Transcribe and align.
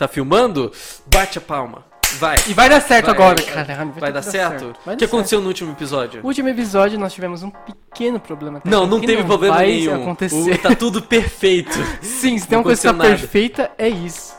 Tá 0.00 0.08
filmando? 0.08 0.72
Bate 1.12 1.36
a 1.36 1.40
palma. 1.42 1.84
Vai. 2.18 2.36
E 2.48 2.54
vai 2.54 2.70
dar 2.70 2.80
certo 2.80 3.04
Vai, 3.06 3.14
agora, 3.14 3.42
vai. 3.42 3.64
caralho. 3.66 3.92
Vai 3.98 4.10
dar 4.12 4.22
certo? 4.22 4.64
Vai 4.84 4.94
O 4.94 4.96
que 4.96 5.04
certo. 5.04 5.04
aconteceu 5.04 5.40
no 5.42 5.48
último 5.48 5.72
episódio? 5.72 6.22
No 6.22 6.26
último 6.28 6.48
episódio 6.48 6.98
nós 6.98 7.12
tivemos 7.12 7.42
um 7.42 7.50
pequeno 7.50 8.18
problema. 8.18 8.62
Não, 8.64 8.86
não 8.86 8.98
que 8.98 9.06
teve 9.06 9.22
problema 9.24 9.56
vai 9.56 9.66
nenhum. 9.66 10.00
acontecer. 10.02 10.54
O- 10.54 10.58
tá 10.58 10.74
tudo 10.74 11.02
perfeito. 11.02 11.78
Sim, 12.00 12.38
se 12.38 12.48
tem 12.48 12.56
Não 12.56 12.60
uma 12.60 12.64
coisa 12.64 12.80
que 12.80 12.88
tá 12.98 13.04
perfeita, 13.04 13.70
é 13.76 13.88
isso. 13.90 14.34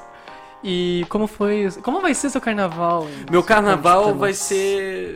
E 0.64 1.06
como 1.10 1.28
foi. 1.28 1.70
Como 1.84 2.02
vai 2.02 2.16
ser 2.16 2.32
seu 2.32 2.42
carnaval? 2.42 3.08
Meu 3.30 3.44
carnaval 3.44 4.16
vai 4.16 4.34
ser. 4.34 5.16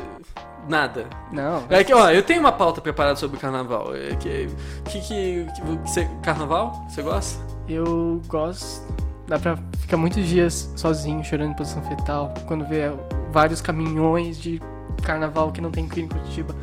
Nada. 0.69 1.07
Não. 1.31 1.63
É 1.71 1.83
que, 1.83 1.93
ó, 1.93 2.09
eu 2.11 2.21
tenho 2.23 2.39
uma 2.39 2.51
pauta 2.51 2.81
preparada 2.81 3.15
sobre 3.15 3.37
o 3.37 3.39
carnaval. 3.39 3.95
É 3.95 4.15
que, 4.15 4.47
que, 4.89 4.99
que, 5.01 5.47
que 5.55 5.61
você- 5.83 6.07
carnaval? 6.23 6.85
Você 6.87 7.01
gosta? 7.01 7.43
Eu 7.67 8.21
gosto. 8.27 8.81
Dá 9.27 9.39
pra 9.39 9.57
ficar 9.79 9.97
muitos 9.97 10.25
dias 10.27 10.71
sozinho, 10.75 11.23
chorando 11.23 11.51
em 11.51 11.55
posição 11.55 11.81
fetal, 11.83 12.33
quando 12.45 12.65
vê 12.65 12.91
vários 13.31 13.59
caminhões 13.61 14.39
de 14.39 14.61
carnaval 15.03 15.51
que 15.51 15.61
não 15.61 15.71
tem 15.71 15.85
aqui 15.85 16.01
em 16.01 16.07
Curitiba 16.07 16.55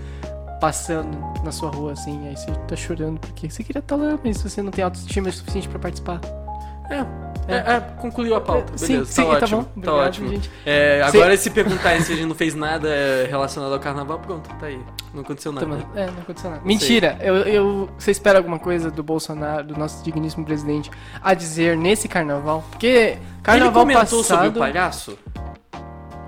passando 0.60 1.18
na 1.42 1.51
sua 1.51 1.70
rua, 1.70 1.90
assim, 1.92 2.28
aí 2.28 2.37
você 2.37 2.52
tá 2.68 2.77
chorando 2.77 3.18
porque 3.18 3.51
você 3.51 3.64
queria 3.64 3.80
estar 3.80 3.96
lá, 3.96 4.16
mas 4.23 4.40
você 4.40 4.62
não 4.62 4.70
tem 4.70 4.84
autoestima 4.84 5.28
suficiente 5.32 5.68
pra 5.68 5.80
participar. 5.80 6.20
É. 6.92 7.23
É, 7.48 7.56
é, 7.56 7.80
concluiu 8.01 8.37
a 8.37 8.41
pauta. 8.41 8.73
É, 8.74 8.87
Beleza, 8.87 9.05
sim, 9.05 9.12
sim, 9.12 9.23
tá 9.23 9.30
tá 9.30 9.45
ótimo. 9.45 9.62
bom. 9.62 9.64
tá 9.64 9.70
Obrigado, 9.77 10.06
ótimo. 10.06 10.28
gente. 10.28 10.51
É, 10.64 11.02
agora, 11.02 11.37
se 11.37 11.51
perguntarem 11.51 12.01
se 12.02 12.12
a 12.12 12.16
gente 12.16 12.27
não 12.28 12.34
fez 12.34 12.55
nada 12.55 12.88
é, 12.88 13.27
relacionado 13.28 13.73
ao 13.73 13.80
carnaval, 13.80 14.18
pronto, 14.20 14.48
tá 14.60 14.66
aí. 14.66 14.80
Não 15.12 15.23
aconteceu 15.23 15.51
nada. 15.52 15.66
É, 15.96 16.06
não 16.06 16.23
aconteceu 16.23 16.51
nada. 16.51 16.62
Mentira, 16.65 17.18
eu, 17.20 17.37
eu, 17.38 17.91
você 17.98 18.10
espera 18.12 18.38
alguma 18.38 18.59
coisa 18.59 18.91
do 18.91 19.02
Bolsonaro, 19.02 19.66
do 19.66 19.77
nosso 19.77 20.05
digníssimo 20.05 20.45
presidente, 20.45 20.91
a 21.20 21.34
dizer 21.34 21.77
nesse 21.77 22.06
carnaval? 22.06 22.65
Porque 22.70 22.87
Ele 22.87 23.18
carnaval 23.43 23.82
comentou 23.82 24.18
passado... 24.18 24.24
sobre 24.24 24.48
o 24.48 24.52
palhaço? 24.52 25.18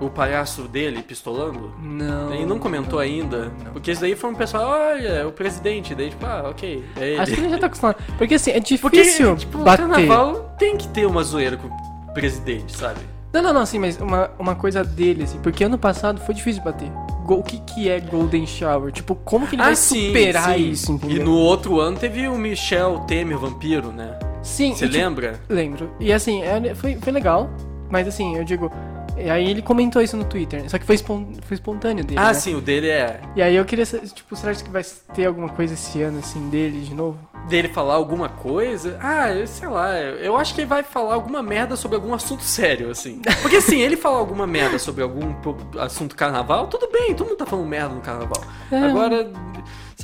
O 0.05 0.09
palhaço 0.09 0.63
dele 0.63 1.01
pistolando? 1.01 1.73
Não. 1.81 2.33
Ele 2.33 2.45
não 2.45 2.59
comentou 2.59 2.99
ainda? 2.99 3.51
não. 3.63 3.71
Porque 3.73 3.91
isso 3.91 4.01
daí 4.01 4.15
foi 4.15 4.29
um 4.29 4.35
pessoal, 4.35 4.67
olha, 4.69 5.07
é 5.07 5.25
o 5.25 5.31
presidente. 5.31 5.95
Daí, 5.95 6.09
tipo, 6.11 6.25
ah, 6.25 6.45
ok. 6.49 6.83
É 6.95 7.09
ele. 7.09 7.19
Acho 7.19 7.33
que 7.33 7.39
ele 7.41 7.49
já 7.49 7.57
tá 7.57 7.65
acostumado. 7.67 7.97
Porque 8.17 8.35
assim, 8.35 8.51
é 8.51 8.61
Porque, 8.79 9.01
difícil 9.01 9.35
tipo, 9.37 9.57
o 9.59 9.63
bater. 9.63 9.87
carnaval 9.87 10.55
tem 10.59 10.77
que 10.77 10.87
ter 10.89 11.05
uma 11.05 11.23
zoeira 11.23 11.57
com 11.57 11.67
o 11.67 12.13
presidente, 12.13 12.75
sabe? 12.77 12.99
Não, 13.33 13.41
não, 13.41 13.53
não, 13.53 13.61
assim, 13.61 13.79
mas 13.79 13.99
uma, 13.99 14.31
uma 14.39 14.55
coisa 14.55 14.83
dele, 14.83 15.23
assim, 15.23 15.39
porque 15.39 15.63
ano 15.65 15.77
passado 15.77 16.21
foi 16.21 16.33
difícil 16.33 16.61
de 16.61 16.65
bater. 16.69 16.89
O 17.27 17.43
que, 17.43 17.57
que 17.59 17.89
é 17.89 17.99
Golden 17.99 18.45
Shower? 18.45 18.91
Tipo, 18.91 19.15
como 19.15 19.45
que 19.47 19.55
ele 19.55 19.63
vai 19.63 19.75
superar 19.75 20.51
Ah, 20.51 20.53
sim. 20.53 20.69
isso, 20.69 20.91
entendeu? 20.93 21.17
E 21.17 21.19
no 21.19 21.35
outro 21.35 21.79
ano 21.79 21.97
teve 21.97 22.27
o 22.27 22.37
Michel 22.37 22.99
Temer, 23.07 23.37
vampiro, 23.37 23.91
né? 23.91 24.17
Sim, 24.43 24.73
Você 24.75 24.85
tipo, 24.87 24.97
lembra? 24.97 25.39
Lembro. 25.49 25.89
E 25.99 26.13
assim, 26.13 26.43
é- 26.43 26.73
foi, 26.75 26.95
foi 26.95 27.11
legal, 27.11 27.49
mas 27.89 28.07
assim, 28.07 28.37
eu 28.37 28.43
digo. 28.45 28.71
E 29.17 29.29
Aí 29.29 29.49
ele 29.49 29.61
comentou 29.61 30.01
isso 30.01 30.15
no 30.17 30.25
Twitter, 30.25 30.69
só 30.69 30.77
que 30.77 30.85
foi, 30.85 30.95
espon- 30.95 31.33
foi 31.43 31.55
espontâneo 31.55 32.03
dele. 32.03 32.19
Ah, 32.19 32.27
né? 32.27 32.33
sim, 32.33 32.55
o 32.55 32.61
dele 32.61 32.89
é. 32.89 33.21
E 33.35 33.41
aí 33.41 33.55
eu 33.55 33.65
queria 33.65 33.85
saber, 33.85 34.07
tipo, 34.07 34.35
será 34.35 34.53
que 34.53 34.69
vai 34.69 34.83
ter 35.13 35.25
alguma 35.25 35.49
coisa 35.49 35.73
esse 35.73 36.01
ano, 36.01 36.19
assim, 36.19 36.49
dele 36.49 36.81
de 36.81 36.93
novo? 36.93 37.17
Dele 37.47 37.67
falar 37.69 37.93
alguma 37.95 38.27
coisa? 38.27 38.97
Ah, 39.01 39.31
eu 39.31 39.45
sei 39.47 39.67
lá. 39.67 39.95
Eu 39.97 40.35
acho 40.35 40.53
que 40.55 40.61
ele 40.61 40.67
vai 40.67 40.81
falar 40.83 41.13
alguma 41.13 41.43
merda 41.43 41.75
sobre 41.75 41.95
algum 41.95 42.13
assunto 42.13 42.41
sério, 42.43 42.89
assim. 42.89 43.21
Porque 43.41 43.57
assim, 43.57 43.79
ele 43.79 43.95
falar 43.95 44.17
alguma 44.17 44.47
merda 44.47 44.79
sobre 44.79 45.03
algum 45.03 45.33
assunto 45.79 46.15
carnaval, 46.15 46.67
tudo 46.67 46.89
bem, 46.91 47.13
todo 47.13 47.27
mundo 47.27 47.37
tá 47.37 47.45
falando 47.45 47.67
merda 47.67 47.93
no 47.93 48.01
carnaval. 48.01 48.43
É. 48.71 48.77
Agora, 48.77 49.31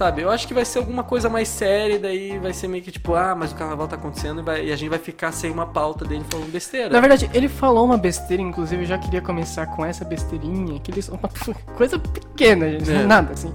sabe, 0.02 0.24
eu 0.24 0.32
acho 0.32 0.48
que 0.48 0.54
vai 0.54 0.66
ser 0.66 0.80
alguma 0.80 1.04
coisa 1.04 1.30
mais 1.30 1.48
séria, 1.48 1.94
e 1.94 2.00
daí 2.00 2.40
vai 2.40 2.54
ser 2.54 2.68
meio 2.68 2.84
que 2.84 2.90
tipo, 2.92 3.14
ah, 3.14 3.36
mas 3.38 3.52
o 3.52 3.56
carnaval 3.56 3.88
tá 3.88 3.96
acontecendo 3.96 4.42
e, 4.42 4.44
vai- 4.44 4.66
e 4.66 4.72
a 4.74 4.76
gente 4.76 4.90
vai 4.90 4.98
ficar 4.98 5.32
sem 5.32 5.52
uma 5.52 5.68
pauta 5.68 6.04
dele 6.06 6.24
falando 6.28 6.52
besteira. 6.52 6.90
Na 6.90 7.00
verdade, 7.00 7.30
ele 7.36 7.48
falou 7.48 7.86
uma 7.86 7.98
besteira, 7.98 8.42
inclusive 8.42 8.82
eu 8.82 8.88
já 8.88 8.98
queria 8.98 9.22
começar 9.22 9.68
com 9.68 9.86
essa 9.86 10.04
besteirinha, 10.04 10.80
que 10.80 10.90
eles 10.90 11.08
uma 11.14 11.30
coisa 11.78 12.00
pequena, 12.00 12.68
gente, 12.68 12.90
É. 12.90 13.04
nada 13.06 13.34
assim. 13.34 13.54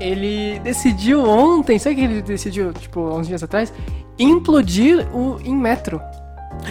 Ele 0.00 0.58
decidiu 0.60 1.22
ontem, 1.22 1.78
sabe 1.78 1.94
o 1.94 1.98
que 1.98 2.04
ele 2.04 2.22
decidiu, 2.22 2.72
tipo, 2.72 3.00
uns 3.00 3.26
dias 3.28 3.42
atrás? 3.42 3.70
Implodir 4.18 5.06
o 5.14 5.38
em 5.44 5.54
metro. 5.54 6.00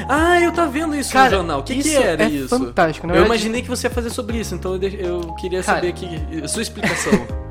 Ah, 0.10 0.42
eu 0.42 0.52
tava 0.52 0.72
vendo 0.72 0.96
isso 0.96 1.14
Cara, 1.14 1.30
no 1.30 1.36
jornal. 1.38 1.60
O 1.60 1.64
que, 1.64 1.74
que 1.76 1.82
isso 1.88 1.98
era 2.02 2.24
é 2.24 2.30
isso? 2.30 2.50
fantástico, 2.50 3.06
na 3.06 3.14
Eu 3.14 3.20
verdade- 3.20 3.36
imaginei 3.36 3.62
que 3.62 3.70
você 3.70 3.86
ia 3.88 3.92
fazer 3.92 4.10
sobre 4.10 4.38
isso, 4.40 4.56
então 4.56 4.76
eu, 4.76 4.82
eu 4.90 5.22
queria 5.36 5.62
Cara. 5.62 5.78
saber 5.78 5.94
que, 5.94 6.20
a 6.44 6.48
sua 6.48 6.64
explicação. 6.64 7.14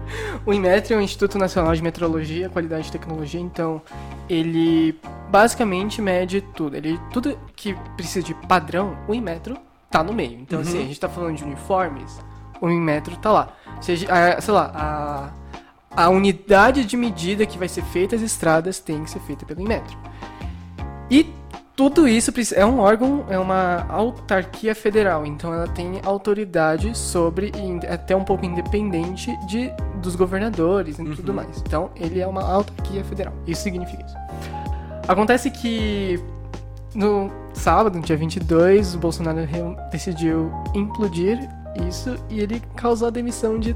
O 0.44 0.52
Inmetro 0.52 0.94
é 0.94 0.96
o 0.96 1.00
Instituto 1.00 1.38
Nacional 1.38 1.74
de 1.74 1.82
Metrologia, 1.82 2.48
Qualidade 2.48 2.88
e 2.88 2.92
Tecnologia, 2.92 3.40
então 3.40 3.80
ele 4.28 4.98
basicamente 5.30 6.02
mede 6.02 6.40
tudo. 6.40 6.76
Ele 6.76 6.98
tudo 7.12 7.38
que 7.54 7.74
precisa 7.96 8.24
de 8.24 8.34
padrão, 8.34 8.96
o 9.06 9.14
Inmetro 9.14 9.56
tá 9.88 10.02
no 10.02 10.12
meio. 10.12 10.40
Então 10.40 10.60
assim, 10.60 10.78
a 10.78 10.86
gente 10.86 10.98
tá 10.98 11.08
falando 11.08 11.36
de 11.36 11.44
uniformes, 11.44 12.20
o 12.60 12.68
Inmetro 12.68 13.16
tá 13.16 13.30
lá. 13.30 13.56
Seja, 13.80 14.08
a, 14.12 14.40
sei 14.40 14.52
lá, 14.52 15.32
a, 15.94 16.04
a 16.04 16.08
unidade 16.08 16.84
de 16.84 16.96
medida 16.96 17.46
que 17.46 17.56
vai 17.56 17.68
ser 17.68 17.82
feita 17.82 18.16
as 18.16 18.22
estradas 18.22 18.80
tem 18.80 19.04
que 19.04 19.10
ser 19.10 19.20
feita 19.20 19.46
pelo 19.46 19.60
Inmetro. 19.60 19.96
E 21.08 21.32
tudo 21.74 22.06
isso 22.06 22.32
é 22.54 22.64
um 22.66 22.78
órgão, 22.78 23.24
é 23.28 23.38
uma 23.38 23.86
autarquia 23.88 24.74
federal, 24.74 25.24
então 25.24 25.52
ela 25.54 25.66
tem 25.68 26.00
autoridade 26.04 26.96
sobre 26.96 27.50
e 27.56 27.86
até 27.86 28.14
um 28.14 28.24
pouco 28.24 28.44
independente 28.44 29.34
de 29.46 29.72
dos 30.02 30.14
governadores 30.16 30.98
e 30.98 31.04
tudo 31.04 31.32
mais. 31.32 31.62
Então 31.66 31.90
ele 31.96 32.20
é 32.20 32.26
uma 32.26 32.42
autarquia 32.42 33.02
federal. 33.04 33.32
Isso 33.46 33.62
significa 33.62 34.04
isso. 34.04 34.14
Acontece 35.08 35.50
que 35.50 36.20
no 36.94 37.30
sábado, 37.54 37.96
no 37.96 38.02
dia 38.04 38.16
22, 38.16 38.94
o 38.94 38.98
Bolsonaro 38.98 39.38
decidiu 39.90 40.52
implodir 40.74 41.48
isso 41.88 42.16
e 42.28 42.40
ele 42.40 42.60
causou 42.76 43.08
a 43.08 43.10
demissão 43.10 43.58
de 43.58 43.74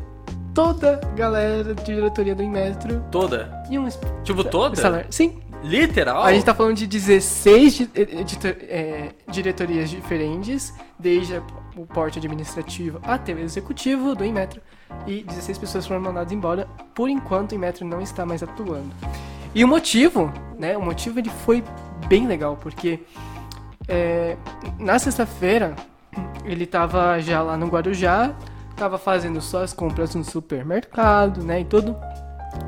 toda 0.53 1.01
a 1.03 1.15
galera 1.17 1.75
de 1.75 1.85
diretoria 1.85 2.35
do 2.35 2.43
Inmetro 2.43 3.03
toda? 3.11 3.63
e 3.71 3.79
um 3.79 3.87
Tipo, 4.25 4.43
toda? 4.45 4.77
salário. 4.77 5.07
Sim, 5.11 5.39
Literal? 5.69 6.23
a 6.23 6.33
gente 6.33 6.45
tá 6.45 6.55
falando 6.55 6.77
de 6.77 6.87
16 6.87 7.75
di- 7.75 7.91
editor- 7.95 8.57
é, 8.63 9.11
diretorias 9.29 9.91
diferentes, 9.91 10.73
desde 10.99 11.43
o 11.77 11.85
porte 11.87 12.19
administrativo 12.19 12.99
até 13.03 13.33
o 13.35 13.39
executivo 13.39 14.15
do 14.15 14.25
Inmetro, 14.25 14.61
e 15.07 15.23
16 15.25 15.59
pessoas 15.59 15.87
foram 15.87 16.01
mandadas 16.01 16.33
embora. 16.33 16.67
Por 16.95 17.09
enquanto, 17.09 17.53
o 17.53 17.55
Inmetro 17.55 17.85
não 17.87 18.01
está 18.01 18.25
mais 18.25 18.43
atuando. 18.43 18.91
E 19.55 19.65
o 19.65 19.69
motivo, 19.69 20.33
né? 20.59 20.77
O 20.77 20.83
motivo 20.83 21.19
ele 21.19 21.31
foi 21.31 21.65
bem 22.09 22.27
legal, 22.27 22.57
porque 22.57 23.01
é, 23.89 24.37
na 24.79 24.99
sexta-feira 24.99 25.75
ele 26.45 26.67
tava 26.67 27.19
já 27.21 27.43
lá 27.43 27.57
no 27.57 27.67
Guarujá, 27.67 28.35
tava 28.77 28.99
fazendo 28.99 29.41
suas 29.41 29.73
compras 29.73 30.15
no 30.15 30.23
supermercado, 30.23 31.43
né? 31.43 31.61
E 31.61 31.65
tudo. 31.65 31.97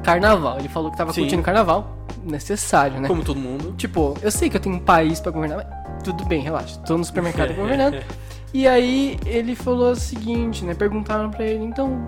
Carnaval. 0.03 0.59
Ele 0.59 0.69
falou 0.69 0.91
que 0.91 0.97
tava 0.97 1.13
Sim. 1.13 1.23
curtindo 1.23 1.43
carnaval. 1.43 1.97
Necessário, 2.25 3.01
né? 3.01 3.09
Como 3.09 3.23
todo 3.25 3.39
mundo. 3.39 3.75
Tipo, 3.77 4.17
eu 4.23 4.31
sei 4.31 4.49
que 4.51 4.57
eu 4.57 4.61
tenho 4.61 4.77
um 4.77 4.81
país 4.81 5.21
pra 5.21 5.31
governar, 5.33 5.59
mas 5.59 6.03
tudo 6.03 6.25
bem, 6.25 6.43
relaxa. 6.43 6.79
Tô 6.81 6.97
no 6.97 7.05
supermercado 7.05 7.55
governando. 7.57 8.03
E 8.53 8.67
aí 8.67 9.19
ele 9.27 9.55
falou 9.55 9.93
o 9.93 9.97
seguinte, 9.97 10.65
né? 10.65 10.75
Perguntaram 10.75 11.31
pra 11.31 11.45
ele, 11.45 11.65
então, 11.65 11.99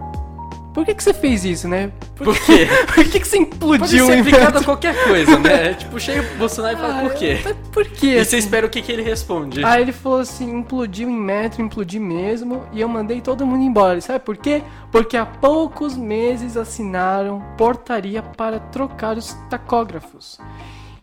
por 0.73 0.85
que 0.87 0.95
que 0.95 1.03
você 1.03 1.13
fez 1.13 1.45
isso, 1.45 1.67
né? 1.69 1.91
Por, 2.15 2.27
Por 2.27 2.39
quê? 2.45 2.67
por 2.95 3.05
que 3.05 3.21
que 3.21 3.27
você 3.27 3.45
Pode 3.45 3.55
implodiu 3.57 4.07
ser 4.07 4.17
o 4.17 4.21
aplicado 4.21 4.59
a 4.59 4.65
qualquer 4.65 5.05
coisa, 5.05 5.39
né? 5.39 5.75
tipo, 5.75 5.99
chega 5.99 6.23
pro 6.23 6.39
Bolsonaro 6.39 6.77
e 6.77 6.81
fala, 6.81 7.03
por 7.03 7.15
quê? 7.15 7.41
Ah, 7.45 7.55
Por 7.73 7.85
quê? 7.87 8.07
E 8.07 8.13
você 8.25 8.37
assim? 8.37 8.37
espera 8.39 8.67
o 8.67 8.71
que, 8.71 8.81
que 8.83 8.93
ele 8.93 9.03
responde. 9.03 9.65
Aí 9.65 9.83
ele 9.83 9.93
falou 9.93 10.21
assim, 10.21 10.51
implodiu 10.59 11.09
em 11.09 11.17
metro, 11.17 11.63
implodi 11.63 11.99
mesmo, 11.99 12.65
e 12.73 12.81
eu 12.81 12.89
mandei 12.89 13.21
todo 13.21 13.47
mundo 13.47 13.63
embora. 13.63 14.01
Sabe 14.01 14.21
por 14.21 14.37
quê? 14.37 14.63
Porque 14.93 15.17
há 15.17 15.27
poucos 15.27 15.97
meses 15.97 16.57
assinaram 16.57 17.43
portaria 17.57 18.23
para 18.23 18.59
trocar 18.61 19.17
os 19.17 19.33
tacógrafos. 19.49 20.39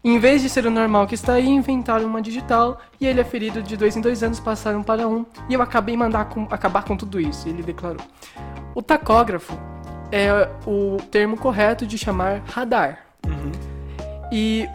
Em 0.03 0.19
vez 0.19 0.41
de 0.41 0.49
ser 0.49 0.65
o 0.65 0.71
normal 0.71 1.05
que 1.07 1.15
está 1.15 1.33
aí, 1.33 1.47
inventaram 1.47 2.05
uma 2.05 2.21
digital 2.21 2.79
e 2.99 3.05
ele 3.07 3.19
é 3.19 3.23
ferido 3.23 3.61
de 3.61 3.75
dois 3.75 3.95
em 3.97 4.01
dois 4.01 4.23
anos, 4.23 4.39
passaram 4.39 4.81
para 4.83 5.07
um, 5.07 5.25
e 5.49 5.53
eu 5.53 5.61
acabei 5.61 5.97
mandar 5.97 6.25
com, 6.25 6.47
acabar 6.49 6.83
com 6.83 6.95
tudo 6.95 7.19
isso, 7.19 7.47
ele 7.49 7.61
declarou. 7.63 8.01
O 8.73 8.81
tacógrafo 8.81 9.57
é 10.11 10.49
o 10.65 10.97
termo 11.11 11.35
correto 11.35 11.85
de 11.85 11.97
chamar 11.97 12.41
radar. 12.45 12.99
E 14.31 14.67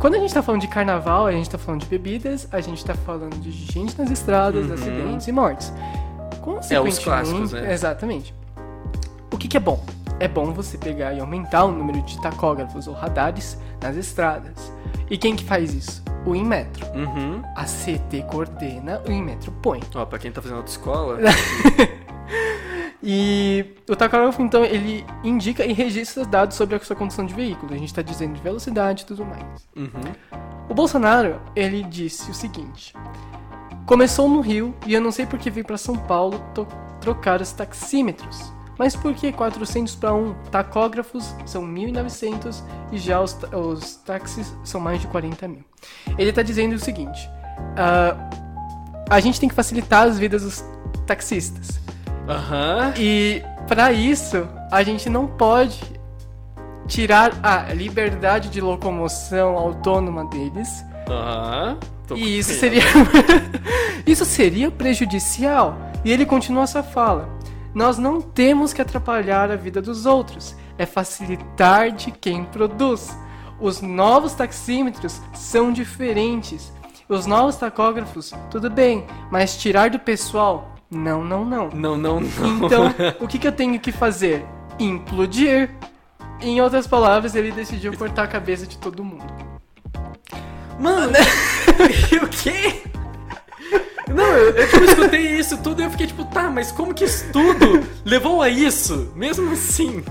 quando 0.00 0.14
a 0.14 0.18
gente 0.18 0.32
tá 0.32 0.42
falando 0.42 0.60
de 0.62 0.68
carnaval, 0.68 1.26
a 1.26 1.32
gente 1.32 1.48
tá 1.50 1.58
falando 1.58 1.82
de 1.82 1.86
bebidas, 1.86 2.48
a 2.50 2.60
gente 2.60 2.84
tá 2.84 2.94
falando 2.94 3.36
de 3.38 3.50
gente 3.50 3.96
nas 3.98 4.10
estradas, 4.10 4.66
Uhum. 4.66 4.74
acidentes 4.74 5.28
e 5.28 5.32
mortes. 5.32 5.72
Consequentemente, 6.40 6.74
É, 6.74 6.80
os 6.80 6.98
clássicos, 6.98 7.52
né? 7.52 7.72
Exatamente. 7.72 8.34
O 9.32 9.36
que, 9.36 9.46
que 9.46 9.56
é 9.56 9.60
bom? 9.60 9.84
É 10.20 10.28
bom 10.28 10.52
você 10.52 10.76
pegar 10.76 11.14
e 11.14 11.20
aumentar 11.20 11.64
o 11.64 11.72
número 11.72 12.02
de 12.02 12.20
tacógrafos 12.20 12.86
ou 12.86 12.94
radares 12.94 13.58
nas 13.80 13.96
estradas. 13.96 14.70
E 15.10 15.16
quem 15.16 15.34
que 15.34 15.42
faz 15.42 15.72
isso? 15.74 16.04
O 16.26 16.36
Inmetro. 16.36 16.86
Uhum. 16.94 17.42
A 17.56 17.64
CT 17.64 18.26
coordena, 18.30 19.02
o 19.08 19.10
Inmetro 19.10 19.50
põe. 19.62 19.80
Ó, 19.94 20.04
pra 20.04 20.18
quem 20.18 20.30
tá 20.30 20.42
fazendo 20.42 20.58
autoescola, 20.58 21.18
E 23.02 23.64
o 23.88 23.96
tacógrafo, 23.96 24.42
então, 24.42 24.62
ele 24.62 25.06
indica 25.24 25.64
e 25.64 25.72
registra 25.72 26.22
dados 26.24 26.54
sobre 26.54 26.76
a 26.76 26.80
sua 26.80 26.94
condição 26.94 27.24
de 27.24 27.32
veículo. 27.32 27.72
A 27.72 27.76
gente 27.78 27.88
está 27.88 28.02
dizendo 28.02 28.34
de 28.34 28.42
velocidade 28.42 29.04
e 29.04 29.06
tudo 29.06 29.24
mais. 29.24 29.68
uhum. 29.74 29.88
O 30.68 30.74
Bolsonaro, 30.74 31.40
ele 31.56 31.82
disse 31.82 32.30
o 32.30 32.34
seguinte: 32.34 32.94
Começou 33.86 34.28
no 34.28 34.40
Rio 34.40 34.74
e 34.86 34.92
eu 34.92 35.00
não 35.00 35.10
sei 35.10 35.24
por 35.24 35.38
que 35.38 35.50
vim 35.50 35.62
pra 35.62 35.78
São 35.78 35.96
Paulo 35.96 36.40
trocar 37.00 37.40
os 37.40 37.52
taxímetros. 37.52 38.52
Mas 38.80 38.96
por 38.96 39.12
que 39.12 39.30
400 39.30 39.94
para 39.96 40.14
1? 40.14 40.34
Tacógrafos 40.50 41.34
são 41.44 41.62
1.900 41.62 42.62
e 42.90 42.96
já 42.96 43.20
os, 43.20 43.36
os 43.52 43.96
táxis 43.96 44.56
são 44.64 44.80
mais 44.80 45.02
de 45.02 45.06
40 45.08 45.46
mil. 45.46 45.62
Ele 46.16 46.32
tá 46.32 46.40
dizendo 46.40 46.76
o 46.76 46.78
seguinte: 46.78 47.28
ah, 47.76 48.16
a 49.10 49.20
gente 49.20 49.38
tem 49.38 49.50
que 49.50 49.54
facilitar 49.54 50.08
as 50.08 50.18
vidas 50.18 50.44
dos 50.44 50.64
taxistas. 51.06 51.78
Aham. 52.26 52.94
E 52.96 53.42
para 53.68 53.92
isso, 53.92 54.48
a 54.72 54.82
gente 54.82 55.10
não 55.10 55.26
pode 55.26 55.78
tirar 56.86 57.38
a 57.42 57.74
liberdade 57.74 58.48
de 58.48 58.62
locomoção 58.62 59.58
autônoma 59.58 60.24
deles. 60.24 60.82
Aham. 61.06 61.76
Tô 62.08 62.16
E 62.16 62.38
isso 62.38 62.54
seria 62.54 62.82
isso 64.06 64.24
seria 64.24 64.70
prejudicial. 64.70 65.76
E 66.02 66.10
ele 66.10 66.24
continua 66.24 66.62
essa 66.62 66.82
fala: 66.82 67.28
Nós 67.74 67.98
não 67.98 68.20
temos 68.20 68.72
que 68.72 68.82
atrapalhar 68.82 69.50
a 69.50 69.56
vida 69.56 69.80
dos 69.80 70.06
outros, 70.06 70.56
é 70.76 70.84
facilitar 70.84 71.92
de 71.92 72.10
quem 72.10 72.44
produz. 72.44 73.16
Os 73.60 73.80
novos 73.80 74.34
taxímetros 74.34 75.20
são 75.34 75.72
diferentes. 75.72 76.72
Os 77.08 77.26
novos 77.26 77.56
tacógrafos, 77.56 78.32
tudo 78.50 78.70
bem, 78.70 79.06
mas 79.30 79.56
tirar 79.56 79.90
do 79.90 79.98
pessoal, 79.98 80.74
não, 80.90 81.24
não, 81.24 81.44
não. 81.44 81.68
Não, 81.68 81.96
não, 81.96 82.20
não. 82.20 82.66
Então, 82.66 82.94
o 83.20 83.28
que, 83.28 83.38
que 83.38 83.46
eu 83.46 83.52
tenho 83.52 83.78
que 83.78 83.92
fazer? 83.92 84.44
Implodir. 84.78 85.70
Em 86.40 86.60
outras 86.60 86.86
palavras, 86.86 87.34
ele 87.34 87.52
decidiu 87.52 87.96
cortar 87.96 88.24
a 88.24 88.26
cabeça 88.26 88.66
de 88.66 88.76
todo 88.76 89.04
mundo. 89.04 89.24
Mano, 90.80 91.12
o 92.24 92.28
quê? 92.28 92.82
Não, 94.14 94.24
eu, 94.24 94.50
eu 94.50 94.68
tipo, 94.68 94.84
escutei 94.84 95.38
isso 95.38 95.56
tudo 95.58 95.80
e 95.80 95.84
eu 95.84 95.90
fiquei 95.90 96.06
tipo, 96.06 96.24
tá, 96.24 96.50
mas 96.50 96.70
como 96.72 96.92
que 96.94 97.04
isso 97.04 97.26
tudo 97.32 97.86
levou 98.04 98.42
a 98.42 98.48
isso? 98.48 99.12
Mesmo 99.14 99.52
assim. 99.52 100.02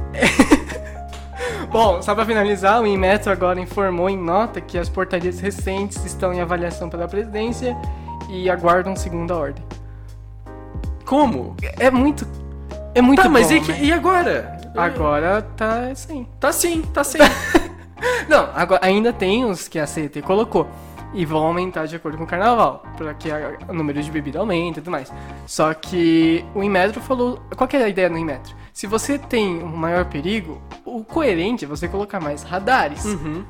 Bom, 1.72 2.02
só 2.02 2.16
pra 2.16 2.26
finalizar, 2.26 2.82
o 2.82 2.88
Inmetro 2.88 3.32
agora 3.32 3.60
informou 3.60 4.10
em 4.10 4.18
nota 4.18 4.60
que 4.60 4.78
as 4.78 4.90
portarias 4.90 5.40
recentes 5.40 6.04
estão 6.04 6.34
em 6.34 6.42
avaliação 6.42 6.90
pela 6.90 7.08
presidência 7.08 7.78
e 8.30 8.50
aguardam 8.50 8.96
segunda 8.96 9.36
ordem. 9.36 9.64
Como? 11.06 11.56
É 11.80 11.92
muito. 11.92 12.28
É 12.94 13.02
muito 13.02 13.18
Tá, 13.22 13.28
bom, 13.28 13.34
mas 13.34 13.52
e, 13.52 13.60
né? 13.60 13.80
e 13.82 13.92
agora? 13.92 14.58
Agora 14.76 15.42
tá 15.56 15.90
assim. 15.92 16.26
Tá 16.40 16.52
sim, 16.52 16.82
tá 16.94 17.04
sim. 17.04 17.20
Não, 18.28 18.50
agora, 18.56 18.80
ainda 18.84 19.12
tem 19.12 19.46
os 19.46 19.68
que 19.68 19.78
a 19.78 19.86
CET 19.86 20.22
colocou. 20.22 20.68
E 21.14 21.26
vão 21.26 21.44
aumentar 21.44 21.86
de 21.86 21.96
acordo 21.96 22.18
com 22.18 22.24
o 22.24 22.28
carnaval. 22.28 22.84
Pra 22.98 23.14
que 23.14 23.30
o 23.68 23.74
número 23.74 24.02
de 24.02 24.12
bebida 24.12 24.40
aumente 24.40 24.78
e 24.78 24.82
tudo 24.82 24.92
mais. 24.92 25.12
Só 25.48 25.74
que 25.74 26.46
o 26.54 26.64
Inmetro 26.64 27.02
falou. 27.02 27.40
Qual 27.56 27.68
que 27.68 27.78
é 27.78 27.84
a 27.84 27.90
ideia 27.90 28.10
no 28.10 28.18
Inmetro? 28.18 28.56
Se 28.74 28.88
você 28.88 29.18
tem 29.18 29.64
um 29.64 29.76
maior 29.76 30.06
perigo, 30.06 30.62
o 30.86 31.04
coerente 31.04 31.66
é 31.66 31.68
você 31.68 31.88
colocar 31.88 32.20
mais 32.20 32.44
radares. 32.44 33.04
Uhum. 33.06 33.44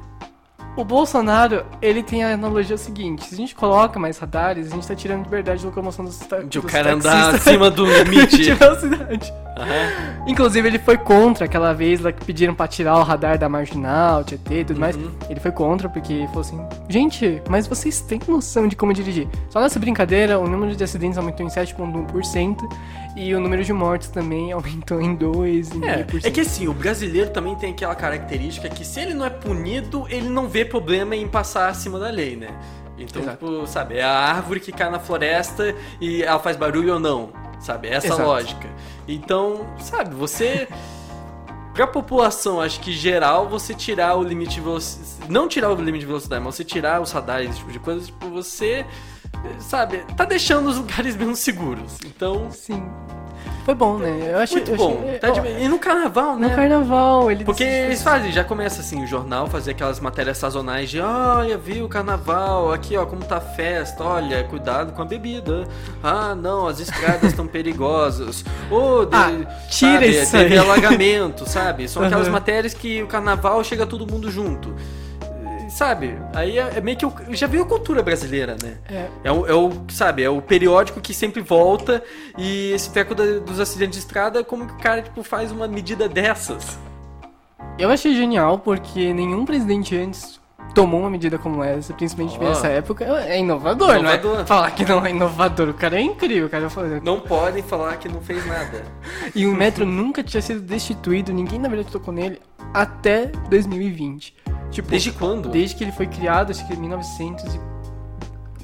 O 0.79 0.83
Bolsonaro, 0.85 1.65
ele 1.81 2.01
tem 2.01 2.23
a 2.23 2.33
analogia 2.33 2.77
seguinte: 2.77 3.25
se 3.25 3.33
a 3.33 3.37
gente 3.37 3.53
coloca 3.53 3.99
mais 3.99 4.17
radares, 4.17 4.71
a 4.71 4.75
gente 4.75 4.87
tá 4.87 4.95
tirando 4.95 5.25
liberdade 5.25 5.59
de 5.59 5.65
locomoção 5.65 6.05
dos, 6.05 6.17
ta 6.19 6.37
De 6.37 6.57
o 6.57 6.63
cara 6.63 6.93
andar 6.93 7.11
taxistas 7.11 7.47
acima 7.47 7.69
do 7.69 7.83
de 8.05 8.09
limite. 8.09 8.53
velocidade. 8.53 9.33
Aham. 9.57 10.23
Inclusive, 10.25 10.69
ele 10.69 10.79
foi 10.79 10.97
contra 10.97 11.43
aquela 11.43 11.73
vez 11.73 11.99
lá 11.99 12.13
que 12.13 12.23
pediram 12.23 12.55
pra 12.55 12.65
tirar 12.65 12.97
o 12.97 13.03
radar 13.03 13.37
da 13.37 13.49
marginal, 13.49 14.23
Tietê 14.23 14.61
e 14.61 14.63
tudo 14.65 14.79
mais. 14.79 14.95
Uhum. 14.95 15.11
Ele 15.29 15.41
foi 15.41 15.51
contra 15.51 15.89
porque 15.89 16.25
falou 16.27 16.41
assim: 16.41 16.61
gente, 16.87 17.41
mas 17.49 17.67
vocês 17.67 17.99
têm 17.99 18.21
noção 18.25 18.65
de 18.65 18.77
como 18.77 18.93
dirigir. 18.93 19.27
Só 19.49 19.59
nessa 19.59 19.79
brincadeira, 19.79 20.39
o 20.39 20.47
número 20.47 20.73
de 20.77 20.81
acidentes 20.81 21.17
aumentou 21.17 21.45
em 21.45 21.49
7,1% 21.49 22.57
e 23.17 23.35
o 23.35 23.39
número 23.41 23.65
de 23.65 23.73
mortes 23.73 24.07
também 24.07 24.51
aumentou 24.53 25.01
em 25.01 25.17
2,5%. 25.17 26.23
É, 26.23 26.27
é 26.27 26.31
que 26.31 26.39
assim, 26.39 26.69
o 26.69 26.73
brasileiro 26.73 27.31
também 27.31 27.53
tem 27.55 27.71
aquela 27.71 27.95
característica 27.95 28.69
que 28.69 28.85
se 28.85 29.01
ele 29.01 29.13
não 29.13 29.25
é 29.25 29.29
punido, 29.29 30.05
ele 30.09 30.29
não 30.29 30.47
vê 30.47 30.63
problema 30.69 31.16
em 31.16 31.27
passar 31.27 31.69
acima 31.69 32.00
da 32.00 32.10
lei, 32.10 32.36
né? 32.36 32.50
Então, 32.98 33.21
Exato. 33.21 33.38
tipo, 33.38 33.68
sabe, 33.68 33.98
é 33.98 34.04
a 34.04 34.12
árvore 34.12 34.60
que 34.60 34.71
cai 34.71 34.89
na 34.89 35.00
floresta 35.00 35.74
e 36.01 36.21
ela 36.21 36.39
faz 36.39 36.57
barulho 36.57 36.94
ou 36.94 37.00
não, 37.00 37.30
sabe? 37.60 37.88
É 37.88 37.94
essa 37.94 38.07
Exato. 38.07 38.24
lógica. 38.24 38.69
Então, 39.07 39.66
sabe, 39.80 40.13
você. 40.13 40.68
Pra 41.74 41.88
população, 41.88 42.60
acho 42.60 42.81
que 42.81 42.92
geral, 42.92 43.48
você 43.48 43.74
tirar 43.74 44.16
o 44.18 44.24
limite 44.24 44.56
de 44.56 44.62
velocidade. 44.62 45.31
Não 45.31 45.48
tirar 45.48 45.71
o 45.71 45.75
limite 45.75 46.01
de 46.01 46.07
velocidade, 46.07 46.44
mas 46.44 46.56
você 46.56 46.66
tirar 46.66 47.01
os 47.01 47.12
radares, 47.12 47.51
esse 47.51 47.60
tipo 47.60 47.72
de 47.72 47.80
coisa, 47.80 48.06
tipo, 48.06 48.30
você. 48.30 48.86
Sabe, 49.59 50.03
tá 50.18 50.25
deixando 50.25 50.69
os 50.69 50.77
lugares 50.77 51.15
menos 51.18 51.39
seguros. 51.39 51.97
Então, 52.06 52.50
Sim. 52.51 52.83
Foi 53.65 53.75
bom, 53.75 53.97
né? 54.00 54.31
Eu 54.33 54.39
achei, 54.39 54.57
muito 54.63 54.75
bom. 54.75 55.00
achei- 55.03 55.19
Tá 55.19 55.30
de- 55.30 55.47
E 55.63 55.68
no 55.68 55.77
carnaval, 55.77 56.38
né? 56.38 56.47
No 56.47 56.56
carnaval, 56.56 57.30
ele 57.30 57.44
Porque 57.45 57.63
eles 57.63 58.01
fazem, 58.01 58.31
já 58.31 58.44
começa 58.44 58.81
assim, 58.81 59.03
o 59.03 59.06
jornal 59.07 59.45
fazer 59.47 59.71
aquelas 59.71 60.00
matérias 60.00 60.39
sazonais 60.39 60.89
de 60.89 61.00
olha, 61.00 61.56
viu 61.56 61.86
o 61.86 61.89
carnaval, 61.89 62.74
aqui 62.74 62.97
ó, 62.97 63.06
como 63.06 63.24
tá 63.24 63.38
a 63.38 63.41
festa, 63.41 64.03
olha, 64.03 64.44
cuidado 64.45 64.94
com 64.94 65.01
a 65.03 65.06
bebida. 65.06 65.68
Ah, 66.01 66.33
não, 66.33 66.65
as 66.68 66.80
estradas 66.80 67.25
estão 67.25 67.45
perigosas. 67.47 68.44
Ô, 68.71 69.06
de- 69.06 69.15
Ah, 69.15 69.30
tira 69.69 69.94
sabe, 69.94 70.07
isso 70.19 70.31
teve 70.31 70.53
aí. 70.53 70.57
alagamento, 70.57 71.47
sabe? 71.47 71.88
São 71.88 72.01
aquelas 72.03 72.25
Aham. 72.27 72.33
matérias 72.33 72.74
que 72.74 73.03
o 73.03 73.07
carnaval 73.07 73.63
chega 73.63 73.86
todo 73.86 74.07
mundo 74.12 74.31
junto. 74.31 74.74
Sabe? 75.79 76.17
Aí 76.33 76.59
é, 76.59 76.73
é 76.75 76.81
meio 76.81 76.97
que. 76.97 77.05
o- 77.05 77.13
já 77.29 77.47
veio 77.47 77.63
a 77.63 77.65
cultura 77.65 78.03
brasileira, 78.03 78.57
né? 78.61 78.79
É, 78.91 79.07
É 79.23 79.31
o, 79.31 79.47
é 79.47 79.53
o, 79.53 79.71
sabe, 79.87 80.21
é 80.21 80.29
o 80.29 80.41
periódico 80.41 80.99
que 80.99 81.13
sempre 81.13 81.41
volta 81.41 82.03
e 82.37 82.73
esse 82.73 82.89
teco 82.91 83.15
da- 83.15 83.39
dos 83.39 83.61
acidentes 83.61 83.97
de 83.97 84.05
estrada, 84.05 84.43
como 84.43 84.67
que 84.67 84.73
o 84.73 84.77
cara, 84.77 85.01
tipo, 85.01 85.23
faz 85.23 85.53
uma 85.53 85.69
medida 85.69 86.09
dessas? 86.09 86.77
Eu 87.77 87.89
achei 87.89 88.13
genial 88.13 88.59
porque 88.59 89.13
nenhum 89.13 89.45
presidente 89.45 89.95
antes 89.95 90.37
tomou 90.75 90.99
uma 90.99 91.09
medida 91.09 91.37
como 91.37 91.63
essa, 91.63 91.93
principalmente 91.93 92.37
Ó. 92.37 92.43
nessa 92.49 92.67
época. 92.67 93.05
É 93.05 93.39
inovador, 93.39 93.95
Inovador. 93.95 94.33
não 94.35 94.41
é? 94.41 94.45
Falar 94.45 94.71
que 94.71 94.83
não 94.83 95.05
é 95.05 95.11
inovador, 95.11 95.69
o 95.69 95.73
cara 95.73 95.97
é 95.97 96.01
incrível, 96.01 96.47
o 96.47 96.49
cara 96.49 96.69
fazer. 96.69 97.01
Não 97.01 97.21
podem 97.21 97.63
falar 97.63 97.95
que 97.95 98.09
não 98.09 98.19
fez 98.19 98.45
nada. 98.45 98.83
E 99.33 99.47
o 99.47 99.53
metro 99.55 99.85
nunca 99.85 100.21
tinha 100.21 100.41
sido 100.41 100.59
destituído, 100.59 101.31
ninguém 101.31 101.57
na 101.57 101.69
verdade 101.69 101.89
tocou 101.89 102.13
nele 102.13 102.37
até 102.73 103.27
2020. 103.49 104.35
Tipo, 104.71 104.89
Desde 104.89 105.12
quando? 105.12 105.50
desde 105.50 105.75
que 105.75 105.83
ele 105.83 105.92
foi 105.92 106.07
criado, 106.07 106.51
acho 106.51 106.66
que 106.68 106.74
em 106.74 106.77
1900 106.77 107.56
e... 107.56 107.60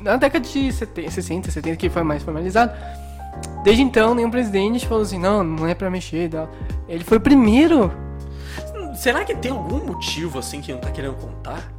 Na 0.02 0.18
década 0.18 0.46
de 0.46 0.72
70, 0.72 1.10
60, 1.10 1.52
70, 1.52 1.78
que 1.78 1.90
foi 1.90 2.04
mais 2.04 2.22
formalizado. 2.22 2.72
Desde 3.64 3.82
então, 3.82 4.14
nenhum 4.14 4.30
presidente 4.30 4.88
falou 4.88 5.04
assim, 5.04 5.18
não, 5.18 5.44
não 5.44 5.68
é 5.68 5.74
pra 5.74 5.90
mexer 5.90 6.26
e 6.26 6.30
tal. 6.30 6.50
Ele 6.88 7.04
foi 7.04 7.18
o 7.18 7.22
primeiro 7.22 7.92
Será 8.96 9.26
que 9.26 9.36
tem 9.36 9.52
algum 9.52 9.86
motivo 9.86 10.40
assim 10.40 10.62
que 10.62 10.72
não 10.72 10.80
tá 10.80 10.90
querendo 10.90 11.16
contar? 11.16 11.72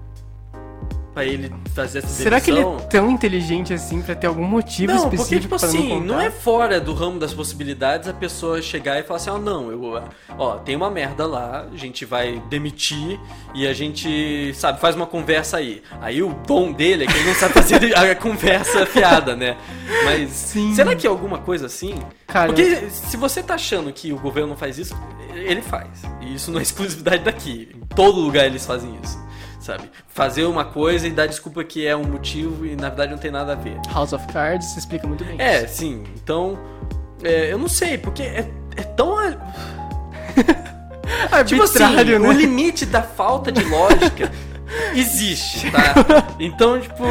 Pra 1.17 1.25
ele 1.25 1.51
fazer 1.75 2.01
essa 2.01 2.09
Será 2.09 2.39
que 2.43 2.51
ele 2.51 2.61
é 2.61 2.77
tão 2.91 3.11
inteligente 3.11 3.73
assim 3.73 4.03
pra 4.03 4.15
ter 4.15 4.27
algum 4.27 4.45
motivo 4.45 4.93
Não, 4.93 4.99
específico 5.05 5.25
porque, 5.25 5.41
tipo 5.41 5.55
assim, 5.55 5.89
não, 5.89 6.01
não, 6.01 6.21
é 6.21 6.31
fora 6.31 6.79
do 6.79 6.93
ramo 6.93 7.19
das 7.19 7.33
possibilidades 7.33 8.07
a 8.07 8.13
pessoa 8.13 8.61
chegar 8.61 9.01
e 9.01 9.03
falar 9.03 9.17
assim, 9.17 9.31
ó, 9.31 9.39
não, 9.39 9.71
eu, 9.71 10.03
ó, 10.37 10.59
tem 10.59 10.77
uma 10.77 10.91
merda 10.91 11.27
lá, 11.27 11.67
a 11.73 11.75
gente 11.75 12.05
vai 12.05 12.43
demitir 12.51 13.19
e 13.55 13.67
a 13.67 13.73
gente, 13.73 14.53
sabe, 14.57 14.79
faz 14.79 14.95
uma 14.95 15.07
conversa 15.07 15.57
aí. 15.57 15.83
Aí 16.03 16.23
o 16.23 16.35
dom 16.47 16.71
dele 16.71 17.05
é 17.05 17.07
que 17.07 17.17
ele 17.17 17.29
não 17.29 17.35
sabe 17.35 17.55
fazer 17.55 17.77
a 17.97 18.15
conversa 18.15 18.85
fiada, 18.85 19.35
né? 19.35 19.57
Mas 20.05 20.29
Sim. 20.33 20.75
será 20.75 20.95
que 20.95 21.07
é 21.07 21.09
alguma 21.09 21.39
coisa 21.39 21.65
assim? 21.65 21.95
Cara, 22.27 22.49
Porque 22.49 22.91
se 22.91 23.17
você 23.17 23.43
tá 23.43 23.55
achando 23.55 23.91
que 23.91 24.13
o 24.13 24.19
governo 24.19 24.51
não 24.51 24.57
faz 24.59 24.77
isso, 24.77 24.95
ele 25.35 25.63
faz. 25.63 25.89
E 26.21 26.35
isso 26.35 26.51
não 26.51 26.59
é 26.59 26.63
exclusividade 26.63 27.25
daqui. 27.25 27.71
Em 27.75 27.87
todo 27.95 28.21
lugar 28.21 28.45
eles 28.45 28.67
fazem 28.67 28.99
isso. 29.03 29.25
Sabe? 29.67 29.91
Fazer 30.07 30.45
uma 30.45 30.65
coisa 30.65 31.09
e 31.09 31.11
dar 31.11 31.27
desculpa 31.27 31.65
que 31.65 31.85
é 31.85 31.97
um 31.97 32.05
motivo 32.05 32.65
e 32.65 32.77
na 32.77 32.87
verdade 32.89 33.11
não 33.11 33.19
tem 33.19 33.33
nada 33.33 33.55
a 33.55 33.57
ver. 33.57 33.77
House 33.93 34.13
of 34.13 34.25
Cards 34.29 34.77
explica 34.77 35.09
muito 35.09 35.25
bem. 35.25 35.41
É, 35.41 35.67
sim. 35.67 36.05
Então, 36.15 36.57
é, 37.21 37.53
eu 37.53 37.59
não 37.59 37.67
sei, 37.67 37.99
porque 37.99 38.23
é, 38.23 38.49
é 38.77 38.83
tão. 38.85 39.17
Tipo 41.47 41.63
assim, 41.65 41.83
Arbitrário, 41.83 42.21
o 42.21 42.29
né? 42.29 42.35
limite 42.35 42.87
da 42.87 43.03
falta 43.03 43.51
de 43.51 43.65
lógica 43.65 44.31
existe, 44.95 45.69
tá? 45.73 45.95
Então, 46.39 46.81
tipo. 46.81 47.03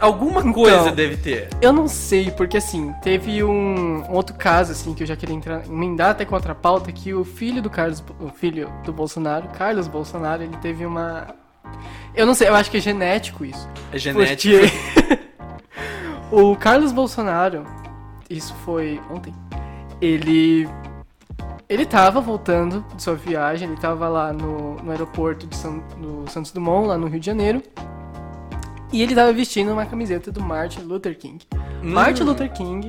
Alguma 0.00 0.40
Então. 0.40 0.52
coisa 0.52 0.92
deve 0.92 1.16
ter. 1.16 1.48
Eu 1.60 1.72
não 1.72 1.88
sei, 1.88 2.30
porque 2.30 2.56
assim, 2.56 2.92
teve 3.02 3.42
um, 3.44 4.02
um 4.08 4.12
outro 4.12 4.34
caso, 4.36 4.72
assim, 4.72 4.94
que 4.94 5.02
eu 5.02 5.06
já 5.06 5.16
queria 5.16 5.34
entrar, 5.34 5.66
emendar 5.66 6.10
até 6.10 6.24
com 6.24 6.34
outra 6.34 6.54
pauta, 6.54 6.90
que 6.92 7.14
o 7.14 7.24
filho 7.24 7.60
do 7.62 7.70
Carlos, 7.70 8.02
o 8.20 8.28
filho 8.28 8.70
do 8.84 8.92
Bolsonaro, 8.92 9.48
Carlos 9.48 9.88
Bolsonaro, 9.88 10.42
ele 10.42 10.56
teve 10.58 10.84
uma... 10.84 11.26
Eu 12.14 12.26
não 12.26 12.34
sei, 12.34 12.48
eu 12.48 12.54
acho 12.54 12.70
que 12.70 12.76
é 12.76 12.80
genético 12.80 13.44
isso. 13.44 13.68
É 13.92 13.98
genético. 13.98 14.54
Porque 14.58 15.18
o 16.30 16.54
Carlos 16.56 16.92
Bolsonaro, 16.92 17.64
isso 18.28 18.54
foi 18.64 19.00
ontem, 19.10 19.34
ele... 20.00 20.68
Ele 21.66 21.86
tava 21.86 22.20
voltando 22.20 22.84
de 22.94 23.02
sua 23.02 23.14
viagem, 23.14 23.66
ele 23.68 23.80
tava 23.80 24.06
lá 24.06 24.32
no, 24.34 24.74
no 24.76 24.90
aeroporto 24.90 25.46
de 25.46 25.56
São, 25.56 25.82
no 25.96 26.28
Santos 26.30 26.52
Dumont, 26.52 26.86
lá 26.88 26.98
no 26.98 27.06
Rio 27.06 27.18
de 27.18 27.24
Janeiro, 27.24 27.62
E 28.94 29.02
ele 29.02 29.12
tava 29.12 29.32
vestindo 29.32 29.72
uma 29.72 29.84
camiseta 29.84 30.30
do 30.30 30.40
Martin 30.40 30.82
Luther 30.82 31.18
King. 31.18 31.44
Martin 31.82 32.22
Luther 32.22 32.48
King 32.52 32.88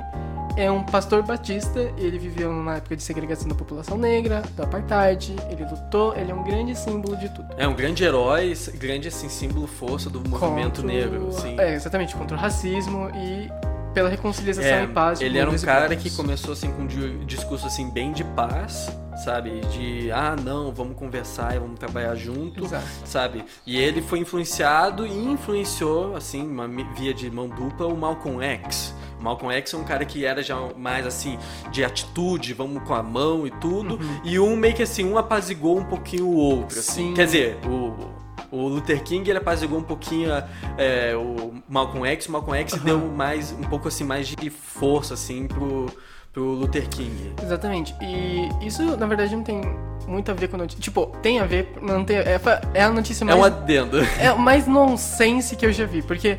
é 0.56 0.70
um 0.70 0.84
pastor 0.84 1.24
batista, 1.24 1.80
ele 1.98 2.20
viveu 2.20 2.54
numa 2.54 2.76
época 2.76 2.96
de 2.96 3.02
segregação 3.02 3.48
da 3.48 3.56
população 3.56 3.98
negra, 3.98 4.44
do 4.56 4.62
apartheid, 4.62 5.36
ele 5.50 5.66
lutou, 5.66 6.16
ele 6.16 6.30
é 6.30 6.36
um 6.36 6.44
grande 6.44 6.76
símbolo 6.76 7.18
de 7.18 7.28
tudo. 7.30 7.48
É 7.58 7.68
um 7.68 7.74
grande 7.74 8.04
herói, 8.04 8.54
grande 8.76 9.08
assim, 9.08 9.28
símbolo 9.28 9.66
força 9.66 10.08
do 10.08 10.20
movimento 10.20 10.84
Contra 10.84 10.96
negro, 10.96 11.32
sim. 11.32 11.60
É, 11.60 11.74
exatamente, 11.74 12.16
contra 12.16 12.38
o 12.38 12.40
racismo 12.40 13.10
e 13.16 13.50
pela 13.96 14.10
reconciliação 14.10 14.64
É, 14.64 14.84
e 14.84 14.88
paz. 14.88 15.22
ele 15.22 15.40
era 15.40 15.50
um 15.50 15.58
cara 15.58 15.96
que 15.96 16.12
começou 16.12 16.52
assim 16.54 16.70
com 16.72 16.84
um 16.84 16.86
di- 16.88 17.26
discurso 17.26 17.66
assim 17.66 17.90
bem 17.90 18.12
de 18.12 18.24
paz, 18.26 18.92
sabe? 19.24 19.62
De 19.72 20.12
ah, 20.12 20.36
não, 20.40 20.72
vamos 20.74 20.98
conversar 20.98 21.56
e 21.56 21.60
vamos 21.60 21.80
trabalhar 21.80 22.14
junto, 22.16 22.64
Exato. 22.66 22.86
sabe? 23.06 23.46
E 23.66 23.78
ele 23.78 24.02
foi 24.02 24.20
influenciado 24.20 25.08
e 25.08 25.12
influenciou 25.12 26.16
assim, 26.16 26.46
uma 26.46 26.68
via 26.96 27.14
de 27.14 27.32
mão 27.32 27.48
dupla 27.48 27.88
o 27.88 27.96
Malcolm 27.98 28.44
X. 28.44 28.94
O 29.18 29.24
Malcolm 29.24 29.56
X 29.56 29.74
é 29.74 29.78
um 29.78 29.84
cara 29.86 30.04
que 30.04 30.26
era 30.26 30.44
já 30.44 30.58
mais 30.78 31.08
assim 31.08 31.40
de 31.72 31.84
atitude, 31.84 32.54
vamos 32.54 32.84
com 32.84 32.94
a 32.94 33.02
mão 33.02 33.48
e 33.48 33.52
tudo, 33.52 33.98
e 34.26 34.38
um 34.38 34.58
meio 34.58 34.76
que 34.76 34.84
assim, 34.84 35.06
um 35.06 35.18
apazigou 35.18 35.80
um 35.80 35.86
pouquinho 35.86 36.28
o 36.28 36.36
outro, 36.36 36.78
assim. 36.78 37.08
Sim. 37.10 37.14
Quer 37.14 37.26
dizer, 37.26 37.58
o 37.66 37.96
o 38.56 38.68
Luther 38.68 39.04
King 39.04 39.30
ele 39.30 39.40
apazigou 39.40 39.80
um 39.80 39.84
pouquinho 39.84 40.30
é, 40.78 41.16
o 41.16 41.54
Malcolm 41.68 42.08
X, 42.08 42.28
o 42.28 42.32
Malcolm 42.32 42.58
X 42.62 42.76
deu 42.82 43.00
mais 43.00 43.52
um 43.52 43.64
pouco 43.64 43.88
assim 43.88 44.04
mais 44.04 44.28
de 44.28 44.50
força 44.50 45.14
assim 45.14 45.48
pro 45.48 45.88
pro 46.32 46.44
Luther 46.44 46.90
King. 46.90 47.34
Exatamente. 47.42 47.96
E 48.02 48.50
isso, 48.62 48.98
na 48.98 49.06
verdade, 49.08 49.34
não 49.34 49.42
tem 49.42 49.62
muito 50.06 50.30
a 50.30 50.34
ver 50.34 50.50
com 50.50 50.58
a 50.58 50.60
notícia. 50.60 50.82
Tipo, 50.82 51.06
tem 51.22 51.40
a 51.40 51.46
ver, 51.46 51.72
não 51.82 52.04
tem. 52.04 52.18
É, 52.18 52.38
é 52.74 52.84
a 52.84 52.90
notícia 52.90 53.24
É 53.24 53.28
mais. 53.28 53.40
um 53.40 53.44
adendo. 53.46 53.98
É 54.20 54.34
o 54.34 54.38
mais 54.38 54.68
nonsense 54.68 55.56
que 55.56 55.66
eu 55.66 55.72
já 55.72 55.86
vi, 55.86 56.02
porque 56.02 56.36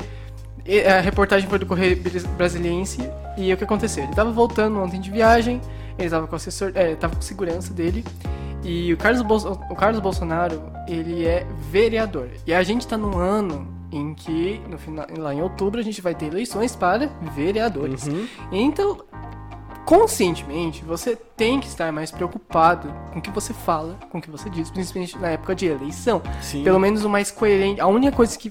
a 0.87 0.99
reportagem 1.01 1.49
foi 1.49 1.57
do 1.57 1.65
Correio 1.65 1.97
Bras- 1.99 2.25
Brasiliense 2.25 2.99
e 3.37 3.51
o 3.51 3.57
que 3.57 3.63
aconteceu? 3.63 4.03
Ele 4.03 4.13
tava 4.13 4.31
voltando 4.31 4.77
ontem 4.79 5.01
de 5.01 5.09
viagem, 5.09 5.59
ele 5.97 6.09
tava 6.11 6.27
com 6.27 6.33
o 6.33 6.35
assessor, 6.35 6.71
é, 6.75 6.93
tava 6.93 7.15
com 7.15 7.21
segurança 7.23 7.73
dele 7.73 8.05
e 8.67 8.93
o 8.93 8.97
Carlos, 8.97 9.21
Bolso- 9.21 9.59
o 9.69 9.75
Carlos 9.75 10.01
Bolsonaro, 10.01 10.61
ele 10.87 11.25
é 11.25 11.47
vereador. 11.71 12.29
E 12.45 12.53
a 12.53 12.61
gente 12.63 12.85
tá 12.85 12.97
num 12.97 13.17
ano 13.17 13.65
em 13.91 14.13
que, 14.13 14.61
no 14.69 14.77
final, 14.77 15.05
lá 15.17 15.33
em 15.33 15.41
outubro, 15.41 15.79
a 15.79 15.83
gente 15.83 16.01
vai 16.01 16.13
ter 16.13 16.25
eleições 16.25 16.75
para 16.75 17.07
vereadores. 17.33 18.05
Uhum. 18.07 18.27
Então, 18.51 18.97
conscientemente, 19.85 20.83
você 20.83 21.15
tem 21.15 21.61
que 21.61 21.67
estar 21.67 21.91
mais 21.93 22.11
preocupado 22.11 22.93
com 23.13 23.19
o 23.19 23.21
que 23.21 23.31
você 23.31 23.53
fala, 23.53 23.97
com 24.11 24.17
o 24.17 24.21
que 24.21 24.29
você 24.29 24.49
diz, 24.49 24.69
principalmente 24.69 25.17
na 25.17 25.29
época 25.29 25.55
de 25.55 25.67
eleição. 25.67 26.21
Sim. 26.41 26.63
Pelo 26.63 26.79
menos 26.79 27.05
o 27.05 27.09
mais 27.09 27.31
coerente. 27.31 27.79
A 27.79 27.87
única 27.87 28.13
coisa 28.15 28.37
que 28.37 28.49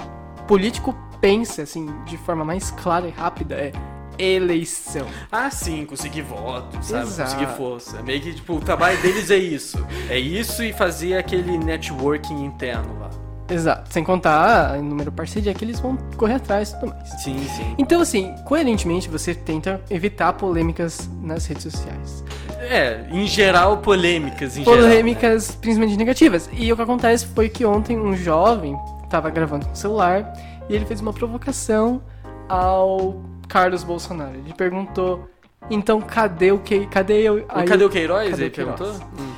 político 0.49 0.95
pensa, 1.21 1.63
assim, 1.63 1.87
de 2.07 2.17
forma 2.17 2.45
mais 2.45 2.71
clara 2.71 3.07
e 3.07 3.11
rápida 3.11 3.55
é 3.55 3.73
eleição. 4.19 5.07
Ah, 5.31 5.51
sim, 5.51 5.85
conseguir 5.85 6.23
voto, 6.23 6.79
sabe? 6.83 7.07
Exato. 7.07 7.31
Conseguir 7.31 7.57
força. 7.57 8.03
Meio 8.03 8.21
que, 8.21 8.35
tipo, 8.35 8.55
o 8.55 8.61
trabalho 8.61 9.01
deles 9.01 9.31
é 9.31 9.37
isso. 9.37 9.85
É 10.09 10.19
isso 10.19 10.63
e 10.63 10.73
fazer 10.73 11.17
aquele 11.17 11.59
networking 11.59 12.45
interno 12.45 12.99
lá. 13.01 13.11
Exato. 13.49 13.93
Sem 13.93 14.03
contar 14.03 14.79
o 14.79 14.83
número 14.83 15.11
de 15.11 15.17
parceria 15.17 15.55
que 15.55 15.65
eles 15.65 15.79
vão 15.79 15.97
correr 16.17 16.35
atrás 16.35 16.71
e 16.71 16.81
tudo 16.81 16.89
mais. 16.89 17.09
Sim, 17.23 17.39
sim. 17.49 17.75
Então, 17.79 18.01
assim, 18.01 18.35
coerentemente, 18.45 19.09
você 19.09 19.35
tenta 19.35 19.81
evitar 19.89 20.33
polêmicas 20.33 21.09
nas 21.23 21.47
redes 21.47 21.63
sociais. 21.63 22.25
É, 22.59 23.07
em 23.11 23.27
geral, 23.27 23.79
polêmicas, 23.79 24.57
em 24.57 24.65
geral. 24.65 24.79
polêmicas, 24.79 25.53
principalmente 25.53 25.97
negativas. 25.97 26.51
E 26.53 26.73
o 26.73 26.77
que 26.77 26.83
acontece 26.83 27.27
foi 27.27 27.49
que 27.49 27.65
ontem 27.65 27.97
um 27.99 28.17
jovem 28.17 28.77
tava 29.09 29.31
gravando 29.31 29.67
com 29.67 29.73
o 29.73 29.77
celular 29.77 30.33
e 30.69 30.75
ele 30.75 30.85
fez 30.85 31.01
uma 31.01 31.13
provocação 31.13 32.03
ao 32.49 33.23
Carlos 33.49 33.83
Bolsonaro. 33.85 34.35
Ele 34.35 34.53
perguntou: 34.55 35.29
"Então 35.71 36.01
cadê 36.01 36.53
o 36.53 36.59
que? 36.59 36.87
Cadê 36.87 37.23
eu?" 37.23 37.35
O 37.37 37.45
Aí 37.49 37.67
Cadê 37.67 37.85
o 37.85 37.91
Queiroz? 37.91 38.31
Cadê 38.31 38.43
ele 38.45 38.51
o 38.51 38.53
Queiroz? 38.53 38.79
perguntou? 38.79 39.09
Hum. 39.19 39.33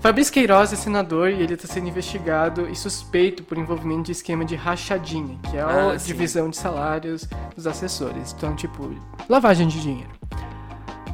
Fabrício 0.00 0.32
Queiroz 0.32 0.72
é 0.72 0.76
senador 0.76 1.30
e 1.30 1.42
ele 1.42 1.54
está 1.54 1.66
sendo 1.66 1.88
investigado 1.88 2.68
e 2.70 2.76
suspeito 2.76 3.42
por 3.42 3.58
envolvimento 3.58 4.04
de 4.04 4.12
esquema 4.12 4.44
de 4.44 4.54
rachadinha, 4.54 5.36
que 5.50 5.56
é 5.56 5.60
a 5.62 5.90
Ah, 5.94 5.98
sim. 5.98 6.06
divisão 6.06 6.48
de 6.48 6.56
salários 6.56 7.26
dos 7.56 7.66
assessores. 7.66 8.32
Então, 8.36 8.54
tipo, 8.54 8.94
lavagem 9.28 9.66
de 9.66 9.80
dinheiro. 9.80 10.10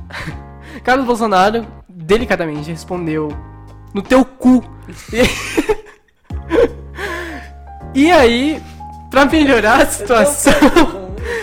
Carlos 0.85 1.07
Bolsonaro 1.07 1.67
delicadamente 1.89 2.71
respondeu 2.71 3.29
no 3.95 4.03
teu 4.03 4.25
cu. 4.27 4.63
E, 5.13 5.23
e 8.07 8.11
aí, 8.11 8.63
pra 9.11 9.25
melhorar 9.25 9.83
a 9.83 9.87
situação, 9.87 10.53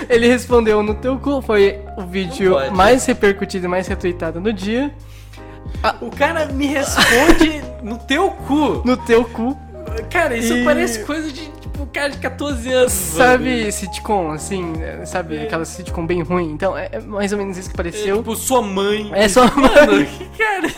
ele 0.09 0.27
respondeu 0.27 0.81
no 0.83 0.93
teu 0.95 1.17
cu. 1.19 1.41
Foi 1.41 1.79
o 1.97 2.01
vídeo 2.05 2.55
mais 2.73 3.05
repercutido 3.05 3.65
e 3.65 3.69
mais 3.69 3.87
retweetado 3.87 4.39
no 4.41 4.51
dia. 4.51 4.93
O 6.01 6.09
cara 6.09 6.47
me 6.47 6.67
responde 6.67 7.61
no 7.83 7.97
teu 7.97 8.31
cu. 8.31 8.81
No 8.85 8.97
teu 8.97 9.23
cu. 9.25 9.57
Cara, 10.11 10.35
isso 10.37 10.53
E- 10.55 10.63
parece 10.63 11.03
coisa 11.03 11.31
de, 11.31 11.49
tipo, 11.49 11.85
cara 11.87 12.09
de 12.09 12.17
14 12.17 12.71
anos. 12.71 12.91
Sabe 12.91 13.71
sitcom, 13.71 14.31
assim, 14.31 14.73
é, 14.81 15.03
sabe 15.05 15.39
aquela 15.39 15.65
sitcom 15.65 16.05
bem 16.05 16.21
ruim? 16.21 16.51
Então, 16.51 16.77
é 16.77 16.89
é 16.91 16.99
mais 16.99 17.31
ou 17.31 17.37
menos 17.37 17.57
isso 17.57 17.69
que 17.69 17.75
É, 17.75 17.77
pareceu. 17.77 18.17
tipo, 18.17 18.35
sua 18.35 18.61
mãe. 18.61 19.11
É 19.13 19.27
Mano, 19.55 20.05
que 20.17 20.25
cara. 20.37 20.69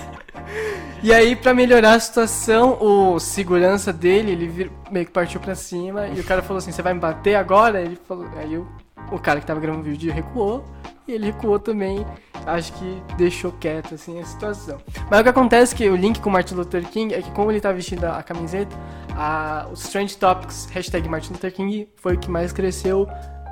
E 1.03 1.11
aí, 1.13 1.35
pra 1.35 1.53
melhorar 1.53 1.93
a 1.95 1.99
situação, 1.99 2.77
o 2.79 3.19
segurança 3.19 3.91
dele, 3.91 4.31
ele 4.31 4.47
vir- 4.47 4.71
meio 4.91 5.05
que 5.05 5.11
partiu 5.11 5.39
pra 5.39 5.55
cima 5.55 6.07
e 6.07 6.19
o 6.19 6.23
cara 6.23 6.41
falou 6.41 6.59
assim: 6.59 6.71
Você 6.71 6.81
vai 6.81 6.93
me 6.93 6.99
bater 6.99 7.35
agora? 7.35 7.81
Ele 7.81 7.97
falou. 8.07 8.27
Aí 8.37 8.55
o, 8.57 8.67
o 9.11 9.19
cara 9.19 9.39
que 9.39 9.45
tava 9.45 9.59
gravando 9.59 9.83
o 9.87 9.89
vídeo 9.89 10.11
recuou 10.13 10.63
e 11.07 11.13
ele 11.13 11.25
recuou 11.25 11.59
também. 11.59 12.05
Acho 12.45 12.73
que 12.73 13.03
deixou 13.17 13.51
quieto 13.51 13.93
assim 13.93 14.19
a 14.19 14.25
situação. 14.25 14.79
Mas 15.09 15.19
o 15.19 15.23
que 15.23 15.29
acontece 15.29 15.75
é 15.75 15.77
que 15.77 15.89
o 15.89 15.95
link 15.95 16.19
com 16.19 16.29
o 16.29 16.33
Martin 16.33 16.55
Luther 16.55 16.83
King 16.89 17.13
é 17.13 17.21
que, 17.21 17.29
como 17.31 17.51
ele 17.51 17.61
tá 17.61 17.71
vestindo 17.71 18.03
a, 18.05 18.17
a 18.17 18.23
camiseta, 18.23 18.75
a, 19.15 19.67
os 19.71 19.83
Trend 19.89 20.15
Topics, 20.17 20.67
hashtag 20.71 21.07
Martin 21.07 21.33
Luther 21.33 21.53
King, 21.53 21.87
foi 21.97 22.15
o 22.15 22.19
que 22.19 22.31
mais 22.31 22.51
cresceu 22.51 23.07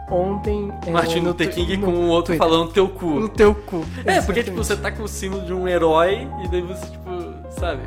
ontem. 0.09 0.71
é, 0.87 0.91
Martin 0.91 1.19
no 1.19 1.29
Luther 1.29 1.53
King 1.53 1.77
no 1.77 1.85
com 1.85 1.93
o 1.93 2.07
outro 2.07 2.33
Twitter. 2.35 2.47
falando 2.47 2.71
teu 2.71 2.89
cu. 2.89 3.19
No 3.19 3.29
teu 3.29 3.53
cu. 3.53 3.85
É, 4.05 4.21
porque, 4.21 4.43
tipo, 4.43 4.59
Exatamente. 4.59 4.67
você 4.67 4.75
tá 4.77 4.91
com 4.91 5.03
o 5.03 5.07
símbolo 5.07 5.45
de 5.45 5.53
um 5.53 5.67
herói 5.67 6.27
e 6.43 6.47
daí 6.47 6.61
você, 6.61 6.85
tipo, 6.87 7.09
sabe? 7.51 7.83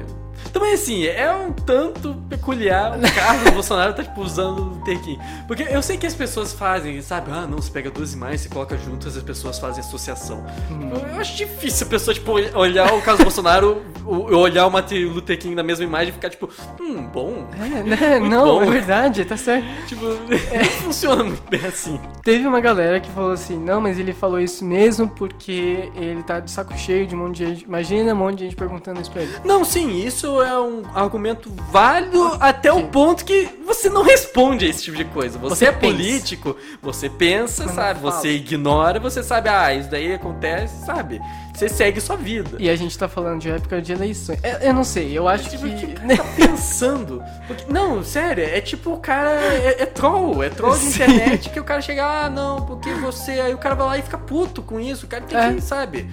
Também, 0.53 0.75
assim, 0.75 1.05
é 1.07 1.31
um 1.33 1.53
tanto 1.53 2.15
peculiar 2.29 2.99
o 2.99 3.15
Carlos 3.15 3.51
Bolsonaro 3.53 3.95
tá, 3.95 4.03
tipo, 4.03 4.21
usando 4.23 4.59
o 4.61 4.65
Luther 4.75 5.01
King. 5.01 5.19
Porque 5.47 5.63
eu 5.65 5.83
sei 5.83 5.97
que 5.97 6.07
as 6.07 6.15
pessoas 6.15 6.53
fazem, 6.53 7.01
sabe? 7.03 7.31
Ah, 7.33 7.47
não, 7.47 7.59
você 7.59 7.71
pega 7.71 7.91
duas 7.91 8.13
imagens, 8.15 8.43
você 8.43 8.49
coloca 8.49 8.77
juntas, 8.79 9.17
as 9.17 9.23
pessoas 9.23 9.59
fazem 9.59 9.81
associação. 9.81 10.45
Uhum. 10.71 10.93
Eu, 11.15 11.21
acho 11.21 11.37
difícil 11.37 11.87
a 11.87 11.91
pessoa, 11.91 12.15
tipo, 12.15 12.33
olhar 12.33 12.93
o 12.95 13.01
Carlos 13.03 13.23
Bolsonaro, 13.25 13.83
o- 14.05 14.35
olhar 14.37 14.67
o 14.67 14.71
Martin 14.71 15.05
Luther 15.05 15.39
King 15.39 15.55
na 15.55 15.63
mesma 15.63 15.85
imagem 15.85 16.11
e 16.11 16.13
ficar, 16.13 16.31
tipo, 16.31 16.49
hum, 16.81 17.07
bom. 17.13 17.47
É, 17.59 17.83
né? 17.83 18.19
Não, 18.33 18.45
bom. 18.45 18.63
é 18.63 18.71
verdade, 18.71 19.25
tá 19.25 19.37
certo. 19.37 19.67
Tipo, 19.87 20.05
não 20.07 20.65
funciona 20.83 21.25
muito 21.25 21.49
bem 21.49 21.65
assim. 21.65 21.99
Teve 22.23 22.47
uma 22.47 22.61
galera 22.61 23.01
que 23.01 23.11
falou 23.11 23.33
assim, 23.33 23.59
não, 23.59 23.81
mas 23.81 23.99
ele 23.99 24.13
falou 24.13 24.39
isso 24.41 24.65
mesmo 24.65 25.09
porque 25.09 25.91
ele 25.95 26.23
tá 26.23 26.41
de 26.41 26.51
saco 26.51 26.77
cheio 26.77 27.07
de 27.07 27.15
um 27.15 27.19
monte 27.19 27.37
de 27.39 27.47
gente. 27.47 27.65
Imagina 27.65 28.13
um 28.13 28.17
monte 28.17 28.39
de 28.39 28.45
gente 28.45 28.57
perguntando 28.57 29.01
isso 29.01 29.11
pra 29.11 29.23
ele. 29.23 29.33
Não, 29.45 29.65
sim, 29.65 30.05
isso 30.05 30.32
é 30.41 30.59
um 30.61 30.83
argumento 30.95 31.53
válido 31.71 32.37
até 32.41 32.73
o 32.73 32.87
ponto 32.87 33.25
que 33.25 33.49
você 33.67 33.89
não 33.91 34.03
responde 34.03 34.65
a 34.65 34.69
esse 34.69 34.85
tipo 34.85 34.97
de 34.97 35.05
coisa. 35.07 35.39
Você, 35.39 35.55
Você 35.57 35.65
é 35.67 35.73
pensa. 35.73 35.81
político, 35.95 36.57
você 36.81 37.11
pensa, 37.11 37.69
sabe? 37.69 38.01
Você 38.01 38.31
ignora, 38.31 39.01
você 39.01 39.23
sabe, 39.23 39.49
ah, 39.49 39.75
isso 39.75 39.91
daí 39.91 40.13
acontece, 40.15 40.85
sabe? 40.87 41.21
Você 41.55 41.69
segue 41.69 42.01
sua 42.01 42.17
vida. 42.17 42.57
E 42.59 42.71
a 42.71 42.77
gente 42.77 42.97
tá 42.97 43.09
falando 43.09 43.41
de 43.41 43.51
época 43.51 43.83
de 43.83 43.93
eleições. 43.93 44.39
Eu, 44.43 44.59
eu 44.69 44.73
não 44.75 44.85
sei, 44.85 45.17
eu 45.17 45.29
acho 45.29 45.51
Tipo, 45.51 45.65
que. 45.65 45.87
que 45.89 45.95
tá 46.17 46.25
pensando. 46.35 47.23
Porque- 47.47 47.65
não, 47.69 48.03
sério, 48.03 48.43
é 48.45 48.61
tipo 48.61 48.93
o 48.93 48.97
cara. 48.99 49.31
É, 49.31 49.83
é 49.83 49.87
troll, 49.87 50.43
é 50.43 50.49
troll 50.49 50.73
de 50.73 50.79
Sim. 50.79 51.03
internet 51.03 51.51
que 51.51 51.61
o 51.61 51.65
cara 51.65 51.81
chega, 51.83 52.05
ah, 52.05 52.31
não, 52.31 52.63
porque 52.65 52.91
você. 52.95 53.33
Aí 53.33 53.53
o 53.55 53.59
cara 53.59 53.75
vai 53.75 53.87
lá 53.87 53.99
e 53.99 54.03
fica 54.03 54.17
puto 54.19 54.63
com 54.63 54.81
isso. 54.81 55.05
O 55.07 55.09
cara 55.09 55.25
tem 55.25 55.39
É. 55.39 55.53
que, 55.55 55.61
sabe? 55.61 56.09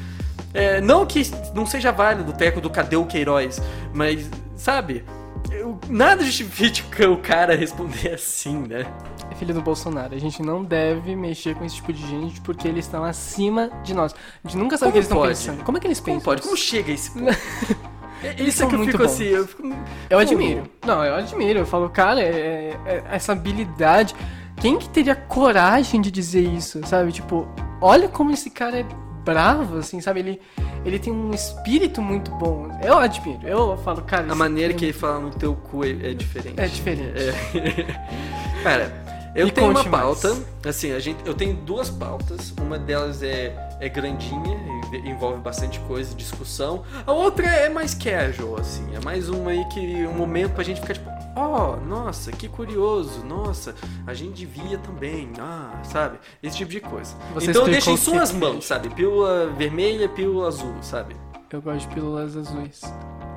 É, 0.53 0.81
não 0.81 1.05
que 1.05 1.21
não 1.53 1.65
seja 1.65 1.91
válido 1.91 2.31
o 2.31 2.33
teco 2.33 2.59
do 2.59 2.69
cadê 2.69 2.95
o 2.95 3.05
Queiroz, 3.05 3.61
mas, 3.93 4.29
sabe? 4.55 5.03
eu- 5.51 5.79
nada 5.87 6.23
justifica 6.23 7.09
o 7.09 7.17
cara 7.17 7.55
responder 7.55 8.13
assim, 8.15 8.57
né? 8.67 8.85
É 9.31 9.35
filho 9.35 9.53
do 9.53 9.61
Bolsonaro. 9.61 10.13
A 10.15 10.19
gente 10.19 10.41
não 10.41 10.63
deve 10.63 11.15
mexer 11.15 11.55
com 11.55 11.63
esse 11.65 11.75
tipo 11.75 11.93
de 11.93 12.05
gente 12.05 12.41
porque 12.41 12.67
eles 12.67 12.85
estão 12.85 13.03
acima 13.03 13.69
de 13.83 13.93
nós. 13.93 14.13
A 14.43 14.47
gente 14.47 14.57
nunca 14.57 14.77
sabe 14.77 14.89
o 14.89 14.91
Como 14.91 14.93
que 14.93 14.97
eles 14.97 15.07
estão 15.07 15.21
pensando. 15.53 15.63
Como 15.65 15.77
é 15.77 15.81
que 15.81 15.87
eles 15.87 15.99
Como 15.99 16.15
pensam? 16.17 16.25
pode? 16.25 16.41
Como 16.41 16.57
chega 16.57 16.91
esse? 16.91 17.11
É 18.21 18.33
Isso 18.43 18.63
é 18.63 18.67
que 18.67 18.75
eu 18.75 18.79
muito 18.79 18.91
fico 18.91 19.03
bons. 19.03 19.13
assim, 19.13 19.23
eu 19.27 19.47
fico. 19.47 19.63
Eu 20.09 20.19
admiro. 20.19 20.63
Não, 20.85 21.05
eu 21.05 21.15
admiro. 21.15 21.59
Eu 21.59 21.65
falo, 21.65 21.89
cara, 21.89 22.19
é- 22.21 22.77
é- 22.85 23.03
essa 23.11 23.31
habilidade. 23.31 24.13
Quem 24.57 24.77
que 24.77 24.89
teria 24.89 25.15
coragem 25.15 26.01
de 26.01 26.11
dizer 26.11 26.41
isso, 26.41 26.85
sabe? 26.85 27.13
Tipo, 27.13 27.47
olha 27.79 28.09
como 28.09 28.31
esse 28.31 28.49
cara 28.49 28.79
é 28.81 28.85
bravo, 29.29 29.77
assim, 29.77 30.01
sabe? 30.01 30.19
Ele, 30.19 30.41
ele 30.83 30.99
tem 30.99 31.13
um 31.13 31.31
espírito 31.31 32.01
muito 32.01 32.31
bom. 32.31 32.67
Eu 32.83 32.97
admiro. 32.97 33.47
Eu 33.47 33.77
falo, 33.77 34.01
cara. 34.01 34.31
A 34.31 34.35
maneira 34.35 34.73
que 34.73 34.85
ele 34.85 34.93
fala 34.93 35.19
no 35.19 35.29
teu 35.29 35.55
cu 35.55 35.83
é, 35.85 35.89
é 35.89 36.13
diferente. 36.13 36.59
É 36.59 36.67
diferente. 36.67 37.13
É. 37.17 38.09
Cara, 38.63 39.31
Eu 39.35 39.45
Me 39.45 39.51
tenho 39.51 39.67
uma 39.67 39.75
conte 39.75 39.89
mais. 39.89 40.03
pauta, 40.03 40.37
assim, 40.67 40.91
a 40.91 40.99
gente, 40.99 41.19
eu 41.25 41.33
tenho 41.33 41.53
duas 41.53 41.89
pautas. 41.89 42.53
Uma 42.59 42.77
delas 42.79 43.21
é, 43.23 43.55
é 43.79 43.87
grandinha, 43.87 44.57
e 44.57 44.78
envolve 44.97 45.39
bastante 45.39 45.79
coisa, 45.81 46.15
discussão. 46.15 46.83
A 47.05 47.11
outra 47.11 47.47
é 47.47 47.69
mais 47.69 47.93
casual, 47.93 48.59
assim, 48.59 48.95
é 48.95 48.99
mais 49.03 49.29
uma 49.29 49.51
aí 49.51 49.65
que 49.65 50.05
um 50.05 50.13
momento 50.13 50.53
pra 50.53 50.63
gente 50.63 50.81
ficar 50.81 50.93
tipo, 50.93 51.09
ó, 51.35 51.75
nossa, 51.77 52.31
que 52.31 52.47
curioso, 52.47 53.23
nossa, 53.23 53.75
a 54.05 54.13
gente 54.13 54.33
devia 54.33 54.77
também, 54.77 55.31
ah, 55.39 55.81
sabe? 55.83 56.19
Esse 56.41 56.57
tipo 56.57 56.71
de 56.71 56.79
coisa. 56.79 57.15
Você 57.33 57.51
então 57.51 57.65
deixa 57.65 57.91
em 57.91 57.97
suas 57.97 58.31
é 58.31 58.33
mãos, 58.33 58.65
sabe? 58.65 58.89
Pílula 58.89 59.47
vermelha, 59.57 60.09
pílula 60.09 60.47
azul, 60.47 60.75
sabe? 60.81 61.15
Eu 61.51 61.61
gosto 61.61 61.87
de 61.87 61.95
pílulas 61.95 62.37
azuis. 62.37 62.81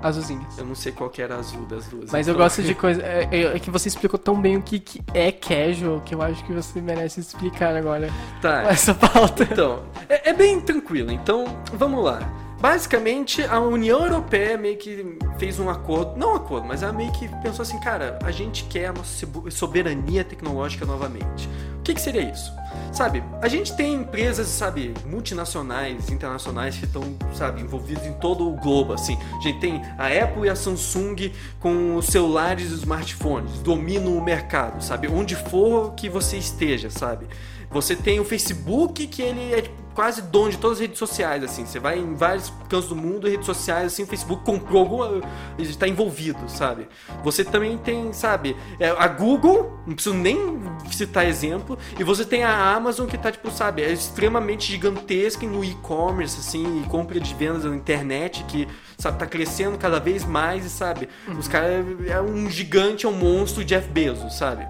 Azulzinhas. 0.03 0.59
Eu 0.59 0.65
não 0.67 0.75
sei 0.75 0.91
qual 0.93 1.09
que 1.09 1.23
era 1.23 1.37
azul 1.37 1.65
das 1.65 1.87
duas. 1.87 2.11
Mas 2.11 2.27
eu 2.27 2.33
então- 2.35 2.45
gosto 2.45 2.63
de 2.63 2.75
coisa. 2.75 3.01
É, 3.03 3.29
é- 3.31 3.57
é 3.57 3.59
que 3.59 3.71
você 3.71 3.89
explicou 3.89 4.19
tão 4.19 4.41
bem 4.41 4.57
o 4.57 4.63
que, 4.63 4.79
que 4.81 5.01
é 5.15 5.31
casual 5.31 6.01
que 6.01 6.15
eu 6.15 6.21
acho 6.21 6.45
que 6.45 6.53
você 6.53 6.81
merece 6.81 7.21
explicar 7.21 7.75
agora 7.77 8.11
Tá. 8.41 8.65
essa 8.65 8.93
pauta. 8.95 9.45
Então, 9.45 9.83
é, 10.09 10.31
é 10.31 10.33
bem 10.33 10.61
tranquilo. 10.61 11.11
Então, 11.13 11.45
vamos 11.73 12.05
lá. 12.05 12.21
Basicamente, 12.63 13.43
a 13.43 13.59
União 13.59 14.05
Europeia 14.05 14.57
meio 14.57 14.77
que 14.77 15.19
fez 15.37 15.59
um 15.59 15.69
acordo, 15.69 16.17
não 16.17 16.35
um 16.35 16.37
acordo, 16.37 16.65
mas 16.65 16.85
ela 16.85 16.93
meio 16.93 17.11
que 17.11 17.27
pensou 17.43 17.65
assim, 17.65 17.81
cara, 17.81 18.21
a 18.23 18.31
gente 18.31 18.63
quer 18.67 18.87
a 18.87 18.93
nossa 18.93 19.27
soberania 19.51 20.23
tecnológica 20.23 20.87
novamente. 20.87 21.49
O 21.81 21.83
que, 21.83 21.93
que 21.93 22.01
seria 22.01 22.23
isso? 22.23 22.53
Sabe, 22.93 23.25
a 23.41 23.49
gente 23.49 23.77
tem 23.77 23.95
empresas, 23.95 24.47
sabe, 24.47 24.95
multinacionais, 25.05 26.09
internacionais 26.09 26.77
que 26.77 26.85
estão, 26.85 27.03
sabe, 27.35 27.63
envolvidas 27.63 28.07
em 28.07 28.13
todo 28.13 28.49
o 28.49 28.55
globo, 28.55 28.93
assim. 28.93 29.19
A 29.41 29.43
gente 29.43 29.59
tem 29.59 29.83
a 29.99 30.07
Apple 30.07 30.47
e 30.47 30.49
a 30.49 30.55
Samsung 30.55 31.33
com 31.59 31.97
os 31.97 32.07
celulares 32.07 32.71
e 32.71 32.75
os 32.75 32.81
smartphones, 32.83 33.59
dominam 33.59 34.17
o 34.17 34.23
mercado, 34.23 34.81
sabe? 34.85 35.09
Onde 35.09 35.35
for 35.35 35.95
que 35.95 36.09
você 36.09 36.37
esteja, 36.37 36.91
sabe? 36.91 37.27
Você 37.73 37.97
tem 37.97 38.21
o 38.21 38.25
Facebook, 38.25 39.05
que 39.09 39.21
ele 39.21 39.53
é 39.53 39.63
tipo, 39.63 39.82
quase 39.95 40.23
dono 40.23 40.51
de 40.51 40.59
todas 40.59 40.79
as 40.79 40.83
redes 40.83 40.99
sociais, 40.99 41.43
assim. 41.43 41.65
Você 41.67 41.79
vai 41.79 41.99
em 41.99 42.15
vários 42.15 42.53
cantos 42.69 42.89
do 42.89 42.97
mundo, 42.97 43.29
redes 43.29 43.47
sociais, 43.47 43.93
assim, 43.93 44.03
o 44.03 44.07
Facebook 44.07 44.45
comprou 44.45 44.81
alguma. 44.81 45.21
Está 45.59 45.87
envolvido, 45.87 46.49
sabe? 46.49 46.89
Você 47.23 47.45
também 47.45 47.77
tem, 47.79 48.13
sabe, 48.13 48.57
é, 48.79 48.91
a 48.91 49.07
Google, 49.09 49.79
não 49.87 49.95
preciso 49.95 50.15
nem 50.15 50.61
citar 50.91 51.27
exemplo, 51.27 51.79
e 51.99 52.05
você 52.05 52.25
tem 52.25 52.43
a 52.43 52.75
Amazon 52.75 53.07
que 53.07 53.19
tá, 53.19 53.31
tipo, 53.31 53.51
sabe, 53.51 53.83
é 53.83 53.93
extremamente 53.93 54.71
gigantesca 54.71 55.47
no 55.47 55.65
e-commerce, 55.65 56.39
assim, 56.39 56.83
e 56.83 56.89
compra 56.89 57.19
de 57.21 57.35
vendas 57.35 57.65
na 57.65 57.77
internet, 57.77 58.45
que, 58.45 58.69
sabe, 58.99 59.19
tá 59.19 59.27
crescendo 59.27 59.79
cada 59.79 59.99
vez 59.99 60.25
mais, 60.25 60.65
e 60.65 60.71
sabe, 60.71 61.09
os 61.39 61.49
caras 61.49 61.85
é 62.07 62.21
um 62.21 62.49
gigante, 62.49 63.07
é 63.07 63.09
um 63.09 63.13
monstro 63.13 63.65
Jeff 63.65 63.89
Bezos, 63.89 64.37
sabe? 64.37 64.67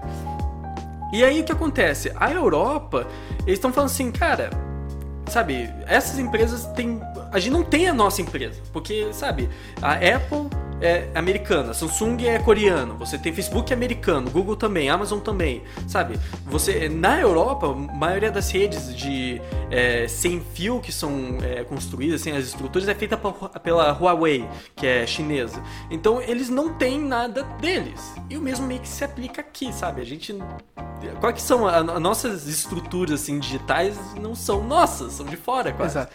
E 1.13 1.23
aí 1.23 1.41
o 1.41 1.43
que 1.43 1.51
acontece? 1.51 2.11
A 2.15 2.31
Europa, 2.31 3.07
eles 3.45 3.59
estão 3.59 3.71
falando 3.71 3.91
assim, 3.91 4.11
cara, 4.11 4.49
sabe, 5.33 5.73
essas 5.87 6.19
empresas 6.19 6.65
têm. 6.75 7.01
A 7.31 7.39
gente 7.39 7.51
não 7.51 7.63
tem 7.63 7.89
a 7.89 7.93
nossa 7.93 8.21
empresa. 8.21 8.61
Porque, 8.71 9.11
sabe, 9.11 9.49
a 9.81 9.93
Apple 9.93 10.47
é 10.83 11.09
americana, 11.15 11.73
Samsung 11.73 12.25
é 12.25 12.37
coreana, 12.39 12.93
você 12.93 13.17
tem 13.17 13.33
Facebook 13.33 13.73
americano, 13.73 14.29
Google 14.29 14.57
também, 14.57 14.89
Amazon 14.89 15.19
também, 15.19 15.63
sabe? 15.87 16.19
Você 16.45 16.89
na 16.89 17.19
Europa, 17.19 17.67
a 17.67 17.73
maioria 17.73 18.29
das 18.29 18.51
redes 18.51 18.93
de 18.93 19.41
é, 19.71 20.07
sem 20.09 20.41
fio 20.53 20.81
que 20.81 20.91
são 20.91 21.37
é, 21.41 21.63
construídas, 21.63 22.19
assim, 22.19 22.31
as 22.31 22.45
estruturas 22.45 22.89
é 22.89 22.93
feita 22.93 23.17
pela 23.63 23.93
Huawei, 23.93 24.45
que 24.75 24.85
é 24.85 25.07
chinesa. 25.07 25.63
Então 25.89 26.21
eles 26.21 26.49
não 26.49 26.73
têm 26.73 26.99
nada 26.99 27.43
deles. 27.61 28.13
E 28.29 28.35
o 28.35 28.41
mesmo 28.41 28.67
meio 28.67 28.81
que 28.81 28.89
se 28.89 29.05
aplica 29.05 29.39
aqui, 29.39 29.71
sabe? 29.71 30.01
A 30.01 30.05
gente 30.05 30.37
quais 31.19 31.35
que 31.35 31.41
são 31.41 31.65
as 31.65 32.01
nossas 32.01 32.47
estruturas 32.47 33.21
assim 33.21 33.39
digitais 33.39 33.97
não 34.15 34.35
são 34.35 34.63
nossas, 34.63 35.13
são 35.13 35.25
de 35.25 35.37
fora, 35.37 35.71
quase. 35.71 35.93
Exato. 35.97 36.13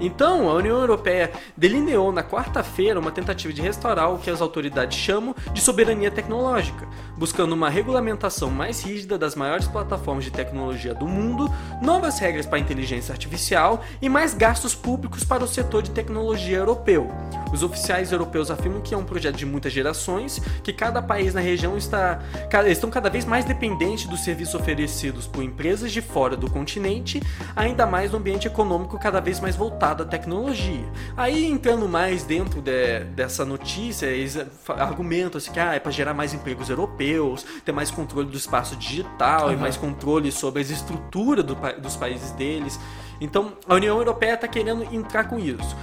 Então, 0.00 0.48
a 0.48 0.54
União 0.54 0.78
Europeia 0.78 1.30
delineou 1.56 2.12
na 2.12 2.22
quarta-feira 2.22 2.98
uma 2.98 3.10
tentativa 3.10 3.52
de 3.52 3.60
restaurar 3.80 4.12
o 4.12 4.18
que 4.18 4.28
as 4.28 4.42
autoridades 4.42 4.98
chamam 4.98 5.34
de 5.54 5.60
soberania 5.60 6.10
tecnológica, 6.10 6.86
buscando 7.16 7.54
uma 7.54 7.70
regulamentação 7.70 8.50
mais 8.50 8.82
rígida 8.82 9.16
das 9.16 9.34
maiores 9.34 9.66
plataformas 9.66 10.24
de 10.24 10.30
tecnologia 10.30 10.94
do 10.94 11.08
mundo, 11.08 11.50
novas 11.80 12.18
regras 12.18 12.44
para 12.44 12.58
a 12.58 12.60
inteligência 12.60 13.12
artificial 13.12 13.82
e 14.02 14.08
mais 14.08 14.34
gastos 14.34 14.74
públicos 14.74 15.24
para 15.24 15.42
o 15.42 15.48
setor 15.48 15.82
de 15.82 15.90
tecnologia 15.92 16.58
europeu. 16.58 17.08
Os 17.50 17.62
oficiais 17.62 18.12
europeus 18.12 18.50
afirmam 18.50 18.82
que 18.82 18.94
é 18.94 18.98
um 18.98 19.04
projeto 19.04 19.36
de 19.36 19.46
muitas 19.46 19.72
gerações, 19.72 20.40
que 20.62 20.72
cada 20.74 21.00
país 21.00 21.32
na 21.32 21.40
região 21.40 21.76
está 21.76 22.20
estão 22.66 22.90
cada 22.90 23.08
vez 23.08 23.24
mais 23.24 23.44
dependentes 23.46 24.06
dos 24.06 24.20
serviços 24.20 24.54
oferecidos 24.54 25.26
por 25.26 25.42
empresas 25.42 25.90
de 25.90 26.02
fora 26.02 26.36
do 26.36 26.50
continente, 26.50 27.22
ainda 27.56 27.86
mais 27.86 28.12
no 28.12 28.18
ambiente 28.18 28.46
econômico 28.46 28.98
cada 28.98 29.20
vez 29.20 29.40
mais 29.40 29.56
voltado 29.56 30.02
à 30.02 30.06
tecnologia. 30.06 30.84
Aí 31.16 31.46
entrando 31.46 31.88
mais 31.88 32.24
dentro 32.24 32.60
de- 32.60 33.04
dessa 33.14 33.44
notícia, 33.44 33.59
eles 34.02 34.38
fa- 34.64 34.74
argumentam 34.74 35.38
assim 35.38 35.52
que 35.52 35.60
ah, 35.60 35.74
é 35.74 35.80
para 35.80 35.90
gerar 35.92 36.14
mais 36.14 36.32
empregos 36.34 36.68
europeus, 36.70 37.44
ter 37.64 37.72
mais 37.72 37.90
controle 37.90 38.28
do 38.28 38.36
espaço 38.36 38.76
digital 38.76 39.50
e 39.50 39.54
Aham. 39.54 39.60
mais 39.62 39.76
controle 39.76 40.30
sobre 40.32 40.62
as 40.62 40.70
estruturas 40.70 41.44
do 41.44 41.54
dos 41.80 41.96
países 41.96 42.30
deles. 42.32 42.78
Então 43.20 43.52
a 43.68 43.74
União 43.74 43.96
Europeia 43.98 44.34
está 44.34 44.48
querendo 44.48 44.82
entrar 44.94 45.24
com 45.24 45.38
isso. 45.38 45.76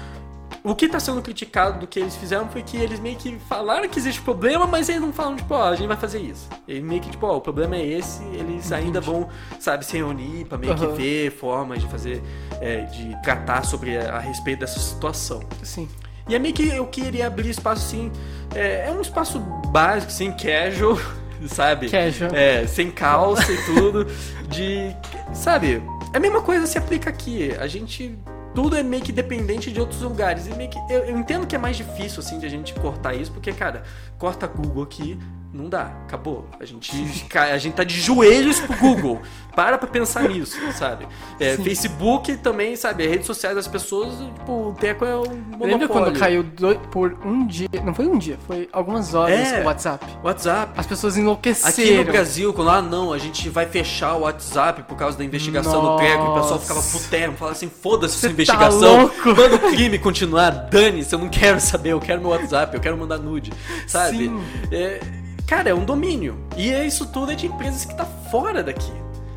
O 0.64 0.76
que 0.76 0.86
está 0.86 1.00
sendo 1.00 1.22
criticado 1.22 1.80
do 1.80 1.88
que 1.88 1.98
eles 2.00 2.16
fizeram 2.18 2.50
foi 2.50 2.62
que 2.62 2.76
eles 2.76 3.00
meio 3.00 3.16
que 3.16 3.38
falaram 3.48 3.88
que 3.88 3.98
existe 3.98 4.20
problema, 4.22 4.68
mas 4.68 4.90
eles 4.90 5.00
não 5.02 5.14
falam, 5.14 5.36
tipo, 5.38 5.54
ó, 5.54 5.70
a 5.70 5.76
gente 5.76 5.88
vai 5.88 5.96
fazer 5.96 6.20
isso. 6.20 6.50
Eles 6.68 6.84
meio 6.84 7.00
que, 7.00 7.10
tipo, 7.10 7.26
ó, 7.26 7.38
o 7.38 7.42
problema 7.42 7.78
é 7.78 7.86
esse, 7.86 8.22
eles 8.34 8.70
ainda 8.74 9.00
vão, 9.00 9.30
sabe, 9.62 9.86
se 9.86 9.96
reunir 9.96 10.44
pra 10.46 10.58
meio 10.58 10.76
que 10.76 10.84
Aham. 10.84 10.94
ver 10.96 11.32
formas 11.32 11.80
de 11.80 11.88
fazer, 11.88 12.22
é, 12.60 12.82
de 12.82 13.16
tratar 13.22 13.64
sobre 13.66 13.98
a, 13.98 14.16
a 14.18 14.20
respeito 14.20 14.60
dessa 14.60 14.80
situação. 14.80 15.42
Sim. 15.64 15.88
E 16.28 16.36
é 16.36 16.40
meio 16.40 16.54
que 16.54 16.68
eu 16.68 16.86
queria 16.88 17.28
abrir 17.28 17.50
espaço, 17.50 17.86
assim, 17.86 18.12
é, 18.54 18.88
é 18.88 18.92
um 18.92 19.02
espaço 19.02 19.40
básico, 19.72 20.12
assim, 20.12 20.32
casual, 20.32 20.98
sabe? 21.48 21.90
Casual. 21.90 22.32
É, 22.34 22.68
sem 22.68 22.92
calça 22.92 23.52
e 23.52 23.66
tudo, 23.66 24.06
de, 24.50 24.96
sabe, 25.34 25.82
é 26.14 26.18
a 26.18 26.20
mesma 26.20 26.42
coisa 26.42 26.66
se 26.66 26.78
aplica 26.78 27.10
aqui, 27.10 27.52
a 27.60 27.68
gente, 27.68 28.18
tudo 28.54 28.76
é 28.76 28.84
meio 28.84 29.04
que 29.04 29.12
dependente 29.12 29.72
de 29.72 29.80
outros 29.80 30.02
lugares, 30.02 30.48
e 30.48 30.54
meio 30.56 30.70
que, 30.70 30.80
eu, 30.90 31.06
eu 31.06 31.18
entendo 31.18 31.46
que 31.46 31.56
é 31.56 31.60
mais 31.60 31.78
difícil, 31.78 32.20
assim, 32.20 32.40
de 32.40 32.46
a 32.46 32.50
gente 32.50 32.74
cortar 32.74 33.14
isso, 33.14 33.32
porque, 33.32 33.52
cara, 33.54 33.84
corta 34.18 34.48
Google 34.48 34.84
aqui, 34.84 35.18
não 35.54 35.70
dá, 35.70 35.92
acabou, 36.06 36.48
a 36.60 36.66
gente, 36.66 36.92
a 37.34 37.58
gente 37.58 37.74
tá 37.74 37.84
de 37.84 38.00
joelhos 38.00 38.60
pro 38.60 38.76
Google, 38.78 39.22
para 39.56 39.78
pra 39.78 39.88
pensar 39.88 40.30
nisso, 40.30 40.56
sabe? 40.74 41.08
É. 41.40 41.56
Facebook 41.58 42.38
também, 42.38 42.76
sabe, 42.76 43.06
as 43.06 43.10
redes 43.10 43.26
sociais 43.26 43.56
das 43.56 43.68
pessoas, 43.68 44.14
tipo, 44.36 44.70
o 44.70 44.74
Teco 44.74 45.04
é 45.04 45.16
um 45.16 45.22
monopólio. 45.24 45.66
Lembra 45.68 45.88
quando 45.88 46.20
caiu 46.20 46.46
por 46.92 47.18
um 47.26 47.48
dia? 47.48 47.68
Não 47.84 47.94
foi 47.94 48.08
um 48.08 48.18
dia, 48.20 48.38
foi 48.46 48.70
algumas 48.72 49.14
horas 49.16 49.52
É. 49.52 49.62
o 49.62 49.66
WhatsApp. 49.66 50.06
WhatsApp. 50.24 50.74
As 50.78 50.86
pessoas 50.86 51.14
Aqui 51.14 51.22
enlouqueceram. 51.22 52.04
no 52.04 52.12
Brasil, 52.12 52.54
quando 52.54 52.70
ah 52.70 52.82
não, 52.82 53.12
a 53.12 53.18
gente 53.18 53.50
vai 53.50 53.66
fechar 53.66 54.16
o 54.16 54.22
WhatsApp 54.22 54.84
por 54.84 54.96
causa 54.96 55.18
da 55.18 55.24
investigação 55.24 55.82
do 55.82 55.96
Treco, 55.98 56.24
e 56.24 56.28
o 56.28 56.34
pessoal 56.36 56.60
ficava 56.60 56.80
Nossa. 56.82 57.00
putermo, 57.00 57.38
falava 57.38 57.56
assim, 57.56 57.70
foda-se 57.70 58.16
essa 58.18 58.28
tá 58.28 58.34
investigação, 58.34 58.98
louco? 59.02 59.30
manda 59.30 59.56
o 59.56 59.60
crime 59.60 59.98
continuar, 59.98 60.52
dane-se, 60.52 61.16
eu 61.16 61.20
não 61.20 61.30
quero 61.30 61.60
saber, 61.60 61.94
eu 61.94 62.00
quero 62.00 62.22
meu 62.22 62.30
WhatsApp, 62.30 62.76
eu 62.76 62.82
quero 62.82 62.98
mandar 62.98 63.18
nude, 63.18 63.52
sabe? 63.88 64.18
Sim. 64.28 64.42
É, 64.72 65.00
cara, 65.48 65.70
é 65.70 65.74
um 65.74 65.84
domínio. 65.86 66.38
E 66.56 66.72
é 66.72 66.86
isso 66.86 67.08
tudo 67.08 67.32
é 67.32 67.36
de 67.36 67.48
empresas 67.48 67.86
que 67.86 67.96
tá 67.96 68.06
fora 68.06 68.62
daqui, 68.62 68.92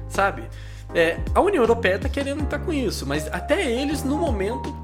sabe? 0.09 0.42
É, 0.94 1.18
a 1.35 1.40
União 1.40 1.62
Europeia 1.62 1.99
tá 1.99 2.09
querendo 2.09 2.42
entrar 2.42 2.59
com 2.59 2.73
isso, 2.73 3.07
mas 3.07 3.27
até 3.33 3.70
eles, 3.70 4.03
no 4.03 4.16
momento, 4.18 4.75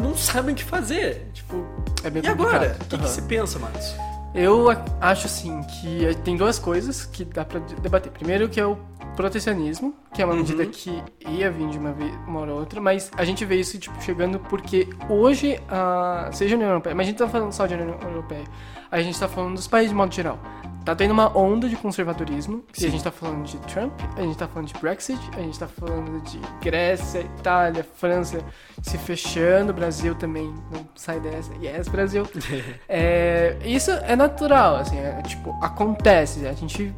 não 0.00 0.16
sabem 0.16 0.54
o 0.54 0.56
que 0.56 0.64
fazer. 0.64 1.28
Tipo, 1.34 1.66
É 2.04 2.08
bem 2.10 2.22
e 2.22 2.26
agora? 2.28 2.50
complicado. 2.70 2.76
O 2.82 2.84
que, 2.84 2.96
que 2.98 3.04
Aham. 3.04 3.06
se 3.08 3.22
pensa, 3.22 3.58
Matos? 3.58 3.94
Eu 4.32 4.66
acho 5.00 5.26
assim 5.26 5.60
que 5.64 6.14
tem 6.22 6.36
duas 6.36 6.56
coisas 6.56 7.04
que 7.04 7.24
dá 7.24 7.44
pra 7.44 7.58
de- 7.58 7.74
debater. 7.76 8.12
Primeiro 8.12 8.48
que 8.48 8.60
é 8.60 8.64
o 8.66 8.78
protecionismo, 9.20 9.94
que 10.14 10.22
é 10.22 10.24
uma 10.24 10.34
medida 10.34 10.62
Uhum. 10.64 10.70
que 10.70 11.02
ia 11.28 11.50
vir 11.50 11.68
de 11.68 11.78
uma, 11.78 11.92
vez, 11.92 12.12
uma 12.26 12.40
hora 12.40 12.52
ou 12.54 12.60
outra, 12.60 12.80
mas 12.80 13.10
a 13.16 13.24
gente 13.24 13.44
vê 13.44 13.56
isso 13.56 13.78
tipo 13.78 14.00
chegando 14.02 14.38
porque 14.38 14.88
hoje, 15.08 15.60
a, 15.68 16.30
seja 16.32 16.54
a 16.54 16.56
União 16.56 16.70
Europeia, 16.70 16.94
mas 16.94 17.06
a 17.06 17.10
gente 17.10 17.18
tá 17.18 17.28
falando 17.28 17.52
só 17.52 17.66
de 17.66 17.74
União 17.74 17.98
Europeia, 18.02 18.44
a 18.90 19.00
gente 19.02 19.18
tá 19.20 19.28
falando 19.28 19.54
dos 19.54 19.66
países 19.68 19.90
de 19.90 19.96
modo 19.96 20.14
geral. 20.14 20.38
Tá 20.84 20.96
tendo 20.96 21.10
uma 21.10 21.36
onda 21.36 21.68
de 21.68 21.76
conservadorismo, 21.76 22.64
e 22.74 22.80
Sim. 22.80 22.86
a 22.86 22.90
gente 22.90 23.04
tá 23.04 23.10
falando 23.10 23.44
de 23.44 23.58
Trump, 23.58 23.92
a 24.16 24.22
gente 24.22 24.38
tá 24.38 24.48
falando 24.48 24.68
de 24.68 24.80
Brexit, 24.80 25.20
a 25.36 25.40
gente 25.40 25.58
tá 25.58 25.68
falando 25.68 26.22
de 26.22 26.40
Grécia, 26.62 27.20
Itália, 27.20 27.86
França 27.96 28.42
se 28.80 28.96
fechando, 28.96 29.74
Brasil 29.74 30.14
também 30.14 30.52
não 30.72 30.88
sai 30.94 31.20
dessa. 31.20 31.52
Yes, 31.62 31.86
Brasil. 31.88 32.26
É, 32.88 33.58
isso 33.62 33.90
é 33.90 34.16
natural, 34.16 34.76
assim, 34.76 34.98
é, 34.98 35.20
tipo, 35.22 35.50
acontece, 35.62 36.46
a 36.46 36.52
gente 36.54 36.92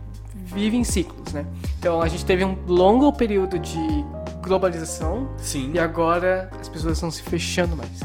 vive 0.52 0.76
em 0.76 0.84
ciclos, 0.84 1.32
né? 1.32 1.46
Então 1.78 2.00
a 2.00 2.08
gente 2.08 2.24
teve 2.24 2.44
um 2.44 2.56
longo 2.66 3.12
período 3.12 3.58
de 3.58 3.78
globalização 4.42 5.28
Sim. 5.38 5.70
e 5.74 5.78
agora 5.78 6.50
as 6.60 6.68
pessoas 6.68 6.94
estão 6.94 7.10
se 7.10 7.22
fechando 7.22 7.76
mais. 7.76 8.00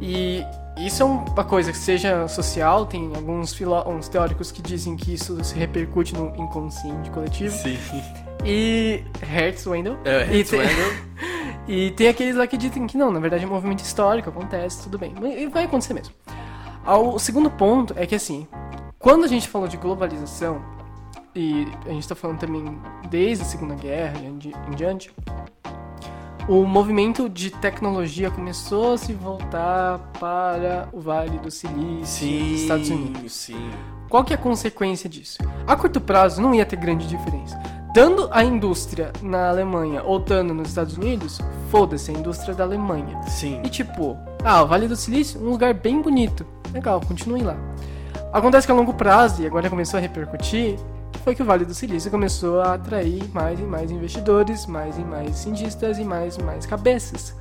E 0.00 0.44
isso 0.78 1.02
é 1.02 1.06
uma 1.06 1.44
coisa 1.44 1.72
que 1.72 1.78
seja 1.78 2.26
social, 2.26 2.86
tem 2.86 3.12
alguns 3.14 3.52
filó 3.52 3.84
teóricos 4.10 4.50
que 4.50 4.62
dizem 4.62 4.96
que 4.96 5.12
isso 5.14 5.42
se 5.44 5.54
repercute 5.54 6.14
no 6.14 6.34
inconsciente 6.36 7.10
coletivo. 7.10 7.54
Sim. 7.54 7.76
E 8.44 9.04
Hertz 9.20 9.66
Wendell. 9.66 9.98
É, 10.04 10.22
e, 10.22 10.36
Hertz 10.36 10.50
tem, 10.50 10.60
Wendell. 10.60 10.92
e 11.68 11.90
tem 11.90 12.08
aqueles 12.08 12.36
lá 12.36 12.46
que 12.46 12.56
dizem 12.56 12.86
que 12.86 12.96
não, 12.96 13.10
na 13.10 13.20
verdade 13.20 13.44
é 13.44 13.46
um 13.46 13.50
movimento 13.50 13.80
histórico, 13.80 14.30
acontece, 14.30 14.84
tudo 14.84 14.98
bem. 14.98 15.14
Mas 15.20 15.50
vai 15.52 15.64
acontecer 15.64 15.92
mesmo. 15.92 16.14
O 16.86 17.18
segundo 17.18 17.50
ponto 17.50 17.94
é 17.96 18.06
que 18.06 18.14
assim, 18.14 18.48
quando 18.98 19.24
a 19.24 19.28
gente 19.28 19.48
falou 19.48 19.68
de 19.68 19.76
globalização, 19.76 20.62
e 21.34 21.66
a 21.86 21.90
gente 21.90 22.00
está 22.02 22.14
falando 22.14 22.38
também 22.38 22.78
desde 23.08 23.44
a 23.44 23.46
Segunda 23.46 23.74
Guerra 23.74 24.18
em 24.20 24.36
di- 24.38 24.54
em 24.68 24.74
diante, 24.74 25.12
o 26.48 26.64
movimento 26.64 27.28
de 27.28 27.50
tecnologia 27.50 28.30
começou 28.30 28.94
a 28.94 28.98
se 28.98 29.12
voltar 29.12 29.98
para 30.18 30.88
o 30.92 31.00
Vale 31.00 31.38
do 31.38 31.50
Silício, 31.50 32.06
Sim. 32.28 32.50
nos 32.52 32.60
Estados 32.62 32.90
Unidos. 32.90 33.32
Sim. 33.32 33.70
Qual 34.08 34.24
que 34.24 34.32
é 34.32 34.36
a 34.36 34.38
consequência 34.38 35.08
disso? 35.08 35.38
A 35.66 35.76
curto 35.76 36.00
prazo 36.00 36.42
não 36.42 36.52
ia 36.54 36.66
ter 36.66 36.76
grande 36.76 37.06
diferença. 37.06 37.56
Dando 37.94 38.28
a 38.32 38.42
indústria 38.42 39.12
na 39.22 39.48
Alemanha 39.48 40.02
ou 40.02 40.18
dando 40.18 40.52
nos 40.54 40.68
Estados 40.68 40.96
Unidos, 40.96 41.40
foda-se 41.70 42.10
a 42.10 42.14
indústria 42.14 42.54
da 42.54 42.64
Alemanha. 42.64 43.20
Sim. 43.28 43.60
E 43.64 43.68
tipo, 43.68 44.16
ah, 44.44 44.62
o 44.62 44.66
Vale 44.66 44.88
do 44.88 44.96
Silício, 44.96 45.40
um 45.40 45.50
lugar 45.50 45.74
bem 45.74 46.00
bonito. 46.00 46.44
Legal, 46.72 47.00
continuem 47.00 47.42
lá. 47.42 47.56
Acontece 48.32 48.66
que 48.66 48.72
a 48.72 48.76
longo 48.76 48.94
prazo, 48.94 49.42
e 49.42 49.46
agora 49.46 49.68
começou 49.68 49.98
a 49.98 50.00
repercutir, 50.00 50.76
foi 51.24 51.34
que 51.34 51.42
o 51.42 51.44
Vale 51.44 51.64
do 51.64 51.74
Silício 51.74 52.10
começou 52.10 52.60
a 52.60 52.74
atrair 52.74 53.28
mais 53.32 53.58
e 53.60 53.62
mais 53.62 53.90
investidores, 53.90 54.66
mais 54.66 54.96
e 54.96 55.02
mais 55.02 55.36
cientistas 55.36 55.98
e 55.98 56.04
mais 56.04 56.36
e 56.36 56.42
mais 56.42 56.64
cabeças. 56.66 57.36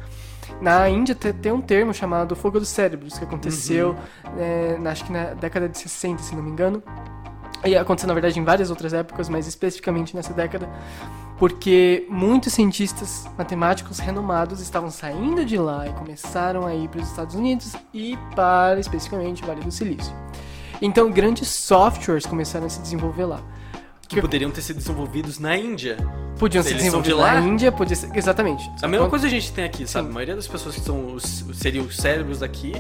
Na 0.62 0.90
Índia 0.90 1.16
te- 1.16 1.32
tem 1.32 1.52
um 1.52 1.62
termo 1.62 1.94
chamado 1.94 2.36
fogo 2.36 2.60
dos 2.60 2.68
cérebros, 2.70 3.18
que 3.18 3.24
aconteceu, 3.24 3.96
é, 4.38 4.78
na- 4.80 4.92
acho 4.92 5.06
que 5.06 5.12
na 5.14 5.34
década 5.34 5.70
de 5.70 5.78
60, 5.78 6.22
se 6.24 6.36
não 6.36 6.44
me 6.44 6.50
engano. 6.52 6.84
E 7.64 7.76
aconteceu, 7.76 8.08
na 8.08 8.14
verdade, 8.14 8.40
em 8.40 8.44
várias 8.44 8.70
outras 8.70 8.94
épocas, 8.94 9.30
mas 9.30 9.48
especificamente 9.48 10.16
nessa 10.16 10.34
década, 10.34 10.68
porque 11.38 12.06
muitos 12.10 12.54
cientistas 12.54 13.28
matemáticos 13.38 14.00
renomados 14.00 14.60
estavam 14.60 14.90
saindo 14.90 15.46
de 15.46 15.58
lá 15.58 15.88
e 15.88 15.92
começaram 15.94 16.66
a 16.66 16.74
ir 16.74 16.88
para 16.90 17.02
os 17.02 17.08
Estados 17.08 17.36
Unidos 17.36 17.74
e 17.94 18.18
para, 18.36 18.80
especificamente, 18.80 19.44
o 19.44 19.46
Vale 19.46 19.62
do 19.62 19.72
Silício. 19.72 20.14
Então, 20.82 21.12
grandes 21.12 21.48
softwares 21.50 22.26
começaram 22.26 22.66
a 22.66 22.70
se 22.70 22.82
desenvolver 22.82 23.26
lá. 23.26 23.40
Que 24.10 24.20
poderiam 24.22 24.50
ter 24.52 24.62
sido 24.62 24.78
desenvolvidos 24.78 25.38
na 25.40 25.56
Índia. 25.56 25.96
Podiam 26.40 26.64
se 26.64 26.70
Eles 26.72 26.84
são 26.90 27.02
desenvolver 27.02 27.08
de 27.10 27.14
lá? 27.36 27.40
na 27.42 27.48
Índia, 27.48 27.72
podia 27.72 27.96
ser... 27.96 28.10
Exatamente. 28.16 28.70
A 28.82 28.88
mesma 28.88 29.08
coisa 29.10 29.28
a 29.28 29.30
gente 29.30 29.52
tem 29.54 29.64
aqui, 29.66 29.86
sabe? 29.88 30.10
A 30.10 30.12
maioria 30.12 30.36
das 30.36 30.48
pessoas 30.48 30.76
que 30.76 30.82
são 30.82 31.14
os, 31.14 31.24
seriam 31.54 31.86
os 31.86 31.96
cérebros 31.98 32.40
daqui, 32.40 32.74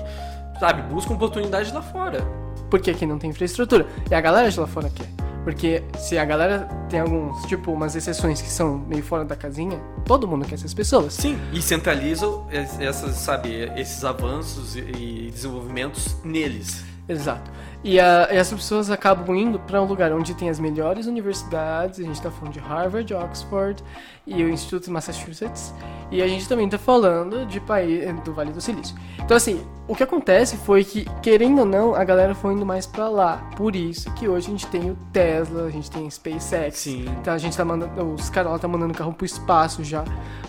sabe, 0.59 0.81
buscam 0.93 1.13
oportunidade 1.13 1.71
lá 1.71 1.81
fora. 1.81 2.21
Porque 2.69 2.89
aqui 2.91 3.05
não 3.05 3.19
tem 3.19 3.29
infraestrutura. 3.29 3.85
E 4.09 4.15
a 4.15 4.21
galera 4.21 4.49
de 4.49 4.59
lá 4.59 4.65
fora 4.67 4.89
quer. 4.89 5.07
Porque 5.43 5.83
se 5.97 6.17
a 6.17 6.25
galera 6.25 6.67
tem 6.89 6.99
alguns, 6.99 7.43
tipo, 7.45 7.71
umas 7.71 7.95
exceções 7.95 8.41
que 8.41 8.49
são 8.49 8.77
meio 8.87 9.03
fora 9.03 9.23
da 9.23 9.35
casinha, 9.35 9.79
todo 10.05 10.27
mundo 10.27 10.45
quer 10.45 10.55
essas 10.55 10.73
pessoas. 10.73 11.13
Sim. 11.13 11.37
E 11.53 11.61
centralizam 11.61 12.47
es- 12.51 12.79
essas, 12.79 13.15
sabe, 13.15 13.71
esses 13.77 14.03
avanços 14.03 14.75
e 14.75 15.29
desenvolvimentos 15.33 16.15
neles. 16.23 16.83
Exato. 17.07 17.49
E, 17.81 17.97
a- 17.97 18.27
e 18.31 18.37
as 18.37 18.51
pessoas 18.51 18.91
acabam 18.91 19.33
indo 19.35 19.57
para 19.57 19.81
um 19.81 19.85
lugar 19.85 20.11
onde 20.11 20.33
tem 20.33 20.49
as 20.49 20.59
melhores 20.59 21.05
universidades. 21.05 21.99
A 21.99 22.03
gente 22.03 22.21
tá 22.21 22.29
falando 22.29 22.53
de 22.53 22.59
Harvard, 22.59 23.13
Oxford 23.13 23.81
e 24.27 24.43
o 24.43 24.49
Instituto 24.49 24.85
de 24.85 24.91
Massachusetts. 24.91 25.73
E 26.11 26.21
a 26.21 26.27
gente 26.27 26.47
também 26.49 26.67
tá 26.67 26.77
falando 26.77 27.45
de 27.45 27.59
país 27.61 28.03
do 28.21 28.33
Vale 28.33 28.51
do 28.51 28.59
Silício. 28.59 28.95
Então 29.19 29.37
assim, 29.37 29.65
o 29.87 29.95
que 29.95 30.03
acontece 30.03 30.57
foi 30.57 30.83
que, 30.83 31.05
querendo 31.21 31.59
ou 31.59 31.65
não, 31.65 31.95
a 31.95 32.03
galera 32.03 32.35
foi 32.35 32.53
indo 32.53 32.65
mais 32.65 32.85
para 32.85 33.07
lá. 33.07 33.49
Por 33.55 33.73
isso 33.75 34.11
que 34.13 34.27
hoje 34.27 34.47
a 34.47 34.51
gente 34.51 34.67
tem 34.67 34.91
o 34.91 34.97
Tesla, 35.13 35.63
a 35.65 35.69
gente 35.69 35.89
tem 35.89 36.05
a 36.05 36.09
SpaceX. 36.11 36.77
Sim. 36.79 37.05
Então 37.21 37.33
a 37.33 37.37
gente 37.37 37.55
tá 37.55 37.63
mandando, 37.63 38.13
os 38.13 38.29
caras 38.29 38.51
lá 38.51 38.59
tá 38.59 38.67
mandando 38.67 38.93
carro 38.93 39.13
pro 39.13 39.25
espaço 39.25 39.83
já, 39.85 40.03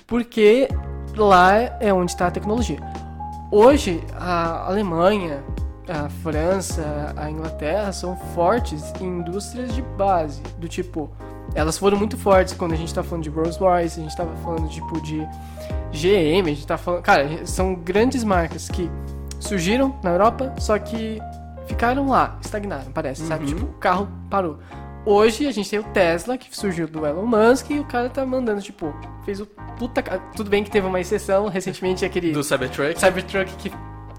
porque 0.06 0.68
lá 1.16 1.54
é 1.78 1.92
onde 1.94 2.10
está 2.10 2.26
a 2.26 2.30
tecnologia. 2.30 2.80
Hoje 3.52 4.02
a 4.16 4.66
Alemanha, 4.68 5.44
a 5.88 6.08
França, 6.08 7.14
a 7.16 7.30
Inglaterra 7.30 7.92
são 7.92 8.16
fortes 8.34 8.92
em 9.00 9.06
indústrias 9.06 9.74
de 9.74 9.82
base, 9.82 10.42
do 10.58 10.68
tipo, 10.68 11.10
elas 11.54 11.76
foram 11.78 11.98
muito 11.98 12.16
fortes 12.16 12.54
quando 12.54 12.72
a 12.72 12.76
gente 12.76 12.94
tá 12.94 13.02
falando 13.02 13.24
de 13.24 13.30
Rolls-Royce, 13.30 14.00
a 14.00 14.02
gente 14.02 14.16
tava 14.16 14.34
falando 14.36 14.68
tipo 14.68 15.00
de 15.02 15.18
GM, 15.92 16.46
a 16.46 16.54
gente 16.54 16.66
tá 16.66 16.78
falando, 16.78 17.02
cara, 17.02 17.46
são 17.46 17.74
grandes 17.74 18.22
marcas 18.22 18.68
que 18.68 18.90
surgiram 19.40 19.98
na 20.02 20.10
Europa, 20.10 20.54
só 20.58 20.78
que 20.78 21.20
ficaram 21.66 22.08
lá, 22.08 22.38
estagnaram, 22.40 22.92
parece, 22.92 23.26
sabe? 23.26 23.44
Uhum. 23.44 23.54
Tipo, 23.54 23.66
o 23.66 23.74
carro 23.74 24.08
parou. 24.28 24.58
Hoje 25.04 25.46
a 25.46 25.52
gente 25.52 25.70
tem 25.70 25.78
o 25.78 25.84
Tesla, 25.84 26.36
que 26.36 26.54
surgiu 26.54 26.86
do 26.86 27.06
Elon 27.06 27.24
Musk, 27.24 27.70
e 27.70 27.78
o 27.78 27.84
cara 27.84 28.10
tá 28.10 28.24
mandando, 28.26 28.60
tipo, 28.60 28.94
fez 29.24 29.40
o 29.40 29.46
puta. 29.46 30.02
Tudo 30.36 30.50
bem 30.50 30.62
que 30.62 30.70
teve 30.70 30.86
uma 30.86 31.00
exceção, 31.00 31.48
recentemente 31.48 32.04
aquele 32.04 32.32
Do 32.32 32.44
Cybertruck. 32.44 33.00
Cybertruck 33.00 33.52
que. 33.56 33.72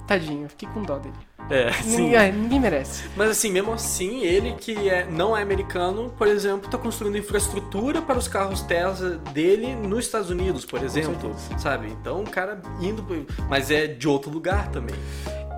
Tadinho, 0.08 0.44
eu 0.44 0.50
fiquei 0.50 0.68
com 0.70 0.82
dó 0.82 0.98
dele. 0.98 1.16
É, 1.52 1.72
sim. 1.74 2.04
Ninguém, 2.04 2.32
ninguém 2.32 2.60
merece. 2.60 3.04
Mas 3.16 3.30
assim, 3.30 3.52
mesmo 3.52 3.74
assim, 3.74 4.22
ele 4.22 4.54
que 4.54 4.90
é, 4.90 5.06
não 5.06 5.36
é 5.36 5.42
americano, 5.42 6.10
por 6.18 6.28
exemplo, 6.28 6.70
tá 6.70 6.78
construindo 6.78 7.18
infraestrutura 7.18 8.02
para 8.02 8.18
os 8.18 8.28
carros 8.28 8.62
Tesla 8.62 9.18
dele 9.34 9.76
nos 9.76 10.06
Estados 10.06 10.30
Unidos, 10.30 10.66
por 10.66 10.82
exemplo, 10.84 11.36
sabe? 11.58 11.88
Então 12.00 12.22
o 12.22 12.30
cara 12.30 12.62
indo, 12.80 13.06
mas 13.50 13.70
é 13.70 13.88
de 13.88 14.08
outro 14.08 14.32
lugar 14.32 14.70
também. 14.70 14.96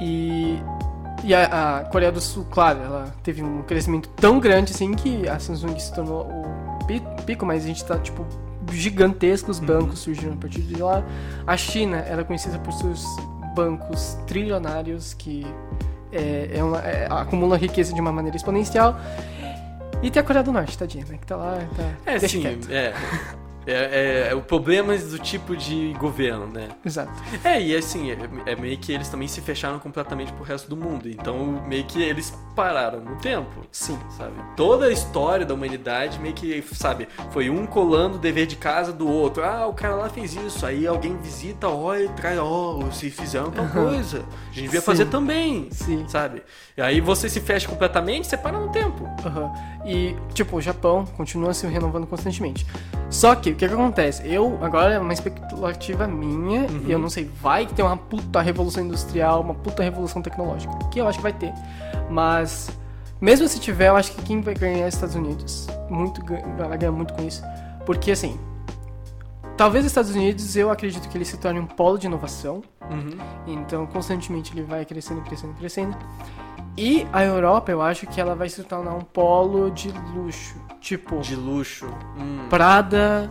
E. 0.01 0.57
E 1.25 1.33
a, 1.33 1.77
a 1.77 1.83
Coreia 1.85 2.11
do 2.11 2.19
Sul, 2.19 2.45
claro, 2.51 2.79
ela 2.81 3.15
teve 3.23 3.41
um 3.41 3.61
crescimento 3.61 4.09
tão 4.09 4.41
grande 4.41 4.73
assim 4.73 4.93
que 4.93 5.25
a 5.29 5.39
Samsung 5.39 5.79
se 5.79 5.93
tornou 5.95 6.23
o 6.27 6.85
pi- 6.85 7.01
pico, 7.25 7.45
mas 7.45 7.63
a 7.63 7.67
gente 7.67 7.85
tá, 7.85 7.97
tipo, 7.97 8.25
gigantescos 8.73 9.57
bancos 9.57 9.99
surgiram 9.99 10.33
a 10.33 10.35
partir 10.35 10.59
de 10.63 10.81
lá. 10.81 11.01
A 11.47 11.55
China 11.55 11.99
era 12.05 12.25
conhecida 12.25 12.59
por 12.59 12.73
seus 12.73 13.05
bancos 13.53 14.17
trilionários 14.27 15.13
que 15.13 15.45
é, 16.11 16.51
é 16.55 16.63
uma, 16.63 16.79
é, 16.79 17.07
acumulam 17.09 17.57
riqueza 17.57 17.93
de 17.93 18.01
uma 18.01 18.11
maneira 18.11 18.37
exponencial. 18.37 18.99
E 20.01 20.11
tem 20.11 20.21
a 20.21 20.23
Coreia 20.23 20.43
do 20.43 20.51
Norte, 20.51 20.77
tadinha, 20.77 21.05
né? 21.07 21.17
Que 21.17 21.25
tá 21.25 21.35
lá, 21.35 21.59
tá. 21.75 21.91
É, 22.05 22.19
deixa 22.19 22.27
sim, 22.37 22.41
quieto. 22.41 22.71
é. 22.71 22.93
É, 23.65 24.27
é, 24.27 24.31
é 24.31 24.35
o 24.35 24.41
problema 24.41 24.95
do 24.97 25.19
tipo 25.19 25.55
de 25.55 25.93
governo, 25.99 26.47
né? 26.47 26.69
Exato. 26.85 27.11
É, 27.43 27.61
e 27.61 27.75
assim, 27.75 28.11
é, 28.11 28.17
é 28.45 28.55
meio 28.55 28.77
que 28.77 28.91
eles 28.91 29.07
também 29.09 29.27
se 29.27 29.41
fecharam 29.41 29.79
completamente 29.79 30.31
pro 30.33 30.43
resto 30.43 30.69
do 30.69 30.77
mundo. 30.77 31.09
Então, 31.09 31.63
meio 31.67 31.83
que 31.85 32.01
eles 32.01 32.33
pararam 32.55 32.99
no 32.99 33.15
tempo. 33.17 33.65
Sim. 33.71 33.97
sabe? 34.17 34.33
Toda 34.55 34.87
a 34.87 34.91
história 34.91 35.45
da 35.45 35.53
humanidade 35.53 36.19
meio 36.19 36.33
que, 36.33 36.63
sabe, 36.73 37.07
foi 37.31 37.49
um 37.49 37.65
colando 37.65 38.15
o 38.17 38.19
dever 38.19 38.45
de 38.45 38.55
casa 38.55 38.91
do 38.91 39.07
outro. 39.07 39.43
Ah, 39.43 39.67
o 39.67 39.73
cara 39.73 39.95
lá 39.95 40.09
fez 40.09 40.35
isso. 40.35 40.65
Aí 40.65 40.85
alguém 40.85 41.17
visita, 41.17 41.67
olha 41.67 42.03
e 42.03 42.09
traz, 42.09 42.37
ó, 42.39 42.79
se 42.91 43.09
fizeram 43.09 43.51
tal 43.51 43.67
coisa. 43.67 44.25
A 44.51 44.53
gente 44.53 44.63
devia 44.63 44.79
Sim. 44.79 44.85
fazer 44.85 45.05
também, 45.05 45.69
Sim. 45.71 46.05
sabe? 46.07 46.43
E 46.77 46.81
aí 46.81 47.01
você 47.01 47.29
se 47.29 47.39
fecha 47.39 47.67
completamente, 47.67 48.27
você 48.27 48.37
para 48.37 48.59
no 48.59 48.69
tempo. 48.69 49.05
Aham. 49.25 49.51
E, 49.85 50.15
tipo, 50.33 50.57
o 50.57 50.61
Japão 50.61 51.05
continua 51.05 51.53
se 51.53 51.65
renovando 51.67 52.07
constantemente. 52.07 52.65
Só 53.09 53.35
que, 53.35 53.52
o 53.53 53.55
que, 53.55 53.67
que 53.67 53.73
acontece? 53.73 54.27
Eu, 54.27 54.57
agora 54.61 54.93
é 54.95 54.99
uma 54.99 55.13
expectativa 55.13 56.07
minha, 56.07 56.61
Uhum. 56.61 56.83
e 56.85 56.91
eu 56.91 56.99
não 56.99 57.09
sei, 57.09 57.29
vai 57.41 57.65
que 57.65 57.73
tem 57.73 57.83
uma 57.85 57.97
puta 57.97 58.41
revolução 58.41 58.83
industrial, 58.83 59.41
uma 59.41 59.53
puta 59.53 59.81
revolução 59.83 60.21
tecnológica. 60.21 60.73
Que 60.91 60.99
eu 60.99 61.07
acho 61.07 61.17
que 61.19 61.23
vai 61.23 61.33
ter. 61.33 61.53
Mas, 62.09 62.69
mesmo 63.21 63.47
se 63.47 63.59
tiver, 63.59 63.87
eu 63.89 63.95
acho 63.95 64.11
que 64.13 64.21
quem 64.23 64.41
vai 64.41 64.53
ganhar 64.53 64.85
é 64.85 64.87
os 64.87 64.93
Estados 64.93 65.15
Unidos. 65.15 65.67
Muito, 65.89 66.21
vai 66.57 66.77
ganhar 66.77 66.91
muito 66.91 67.13
com 67.13 67.23
isso. 67.23 67.43
Porque, 67.85 68.11
assim, 68.11 68.39
talvez 69.57 69.85
os 69.85 69.91
Estados 69.91 70.11
Unidos, 70.11 70.55
eu 70.55 70.69
acredito 70.69 71.07
que 71.09 71.17
ele 71.17 71.25
se 71.25 71.37
torne 71.37 71.59
um 71.59 71.65
polo 71.65 71.97
de 71.97 72.07
inovação. 72.07 72.61
Uhum. 72.89 73.17
Então, 73.47 73.85
constantemente 73.87 74.53
ele 74.53 74.63
vai 74.63 74.85
crescendo, 74.85 75.21
crescendo, 75.21 75.53
crescendo. 75.53 75.95
E 76.77 77.05
a 77.13 77.23
Europa, 77.23 77.71
eu 77.71 77.81
acho 77.81 78.07
que 78.07 78.19
ela 78.19 78.33
vai 78.35 78.49
se 78.49 78.63
tornar 78.63 78.93
um 78.95 79.01
polo 79.01 79.69
de 79.69 79.93
luxo. 80.15 80.55
Tipo, 80.83 81.21
De 81.21 81.33
luxo. 81.33 81.87
Hum. 82.17 82.45
Prada, 82.49 83.29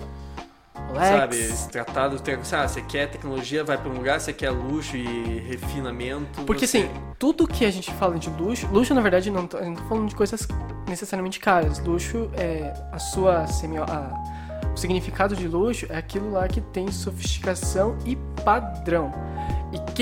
Sabe, 0.74 1.36
Rolex. 1.36 1.36
esse 1.36 1.68
tratado, 1.68 2.16
ah, 2.16 2.66
você 2.68 2.80
quer 2.80 3.08
tecnologia, 3.10 3.62
vai 3.62 3.76
pra 3.76 3.90
um 3.90 3.94
lugar, 3.94 4.18
você 4.18 4.32
quer 4.32 4.48
luxo 4.50 4.96
e 4.96 5.38
refinamento. 5.40 6.42
Porque 6.44 6.66
você- 6.66 6.78
assim, 6.78 6.90
tudo 7.18 7.46
que 7.46 7.66
a 7.66 7.70
gente 7.70 7.92
fala 7.92 8.18
de 8.18 8.30
luxo, 8.30 8.66
luxo 8.72 8.94
na 8.94 9.02
verdade 9.02 9.30
não 9.30 9.46
tô, 9.46 9.58
eu 9.58 9.66
não 9.66 9.74
tô 9.74 9.82
falando 9.84 10.08
de 10.08 10.14
coisas 10.16 10.48
necessariamente 10.88 11.38
caras. 11.38 11.78
Luxo 11.78 12.30
é 12.34 12.72
a 12.90 12.98
sua 12.98 13.46
semi, 13.46 13.76
a- 13.76 14.10
o 14.74 14.76
significado 14.78 15.36
de 15.36 15.46
luxo 15.46 15.86
é 15.90 15.96
aquilo 15.98 16.32
lá 16.32 16.48
que 16.48 16.60
tem 16.62 16.90
sofisticação 16.90 17.96
e 18.06 18.16
padrão. 18.44 19.12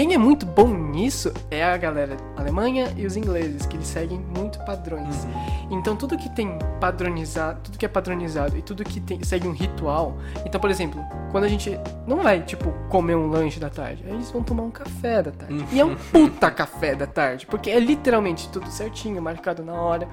Quem 0.00 0.14
é 0.14 0.16
muito 0.16 0.46
bom 0.46 0.68
nisso 0.68 1.30
é 1.50 1.62
a 1.62 1.76
galera 1.76 2.16
Alemanha 2.34 2.90
e 2.96 3.04
os 3.04 3.18
ingleses, 3.18 3.66
que 3.66 3.76
eles 3.76 3.86
seguem 3.86 4.18
muito 4.18 4.58
padrões. 4.64 5.24
Uhum. 5.24 5.78
Então 5.78 5.94
tudo 5.94 6.16
que 6.16 6.30
tem 6.30 6.58
padronizado, 6.80 7.60
tudo 7.64 7.76
que 7.76 7.84
é 7.84 7.88
padronizado 7.88 8.56
e 8.56 8.62
tudo 8.62 8.82
que 8.82 8.98
tem, 8.98 9.22
segue 9.22 9.46
um 9.46 9.52
ritual. 9.52 10.16
Então, 10.46 10.58
por 10.58 10.70
exemplo, 10.70 11.04
quando 11.30 11.44
a 11.44 11.48
gente 11.48 11.78
não 12.06 12.16
vai, 12.22 12.40
tipo, 12.40 12.72
comer 12.88 13.14
um 13.14 13.28
lanche 13.28 13.60
da 13.60 13.68
tarde, 13.68 14.02
eles 14.06 14.30
vão 14.30 14.42
tomar 14.42 14.62
um 14.62 14.70
café 14.70 15.22
da 15.22 15.32
tarde. 15.32 15.66
E 15.70 15.78
é 15.78 15.84
um 15.84 15.94
puta 15.94 16.50
café 16.50 16.94
da 16.94 17.06
tarde, 17.06 17.44
porque 17.44 17.68
é 17.68 17.78
literalmente 17.78 18.48
tudo 18.48 18.70
certinho, 18.70 19.20
marcado 19.20 19.62
na 19.62 19.74
hora. 19.74 20.08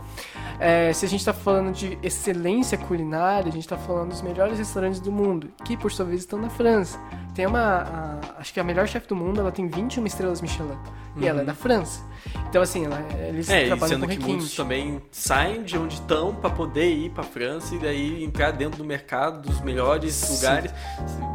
É, 0.60 0.92
se 0.92 1.06
a 1.06 1.10
gente 1.10 1.24
tá 1.24 1.32
falando 1.34 1.72
de 1.72 1.98
excelência 2.04 2.78
culinária, 2.78 3.48
a 3.48 3.54
gente 3.54 3.66
tá 3.66 3.78
falando 3.78 4.10
dos 4.10 4.22
melhores 4.22 4.60
restaurantes 4.60 5.00
do 5.00 5.14
mundo, 5.14 5.50
que 5.64 5.78
por 5.78 5.94
sua 5.94 6.04
vez 6.04 6.20
estão 6.20 6.38
na 6.38 6.50
França. 6.50 7.00
Tem 7.34 7.46
uma. 7.46 7.60
a- 7.60 8.20
acho 8.40 8.52
que 8.52 8.60
a 8.60 8.64
melhor 8.64 8.88
chefe 8.88 9.08
do 9.08 9.16
mundo, 9.16 9.40
ela 9.40 9.52
tem 9.52 9.68
21 9.82 10.06
estrelas 10.06 10.42
Michelin. 10.42 10.78
E 11.20 11.26
ela 11.28 11.42
é 11.42 11.46
da 11.46 11.54
França. 11.56 12.02
Então, 12.50 12.62
assim, 12.62 12.86
ela, 12.86 13.04
eles 13.28 13.50
É, 13.50 13.66
trabalham 13.68 13.88
sendo 13.96 14.02
com 14.02 14.08
que 14.14 14.20
muitos 14.20 14.34
requinte. 14.44 14.56
também 14.58 15.02
saem 15.12 15.64
de 15.64 15.78
onde 15.78 15.96
estão 15.96 16.36
pra 16.36 16.50
poder 16.50 16.92
ir 16.92 17.10
pra 17.10 17.24
França 17.24 17.74
e 17.74 17.80
daí 17.80 18.24
entrar 18.24 18.52
dentro 18.52 18.78
do 18.78 18.86
mercado 18.86 19.42
dos 19.42 19.60
melhores 19.62 20.14
Sim. 20.14 20.36
lugares, 20.36 20.72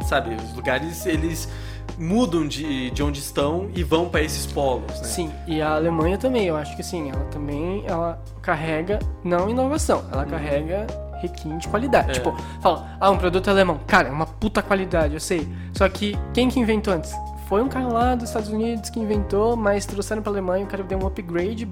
sabe? 0.07 0.35
Os 0.35 0.53
lugares 0.55 1.05
eles 1.05 1.49
mudam 1.97 2.47
de, 2.47 2.91
de 2.91 3.03
onde 3.03 3.19
estão 3.19 3.69
e 3.75 3.83
vão 3.83 4.07
pra 4.07 4.21
esses 4.21 4.45
polos, 4.45 4.87
né? 5.01 5.03
Sim, 5.07 5.31
e 5.47 5.61
a 5.61 5.75
Alemanha 5.75 6.17
também, 6.17 6.45
eu 6.45 6.55
acho 6.55 6.75
que 6.77 6.83
sim, 6.83 7.09
ela 7.11 7.25
também 7.25 7.83
ela 7.85 8.23
carrega 8.41 8.99
não 9.23 9.49
inovação, 9.49 10.05
ela 10.11 10.25
carrega 10.25 10.87
requinte 11.21 11.57
de 11.63 11.67
qualidade. 11.67 12.11
É. 12.11 12.13
Tipo, 12.13 12.33
fala, 12.61 12.97
ah, 13.01 13.09
um 13.11 13.17
produto 13.17 13.49
alemão, 13.49 13.79
cara, 13.85 14.07
é 14.07 14.11
uma 14.11 14.25
puta 14.25 14.61
qualidade, 14.61 15.13
eu 15.13 15.19
sei. 15.19 15.47
Só 15.73 15.87
que 15.89 16.17
quem 16.33 16.49
que 16.49 16.59
inventou 16.59 16.93
antes? 16.93 17.13
Foi 17.53 17.61
um 17.61 17.69
cara 17.69 17.87
lá 17.87 18.15
dos 18.15 18.29
Estados 18.29 18.49
Unidos 18.49 18.89
que 18.89 18.99
inventou, 18.99 19.55
mas 19.55 19.85
trouxeram 19.85 20.23
pra 20.23 20.31
Alemanha, 20.31 20.65
o 20.65 20.67
cara 20.67 20.81
deu 20.81 20.97
um 20.97 21.05
upgrade, 21.05 21.65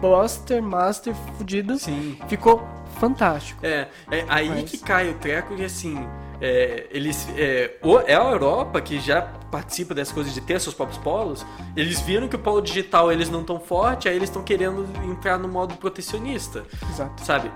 Buster, 0.00 0.62
Master, 0.62 1.12
fudido. 1.36 1.76
Sim. 1.76 2.16
Ficou 2.28 2.64
fantástico. 3.00 3.58
É, 3.66 3.88
é 4.12 4.24
aí 4.28 4.48
Mas- 4.48 4.70
que 4.70 4.78
cai 4.78 5.10
o 5.10 5.14
treco 5.14 5.52
e 5.54 5.64
assim, 5.64 6.06
é, 6.40 6.86
eles, 6.88 7.28
é, 7.36 7.76
é 8.06 8.14
a 8.14 8.22
Europa 8.30 8.80
que 8.80 9.00
já 9.00 9.22
participa 9.50 9.92
dessas 9.92 10.14
coisas 10.14 10.32
de 10.32 10.40
ter 10.40 10.60
seus 10.60 10.72
próprios 10.72 10.98
polos, 11.02 11.44
eles 11.76 12.00
viram 12.00 12.28
que 12.28 12.36
o 12.36 12.38
polo 12.38 12.60
digital 12.62 13.10
eles 13.10 13.28
não 13.28 13.42
tão 13.42 13.58
forte, 13.58 14.08
aí 14.08 14.14
eles 14.14 14.28
estão 14.28 14.44
querendo 14.44 14.86
entrar 15.04 15.36
no 15.36 15.48
modo 15.48 15.74
protecionista, 15.74 16.62
Exato. 16.92 17.24
sabe? 17.24 17.50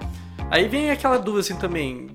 Aí 0.51 0.67
vem 0.67 0.91
aquela 0.91 1.17
dúvida 1.17 1.43
assim 1.43 1.55
também, 1.55 2.09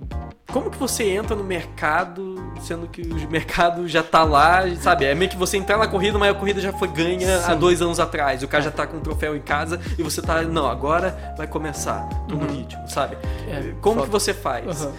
como 0.54 0.70
que 0.70 0.78
você 0.78 1.04
entra 1.10 1.36
no 1.36 1.44
mercado, 1.44 2.36
sendo 2.62 2.88
que 2.88 3.02
o 3.02 3.30
mercado 3.30 3.88
já 3.88 4.04
tá 4.04 4.24
lá, 4.24 4.62
sabe? 4.80 5.04
É 5.04 5.16
meio 5.16 5.30
que 5.32 5.36
você 5.36 5.58
entrar 5.58 5.80
na 5.80 5.88
corrida, 5.88 6.20
mas 6.20 6.30
a 6.30 6.38
corrida 6.38 6.62
já 6.62 6.72
foi 6.72 6.88
ganha 6.88 7.38
há 7.38 7.54
Sim. 7.54 7.58
dois 7.58 7.82
anos 7.82 8.00
atrás. 8.00 8.44
O 8.44 8.48
cara 8.48 8.64
já 8.64 8.70
tá 8.70 8.86
com 8.86 8.98
um 8.98 9.00
troféu 9.02 9.36
em 9.36 9.42
casa 9.42 9.82
e 9.98 10.04
você 10.04 10.22
tá, 10.22 10.44
não, 10.44 10.68
agora 10.68 11.34
vai 11.36 11.48
começar. 11.48 12.08
Tô 12.30 12.36
no 12.36 12.46
ritmo, 12.46 12.88
sabe? 12.88 13.18
É, 13.48 13.74
Como 13.82 13.96
foda. 13.96 14.06
que 14.06 14.12
você 14.12 14.32
faz? 14.32 14.84
Aham. 14.84 14.94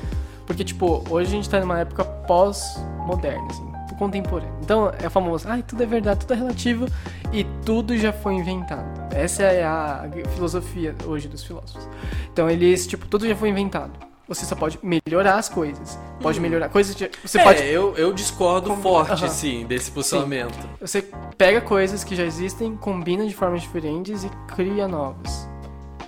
Porque, 0.45 0.65
tipo, 0.65 1.05
hoje 1.09 1.29
a 1.29 1.37
gente 1.37 1.49
tá 1.49 1.61
numa 1.61 1.79
época 1.79 2.05
pós-moderna, 2.05 3.47
assim, 3.49 3.73
contemporânea. 3.97 4.53
Então, 4.61 4.93
é 5.01 5.09
famoso, 5.09 5.49
ai, 5.49 5.63
tudo 5.63 5.85
é 5.85 5.87
verdade, 5.87 6.21
tudo 6.21 6.35
é 6.35 6.37
relativo 6.37 6.87
e 7.33 7.45
tudo 7.65 7.97
já 7.97 8.13
foi 8.13 8.35
inventado. 8.35 9.15
Essa 9.15 9.45
é 9.45 9.65
a 9.65 10.05
filosofia 10.35 10.97
hoje 11.07 11.29
dos 11.29 11.45
filósofos. 11.45 11.89
Então, 12.33 12.51
eles, 12.51 12.87
tipo, 12.89 13.07
tudo 13.07 13.27
já 13.29 13.37
foi 13.37 13.51
inventado. 13.51 13.93
Você 14.27 14.47
só 14.47 14.55
pode 14.55 14.79
melhorar 14.83 15.35
as 15.37 15.49
coisas. 15.51 15.99
Pode 16.21 16.41
melhorar 16.41 16.69
coisas. 16.71 16.95
de- 16.95 17.11
Você 17.25 17.37
Hum. 17.39 17.41
é, 17.41 17.45
pode. 17.45 17.63
eu, 17.65 17.95
eu 17.97 18.13
discordo 18.13 18.71
Como- 18.71 18.83
forte, 18.83 19.25
Aham. 19.25 19.29
sim, 19.29 19.67
desse 19.67 19.91
posicionamento. 19.91 20.59
Você 20.81 21.05
pega 21.37 21.61
coisas 21.61 22.03
que 22.03 22.17
já 22.17 22.25
existem, 22.25 22.75
combina 22.77 23.27
de 23.27 23.35
formas 23.35 23.61
diferentes 23.61 24.25
e 24.25 24.31
cria 24.55 24.89
novas. 24.89 25.47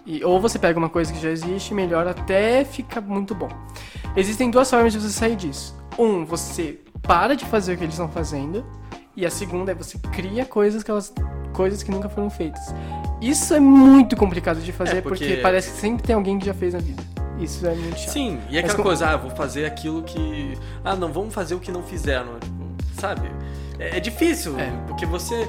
E, 0.07 0.25
ou 0.25 0.41
você 0.41 0.59
pega 0.59 0.79
uma 0.79 0.89
coisa 0.89 1.13
que 1.13 1.21
já 1.21 1.29
existe, 1.31 1.75
melhora 1.75 2.13
até 2.13 2.65
ficar 2.65 3.01
muito 3.03 3.35
bom. 3.35 3.49
Existem 4.17 4.51
duas 4.51 4.71
formas 4.71 4.93
de 4.93 5.01
você 5.01 5.11
sair 5.11 5.37
disso. 5.37 5.77
Um, 5.99 6.25
você 6.25 6.79
para 7.03 7.35
de 7.37 7.45
fazer 7.45 7.75
o 7.75 7.77
que 7.77 7.85
eles 7.85 7.95
estão 7.95 8.09
fazendo. 8.09 8.65
E 9.15 9.27
a 9.27 9.31
segunda 9.31 9.73
é 9.73 9.75
você 9.75 9.99
cria 10.13 10.45
coisas 10.45 10.83
que 10.83 10.91
elas. 10.91 11.13
coisas 11.53 11.83
que 11.83 11.91
nunca 11.91 12.07
foram 12.09 12.29
feitas. 12.31 12.61
Isso 13.21 13.55
é 13.55 13.59
muito 13.61 14.15
complicado 14.15 14.61
de 14.61 14.73
fazer 14.73 14.99
É, 14.99 15.01
porque- 15.01 15.25
porque... 15.27 15.41
parece 15.41 15.71
que 15.73 15.79
sempre 15.79 16.03
tem 16.07 16.15
alguém 16.15 16.39
que 16.39 16.45
já 16.47 16.53
fez 16.53 16.75
na 16.75 16.81
vida. 16.81 17.03
Isso 17.39 17.67
é 17.67 17.75
muito 17.75 17.99
chato. 17.99 18.11
Sim, 18.13 18.41
e 18.49 18.55
Mas 18.57 18.65
aquela 18.71 18.83
coisa, 18.83 19.09
ah, 19.11 19.17
vou 19.17 19.31
fazer 19.33 19.65
aquilo 19.67 20.03
que. 20.03 20.57
Ah, 20.85 20.97
não, 20.97 21.13
vamos 21.13 21.35
fazer 21.35 21.55
o 21.55 21.61
que 21.61 21.71
não 21.71 21.83
fizeram. 21.83 22.39
Tipo, 22.39 22.65
sabe? 23.01 23.31
É, 23.79 23.99
é 23.99 24.01
difícil, 24.01 24.59
É. 24.59 24.71
porque 24.87 25.05
você. 25.05 25.47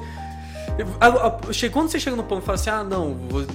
Quando 1.71 1.89
você 1.89 1.99
chega 1.99 2.15
no 2.15 2.23
ponto 2.23 2.43
e 2.43 2.45
fala 2.45 2.55
assim, 2.55 2.69
ah, 2.69 2.83
não, 2.83 3.13
vou- 3.29 3.45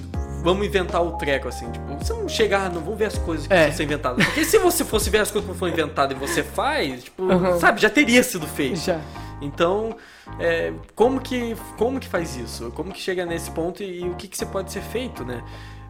vamos 0.43 0.65
inventar 0.65 1.01
o 1.01 1.11
treco, 1.13 1.47
assim, 1.47 1.69
tipo, 1.71 1.85
você 1.95 2.11
não 2.13 2.27
chegar, 2.27 2.69
não, 2.69 2.81
vamos 2.81 2.97
ver 2.97 3.05
as 3.05 3.17
coisas 3.17 3.47
que 3.47 3.53
É. 3.53 3.71
ser 3.71 3.83
inventadas. 3.83 4.25
Porque 4.25 4.43
se 4.43 4.57
você 4.57 4.83
fosse 4.83 5.09
ver 5.09 5.19
as 5.19 5.31
coisas 5.31 5.49
que 5.49 5.57
foram 5.57 5.71
inventadas 5.71 6.17
e 6.17 6.19
você 6.19 6.43
faz, 6.43 7.03
tipo, 7.05 7.23
Uhum. 7.31 7.59
sabe, 7.59 7.79
já 7.81 7.89
teria 7.89 8.21
sido 8.23 8.45
feito. 8.47 8.77
Já. 8.79 8.99
Então, 9.41 9.95
é, 10.39 10.73
como, 10.95 11.19
que, 11.21 11.55
como 11.77 11.99
que 11.99 12.07
faz 12.07 12.35
isso? 12.35 12.71
Como 12.71 12.91
que 12.91 12.99
chega 12.99 13.25
nesse 13.25 13.51
ponto 13.51 13.81
e, 13.83 14.01
e 14.01 14.09
o 14.09 14.15
que, 14.15 14.27
que 14.27 14.37
você 14.37 14.45
pode 14.45 14.71
ser 14.71 14.81
feito, 14.81 15.23
né? 15.23 15.41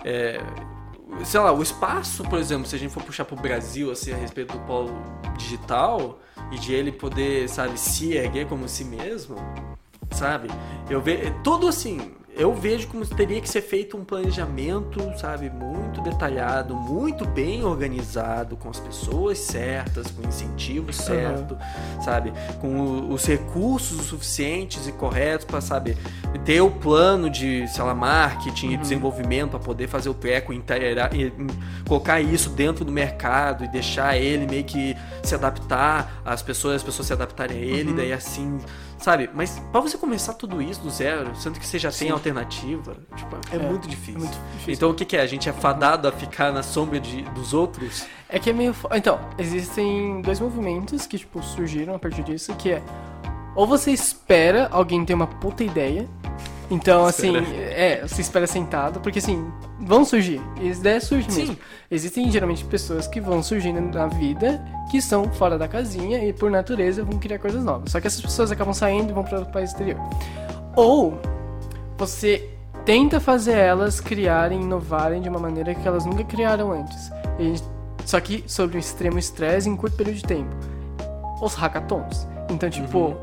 É, 0.05 0.39
sei 1.23 1.39
lá, 1.39 1.51
o 1.51 1.61
espaço, 1.61 2.23
por 2.23 2.39
exemplo, 2.39 2.65
se 2.67 2.75
a 2.75 2.79
gente 2.79 2.93
for 2.93 3.03
puxar 3.03 3.25
pro 3.25 3.35
Brasil, 3.35 3.91
assim, 3.91 4.11
a 4.11 4.15
respeito 4.15 4.53
do 4.53 4.59
polo 4.65 4.91
digital 5.37 6.19
e 6.51 6.57
de 6.57 6.73
ele 6.73 6.91
poder, 6.91 7.47
sabe, 7.49 7.79
se 7.79 8.13
erguer 8.13 8.47
como 8.47 8.67
si 8.67 8.83
mesmo, 8.83 9.35
sabe? 10.11 10.49
Eu 10.89 11.01
vejo, 11.01 11.33
tudo 11.43 11.67
assim, 11.67 12.13
eu 12.35 12.53
vejo 12.53 12.87
como 12.87 13.05
teria 13.05 13.39
que 13.39 13.49
ser 13.49 13.61
feito 13.61 13.95
um 13.97 14.03
planejamento, 14.03 14.99
sabe, 15.17 15.49
muito 15.49 16.01
detalhado, 16.01 16.75
muito 16.75 17.25
bem 17.25 17.63
organizado, 17.63 18.55
com 18.57 18.69
as 18.69 18.79
pessoas 18.79 19.37
certas, 19.37 20.09
com 20.11 20.23
o 20.23 20.27
incentivo 20.27 20.91
certo, 20.91 21.57
sabe, 22.03 22.33
com 22.59 23.09
os 23.13 23.25
recursos 23.25 24.01
suficientes 24.07 24.87
e 24.87 24.91
corretos 24.91 25.45
para, 25.45 25.61
sabe, 25.61 25.97
ter 26.45 26.61
o 26.61 26.71
plano 26.71 27.29
de, 27.29 27.67
sei 27.67 27.83
lá, 27.83 27.93
marketing 27.93 28.71
e 28.71 28.77
desenvolvimento 28.77 29.51
para 29.51 29.59
poder 29.59 29.87
fazer 29.87 30.09
o 30.09 30.13
treco, 30.13 30.51
inteirar- 30.51 31.13
e- 31.15 31.27
e 31.27 31.33
colocar 31.87 32.19
isso 32.21 32.49
dentro 32.49 32.83
do 32.83 32.91
mercado 32.91 33.63
e 33.63 33.67
deixar 33.67 34.17
ele 34.17 34.45
meio 34.47 34.63
que 34.63 34.95
se 35.21 35.35
adaptar 35.35 36.21
às 36.25 36.41
pessoas, 36.41 36.77
as 36.77 36.83
pessoas 36.83 37.07
se 37.07 37.13
adaptarem 37.13 37.57
a 37.57 37.61
ele, 37.61 37.93
daí 37.93 38.11
assim, 38.11 38.57
sabe? 39.03 39.29
Mas 39.33 39.59
para 39.71 39.81
você 39.81 39.97
começar 39.97 40.33
tudo 40.33 40.61
isso 40.61 40.81
do 40.81 40.89
zero, 40.89 41.35
sendo 41.35 41.59
que 41.59 41.67
você 41.67 41.77
já 41.77 41.89
tem 41.89 42.07
Sim. 42.07 42.11
alternativa, 42.11 42.95
tipo, 43.15 43.35
é, 43.51 43.55
É, 43.55 43.59
muito 43.59 43.87
difícil. 43.87 44.15
é 44.15 44.19
muito 44.19 44.37
difícil. 44.53 44.73
Então 44.73 44.89
o 44.89 44.93
que, 44.93 45.03
que 45.05 45.17
é? 45.17 45.21
A 45.21 45.27
gente 45.27 45.49
é 45.49 45.53
fadado 45.53 46.07
a 46.07 46.11
ficar 46.11 46.51
na 46.51 46.63
sombra 46.63 46.99
de, 46.99 47.21
dos 47.31 47.53
outros? 47.53 48.05
É 48.29 48.39
que 48.39 48.49
é 48.49 48.53
meio. 48.53 48.73
Então, 48.93 49.19
existem 49.37 50.21
dois 50.21 50.39
movimentos 50.39 51.05
que, 51.05 51.17
tipo, 51.19 51.43
surgiram 51.43 51.93
a 51.95 51.99
partir 51.99 52.23
disso, 52.23 52.53
que 52.55 52.71
é. 52.71 52.81
Ou 53.55 53.67
você 53.67 53.91
espera 53.91 54.67
alguém 54.71 55.05
ter 55.05 55.13
uma 55.13 55.27
puta 55.27 55.63
ideia. 55.63 56.07
Então, 56.71 57.05
assim, 57.05 57.37
Espera. 57.37 57.61
é, 57.71 58.01
você 58.07 58.21
espera 58.21 58.47
sentado, 58.47 58.99
porque 59.01 59.19
assim, 59.19 59.51
vão 59.85 60.05
surgir. 60.05 60.41
As 60.57 60.77
ideias 60.79 61.03
surgem 61.03 61.29
Sim. 61.29 61.39
mesmo. 61.41 61.57
Existem 61.91 62.31
geralmente 62.31 62.63
pessoas 62.65 63.07
que 63.07 63.19
vão 63.21 63.41
surgindo 63.43 63.81
na 63.81 64.07
vida 64.07 64.63
que 64.89 65.01
são 65.01 65.25
fora 65.33 65.57
da 65.57 65.67
casinha 65.67 66.23
e 66.23 66.33
por 66.33 66.49
natureza 66.51 67.03
vão 67.03 67.19
criar 67.19 67.39
coisas 67.39 67.63
novas. 67.63 67.91
Só 67.91 67.99
que 67.99 68.07
essas 68.07 68.21
pessoas 68.21 68.51
acabam 68.51 68.73
saindo 68.73 69.09
e 69.11 69.13
vão 69.13 69.23
para 69.23 69.41
o 69.41 69.45
país 69.51 69.71
exterior. 69.71 69.99
Ou 70.75 71.19
você 71.97 72.49
tenta 72.85 73.19
fazer 73.19 73.53
elas 73.53 73.99
criarem, 73.99 74.61
inovarem 74.61 75.21
de 75.21 75.29
uma 75.29 75.39
maneira 75.39 75.73
que 75.73 75.87
elas 75.87 76.05
nunca 76.05 76.23
criaram 76.23 76.71
antes. 76.71 77.11
E- 77.39 77.55
só 78.05 78.19
que 78.19 78.43
sobre 78.47 78.75
um 78.75 78.79
extremo 78.79 79.17
estresse 79.17 79.69
em 79.69 79.75
curto 79.75 79.95
período 79.95 80.17
de 80.17 80.23
tempo. 80.23 80.55
Os 81.41 81.53
hackathons. 81.53 82.27
Então, 82.49 82.69
tipo, 82.69 83.15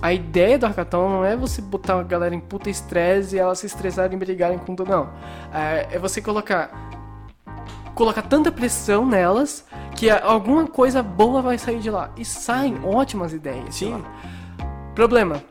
a 0.00 0.12
ideia 0.12 0.58
do 0.58 0.66
hackathon 0.66 1.08
não 1.08 1.24
é 1.24 1.36
você 1.36 1.60
botar 1.60 1.98
a 1.98 2.02
galera 2.02 2.34
em 2.34 2.40
puta 2.40 2.70
estresse 2.70 3.36
e 3.36 3.38
elas 3.38 3.58
se 3.58 3.66
estressarem 3.66 4.16
e 4.16 4.18
brigarem 4.18 4.58
com 4.58 4.74
tudo, 4.74 4.90
não. 4.90 5.10
É, 5.52 5.88
é 5.92 5.98
você 5.98 6.20
colocar 6.20 6.88
colocar 7.94 8.22
tanta 8.22 8.52
pressão 8.52 9.04
nelas 9.04 9.64
que 9.96 10.08
alguma 10.08 10.68
coisa 10.68 11.02
boa 11.02 11.42
vai 11.42 11.58
sair 11.58 11.80
de 11.80 11.90
lá. 11.90 12.10
E 12.16 12.24
saem 12.24 12.78
ótimas 12.84 13.32
ideias. 13.32 13.70
de 13.70 13.74
Sim. 13.74 14.04
Problema. 14.94 15.42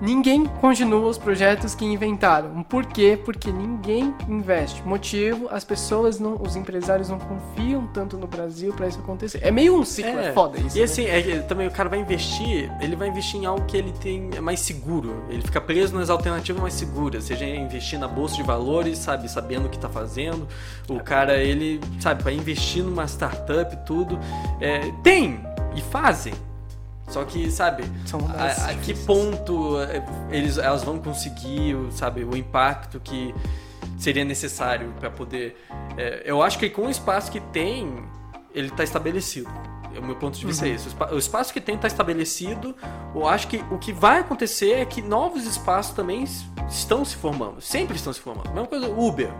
Ninguém 0.00 0.44
continua 0.44 1.08
os 1.08 1.18
projetos 1.18 1.74
que 1.74 1.84
inventaram. 1.84 2.62
Por 2.62 2.86
quê? 2.86 3.18
Porque 3.24 3.50
ninguém 3.50 4.14
investe. 4.28 4.82
Motivo, 4.84 5.48
as 5.50 5.64
pessoas 5.64 6.20
não, 6.20 6.40
os 6.40 6.56
empresários 6.56 7.08
não 7.08 7.18
confiam 7.18 7.86
tanto 7.86 8.16
no 8.16 8.26
Brasil 8.26 8.72
pra 8.72 8.86
isso 8.86 8.98
acontecer. 8.98 9.40
É 9.42 9.50
meio 9.50 9.74
um 9.74 9.84
ciclo, 9.84 10.18
é, 10.18 10.32
foda 10.32 10.58
isso. 10.58 10.76
E 10.76 10.80
né? 10.80 10.84
assim, 10.84 11.06
é 11.06 11.38
também 11.40 11.66
o 11.66 11.70
cara 11.70 11.88
vai 11.88 11.98
investir, 11.98 12.70
ele 12.80 12.94
vai 12.94 13.08
investir 13.08 13.40
em 13.40 13.46
algo 13.46 13.64
que 13.66 13.76
ele 13.76 13.92
tem 13.92 14.30
é 14.36 14.40
mais 14.40 14.60
seguro. 14.60 15.24
Ele 15.28 15.42
fica 15.42 15.60
preso 15.60 15.94
nas 15.94 16.10
alternativas 16.10 16.60
mais 16.60 16.74
seguras. 16.74 17.24
Seja 17.24 17.46
investir 17.46 17.98
na 17.98 18.08
bolsa 18.08 18.36
de 18.36 18.42
valores, 18.42 18.98
sabe, 18.98 19.28
sabendo 19.30 19.66
o 19.66 19.68
que 19.68 19.78
tá 19.78 19.88
fazendo. 19.88 20.46
O 20.88 21.00
cara, 21.00 21.38
ele, 21.38 21.80
sabe, 22.00 22.22
vai 22.22 22.34
investir 22.34 22.82
numa 22.82 23.06
startup 23.06 23.74
e 23.74 23.78
tudo. 23.78 24.18
É, 24.60 24.90
tem 25.02 25.40
e 25.74 25.80
fazem. 25.80 26.34
Só 27.08 27.24
que, 27.24 27.50
sabe, 27.50 27.84
a, 28.36 28.70
a 28.70 28.74
que 28.74 28.92
ponto 28.94 29.80
é, 29.80 30.04
eles, 30.30 30.58
elas 30.58 30.82
vão 30.82 30.98
conseguir, 30.98 31.74
o- 31.74 31.90
sabe, 31.92 32.24
o 32.24 32.36
impacto 32.36 32.98
que 33.00 33.34
seria 33.98 34.24
necessário 34.24 34.92
para 34.98 35.10
poder. 35.10 35.56
é, 35.96 36.22
eu 36.24 36.42
acho 36.42 36.58
que 36.58 36.68
com 36.68 36.82
o 36.86 36.90
espaço 36.90 37.30
que 37.30 37.40
tem, 37.40 38.04
ele 38.54 38.70
tá 38.70 38.82
estabelecido. 38.84 39.48
O 39.98 40.02
meu 40.02 40.16
ponto 40.16 40.36
de 40.38 40.44
vista 40.44 40.66
é 40.66 40.70
esse. 40.72 40.86
O 40.86 40.88
espa- 40.88 41.14
O 41.14 41.16
espaço 41.18 41.52
que 41.54 41.60
tem 41.60 41.78
tá 41.78 41.86
estabelecido. 41.86 42.76
Eu 43.14 43.26
acho 43.26 43.48
que 43.48 43.64
o 43.70 43.78
que 43.78 43.94
vai 43.94 44.18
acontecer 44.20 44.72
é 44.72 44.84
que 44.84 45.00
novos 45.00 45.46
espaços 45.46 45.94
também 45.94 46.22
estão 46.68 47.02
se 47.02 47.16
formando. 47.16 47.62
Sempre 47.62 47.96
estão 47.96 48.12
se 48.12 48.20
formando. 48.20 48.48
Mesma 48.50 48.66
coisa, 48.66 48.88
Uber. 48.88 49.30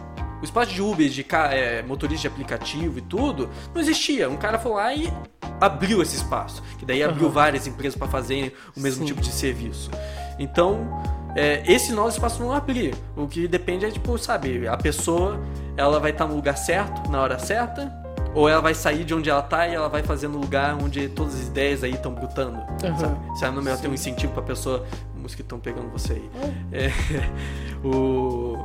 O 0.40 0.44
espaço 0.44 0.72
de 0.72 0.82
Uber, 0.82 1.08
de 1.08 1.26
é, 1.50 1.82
motorista 1.82 2.22
de 2.22 2.28
aplicativo 2.28 2.98
e 2.98 3.02
tudo, 3.02 3.48
não 3.74 3.80
existia. 3.80 4.28
Um 4.28 4.36
cara 4.36 4.58
foi 4.58 4.72
lá 4.72 4.94
e 4.94 5.12
abriu 5.60 6.02
esse 6.02 6.16
espaço. 6.16 6.62
Que 6.78 6.84
daí 6.84 7.02
abriu 7.02 7.26
Aham. 7.26 7.34
várias 7.34 7.66
empresas 7.66 7.98
para 7.98 8.08
fazerem 8.08 8.52
o 8.76 8.80
mesmo 8.80 9.00
Sim. 9.06 9.06
tipo 9.14 9.20
de 9.20 9.32
serviço. 9.32 9.90
Então, 10.38 10.86
é, 11.34 11.62
esse 11.70 11.92
novo 11.92 12.08
espaço 12.08 12.42
não 12.42 12.52
abrir. 12.52 12.94
O 13.16 13.26
que 13.26 13.48
depende 13.48 13.84
é, 13.84 13.90
tipo, 13.90 14.16
sabe, 14.18 14.66
a 14.68 14.76
pessoa 14.76 15.40
ela 15.76 15.98
vai 16.00 16.10
estar 16.10 16.26
no 16.26 16.34
lugar 16.34 16.56
certo, 16.56 17.10
na 17.10 17.20
hora 17.20 17.38
certa, 17.38 17.92
ou 18.34 18.48
ela 18.48 18.60
vai 18.60 18.74
sair 18.74 19.04
de 19.04 19.14
onde 19.14 19.30
ela 19.30 19.42
tá 19.42 19.66
e 19.66 19.74
ela 19.74 19.88
vai 19.88 20.02
fazer 20.02 20.28
no 20.28 20.38
lugar 20.38 20.76
onde 20.82 21.08
todas 21.08 21.34
as 21.34 21.46
ideias 21.46 21.82
aí 21.82 21.92
estão 21.92 22.12
brotando. 22.12 22.58
Aham. 22.84 22.98
Sabe? 22.98 23.38
Se 23.38 23.44
ela 23.44 23.54
não 23.54 23.62
melhor 23.62 23.78
ter 23.78 23.88
um 23.88 23.94
incentivo 23.94 24.32
pra 24.32 24.42
pessoa. 24.42 24.86
Mosquitão 25.14 25.58
pegando 25.58 25.88
você 25.90 26.12
aí. 26.12 26.30
É, 26.70 26.92
o. 27.84 28.56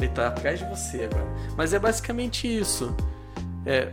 Ele 0.00 0.08
tá 0.08 0.28
atrás 0.28 0.58
de 0.58 0.64
você 0.64 1.04
agora. 1.04 1.26
Mas 1.56 1.74
é 1.74 1.78
basicamente 1.78 2.48
isso. 2.48 2.94
É. 3.66 3.92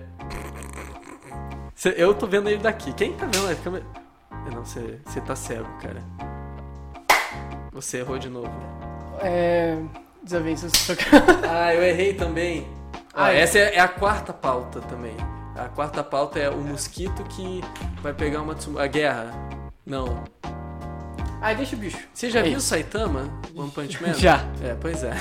Eu 1.95 2.13
tô 2.15 2.25
vendo 2.25 2.49
ele 2.49 2.61
daqui. 2.61 2.93
Quem 2.93 3.13
tá 3.13 3.25
vendo 3.25 3.49
a 3.49 3.55
câmera? 3.55 3.85
É, 4.31 4.55
Não, 4.55 4.63
você, 4.63 4.99
você 5.05 5.19
tá 5.21 5.35
cego, 5.35 5.67
cara. 5.81 6.01
Você 7.73 7.97
errou 7.97 8.17
de 8.17 8.29
novo. 8.29 8.49
É. 9.21 9.77
Desavenças. 10.23 10.71
Ah, 11.49 11.73
eu 11.73 11.83
errei 11.83 12.13
também. 12.13 12.67
Ah, 13.13 13.33
é. 13.33 13.41
essa 13.41 13.57
é, 13.57 13.75
é 13.75 13.79
a 13.79 13.87
quarta 13.87 14.31
pauta 14.31 14.79
também. 14.81 15.15
A 15.55 15.67
quarta 15.69 16.03
pauta 16.03 16.39
é 16.39 16.49
o 16.49 16.57
mosquito 16.57 17.23
que 17.23 17.61
vai 18.01 18.13
pegar 18.13 18.41
uma 18.41 18.55
a 18.79 18.87
guerra. 18.87 19.31
Não. 19.85 20.23
Ai, 21.41 21.55
deixa 21.55 21.75
o 21.75 21.79
bicho. 21.79 21.97
Você 22.13 22.29
já 22.29 22.39
É 22.39 22.43
viu 22.43 22.57
isso. 22.57 22.67
Saitama? 22.67 23.29
One 23.55 23.69
Punch 23.71 24.01
Man? 24.01 24.13
Já. 24.17 24.43
É, 24.63 24.75
pois 24.79 25.03
é. 25.03 25.11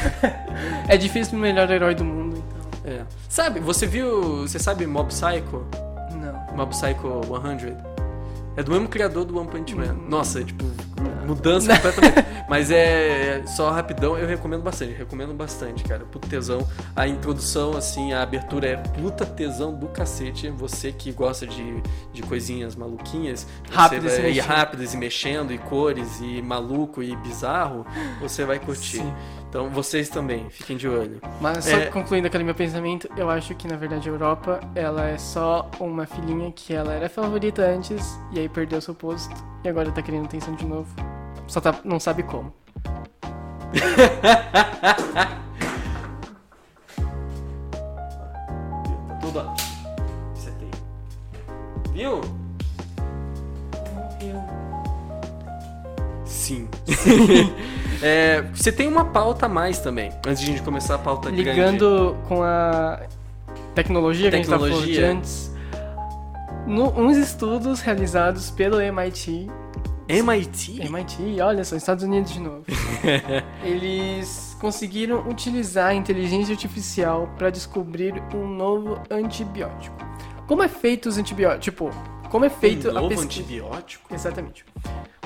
É 0.88 0.96
difícil 0.96 1.36
o 1.36 1.40
melhor 1.40 1.70
herói 1.70 1.94
do 1.94 2.04
mundo, 2.04 2.42
então. 2.82 2.92
é. 2.92 3.02
Sabe, 3.28 3.60
você 3.60 3.86
viu. 3.86 4.42
Você 4.42 4.58
sabe 4.58 4.86
Mob 4.86 5.08
Psycho? 5.08 5.66
Não. 6.12 6.56
Mob 6.56 6.70
Psycho 6.70 7.20
100? 7.58 7.76
É 8.56 8.62
do 8.62 8.72
mesmo 8.72 8.88
criador 8.88 9.24
do 9.24 9.38
One 9.38 9.48
Punch 9.48 9.74
Man. 9.74 9.92
Hum. 9.92 10.06
Nossa, 10.08 10.42
tipo, 10.42 10.64
mudança 11.26 11.72
completamente. 11.78 12.26
Mas 12.48 12.70
é 12.70 13.42
só 13.46 13.70
rapidão, 13.70 14.16
eu 14.16 14.26
recomendo 14.26 14.62
bastante. 14.62 14.92
Recomendo 14.92 15.34
bastante, 15.34 15.82
cara. 15.82 16.04
Puta 16.04 16.28
tesão. 16.28 16.66
A 16.94 17.08
introdução, 17.08 17.76
assim, 17.76 18.12
a 18.12 18.22
abertura 18.22 18.68
é 18.68 18.76
puta 18.76 19.26
tesão 19.26 19.74
do 19.74 19.88
cacete. 19.88 20.48
Você 20.50 20.92
que 20.92 21.10
gosta 21.10 21.44
de, 21.46 21.82
de 22.12 22.22
coisinhas 22.22 22.76
maluquinhas, 22.76 23.46
Rápidas 23.70 24.12
e 24.12 24.20
vai, 24.20 24.30
e 24.30 24.34
mexendo. 24.34 24.46
rápidas 24.46 24.94
e 24.94 24.96
mexendo, 24.96 25.52
e 25.52 25.58
cores, 25.58 26.20
e 26.20 26.40
maluco 26.40 27.02
e 27.02 27.16
bizarro, 27.16 27.84
você 28.20 28.44
vai 28.44 28.58
curtir. 28.60 28.98
Sim. 28.98 29.14
Então 29.48 29.70
vocês 29.70 30.08
também, 30.08 30.48
fiquem 30.50 30.76
de 30.76 30.86
olho. 30.88 31.20
Mas 31.40 31.64
só 31.64 31.76
É. 31.76 31.86
concluindo 31.86 32.26
aquele 32.26 32.44
meu 32.44 32.54
pensamento, 32.54 33.08
eu 33.16 33.28
acho 33.30 33.54
que 33.54 33.66
na 33.66 33.76
verdade 33.76 34.08
a 34.08 34.12
Europa, 34.12 34.60
ela 34.74 35.06
é 35.08 35.16
só 35.18 35.68
uma 35.80 36.06
filhinha 36.06 36.52
que 36.52 36.74
ela 36.74 36.92
era 36.92 37.08
favorita 37.08 37.62
antes 37.62 38.18
e 38.32 38.38
aí 38.38 38.48
perdeu 38.48 38.80
seu 38.80 38.94
posto 38.94 39.34
e 39.64 39.68
agora 39.68 39.90
tá 39.90 40.02
querendo 40.02 40.26
atenção 40.26 40.54
de 40.54 40.64
novo. 40.66 40.88
Só 41.46 41.60
tá, 41.60 41.74
não 41.84 42.00
sabe 42.00 42.22
como. 42.22 42.52
Tá 42.82 43.02
tudo, 49.20 49.38
ó. 49.38 49.54
Setei. 50.34 50.70
Viu? 51.92 52.20
Sim. 56.24 56.68
É, 58.02 58.42
você 58.52 58.70
tem 58.70 58.86
uma 58.86 59.06
pauta 59.06 59.46
a 59.46 59.48
mais 59.48 59.78
também, 59.78 60.12
antes 60.26 60.42
de 60.42 60.50
a 60.50 60.52
gente 60.52 60.62
começar 60.62 60.96
a 60.96 60.98
pauta 60.98 61.30
grande. 61.30 61.48
Ligando 61.48 62.14
com 62.28 62.42
a 62.42 63.00
tecnologia 63.74 64.28
que 64.28 64.36
a 64.36 64.38
gente 64.38 64.50
tava 64.50 64.68
falando 64.68 64.84
de 64.84 64.96
Tecnologia. 64.96 65.12
antes, 65.12 65.50
no, 66.66 66.90
uns 66.90 67.16
estudos 67.16 67.80
realizados 67.80 68.50
pelo 68.50 68.78
MIT 68.78 69.48
MIT? 70.08 70.80
MIT, 70.82 71.40
olha 71.40 71.64
só, 71.64 71.76
Estados 71.76 72.04
Unidos 72.04 72.32
de 72.32 72.40
novo. 72.40 72.64
Eles 73.64 74.56
conseguiram 74.60 75.28
utilizar 75.28 75.88
a 75.88 75.94
inteligência 75.94 76.52
artificial 76.52 77.28
para 77.36 77.50
descobrir 77.50 78.14
um 78.34 78.46
novo 78.46 79.00
antibiótico. 79.10 79.96
Como 80.46 80.62
é 80.62 80.68
feito 80.68 81.08
os 81.08 81.18
antibióticos? 81.18 81.64
Tipo, 81.64 81.90
como 82.30 82.44
é 82.44 82.48
feito 82.50 82.86
um 82.86 82.90
a 82.90 82.94
novo 82.94 83.08
pesquisa? 83.08 83.40
antibiótico? 83.40 84.14
Exatamente. 84.14 84.64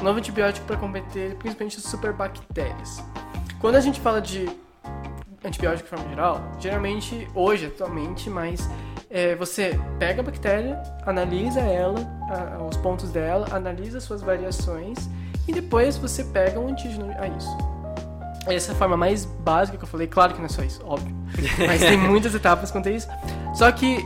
Um 0.01 0.05
novo 0.05 0.19
antibiótico 0.19 0.67
para 0.67 0.77
combater 0.77 1.35
principalmente 1.37 1.77
as 1.77 1.85
superbactérias. 1.85 3.03
Quando 3.61 3.77
a 3.77 3.81
gente 3.81 4.01
fala 4.01 4.21
de 4.21 4.49
antibiótico 5.45 5.85
de 5.85 5.91
forma 5.91 6.09
geral, 6.09 6.53
geralmente, 6.59 7.29
hoje, 7.35 7.67
atualmente, 7.67 8.31
mas 8.31 8.69
é, 9.11 9.35
você 9.35 9.79
pega 9.99 10.21
a 10.21 10.25
bactéria, 10.25 10.81
analisa 11.05 11.61
ela, 11.61 11.99
a- 12.31 12.63
os 12.63 12.77
pontos 12.77 13.11
dela, 13.11 13.47
analisa 13.51 14.01
suas 14.01 14.23
variações 14.23 14.99
e 15.49 15.53
depois 15.53 15.97
você 15.97 16.23
pega 16.25 16.59
um 16.61 16.69
antígeno 16.69 17.11
a 17.19 17.27
isso. 17.29 17.59
Essa 18.47 18.73
é 18.73 18.75
a 18.75 18.79
forma 18.79 18.97
mais 18.97 19.25
básica 19.25 19.77
que 19.77 19.85
eu 19.85 19.89
falei, 19.89 20.07
claro 20.07 20.33
que 20.33 20.39
não 20.39 20.47
é 20.47 20.49
só 20.49 20.63
isso, 20.63 20.81
óbvio. 20.85 21.15
Mas 21.67 21.81
tem 21.81 21.97
muitas 21.99 22.35
etapas 22.35 22.71
quanto 22.71 22.89
a 22.89 22.93
isso. 22.93 23.09
Só 23.55 23.71
que 23.71 24.05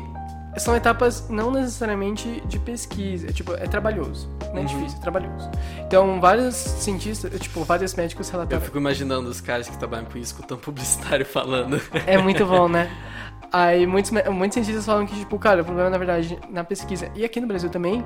são 0.57 0.75
etapas 0.75 1.29
não 1.29 1.51
necessariamente 1.51 2.41
de 2.47 2.59
pesquisa, 2.59 3.29
é, 3.29 3.33
tipo, 3.33 3.53
é 3.55 3.67
trabalhoso. 3.67 4.29
Não 4.53 4.59
é 4.59 4.61
Uhum. 4.61 4.67
difícil, 4.67 4.99
é 4.99 5.01
trabalhoso. 5.03 5.51
Então, 5.87 6.21
vários 6.21 6.55
cientistas, 6.55 7.39
tipo, 7.41 7.63
vários 7.65 7.95
médicos 7.95 8.29
Eu 8.29 8.33
relataram. 8.33 8.63
fico 8.63 8.79
imaginando 8.79 9.29
os 9.29 9.41
caras 9.41 9.69
que 9.69 9.77
trabalham 9.77 10.05
com 10.07 10.17
isso, 10.19 10.33
escutando 10.35 10.61
publicitário 10.61 11.27
falando. 11.27 11.81
É 12.07 12.17
muito 12.19 12.45
bom, 12.47 12.69
né? 12.69 12.91
Aí 13.57 13.87
muitos, 13.87 14.11
muitos 14.33 14.55
cientistas 14.55 14.85
falam 14.85 15.07
que, 15.07 15.15
tipo, 15.15 15.39
cara, 15.39 15.63
o 15.63 15.65
problema, 15.65 15.89
na 15.89 15.97
verdade, 15.97 16.37
na 16.51 16.65
pesquisa, 16.65 17.09
e 17.15 17.25
aqui 17.25 17.41
no 17.41 17.47
Brasil 17.47 17.71
também, 17.71 18.05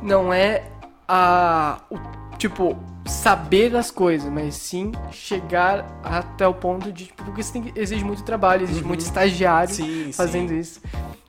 não 0.00 0.32
é 0.32 0.62
a. 1.08 1.80
O, 1.90 1.98
tipo, 2.38 2.76
saber 3.04 3.74
as 3.74 3.90
coisas, 3.90 4.30
mas 4.30 4.54
sim 4.54 4.92
chegar 5.10 5.84
até 6.04 6.46
o 6.46 6.54
ponto 6.54 6.92
de. 6.92 7.06
Tipo, 7.06 7.24
porque 7.24 7.40
isso 7.40 7.52
tem, 7.52 7.72
exige 7.74 8.04
muito 8.04 8.22
trabalho, 8.22 8.62
exige 8.62 8.82
Uhum. 8.82 8.86
muito 8.88 9.00
estagiário 9.00 9.74
Sim, 9.74 10.12
fazendo 10.12 10.50
sim. 10.50 10.58
isso. 10.60 10.80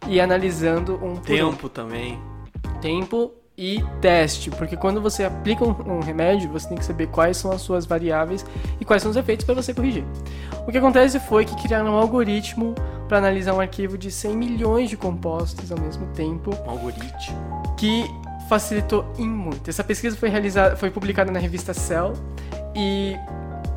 E 0.08 0.22
analisando 0.22 1.00
um 1.04 1.14
um. 1.14 1.16
Tempo 1.16 1.68
também. 1.68 2.20
tempo 2.82 3.32
e 3.58 3.82
teste, 4.02 4.52
porque 4.52 4.76
quando 4.76 5.02
você 5.02 5.24
aplica 5.24 5.64
um, 5.66 5.96
um 5.96 6.00
remédio, 6.02 6.50
você 6.52 6.68
tem 6.68 6.78
que 6.78 6.84
saber 6.86 7.08
quais 7.08 7.38
são 7.38 7.52
as 7.52 7.62
suas 7.62 7.86
variáveis 7.86 8.46
e 8.80 8.86
quais 8.86 9.02
são 9.02 9.10
os 9.10 9.18
efeitos 9.18 9.46
para 9.46 9.56
você 9.56 9.74
corrigir. 9.74 10.04
O 10.68 10.72
que 10.72 10.78
acontece 10.78 11.20
foi 11.22 11.46
que 11.46 11.56
criaram 11.64 11.94
um 11.94 11.98
algoritmo 11.98 12.76
para 13.08 13.18
analisar 13.20 13.54
um 13.54 13.60
arquivo 13.60 13.98
de 13.98 14.10
100 14.12 14.36
milhões 14.36 14.90
de 14.90 14.98
compostos 14.98 15.72
ao 15.72 15.80
mesmo 15.80 16.08
tempo, 16.08 16.52
Um 16.66 16.70
algoritmo. 16.70 17.74
que 17.78 18.06
facilitou 18.50 19.06
em 19.18 19.28
muito. 19.30 19.70
Essa 19.70 19.84
pesquisa 19.84 20.16
foi 20.18 20.30
realizada, 20.30 20.76
foi 20.76 20.90
publicada 20.90 21.32
na 21.32 21.40
revista 21.40 21.74
Cell 21.74 22.14
e 22.76 23.16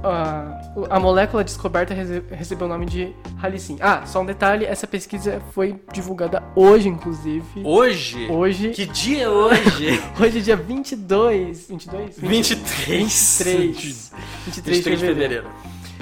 ah, 0.05 0.61
a 0.91 1.01
molécula 1.01 1.43
descoberta 1.43 1.93
rece- 1.95 2.23
recebeu 2.31 2.67
o 2.67 2.69
nome 2.71 2.87
de 2.87 3.13
halicin. 3.43 3.77
Ah, 3.81 4.03
só 4.07 4.21
um 4.21 4.27
detalhe, 4.27 4.65
essa 4.65 4.87
pesquisa 4.87 5.41
foi 5.53 5.81
divulgada 5.93 6.43
hoje, 6.55 6.89
inclusive. 6.89 7.63
Hoje? 7.65 8.29
Hoje, 8.31 8.71
Que 8.71 8.87
dia 8.87 9.25
é 9.25 9.29
hoje? 9.29 10.01
Hoje 10.21 10.39
é 10.39 10.41
dia 10.43 10.57
22. 10.57 11.69
22? 11.69 12.19
23. 12.19 13.39
23. 13.39 13.39
23 13.39 14.13
23 14.47 15.01
de 15.01 15.07
fevereiro. 15.07 15.47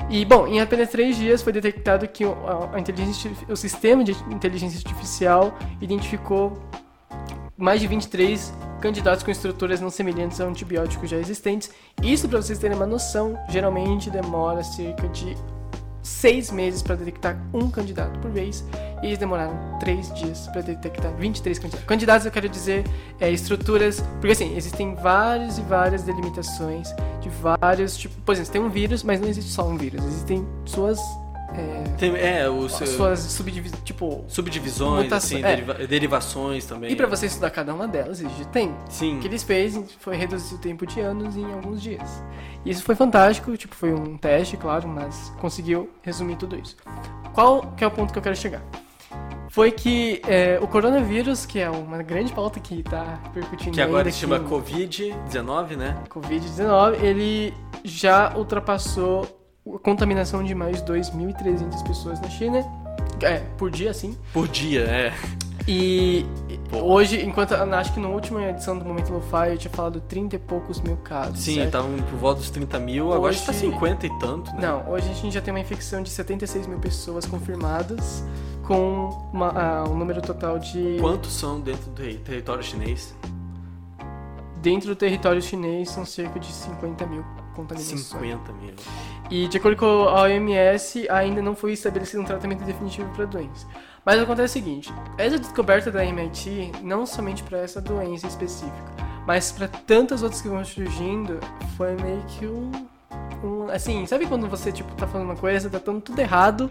E, 0.09 0.25
bom, 0.25 0.47
em 0.47 0.61
apenas 0.61 0.89
três 0.91 1.17
dias 1.17 1.43
foi 1.43 1.53
detectado 1.53 2.07
que 2.07 2.25
a- 2.25 2.79
inteligência, 2.79 3.31
o 3.49 3.57
sistema 3.57 4.05
de 4.05 4.13
inteligência 4.31 4.79
artificial 4.79 5.53
identificou 5.81 6.53
mais 7.57 7.81
de 7.81 7.87
23 7.87 8.53
candidatos 8.81 9.25
com 9.25 9.31
estruturas 9.31 9.81
não 9.81 9.91
semelhantes 9.91 10.41
a 10.41 10.45
antibióticos 10.45 11.11
já 11.11 11.17
existentes. 11.17 11.71
Isso, 12.03 12.29
para 12.29 12.41
vocês 12.41 12.59
terem 12.59 12.77
uma 12.77 12.87
noção, 12.87 13.37
geralmente 13.49 14.11
demora 14.11 14.63
cerca 14.63 15.09
de 15.09 15.37
seis 16.07 16.53
meses 16.53 16.83
para 16.83 16.95
detectar 16.95 17.37
um 17.53 17.69
candidato 17.69 18.19
por 18.21 18.31
vez. 18.31 18.65
E 19.03 19.07
eles 19.07 19.19
demoraram 19.19 19.79
três 19.81 20.13
dias 20.15 20.47
para 20.49 20.63
detectar 20.63 21.13
23 21.15 21.59
candidatos. 21.59 21.87
Candidatos, 21.87 22.27
eu 22.27 22.33
quero 22.33 22.49
dizer, 22.49 22.85
é, 23.21 23.31
estruturas. 23.31 24.01
Porque 24.21 24.33
assim, 24.33 24.57
existem 24.57 24.95
várias 24.95 25.59
e 25.59 25.63
várias 25.63 26.03
delimitações 26.03 26.89
de 27.21 27.29
vários 27.29 27.97
tipos. 27.97 28.17
Por 28.25 28.33
exemplo, 28.33 28.53
tem 28.53 28.63
um 28.63 28.71
vírus, 28.71 29.03
mas 29.03 29.21
não 29.21 29.29
existe 29.29 29.51
só 29.51 29.69
um 29.69 29.77
vírus. 29.77 30.03
Existem 30.05 30.47
suas 30.65 31.01
é, 31.57 31.85
Tem, 31.99 32.15
é, 32.17 32.49
os 32.49 32.81
as 32.83 32.89
suas 32.91 33.19
subdivisões, 33.21 33.83
tipo... 33.85 34.25
subdivisões, 34.29 35.05
mutação- 35.05 35.37
assim, 35.39 35.45
é. 35.47 35.57
deriva- 35.57 35.75
derivações 35.87 36.65
também. 36.67 36.93
E 36.93 36.97
pra 36.97 37.07
você 37.07 37.27
estudar 37.27 37.51
cada 37.51 37.75
uma 37.75 37.89
delas, 37.89 38.21
existe 38.21 38.47
tempo. 38.49 38.75
Sim. 38.89 39.17
O 39.17 39.21
que 39.21 39.27
eles 39.27 39.43
fez 39.43 39.79
foi 39.99 40.17
reduzir 40.17 40.55
o 40.55 40.59
tempo 40.59 40.87
de 40.87 41.01
anos 41.01 41.37
em 41.37 41.45
alguns 41.53 41.81
dias. 41.83 42.23
E 42.65 42.71
isso 42.71 42.83
foi 42.83 42.95
fantástico, 42.95 43.57
tipo, 43.57 43.75
foi 43.75 43.93
um 43.95 44.17
teste, 44.17 44.57
claro, 44.57 44.87
mas 44.89 45.33
conseguiu 45.41 45.89
resumir 46.03 46.37
tudo 46.37 46.57
isso. 46.57 46.77
Qual 47.33 47.63
que 47.77 47.85
é 47.85 47.87
o 47.87 47.91
ponto 47.91 48.13
que 48.13 48.19
eu 48.19 48.23
quero 48.23 48.37
chegar? 48.37 48.63
Foi 49.49 49.71
que 49.71 50.21
é, 50.29 50.59
o 50.61 50.67
coronavírus, 50.67 51.47
que 51.47 51.59
é 51.59 51.71
uma 51.71 52.03
grande 52.03 52.31
pauta 52.33 52.61
que 52.61 52.83
tá 52.83 53.19
repercutindo 53.25 53.71
Que 53.71 53.81
agora 53.81 54.11
se 54.13 54.19
chama 54.19 54.37
aqui 54.37 54.45
no- 54.45 54.51
Covid-19, 54.51 55.77
né? 55.77 55.97
Covid-19, 56.11 57.03
ele 57.03 57.55
já 57.83 58.35
ultrapassou 58.37 59.27
a 59.75 59.79
contaminação 59.79 60.43
de 60.45 60.55
mais 60.55 60.83
de 60.83 60.93
2.300 60.93 61.83
pessoas 61.87 62.21
na 62.21 62.29
China. 62.29 62.65
É, 63.23 63.39
por 63.57 63.71
dia, 63.71 63.93
sim. 63.95 64.17
Por 64.33 64.47
dia, 64.49 64.81
é. 64.83 65.13
E 65.69 66.25
Pô. 66.71 66.79
hoje, 66.79 67.25
enquanto 67.25 67.53
acho 67.55 67.93
que 67.93 67.99
na 67.99 68.09
última 68.09 68.41
edição 68.45 68.79
do 68.79 68.85
Momento 68.85 69.13
Lo-Fi 69.13 69.51
eu 69.51 69.59
tinha 69.59 69.73
falado 69.73 70.01
30 70.01 70.37
e 70.37 70.39
poucos 70.39 70.81
mil 70.81 70.97
casos. 70.99 71.41
Sim, 71.41 71.61
estavam 71.61 71.97
por 71.97 72.19
volta 72.19 72.41
dos 72.41 72.51
30 72.51 72.79
mil, 72.79 73.13
agora 73.13 73.31
Hoje- 73.31 73.41
está 73.41 73.53
50 73.53 74.07
e 74.07 74.19
tanto, 74.21 74.53
né? 74.55 74.61
Não, 74.63 74.89
hoje 74.91 75.11
a 75.11 75.15
gente 75.15 75.33
já 75.35 75.41
tem 75.41 75.53
uma 75.53 75.59
infecção 75.59 76.03
de 76.03 76.11
76 76.11 76.67
mil 76.69 76.79
pessoas 76.79 77.27
confirmadas, 77.27 78.23
com 78.65 79.09
uma- 79.33 79.49
ah, 79.59 79.85
um 79.89 79.97
número 79.97 80.23
total 80.23 80.59
de. 80.61 80.99
Quantos 81.01 81.33
são 81.33 81.59
dentro 81.61 81.91
do 81.91 82.01
ter- 82.01 82.19
território 82.21 82.63
chinês? 82.63 83.13
Dentro 84.63 84.89
do 84.89 84.97
território 84.97 85.41
chinês 85.43 85.91
são 85.91 86.05
cerca 86.05 86.39
de 86.39 86.47
50 86.53 87.07
mil 87.07 87.25
contaminações. 87.57 88.01
50 88.03 88.53
mil. 88.53 88.75
E 89.31 89.49
de 89.49 89.57
acordo 89.57 89.77
com 89.77 89.87
a 89.87 90.23
OMS, 90.23 91.09
ainda 91.11 91.43
não 91.43 91.57
foi 91.57 91.73
estabelecido 91.73 92.23
um 92.23 92.25
tratamento 92.25 92.63
definitivo 92.65 93.09
para 93.15 93.25
a 93.25 93.27
doença. 93.27 93.67
Mas 94.05 94.21
acontece 94.21 94.59
o 94.59 94.63
seguinte: 94.63 94.95
essa 95.19 95.39
descoberta 95.39 95.91
da 95.91 96.05
MIT, 96.05 96.73
não 96.83 97.05
somente 97.07 97.43
para 97.43 97.59
essa 97.59 97.81
doença 97.81 98.27
específica, 98.29 98.93
mas 99.27 99.51
para 99.51 99.67
tantas 99.67 100.23
outras 100.23 100.41
que 100.41 100.49
vão 100.49 100.65
surgindo, 100.65 101.41
foi 101.77 101.97
meio 101.97 102.23
que 102.29 102.47
um, 102.47 102.71
um- 103.43 103.69
Assim, 103.71 104.07
sabe 104.07 104.27
quando 104.27 104.47
você 104.49 104.71
tipo, 104.71 104.95
tá 104.95 105.07
falando 105.09 105.27
uma 105.31 105.37
coisa, 105.37 105.69
tá 105.69 105.81
dando 105.85 106.01
tudo 106.01 106.19
errado, 106.21 106.71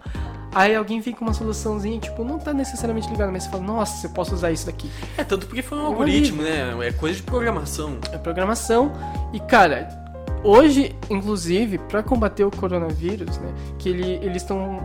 aí 0.53 0.73
alguém 0.73 1.01
vem 1.01 1.13
com 1.13 1.25
uma 1.25 1.33
soluçãozinha, 1.33 1.99
tipo, 1.99 2.23
não 2.23 2.39
tá 2.39 2.53
necessariamente 2.53 3.09
ligado, 3.09 3.33
mas 3.33 3.43
você 3.43 3.49
fala, 3.49 3.63
nossa, 3.63 4.07
eu 4.07 4.11
posso 4.11 4.33
usar 4.33 4.51
isso 4.53 4.65
daqui. 4.65 4.89
É, 5.17 5.23
tanto 5.25 5.45
porque 5.45 5.61
foi 5.61 5.77
um 5.77 5.81
Um 5.83 5.85
algoritmo, 5.87 6.41
né? 6.41 6.73
É 6.87 6.93
coisa 6.93 7.17
de 7.17 7.23
programação. 7.23 7.97
é 8.13 8.17
programação. 8.17 8.93
E 9.33 9.41
cara, 9.41 9.89
hoje, 10.43 10.95
inclusive, 11.09 11.77
para 11.77 12.03
combater 12.03 12.43
o 12.43 12.51
coronavírus, 12.51 13.37
né, 13.37 13.53
que 13.77 13.89
ele, 13.89 14.13
eles 14.23 14.41
estão 14.43 14.79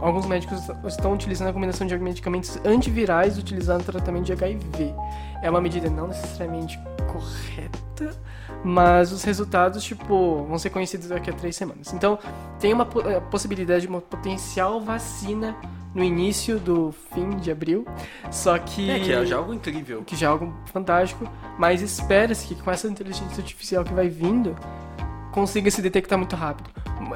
alguns 0.00 0.26
médicos 0.26 0.60
estão 0.86 1.14
utilizando 1.14 1.48
a 1.48 1.52
combinação 1.52 1.86
de 1.86 1.96
medicamentos 1.98 2.58
antivirais 2.66 3.38
utilizados 3.38 3.86
no 3.86 3.92
tratamento 3.92 4.24
de 4.24 4.32
HIV. 4.32 4.94
É 5.42 5.48
uma 5.50 5.60
medida 5.60 5.88
não 5.88 6.08
necessariamente 6.08 6.78
correta, 7.10 8.14
mas 8.62 9.10
os 9.10 9.22
resultados, 9.24 9.82
tipo, 9.82 10.44
vão 10.44 10.58
ser 10.58 10.70
conhecidos 10.70 11.08
daqui 11.08 11.30
a 11.30 11.32
três 11.32 11.56
semanas. 11.56 11.92
Então, 11.94 12.18
tem 12.60 12.72
uma 12.74 12.86
eh, 13.06 13.20
possibilidade 13.30 13.82
de 13.82 13.88
uma 13.88 14.00
potencial 14.00 14.80
vacina 14.80 15.56
no 15.94 16.04
início 16.04 16.58
do 16.58 16.92
fim 17.14 17.30
de 17.38 17.50
abril, 17.50 17.86
só 18.30 18.58
que 18.58 18.90
É, 18.90 19.00
que 19.00 19.12
é 19.12 19.24
já 19.24 19.36
algo 19.38 19.54
incrível. 19.54 20.02
que 20.04 20.14
já 20.14 20.26
é 20.26 20.30
algo 20.30 20.52
fantástico, 20.66 21.26
mas 21.58 21.80
espera-se 21.80 22.46
que 22.46 22.54
com 22.54 22.70
essa 22.70 22.86
inteligência 22.86 23.38
artificial 23.38 23.82
que 23.82 23.94
vai 23.94 24.08
vindo, 24.08 24.54
consiga 25.36 25.70
se 25.70 25.82
detectar 25.82 26.16
muito 26.18 26.34
rápido. 26.34 26.70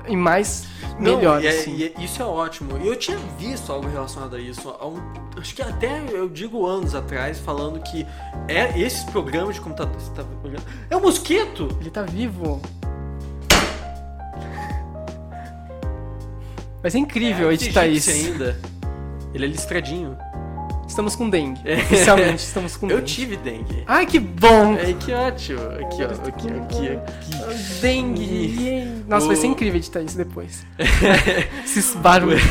E 0.07 0.15
mais 0.15 0.67
Não, 0.99 1.17
melhor, 1.17 1.43
e 1.43 1.47
é- 1.47 1.51
assim. 1.51 1.75
e 1.75 1.85
é- 1.85 1.95
isso 1.99 2.21
é 2.21 2.25
ótimo. 2.25 2.79
E 2.79 2.87
eu 2.87 2.95
tinha 2.95 3.17
visto 3.39 3.73
algo 3.73 3.89
relacionado 3.89 4.37
a 4.37 4.39
isso. 4.39 4.69
há 4.79 4.87
um- 4.87 5.01
acho 5.39 5.55
que 5.55 5.63
até 5.63 6.03
eu 6.13 6.29
digo 6.29 6.67
anos 6.67 6.95
atrás, 6.95 7.39
falando 7.39 7.81
que 7.81 8.07
é 8.47 8.79
esses 8.79 9.03
programas 9.05 9.55
de 9.55 9.63
computador. 9.63 9.99
Você 9.99 10.11
tá 10.13 10.23
olhando? 10.45 10.63
É 10.91 10.97
um 10.97 11.01
mosquito! 11.01 11.67
Ele 11.81 11.91
tá 11.91 12.03
vivo. 12.03 12.61
Vai 16.83 16.91
ser 16.91 16.99
incrível 16.99 17.51
é 17.51 17.55
editar 17.55 17.87
isso. 17.87 18.11
ainda. 18.11 18.59
Ele 19.33 19.47
é 19.47 19.49
listradinho. 19.49 20.17
Estamos 20.91 21.15
com 21.15 21.31
dengue. 21.31 21.61
É. 21.65 21.77
Oficialmente, 21.77 22.43
estamos 22.43 22.77
com 22.77 22.91
Eu 22.91 22.97
dengue. 22.97 23.09
tive 23.09 23.37
dengue. 23.37 23.85
Ai, 23.87 24.05
que 24.07 24.19
bom! 24.19 24.75
É, 24.75 24.93
que 24.93 25.13
ótimo. 25.13 25.61
Aqui, 25.61 26.03
ó. 26.03 26.07
Aqui, 26.29 26.49
aqui, 26.49 26.89
aqui. 26.89 27.81
Dengue! 27.81 29.03
Nossa, 29.07 29.27
vai 29.29 29.37
ser 29.37 29.47
O- 29.47 29.51
incrível 29.53 29.79
editar 29.79 30.01
isso 30.03 30.17
depois. 30.17 30.67
Esses 31.65 31.95
barulhos. 31.95 32.43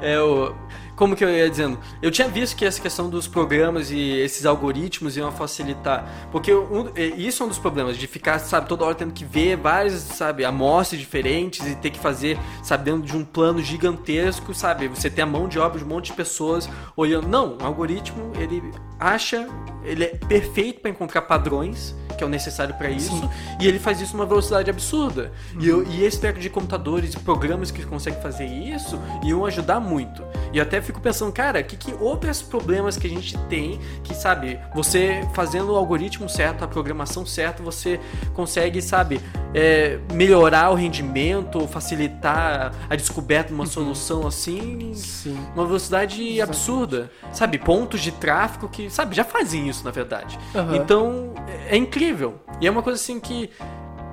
É 0.00 0.18
o. 0.20 0.52
Como 0.94 1.16
que 1.16 1.24
eu 1.24 1.30
ia 1.30 1.48
dizendo? 1.48 1.78
Eu 2.00 2.10
tinha 2.10 2.28
visto 2.28 2.54
que 2.56 2.64
essa 2.64 2.80
questão 2.80 3.08
dos 3.08 3.26
programas 3.26 3.90
e 3.90 3.98
esses 4.20 4.44
algoritmos 4.46 5.16
iam 5.16 5.32
facilitar. 5.32 6.28
Porque 6.30 6.52
um- 6.54 6.90
isso 7.16 7.42
é 7.42 7.46
um 7.46 7.48
dos 7.48 7.58
problemas, 7.58 7.96
de 7.96 8.06
ficar, 8.06 8.38
sabe, 8.38 8.68
toda 8.68 8.84
hora 8.84 8.94
tendo 8.94 9.12
que 9.12 9.24
ver 9.24 9.56
várias, 9.56 9.94
sabe, 9.94 10.44
amostras 10.44 11.00
diferentes 11.00 11.66
e 11.66 11.74
ter 11.74 11.90
que 11.90 11.98
fazer, 11.98 12.38
sabe, 12.62 12.84
dentro 12.84 13.02
de 13.02 13.16
um 13.16 13.24
plano 13.24 13.60
gigantesco, 13.62 14.54
sabe? 14.54 14.88
Você 14.88 15.08
tem 15.10 15.22
a 15.22 15.26
mão 15.26 15.48
de 15.48 15.58
obra 15.58 15.78
de 15.78 15.84
um 15.84 15.88
monte 15.88 16.06
de 16.06 16.12
pessoas 16.12 16.68
olhando. 16.96 17.26
Não, 17.26 17.56
o 17.60 17.64
algoritmo, 17.64 18.32
ele 18.38 18.62
acha, 19.00 19.48
ele 19.82 20.04
é 20.04 20.08
perfeito 20.08 20.80
para 20.80 20.90
encontrar 20.90 21.22
padrões, 21.22 21.94
que 22.16 22.22
é 22.22 22.26
o 22.26 22.30
necessário 22.30 22.74
para 22.74 22.90
isso, 22.90 23.28
e 23.58 23.66
ele 23.66 23.78
faz 23.78 24.00
isso 24.00 24.14
numa 24.16 24.26
velocidade 24.26 24.68
absurda. 24.70 25.32
E, 25.58 25.66
eu, 25.66 25.82
e 25.84 26.04
esse 26.04 26.20
treco 26.20 26.38
de 26.38 26.50
computadores 26.50 27.14
e 27.14 27.18
programas 27.18 27.70
que 27.70 27.84
conseguem 27.86 28.20
fazer 28.20 28.44
isso 28.46 29.00
iam 29.24 29.44
ajudar 29.46 29.80
muito. 29.80 30.22
E 30.52 30.60
eu 30.82 30.86
fico 30.86 31.00
pensando, 31.00 31.32
cara, 31.32 31.62
que, 31.62 31.76
que 31.76 31.94
outros 31.94 32.42
problemas 32.42 32.96
que 32.96 33.06
a 33.06 33.10
gente 33.10 33.38
tem, 33.48 33.80
que 34.04 34.14
sabe, 34.14 34.58
você 34.74 35.26
fazendo 35.34 35.72
o 35.72 35.76
algoritmo 35.76 36.28
certo, 36.28 36.64
a 36.64 36.68
programação 36.68 37.24
certa, 37.24 37.62
você 37.62 37.98
consegue, 38.34 38.82
sabe, 38.82 39.20
é, 39.54 39.98
melhorar 40.12 40.70
o 40.70 40.74
rendimento, 40.74 41.66
facilitar 41.68 42.72
a 42.88 42.96
descoberta 42.96 43.48
de 43.48 43.54
uma 43.54 43.66
solução 43.66 44.26
assim 44.26 44.92
Sim. 44.94 45.38
uma 45.54 45.64
velocidade 45.64 46.40
absurda. 46.40 47.10
Sabe, 47.32 47.58
pontos 47.58 48.00
de 48.00 48.12
tráfego 48.12 48.68
que, 48.68 48.90
sabe, 48.90 49.16
já 49.16 49.24
fazem 49.24 49.68
isso, 49.68 49.84
na 49.84 49.90
verdade. 49.90 50.38
Aham. 50.54 50.76
Então, 50.76 51.34
é 51.48 51.62
é 51.72 51.76
incrível. 51.76 52.34
E 52.60 52.66
é 52.66 52.70
uma 52.70 52.82
coisa 52.82 53.00
assim 53.00 53.18
que 53.18 53.48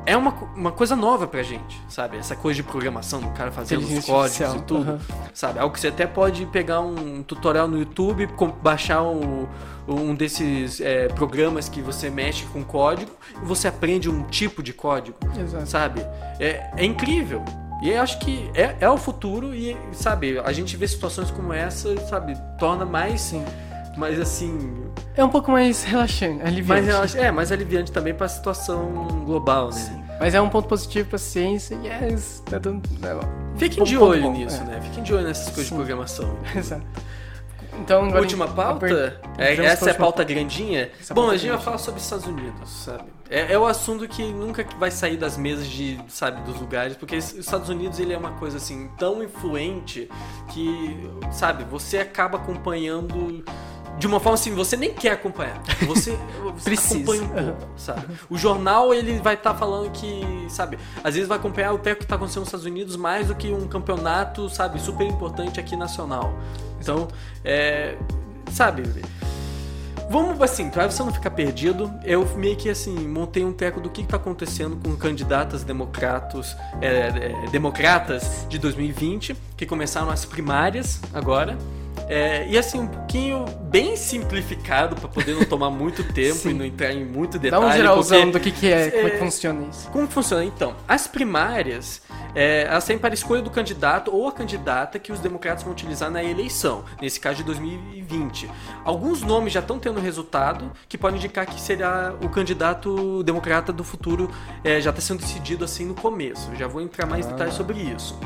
é 0.09 0.17
uma, 0.17 0.31
uma 0.55 0.71
coisa 0.71 0.95
nova 0.95 1.27
pra 1.27 1.43
gente, 1.43 1.79
sabe? 1.87 2.17
Essa 2.17 2.35
coisa 2.35 2.57
de 2.57 2.63
programação, 2.63 3.19
do 3.21 3.29
cara 3.31 3.51
fazendo 3.51 3.81
os 3.81 4.05
códigos 4.05 4.09
artificial, 4.41 4.55
e 4.57 4.61
tudo. 4.61 4.89
aham. 4.91 4.99
Sabe? 5.33 5.59
Algo 5.59 5.73
que 5.73 5.79
você 5.79 5.87
até 5.89 6.05
pode 6.07 6.45
pegar 6.47 6.81
um 6.81 7.21
tutorial 7.23 7.67
no 7.67 7.77
YouTube, 7.77 8.27
baixar 8.61 9.03
um, 9.03 9.47
um 9.87 10.15
desses 10.15 10.81
é, 10.81 11.07
programas 11.09 11.69
que 11.69 11.81
você 11.81 12.09
mexe 12.09 12.45
com 12.47 12.63
código 12.63 13.11
e 13.41 13.45
você 13.45 13.67
aprende 13.67 14.09
um 14.09 14.23
tipo 14.23 14.61
de 14.63 14.73
código 14.73 15.17
Exato. 15.39 15.65
sabe? 15.67 16.01
É, 16.39 16.69
é 16.75 16.85
incrível. 16.85 17.43
E 17.81 17.89
eu 17.91 18.01
acho 18.01 18.19
que 18.19 18.49
é, 18.53 18.75
é 18.81 18.89
o 18.89 18.97
futuro 18.97 19.55
e, 19.55 19.77
sabe, 19.93 20.37
a 20.39 20.51
gente 20.51 20.75
vê 20.75 20.85
situações 20.87 21.31
como 21.31 21.53
essa, 21.53 21.95
sabe, 22.07 22.37
torna 22.59 22.83
mais, 22.83 23.21
Sim. 23.21 23.45
mais 23.95 24.19
assim, 24.19 24.83
É 25.15 25.23
um 25.23 25.29
pouco 25.29 25.49
mais 25.49 25.83
relaxante, 25.85 26.37
mais, 26.39 26.47
aliviante. 26.49 26.85
relax- 26.85 27.15
é, 27.15 27.31
mais 27.31 27.51
aliviante 27.53 27.89
também 27.89 28.13
pra 28.13 28.27
situação 28.27 29.23
global, 29.25 29.67
né? 29.67 29.71
Sim. 29.71 29.98
Mas 30.19 30.35
é 30.35 30.41
um 30.41 30.49
ponto 30.49 30.67
positivo 30.67 31.09
pra 31.09 31.17
ciência. 31.17 31.75
Yes, 31.83 32.43
tá 32.45 32.57
dando. 32.59 32.87
não, 32.99 33.19
Fiquem 33.57 33.81
um 33.81 33.85
de 33.85 33.97
olho 33.97 34.21
bom, 34.23 34.33
nisso, 34.33 34.61
é. 34.61 34.65
né? 34.65 34.81
Fiquem 34.81 35.03
de 35.03 35.13
olho 35.13 35.27
nessas 35.27 35.45
coisas 35.45 35.65
Sim. 35.65 35.69
de 35.69 35.75
programação. 35.75 36.37
Exato. 36.55 36.85
Então, 37.81 38.03
agora 38.05 38.21
última 38.21 38.45
pauta? 38.47 38.87
aper- 38.87 39.19
É, 39.37 39.55
essa 39.65 39.89
é 39.89 39.93
a 39.93 39.95
pauta 39.95 40.21
grandinha? 40.23 40.89
Essa 40.99 41.13
Bom, 41.13 41.21
pauta 41.21 41.35
a 41.35 41.37
gente 41.37 41.51
vai 41.51 41.61
falar 41.61 41.77
sobre 41.77 42.01
Estados 42.01 42.25
Unidos, 42.25 42.69
sabe? 42.69 43.05
É, 43.29 43.53
é 43.53 43.57
o 43.59 43.65
assunto 43.65 44.05
que 44.07 44.23
nunca 44.33 44.65
vai 44.77 44.91
sair 44.91 45.15
das 45.15 45.37
mesas 45.37 45.65
de, 45.67 45.97
sabe, 46.09 46.41
dos 46.41 46.59
lugares, 46.59 46.97
porque 46.97 47.15
os 47.15 47.33
Estados 47.35 47.69
Unidos 47.69 47.97
ele 47.99 48.11
é 48.11 48.17
uma 48.17 48.31
coisa 48.31 48.57
assim 48.57 48.89
tão 48.97 49.23
influente 49.23 50.09
que, 50.49 51.09
sabe, 51.31 51.63
você 51.63 51.99
acaba 51.99 52.37
acompanhando 52.37 53.45
de 53.97 54.07
uma 54.07 54.19
forma 54.19 54.35
assim, 54.35 54.53
você 54.53 54.77
nem 54.77 54.93
quer 54.93 55.11
acompanhar. 55.11 55.61
Você, 55.87 56.17
você 56.55 56.63
Precisa. 56.63 56.95
acompanha 56.95 57.23
um 57.23 57.29
pouco, 57.29 57.67
sabe? 57.77 58.07
O 58.29 58.37
jornal, 58.37 58.93
ele 58.93 59.19
vai 59.19 59.33
estar 59.33 59.55
falando 59.55 59.91
que, 59.91 60.21
sabe, 60.49 60.77
às 61.03 61.15
vezes 61.15 61.27
vai 61.27 61.37
acompanhar 61.37 61.73
o 61.73 61.77
teco 61.77 61.99
que 61.99 62.05
está 62.05 62.15
acontecendo 62.15 62.41
nos 62.41 62.49
Estados 62.49 62.65
Unidos 62.65 62.95
mais 62.95 63.27
do 63.27 63.35
que 63.35 63.51
um 63.51 63.67
campeonato, 63.67 64.49
sabe, 64.49 64.79
super 64.79 65.05
importante 65.05 65.59
aqui 65.59 65.75
nacional. 65.75 66.33
Então, 66.79 67.07
é, 67.43 67.97
sabe, 68.51 68.83
Vamos 70.09 70.41
assim, 70.41 70.71
pra 70.71 70.89
você 70.89 71.03
não 71.03 71.13
ficar 71.13 71.29
perdido, 71.29 71.93
eu 72.03 72.25
meio 72.35 72.55
que 72.55 72.67
assim, 72.67 72.95
montei 73.07 73.45
um 73.45 73.53
teco 73.53 73.79
do 73.79 73.91
que, 73.91 74.01
que 74.01 74.07
tá 74.07 74.17
acontecendo 74.17 74.75
com 74.75 74.95
candidatas 74.95 75.63
democratos, 75.63 76.57
é, 76.81 76.87
é, 77.45 77.49
democratas 77.51 78.43
de 78.49 78.57
2020, 78.57 79.35
que 79.55 79.67
começaram 79.67 80.09
as 80.09 80.25
primárias 80.25 80.99
agora. 81.13 81.55
É, 82.07 82.47
e 82.47 82.57
assim, 82.57 82.79
um 82.79 82.87
pouquinho 82.87 83.45
bem 83.69 83.95
simplificado 83.95 84.95
para 84.95 85.07
poder 85.07 85.35
não 85.35 85.45
tomar 85.45 85.69
muito 85.69 86.03
tempo 86.11 86.49
e 86.49 86.53
não 86.53 86.65
entrar 86.65 86.91
em 86.91 87.05
muito 87.05 87.33
Dá 87.37 87.43
detalhe. 87.43 87.65
um 87.65 87.71
geralzão 87.71 88.31
do 88.31 88.39
que, 88.39 88.51
que 88.51 88.67
é, 88.67 88.89
como 88.89 89.07
é 89.07 89.09
que 89.11 89.15
É, 89.17 89.19
funciona 89.19 89.67
isso. 89.69 89.87
Como 89.89 90.07
funciona? 90.07 90.43
Então, 90.43 90.75
as 90.87 91.05
primárias, 91.05 92.01
é, 92.33 92.63
elas 92.63 92.83
têm 92.85 92.97
para 92.97 93.11
a 93.11 93.13
escolha 93.13 93.43
do 93.43 93.51
candidato 93.51 94.11
ou 94.11 94.27
a 94.27 94.31
candidata 94.31 94.97
que 94.97 95.11
os 95.11 95.19
democratas 95.19 95.61
vão 95.63 95.71
utilizar 95.71 96.09
na 96.09 96.23
eleição, 96.23 96.83
nesse 96.99 97.19
caso 97.19 97.37
de 97.37 97.43
2020. 97.43 98.49
Alguns 98.83 99.21
nomes 99.21 99.53
já 99.53 99.59
estão 99.59 99.77
tendo 99.77 99.99
resultado 99.99 100.71
que 100.87 100.97
podem 100.97 101.17
indicar 101.19 101.45
que 101.45 101.61
será 101.61 102.15
o 102.23 102.29
candidato 102.29 103.21
democrata 103.21 103.71
do 103.71 103.83
futuro, 103.83 104.31
é, 104.63 104.81
já 104.81 104.89
está 104.89 105.01
sendo 105.01 105.19
decidido 105.19 105.63
assim 105.63 105.85
no 105.85 105.93
começo. 105.93 106.49
Já 106.57 106.67
vou 106.67 106.81
entrar 106.81 107.05
mais 107.05 107.27
em 107.27 107.29
detalhes 107.29 107.53
sobre 107.53 107.77
isso. 107.79 108.17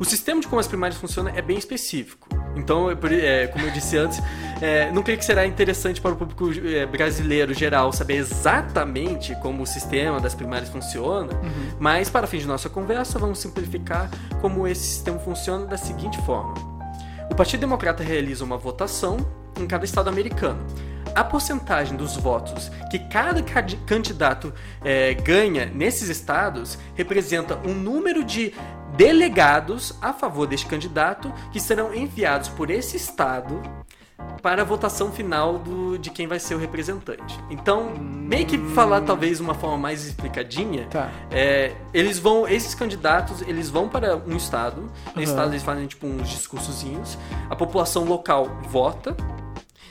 O 0.00 0.04
sistema 0.04 0.40
de 0.40 0.46
como 0.46 0.60
as 0.60 0.68
primárias 0.68 0.98
funcionam 0.98 1.32
é 1.34 1.42
bem 1.42 1.58
específico. 1.58 2.28
Então, 2.54 2.90
é 2.90 2.96
é, 3.20 3.46
como 3.48 3.64
eu 3.64 3.70
disse 3.70 3.96
antes, 3.96 4.20
é, 4.60 4.90
não 4.92 5.02
creio 5.02 5.18
que 5.18 5.24
será 5.24 5.46
interessante 5.46 6.00
para 6.00 6.12
o 6.12 6.16
público 6.16 6.50
é, 6.66 6.86
brasileiro 6.86 7.54
geral 7.54 7.92
saber 7.92 8.16
exatamente 8.16 9.34
como 9.36 9.62
o 9.62 9.66
sistema 9.66 10.20
das 10.20 10.34
primárias 10.34 10.68
funciona, 10.68 11.32
mas 11.78 12.10
para 12.10 12.26
fins 12.26 12.42
de 12.42 12.48
nossa 12.48 12.68
conversa, 12.68 13.18
vamos 13.18 13.38
simplificar 13.38 14.10
como 14.40 14.66
esse 14.66 14.82
sistema 14.82 15.18
funciona 15.18 15.66
da 15.66 15.76
seguinte 15.76 16.20
forma. 16.22 16.54
O 17.30 17.34
Partido 17.34 17.60
Democrata 17.60 18.02
realiza 18.02 18.44
uma 18.44 18.56
votação 18.56 19.18
em 19.58 19.66
cada 19.66 19.84
estado 19.84 20.08
americano. 20.08 20.64
A 21.14 21.24
porcentagem 21.24 21.96
dos 21.96 22.16
votos 22.16 22.70
que 22.90 22.98
cada 22.98 23.42
candidato 23.86 24.52
eh, 24.84 25.14
ganha 25.14 25.66
nesses 25.66 26.08
estados 26.08 26.78
representa 26.94 27.58
um 27.64 27.74
número 27.74 28.22
de 28.22 28.54
delegados 28.96 29.94
a 30.02 30.12
favor 30.12 30.46
deste 30.46 30.66
candidato 30.66 31.32
que 31.52 31.60
serão 31.60 31.94
enviados 31.94 32.48
por 32.48 32.70
esse 32.70 32.96
estado 32.96 33.60
para 34.42 34.62
a 34.62 34.64
votação 34.64 35.10
final 35.12 35.58
do, 35.58 35.98
de 35.98 36.10
quem 36.10 36.26
vai 36.26 36.38
ser 36.38 36.54
o 36.54 36.58
representante. 36.58 37.38
Então, 37.50 37.90
meio 37.96 38.46
que 38.46 38.58
falar 38.74 39.00
talvez 39.02 39.40
uma 39.40 39.54
forma 39.54 39.76
mais 39.78 40.04
explicadinha, 40.04 40.86
Tá. 40.90 41.08
é, 41.30 41.72
eles 41.92 42.18
vão, 42.18 42.46
esses 42.46 42.74
candidatos, 42.74 43.42
eles 43.42 43.68
vão 43.68 43.88
para 43.88 44.16
um 44.16 44.36
estado. 44.36 44.90
Nesse 45.16 45.16
Aham. 45.16 45.22
estado 45.24 45.50
eles 45.52 45.62
fazem 45.62 45.86
tipo 45.86 46.06
uns 46.06 46.28
discursozinhos. 46.28 47.18
A 47.50 47.56
população 47.56 48.04
local 48.04 48.46
vota. 48.68 49.16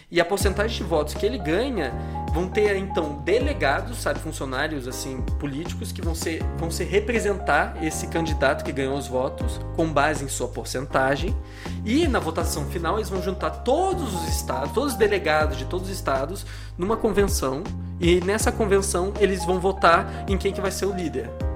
E 0.10 0.22
a 0.22 0.26
porcentagem 0.26 0.78
de 0.78 0.84
votos 0.86 1.14
que 1.14 1.26
ele 1.26 1.38
ganha 1.38 1.94
vão 2.38 2.48
ter 2.48 2.78
então 2.78 3.20
delegados, 3.26 3.98
sabe, 3.98 4.20
funcionários 4.20 4.88
assim 4.88 5.24
políticos 5.40 5.92
que 5.92 6.04
vão 6.04 6.14
ser 6.14 6.44
vão 6.60 6.70
ser 6.70 6.84
representar 6.84 7.84
esse 7.84 8.06
candidato 8.06 8.64
que 8.64 8.72
ganhou 8.72 8.96
os 8.96 9.08
votos 9.08 9.60
com 9.76 9.92
base 9.92 10.24
em 10.24 10.28
sua 10.28 10.48
porcentagem. 10.48 11.36
E 11.84 12.08
na 12.08 12.20
votação 12.20 12.66
final 12.68 12.98
eles 12.98 13.10
vão 13.10 13.24
juntar 13.24 13.50
todos 13.50 14.14
os 14.14 14.30
estados, 14.30 14.72
todos 14.72 14.94
os 14.94 15.00
delegados 15.00 15.58
de 15.58 15.66
todos 15.66 15.90
os 15.90 15.96
estados 15.96 16.46
numa 16.78 16.96
convenção 16.96 17.64
e 18.00 18.22
nessa 18.22 18.52
convenção 18.52 19.14
eles 19.20 19.44
vão 19.44 19.60
votar 19.60 20.26
em 20.28 20.38
quem 20.38 20.54
que 20.54 20.62
vai 20.62 20.70
ser 20.70 20.86
o 20.86 20.94
líder. 20.94 21.47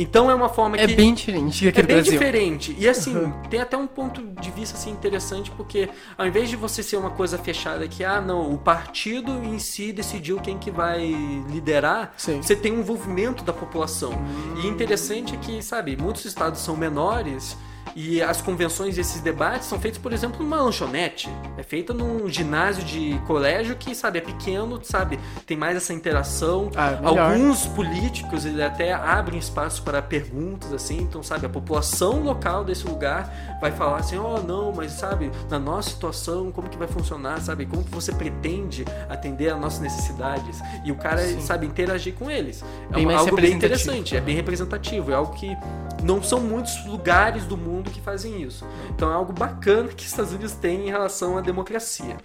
Então 0.00 0.30
é 0.30 0.34
uma 0.34 0.48
forma 0.48 0.76
É 0.76 0.86
que 0.86 0.94
bem 0.94 1.12
diferente 1.12 1.66
aqui 1.68 1.80
é 1.80 1.82
bem 1.82 1.96
Brasil. 1.96 2.12
diferente. 2.12 2.76
E 2.78 2.88
assim, 2.88 3.16
Uhum. 3.16 3.32
tem 3.50 3.60
até 3.60 3.76
um 3.76 3.86
ponto 3.88 4.22
de 4.40 4.50
vista 4.52 4.76
assim, 4.78 4.90
interessante, 4.90 5.50
porque 5.50 5.88
ao 6.16 6.24
invés 6.26 6.48
de 6.48 6.54
você 6.56 6.82
ser 6.84 6.96
uma 6.96 7.10
coisa 7.10 7.36
fechada 7.36 7.86
que, 7.88 8.04
ah, 8.04 8.20
não, 8.20 8.52
o 8.52 8.56
partido 8.58 9.32
em 9.44 9.58
si 9.58 9.92
decidiu 9.92 10.38
quem 10.38 10.56
que 10.56 10.70
vai 10.70 11.04
liderar, 11.50 12.14
Sim. 12.16 12.40
você 12.40 12.54
tem 12.54 12.72
um 12.72 12.78
envolvimento 12.80 13.42
da 13.42 13.52
população. 13.52 14.12
E 14.62 14.66
interessante 14.68 15.34
é 15.34 15.38
que, 15.38 15.60
sabe, 15.62 15.96
muitos 15.96 16.24
estados 16.24 16.60
são 16.60 16.76
menores. 16.76 17.56
E 17.94 18.22
as 18.22 18.40
convenções 18.40 18.96
e 18.96 19.00
esses 19.00 19.20
debates 19.20 19.66
são 19.68 19.78
feitos, 19.80 19.98
por 19.98 20.12
exemplo, 20.12 20.42
numa 20.42 20.60
lanchonete. 20.60 21.28
É 21.56 21.62
feita 21.62 21.92
num 21.92 22.28
ginásio 22.28 22.84
de 22.84 23.18
colégio 23.26 23.76
que, 23.76 23.94
sabe, 23.94 24.18
é 24.18 24.22
pequeno, 24.22 24.78
sabe, 24.82 25.18
tem 25.46 25.56
mais 25.56 25.76
essa 25.76 25.92
interação. 25.92 26.70
Ah, 26.76 26.92
melhor. 26.92 27.32
Alguns 27.32 27.66
políticos 27.66 28.44
eles 28.44 28.60
até 28.60 28.92
abrem 28.92 29.38
espaço 29.38 29.82
para 29.82 30.00
perguntas, 30.00 30.72
assim, 30.72 30.98
então, 30.98 31.22
sabe, 31.22 31.46
a 31.46 31.48
população 31.48 32.22
local 32.22 32.64
desse 32.64 32.86
lugar 32.86 33.58
vai 33.60 33.72
falar 33.72 33.98
assim, 33.98 34.16
oh, 34.18 34.38
não, 34.38 34.72
mas 34.72 34.92
sabe, 34.92 35.30
na 35.50 35.58
nossa 35.58 35.90
situação, 35.90 36.50
como 36.52 36.68
que 36.68 36.76
vai 36.76 36.88
funcionar, 36.88 37.40
sabe, 37.40 37.66
como 37.66 37.82
que 37.84 37.90
você 37.90 38.12
pretende 38.12 38.84
atender 39.08 39.50
às 39.50 39.60
nossas 39.60 39.80
necessidades? 39.80 40.60
E 40.84 40.92
o 40.92 40.96
cara, 40.96 41.26
Sim. 41.26 41.40
sabe, 41.40 41.66
interagir 41.66 42.14
com 42.14 42.30
eles. 42.30 42.62
É 42.90 42.94
Bem 42.94 43.06
mais 43.06 43.18
algo 43.18 43.36
bem 43.36 43.52
interessante, 43.52 44.16
é 44.16 44.20
bem 44.20 44.34
representativo, 44.34 45.10
é 45.10 45.14
algo 45.14 45.34
que 45.34 45.56
não 46.02 46.22
são 46.22 46.40
muitos 46.40 46.84
lugares 46.86 47.44
do 47.44 47.56
mundo 47.56 47.77
que 47.82 48.00
fazem 48.00 48.42
isso. 48.42 48.66
Então 48.90 49.10
é 49.10 49.14
algo 49.14 49.32
bacana 49.32 49.88
que 49.88 50.04
os 50.04 50.10
Estados 50.10 50.32
Unidos 50.32 50.52
têm 50.52 50.88
em 50.88 50.90
relação 50.90 51.36
à 51.36 51.40
democracia. 51.40 52.16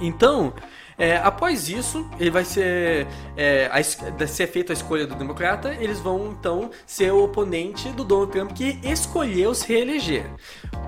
Então, 0.00 0.52
é, 0.98 1.16
após 1.16 1.68
isso, 1.68 2.08
ele 2.18 2.30
vai 2.30 2.44
ser, 2.44 3.06
é, 3.36 3.70
a 3.72 4.26
ser 4.26 4.46
feita 4.48 4.72
a 4.72 4.74
escolha 4.74 5.06
do 5.06 5.14
democrata, 5.14 5.74
eles 5.74 5.98
vão 5.98 6.28
então 6.32 6.70
ser 6.86 7.12
o 7.12 7.24
oponente 7.24 7.88
do 7.90 8.04
Donald 8.04 8.32
Trump 8.32 8.52
que 8.52 8.78
escolheu 8.82 9.54
se 9.54 9.66
reeleger. 9.66 10.30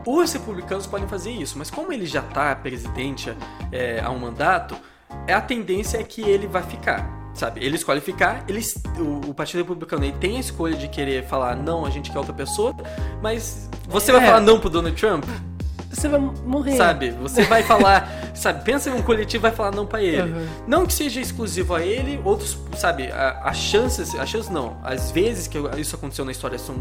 Os 0.06 0.32
republicanos 0.32 0.86
podem 0.86 1.08
fazer 1.08 1.30
isso, 1.30 1.56
mas 1.58 1.70
como 1.70 1.92
ele 1.92 2.06
já 2.06 2.20
está 2.20 2.54
presidente 2.54 3.34
é, 3.72 4.00
há 4.00 4.10
um 4.10 4.18
mandato, 4.18 4.76
a 5.28 5.40
tendência 5.40 5.98
é 5.98 6.04
que 6.04 6.20
ele 6.22 6.46
vai 6.46 6.62
ficar. 6.62 7.23
Sabe, 7.34 7.64
ele 7.64 7.74
escolhe 7.74 8.00
ficar, 8.00 8.44
eles, 8.48 8.80
o, 8.96 9.30
o 9.30 9.34
Partido 9.34 9.58
Republicano 9.58 10.04
ele 10.04 10.12
tem 10.20 10.36
a 10.36 10.40
escolha 10.40 10.76
de 10.76 10.86
querer 10.86 11.24
falar 11.26 11.56
não, 11.56 11.84
a 11.84 11.90
gente 11.90 12.12
quer 12.12 12.18
outra 12.18 12.32
pessoa, 12.32 12.72
mas 13.20 13.68
você 13.88 14.12
vai 14.12 14.22
É. 14.22 14.26
falar 14.26 14.40
não 14.40 14.60
pro 14.60 14.70
Donald 14.70 14.96
Trump? 14.96 15.24
Você 15.90 16.08
vai 16.08 16.20
morrer. 16.20 16.76
Sabe? 16.76 17.10
Você 17.10 17.42
vai 17.44 17.62
falar, 17.66 18.08
sabe? 18.34 18.64
Pensa 18.64 18.88
em 18.90 18.94
um 18.94 19.02
coletivo 19.02 19.42
e 19.42 19.48
vai 19.48 19.52
falar 19.52 19.72
não 19.72 19.84
pra 19.86 20.00
ele. 20.02 20.30
Uhum. 20.32 20.46
Não 20.66 20.86
que 20.86 20.92
seja 20.92 21.20
exclusivo 21.20 21.74
a 21.74 21.82
ele, 21.82 22.20
outros, 22.24 22.56
sabe? 22.76 23.10
As 23.12 23.56
chances, 23.56 24.14
as 24.14 24.28
chances 24.28 24.50
não, 24.50 24.76
as 24.84 25.10
vezes 25.10 25.46
que 25.48 25.58
isso 25.78 25.94
aconteceu 25.96 26.24
na 26.24 26.30
história 26.32 26.58
são 26.58 26.76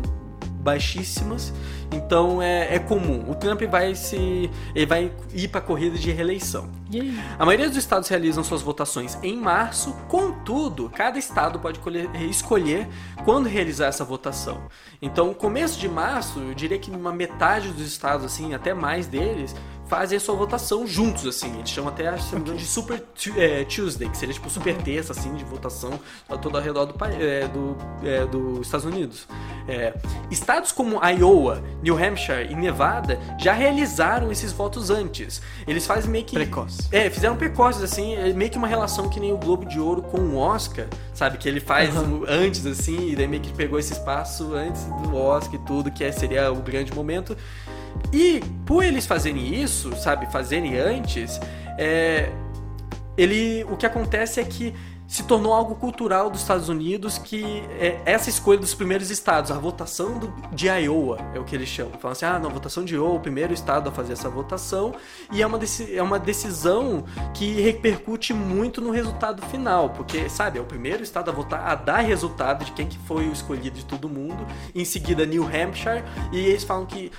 baixíssimas, 0.64 1.54
então 1.92 2.42
é, 2.42 2.76
é 2.76 2.80
comum. 2.80 3.30
O 3.30 3.36
Trump 3.36 3.62
vai 3.64 3.94
se, 3.94 4.50
ele 4.74 4.86
vai 4.86 5.12
ir 5.34 5.48
pra 5.50 5.62
corrida 5.62 5.98
de 5.98 6.10
reeleição. 6.12 6.70
Aí? 6.92 7.20
A 7.38 7.46
maioria 7.46 7.68
dos 7.68 7.78
estados 7.78 8.08
realizam 8.08 8.44
suas 8.44 8.62
votações 8.62 9.18
em 9.22 9.36
março, 9.38 9.94
contudo, 10.08 10.90
cada 10.90 11.20
estado 11.20 11.60
pode 11.60 11.80
colher- 11.80 12.10
escolher 12.30 12.88
quando 13.26 13.48
realizar 13.48 13.88
essa 13.88 14.06
votação. 14.06 14.64
Então, 15.02 15.34
começo 15.34 15.80
de 15.80 15.90
março, 15.90 16.40
eu 16.40 16.54
diria 16.54 16.80
que 16.80 16.90
uma 16.90 17.12
metade 17.12 17.70
dos 17.70 17.86
estados, 17.86 18.26
assim, 18.26 18.54
até 18.54 18.74
mais 18.74 19.06
deles, 19.06 19.56
fazem 19.94 20.18
a 20.18 20.20
sua 20.20 20.34
votação 20.34 20.88
juntos, 20.88 21.28
assim. 21.28 21.54
Eles 21.60 21.70
chamam 21.70 21.92
até, 21.94 22.18
se 22.18 22.36
engano, 22.36 22.58
de 22.58 22.66
Super 22.66 23.04
é, 23.38 23.64
Tuesday, 23.64 24.10
que 24.10 24.18
seria 24.18 24.34
tipo 24.34 24.50
super 24.50 24.76
terça, 24.78 25.12
assim, 25.12 25.36
de 25.36 25.44
votação 25.44 26.00
todo 26.42 26.58
ao 26.58 26.64
redor 26.64 26.86
do, 26.86 26.96
é, 27.06 27.48
do, 27.48 27.78
é, 28.04 28.26
dos 28.26 28.66
Estados 28.66 28.86
Unidos. 28.88 29.28
É, 29.68 29.94
estados 30.32 30.72
como 30.72 31.00
Iowa, 31.06 31.62
New 31.84 31.96
Hampshire 31.96 32.52
e 32.52 32.56
Nevada 32.56 33.20
já 33.40 33.54
realizaram 33.54 34.32
esses 34.32 34.52
votos 34.52 34.90
antes. 34.90 35.42
Eles 35.68 35.86
fazem 35.86 36.10
meio 36.10 36.26
que... 36.26 36.34
Precoce. 36.34 36.88
É, 36.92 37.08
fizeram 37.12 37.36
precoces, 37.36 37.84
assim, 37.84 38.16
é 38.16 38.34
meio 38.34 38.50
que 38.50 38.58
uma 38.58 38.68
relação 38.68 39.08
que 39.10 39.20
nem 39.20 39.32
o 39.32 39.38
Globo 39.38 39.64
de 39.66 39.80
Ouro 39.80 40.02
com 40.02 40.18
o 40.18 40.38
Oscar, 40.38 40.88
sabe? 41.14 41.38
Que 41.38 41.48
ele 41.48 41.60
faz 41.60 41.96
o- 41.96 42.26
antes, 42.28 42.66
assim, 42.66 43.10
e 43.10 43.16
daí 43.16 43.28
meio 43.28 43.44
que 43.44 43.54
pegou 43.54 43.78
esse 43.78 43.94
espaço 43.94 44.56
antes 44.56 44.84
do 45.04 45.16
Oscar 45.16 45.54
e 45.56 45.60
tudo, 45.60 45.92
que 45.92 46.04
é- 46.04 46.12
seria 46.12 46.52
o 46.52 46.56
grande 46.64 46.92
momento. 46.94 47.38
E 48.12 48.42
por 48.66 48.84
eles 48.84 49.06
fazerem 49.06 49.62
isso, 49.62 49.96
sabe, 49.96 50.32
fazerem 50.32 50.78
antes, 50.78 51.40
é, 51.78 52.30
ele, 53.18 53.64
o 53.66 53.78
que 53.78 53.86
acontece 53.86 54.40
é 54.40 54.44
que 54.44 54.74
se 55.14 55.22
tornou 55.22 55.54
algo 55.54 55.76
cultural 55.76 56.28
dos 56.28 56.42
Estados 56.42 56.70
Unidos 56.70 57.20
que 57.20 57.44
é 57.80 58.02
essa 58.04 58.32
escolha 58.32 58.58
dos 58.58 58.74
primeiros 58.74 59.12
estados, 59.12 59.52
a 59.52 59.60
votação 59.60 60.18
do, 60.18 60.34
de 60.52 60.68
Iowa 60.68 61.20
é 61.36 61.40
o 61.40 61.44
que 61.44 61.56
eles 61.56 61.70
chamam. 61.70 61.94
Falam 62.00 62.14
assim, 62.14 62.26
ah, 62.26 62.40
na 62.40 62.50
votação 62.50 62.84
de 62.84 62.96
Iowa, 62.96 63.14
o 63.14 63.20
primeiro 63.20 63.54
estado 63.54 63.88
a 63.88 63.92
fazer 63.92 64.14
essa 64.14 64.28
votação, 64.28 64.96
e 65.32 65.44
é 65.44 65.46
uma, 65.46 65.60
é 65.92 66.02
uma 66.02 66.18
decisão 66.18 67.04
que 67.32 67.62
repercute 67.62 68.34
muito 68.34 68.82
no 68.82 68.90
resultado 68.90 69.46
final, 69.50 69.92
porque, 69.92 70.28
sabe, 70.30 70.58
é 70.58 70.62
o 70.64 70.66
primeiro 70.66 71.04
estado 71.04 71.30
a 71.30 71.32
votar, 71.32 71.64
a 71.64 71.76
dar 71.76 72.00
resultado 72.00 72.66
de 72.66 72.72
quem 72.72 72.88
que 72.88 72.98
foi 72.98 73.28
o 73.28 73.32
escolhido 73.32 73.78
de 73.78 73.86
todo 73.86 74.10
mundo, 74.10 74.48
em 74.74 74.84
seguida 74.84 75.28
New 75.28 75.44
Hampshire, 75.44 76.04
e 76.32 76.40
eles 76.40 76.64
falam 76.64 76.88
que 76.88 77.12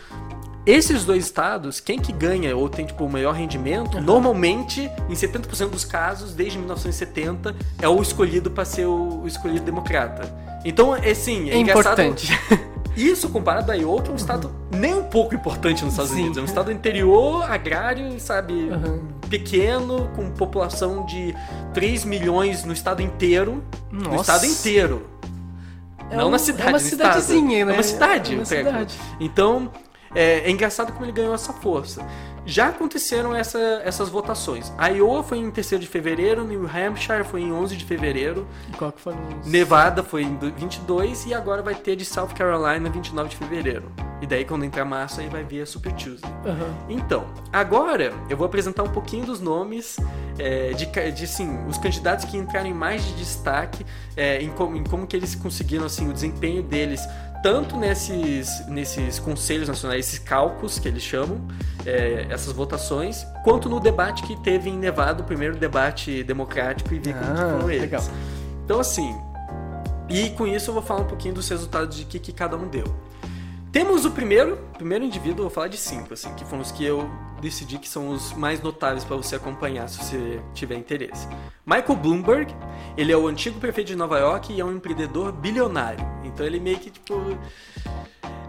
esses 0.67 1.05
dois 1.05 1.27
estados, 1.27 1.79
quem 1.79 1.99
que 1.99 2.11
ganha 2.11 2.57
ou 2.57 2.71
tem 2.71 2.87
tipo 2.87 3.05
o 3.05 3.11
maior 3.11 3.33
rendimento, 3.33 4.01
normalmente, 4.01 4.91
em 5.11 5.13
70% 5.13 5.69
dos 5.69 5.85
casos, 5.85 6.33
desde 6.33 6.57
1970, 6.57 7.55
é 7.85 7.89
o 7.89 8.01
escolhido 8.01 8.51
para 8.51 8.65
ser 8.65 8.87
o, 8.87 9.23
o 9.23 9.27
escolhido 9.27 9.65
democrata. 9.65 10.23
Então, 10.65 10.97
é 10.97 11.13
sim, 11.15 11.51
é, 11.51 11.55
É 11.55 11.59
engraçado- 11.59 12.01
importante. 12.03 12.29
Isso 12.97 13.29
comparado 13.29 13.71
a 13.73 13.75
Iowa, 13.75 14.01
que 14.03 14.09
é 14.09 14.13
um 14.13 14.17
estado 14.17 14.51
nem 14.71 14.95
um 14.95 15.03
pouco 15.03 15.35
importante 15.35 15.85
nos 15.85 15.95
Estados 15.95 16.13
Sim. 16.13 16.21
Unidos. 16.21 16.39
É 16.39 16.41
um 16.41 16.45
estado 16.45 16.71
interior, 16.71 17.43
agrário, 17.51 18.21
sabe, 18.21 18.53
Uhum. 18.55 19.01
pequeno, 19.29 20.09
com 20.15 20.31
população 20.31 21.05
de 21.05 21.35
3 21.73 22.05
milhões 22.05 22.65
no 22.65 22.73
estado 22.73 23.03
inteiro. 23.03 23.65
No 23.91 24.11
Nossa. 24.11 24.21
estado 24.37 24.47
inteiro. 24.47 25.07
É 26.09 26.17
não 26.17 26.29
um- 26.29 26.31
na 26.31 26.39
cidade, 26.39 26.63
é 26.69 26.71
uma 26.71 26.79
no 26.79 26.85
cidadezinha, 26.85 27.59
estado. 27.59 27.67
né? 27.67 27.73
É 27.73 27.77
uma 27.77 27.83
cidade, 27.83 28.33
É 28.33 28.37
uma 28.37 28.45
cidade. 28.45 28.95
Então, 29.19 29.71
é, 30.15 30.41
é 30.41 30.51
engraçado 30.51 30.93
como 30.93 31.05
ele 31.05 31.13
ganhou 31.13 31.35
essa 31.35 31.53
força. 31.53 32.01
Já 32.47 32.69
aconteceram 32.69 33.35
essa, 33.35 33.59
essas 33.85 34.09
votações. 34.09 34.73
A 34.77 34.89
Iowa 34.89 35.23
foi 35.23 35.39
em 35.39 35.51
3 35.51 35.81
de 35.81 35.87
fevereiro, 35.87 36.45
New 36.45 36.65
Hampshire 36.69 37.25
foi 37.25 37.43
em 37.43 37.53
11 37.53 37.77
de 37.77 37.85
fevereiro, 37.85 38.47
E 38.73 38.77
qual 38.77 38.93
que 38.93 39.01
foi 39.01 39.15
os... 39.41 39.47
Nevada 39.47 40.03
foi 40.03 40.23
em 40.23 40.35
do- 40.35 40.53
22 40.53 41.27
e 41.27 41.35
agora 41.35 41.63
vai 41.63 41.75
ter 41.75 41.97
de 41.97 42.05
South 42.05 42.29
Carolina 42.37 42.89
29 42.91 43.29
de 43.31 43.37
fevereiro. 43.37 43.91
E 44.21 44.27
daí 44.27 44.45
quando 44.45 44.65
entrar 44.65 44.85
março 44.85 45.21
aí 45.21 45.29
vai 45.29 45.43
vir 45.45 45.63
a 45.63 45.67
Super 45.67 45.93
Tuesday. 45.93 46.31
Aham. 46.47 46.75
Então, 46.89 47.27
agora 47.53 48.13
eu 48.31 48.37
vou 48.37 48.47
apresentar 48.47 48.83
um 48.83 48.89
pouquinho 48.89 49.27
dos 49.27 49.41
nomes 49.41 49.97
é, 50.39 50.73
de, 50.73 50.87
de 51.13 51.27
sim, 51.27 51.59
os 51.69 51.77
candidatos 51.79 52.25
que 52.25 52.37
entraram 52.37 52.69
em 52.69 52.73
mais 52.75 53.05
de 53.05 53.13
destaque 53.15 53.85
é, 54.17 54.41
em, 54.41 54.49
como, 54.51 54.77
em 54.77 54.85
como 54.85 55.07
que 55.07 55.17
eles 55.17 55.35
conseguiram 55.35 55.85
assim 55.85 56.09
o 56.09 56.13
desempenho 56.13 56.63
deles 56.63 57.01
tanto 57.45 57.77
nesses, 57.77 58.67
nesses 58.69 59.19
conselhos 59.19 59.69
nacionais, 59.69 60.07
esses 60.07 60.19
cálculos 60.19 60.79
que 60.79 60.89
eles 60.89 61.03
chamam, 61.03 61.43
é, 61.85 62.27
essas 62.31 62.55
votações, 62.55 63.23
quanto 63.45 63.69
no 63.69 63.79
debate 63.79 64.23
que 64.23 64.35
teve 64.37 64.71
em 64.71 64.79
Nevada, 64.79 65.21
o 65.23 65.27
primeiro 65.27 65.55
debate 65.55 66.25
democrático 66.25 66.95
e 66.95 66.99
ver 66.99 67.13
como 67.13 67.33
Ah, 67.33 67.37
foram 67.37 67.71
eles. 67.71 67.83
legal. 67.83 68.03
Então 68.65 68.81
assim, 68.81 69.15
e 70.09 70.31
com 70.31 70.47
isso 70.47 70.71
eu 70.71 70.75
vou 70.75 70.83
falar 70.83 71.03
um 71.03 71.07
pouquinho 71.07 71.35
dos 71.35 71.47
resultados 71.47 71.95
de 71.99 72.07
que, 72.07 72.19
que 72.19 72.33
cada 72.33 72.57
um 72.57 72.67
deu. 72.67 72.87
Temos 73.75 74.05
o 74.05 74.11
primeiro, 74.13 74.57
primeiro 74.75 75.05
indivíduo, 75.05 75.47
vou 75.47 75.51
falar 75.51 75.67
de 75.67 75.77
cinco, 75.77 76.15
assim, 76.15 76.33
que 76.37 76.45
foram 76.45 76.63
os 76.63 76.71
que 76.71 76.85
eu 76.85 77.11
decidi 77.43 77.77
que 77.77 77.89
são 77.89 78.09
os 78.09 78.33
mais 78.33 78.63
notáveis 78.63 79.03
para 79.03 79.17
você 79.17 79.35
acompanhar, 79.35 79.89
se 79.89 79.99
você 79.99 80.41
tiver 80.55 80.77
interesse. 80.77 81.27
Michael 81.67 81.97
Bloomberg, 81.97 82.55
ele 82.97 83.11
é 83.11 83.17
o 83.17 83.27
antigo 83.27 83.59
prefeito 83.59 83.89
de 83.89 83.97
Nova 83.97 84.17
York 84.21 84.53
e 84.53 84.61
é 84.61 84.65
um 84.65 84.77
empreendedor 84.77 85.33
bilionário. 85.33 86.07
Então 86.23 86.47
ele 86.47 86.61
meio 86.61 86.79
que, 86.79 86.89
tipo... 86.89 87.37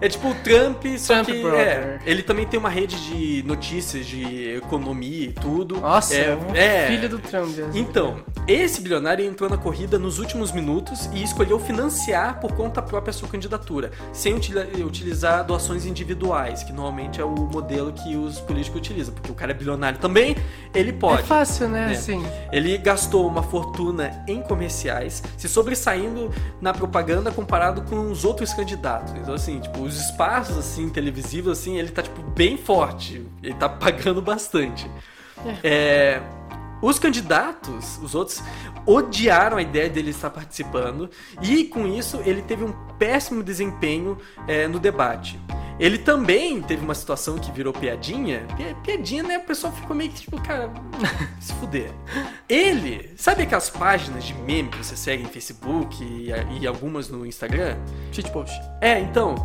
É 0.02 0.10
tipo 0.10 0.30
o 0.30 0.36
Trump, 0.36 0.86
só 0.98 1.24
Trump 1.24 1.28
que... 1.28 1.48
É, 1.48 2.00
ele 2.06 2.22
também 2.22 2.46
tem 2.46 2.60
uma 2.60 2.70
rede 2.70 2.96
de 3.08 3.44
notícias 3.48 4.06
de 4.06 4.56
economia 4.58 5.28
e 5.28 5.34
tudo. 5.34 5.80
Nossa, 5.80 6.14
é, 6.16 6.30
é, 6.32 6.36
um 6.36 6.56
é. 6.56 6.88
filho 6.88 7.10
do 7.10 7.20
Trump. 7.20 7.50
Então, 7.74 8.18
esse 8.48 8.82
bilionário 8.82 9.26
entrou 9.26 9.50
na 9.50 9.58
corrida 9.58 9.98
nos 9.98 10.20
últimos 10.20 10.52
minutos 10.52 11.10
e 11.14 11.24
escolheu 11.24 11.60
financiar 11.60 12.40
por 12.40 12.52
conta 12.54 12.82
própria 12.82 13.14
sua 13.14 13.30
candidatura, 13.30 13.92
sem 14.12 14.36
utilizar 14.36 15.44
doações 15.46 15.86
individuais, 15.86 16.64
que 16.64 16.74
normalmente 16.74 17.22
é 17.22 17.24
o 17.24 17.32
modelo 17.34 17.94
que 17.94 18.16
os 18.16 18.40
políticos 18.40 18.80
utilizam, 18.82 19.14
porque 19.14 19.32
o 19.32 19.36
cara 19.36 19.52
é 19.52 19.54
bilionário 19.56 19.98
também, 20.00 20.36
ele 20.74 20.90
É 20.90 20.94
pode. 20.94 21.24
fácil, 21.24 21.70
né? 21.70 21.88
É. 21.90 21.96
Assim. 21.96 22.24
Ele 22.52 22.78
gastou 22.78 23.28
uma 23.28 23.42
fortuna 23.42 24.24
em 24.28 24.42
comerciais, 24.42 25.24
se 25.38 25.48
sobressaindo 25.48 26.32
na 26.62 26.74
propaganda 26.74 27.32
comparado 27.32 27.82
com 27.84 28.12
os 28.12 28.26
outros 28.26 28.54
candidatos. 28.54 29.14
Então, 29.16 29.34
assim, 29.34 29.60
tipo, 29.60 29.85
os 29.86 30.00
espaços, 30.00 30.58
assim, 30.58 30.90
televisivos, 30.90 31.58
assim, 31.60 31.78
ele 31.78 31.90
tá, 31.90 32.02
tipo, 32.02 32.22
bem 32.22 32.58
forte. 32.58 33.26
Ele 33.44 33.54
tá 33.54 33.68
pagando 33.70 34.22
bastante. 34.22 34.90
É, 35.64 36.22
os 36.82 37.00
candidatos, 37.00 37.98
os 38.02 38.16
outros, 38.16 38.42
odiaram 38.86 39.58
a 39.58 39.62
ideia 39.62 39.90
dele 39.90 40.12
estar 40.12 40.30
participando 40.30 41.10
e, 41.42 41.66
com 41.66 41.88
isso, 41.88 42.22
ele 42.26 42.42
teve 42.42 42.64
um 42.64 42.72
péssimo 42.98 43.44
desempenho 43.44 44.18
é, 44.48 44.68
no 44.68 44.80
debate. 44.80 45.40
Ele 45.78 45.98
também 45.98 46.62
teve 46.62 46.86
uma 46.86 46.96
situação 46.96 47.38
que 47.38 47.52
virou 47.52 47.74
piadinha. 47.74 48.48
Pi- 48.56 48.76
Piadinha, 48.82 49.24
né? 49.24 49.38
O 49.40 49.42
pessoal 49.42 49.74
ficou 49.74 49.94
meio 49.94 50.10
que 50.10 50.22
tipo, 50.22 50.42
cara, 50.42 50.72
se 51.42 51.52
fuder. 51.56 51.92
Ele, 52.48 53.12
sabe 53.18 53.44
aquelas 53.44 53.70
páginas 53.70 54.24
de 54.24 54.34
meme 54.34 54.70
que 54.70 54.78
você 54.78 54.96
segue 54.96 55.24
em 55.24 55.28
Facebook 55.28 56.02
e, 56.02 56.30
e 56.62 56.66
algumas 56.66 57.10
no 57.10 57.26
Instagram? 57.26 57.76
Cheat 58.14 58.32
post. 58.32 58.58
É, 58.80 59.02
então, 59.02 59.36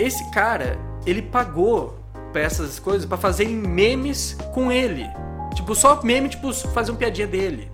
esse 0.00 0.28
cara, 0.30 0.78
ele 1.06 1.22
pagou 1.22 1.98
pra 2.32 2.42
essas 2.42 2.78
coisas 2.78 3.04
pra 3.06 3.16
fazerem 3.18 3.54
memes 3.56 4.36
com 4.54 4.70
ele. 4.70 5.06
Tipo, 5.54 5.74
só 5.74 6.00
meme, 6.02 6.28
tipo, 6.28 6.52
fazer 6.72 6.92
uma 6.92 6.98
piadinha 6.98 7.26
dele. 7.26 7.70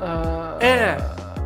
Ah, 0.00 0.56
É. 0.60 0.96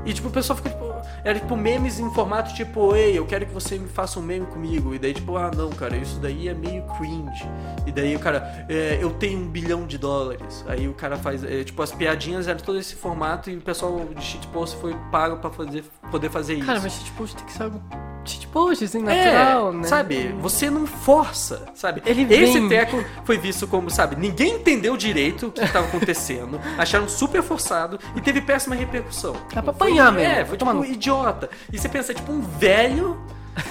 E 0.07 0.13
tipo, 0.13 0.29
o 0.29 0.31
pessoal 0.31 0.57
fica 0.57 0.71
tipo. 0.71 0.87
Era 1.25 1.41
tipo 1.41 1.57
memes 1.57 1.99
em 1.99 2.09
formato 2.15 2.55
tipo, 2.55 2.95
ei, 2.95 3.19
eu 3.19 3.27
quero 3.27 3.45
que 3.45 3.53
você 3.53 3.77
me 3.77 3.89
faça 3.89 4.21
um 4.21 4.23
meme 4.23 4.47
comigo. 4.47 4.95
E 4.95 4.99
daí, 5.01 5.13
tipo, 5.13 5.37
ah 5.37 5.51
não, 5.55 5.71
cara, 5.71 5.97
isso 5.97 6.21
daí 6.21 6.49
é 6.49 6.55
meio 6.55 6.85
cringe. 6.97 7.45
E 7.85 7.91
daí 7.91 8.15
o 8.15 8.21
cara, 8.21 8.65
é, 8.69 8.97
eu 9.01 9.11
tenho 9.11 9.41
um 9.41 9.49
bilhão 9.49 9.85
de 9.85 9.99
dólares. 9.99 10.65
Aí 10.69 10.87
o 10.87 10.95
cara 10.95 11.17
faz. 11.17 11.43
é, 11.43 11.65
tipo, 11.65 11.83
as 11.83 11.91
piadinhas 11.91 12.47
eram 12.47 12.61
todo 12.61 12.79
esse 12.79 12.95
formato 12.95 13.51
e 13.51 13.57
o 13.57 13.61
pessoal 13.61 13.99
de 14.15 14.23
shitpost 14.25 14.77
foi 14.81 14.95
pago 15.11 15.39
pra 15.39 15.51
fazer, 15.51 15.85
poder 16.13 16.31
fazer 16.31 16.55
isso. 16.55 16.67
Cara, 16.67 16.79
mas 16.81 16.93
cheat 16.93 17.11
post 17.13 17.37
tem 17.37 17.45
que 17.45 17.53
ser 17.53 17.65
algo. 17.65 17.83
Cheat 18.27 18.47
post, 18.49 18.85
assim, 18.85 19.01
natural, 19.03 19.71
é, 19.73 19.77
né? 19.77 19.85
Sabe, 19.89 20.35
você 20.41 20.69
não 20.71 20.87
força, 20.87 21.65
sabe? 21.75 22.03
Ele 22.07 22.23
Esse 22.35 22.59
vem. 22.59 22.69
teco 22.69 23.05
foi 23.25 23.39
visto 23.39 23.67
como, 23.67 23.91
sabe, 23.91 24.17
ninguém 24.17 24.55
entendeu 24.57 24.97
direito 24.97 25.47
o 25.49 25.53
que 25.53 25.63
estava 25.63 25.87
acontecendo, 25.87 26.61
acharam 26.79 27.09
super 27.09 27.43
forçado 27.43 27.99
e 28.17 28.21
teve 28.21 28.41
péssima 28.41 28.75
repercussão. 28.75 29.35
Dá 29.55 29.63
pra 29.63 29.73
Foi- 29.73 29.89
apanhar 29.91 30.13
mesmo, 30.13 30.33
É, 30.35 30.45
foi 30.45 30.57
tipo 30.57 30.73
no- 30.73 30.85
idiota. 30.85 31.49
E 31.73 31.79
você 31.79 31.89
pensa, 31.89 32.13
tipo, 32.13 32.33
um 32.33 32.41
velho, 32.41 33.17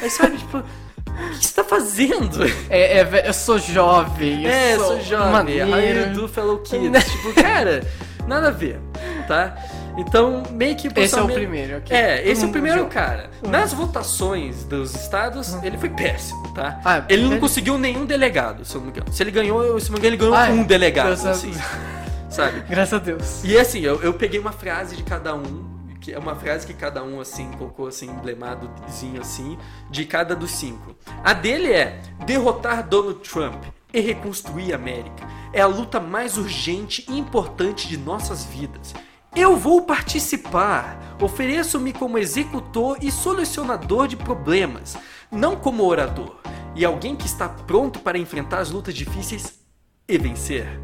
aí 0.01 0.09
sabe, 0.09 0.37
tipo, 0.37 0.57
o 0.59 1.29
que 1.39 1.45
você 1.47 1.53
tá 1.53 1.63
fazendo? 1.63 2.43
É, 2.69 2.99
é, 2.99 3.27
eu 3.27 3.33
sou 3.33 3.57
jovem. 3.59 4.43
Eu 4.43 4.49
é, 4.51 4.75
sou 4.77 4.85
sou 4.87 5.01
jovem, 5.01 5.31
maneiro. 5.31 6.09
you 6.09 6.13
do 6.13 6.27
fellow 6.27 6.59
kids? 6.59 7.03
tipo, 7.11 7.33
cara, 7.33 7.85
nada 8.27 8.47
a 8.47 8.51
ver, 8.51 8.79
tá? 9.27 9.55
Então, 9.97 10.43
meio 10.51 10.75
que 10.75 10.87
Esse 10.99 11.17
é 11.17 11.21
o 11.21 11.27
primeiro, 11.27 11.77
ok. 11.77 11.95
É, 11.95 12.27
esse 12.27 12.43
é 12.43 12.47
o 12.47 12.51
primeiro 12.51 12.85
cara. 12.87 13.29
Nas 13.47 13.71
votações 13.73 14.63
dos 14.65 14.93
estados, 14.93 15.53
ele 15.63 15.77
foi 15.77 15.89
péssimo, 15.89 16.53
tá? 16.53 16.79
Ah, 16.83 17.05
ele 17.07 17.23
não 17.23 17.31
ele- 17.31 17.39
conseguiu 17.39 17.77
nenhum 17.77 18.05
delegado, 18.05 18.65
se 18.65 18.75
eu 18.75 18.79
não 18.81 18.87
me 18.87 18.91
engano. 18.91 19.11
Se 19.13 19.23
ele 19.23 19.31
ganhou, 19.31 19.79
se 19.79 19.85
não 19.89 19.93
me 19.93 19.99
engano, 19.99 20.07
ele 20.15 20.17
ganhou 20.17 20.35
Ah, 20.35 20.47
um 20.49 20.63
delegado, 20.63 21.11
assim, 21.29 21.53
sabe? 22.29 22.61
Graças 22.69 22.93
a 22.93 22.97
Deus. 23.03 23.43
E 23.43 23.57
assim, 23.57 23.79
eu, 23.79 24.01
eu 24.01 24.13
peguei 24.13 24.39
uma 24.39 24.51
frase 24.51 24.95
de 24.97 25.03
cada 25.03 25.33
um, 25.33 25.63
que 26.01 26.13
é 26.13 26.19
uma 26.19 26.35
frase 26.35 26.67
que 26.67 26.73
cada 26.73 27.01
um, 27.03 27.19
assim, 27.21 27.49
colocou, 27.57 27.87
assim, 27.87 28.07
emblemadozinho, 28.09 29.21
assim, 29.21 29.57
de 29.89 30.05
cada 30.05 30.35
dos 30.35 30.51
cinco. 30.51 30.95
A 31.23 31.33
dele 31.33 31.71
é 31.71 31.99
derrotar 32.25 32.85
Donald 32.87 33.19
Trump 33.27 33.63
e 33.93 34.01
reconstruir 34.01 34.73
a 34.73 34.75
América. 34.75 35.25
É 35.53 35.61
a 35.61 35.67
luta 35.67 35.99
mais 36.01 36.37
urgente 36.37 37.05
e 37.09 37.17
importante 37.17 37.87
de 37.87 37.97
nossas 37.97 38.43
vidas. 38.43 38.93
Eu 39.35 39.57
vou 39.57 39.81
participar. 39.81 41.17
Ofereço-me 41.21 41.91
como 41.91 42.17
executor 42.17 42.97
e 43.01 43.11
solucionador 43.11 44.07
de 44.07 44.15
problemas, 44.15 44.97
não 45.29 45.57
como 45.57 45.83
orador. 45.83 46.37
E 46.73 46.85
alguém 46.85 47.17
que 47.17 47.25
está 47.25 47.49
pronto 47.49 47.99
para 47.99 48.17
enfrentar 48.17 48.59
as 48.59 48.71
lutas 48.71 48.93
difíceis 48.93 49.59
e 50.07 50.17
vencer. 50.17 50.79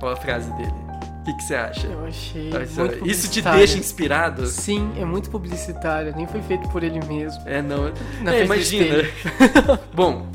Qual 0.00 0.10
a 0.10 0.16
frase 0.16 0.50
dele? 0.54 0.72
O 1.20 1.24
que, 1.24 1.34
que 1.34 1.42
você 1.42 1.54
acha? 1.54 1.86
Eu 1.86 2.04
achei. 2.06 2.50
Isso, 2.62 2.80
muito 2.80 3.06
isso 3.06 3.30
te 3.30 3.42
deixa 3.42 3.78
inspirado? 3.78 4.46
Sim, 4.46 4.90
é 4.96 5.04
muito 5.04 5.30
publicitário. 5.30 6.14
Nem 6.16 6.26
foi 6.26 6.40
feito 6.42 6.68
por 6.70 6.82
ele 6.82 6.98
mesmo. 7.04 7.42
É, 7.46 7.60
não. 7.60 7.92
Na 8.22 8.34
é, 8.34 8.44
imagina. 8.44 9.04
Bom, 9.94 10.26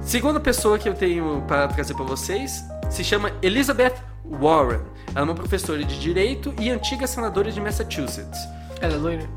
segunda 0.00 0.40
pessoa 0.40 0.78
que 0.78 0.88
eu 0.88 0.94
tenho 0.94 1.42
para 1.46 1.68
trazer 1.68 1.94
para 1.94 2.04
vocês 2.04 2.64
se 2.90 3.04
chama 3.04 3.32
Elizabeth 3.40 3.94
Warren. 4.24 4.80
Ela 5.14 5.20
é 5.20 5.22
uma 5.22 5.34
professora 5.34 5.82
de 5.84 5.98
direito 5.98 6.54
e 6.58 6.70
antiga 6.70 7.06
senadora 7.06 7.50
de 7.50 7.60
Massachusetts. 7.60 8.38
Ela 8.80 8.94
é 8.94 8.96
loira? 8.96 9.28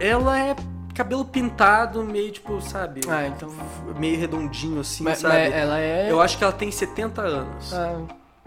Ela 0.00 0.38
é 0.38 0.56
cabelo 0.94 1.24
pintado, 1.24 2.02
meio 2.02 2.30
tipo, 2.32 2.60
sabe? 2.60 3.00
Ah, 3.08 3.26
então. 3.26 3.48
Meio 3.98 4.18
redondinho 4.18 4.80
assim, 4.80 5.04
Mas, 5.04 5.18
sabe? 5.18 5.34
mas 5.34 5.52
ela 5.52 5.78
é. 5.78 6.10
Eu 6.10 6.20
acho 6.20 6.36
que 6.36 6.42
ela 6.44 6.52
tem 6.52 6.70
70 6.70 7.22
anos. 7.22 7.72
Ah, 7.72 8.00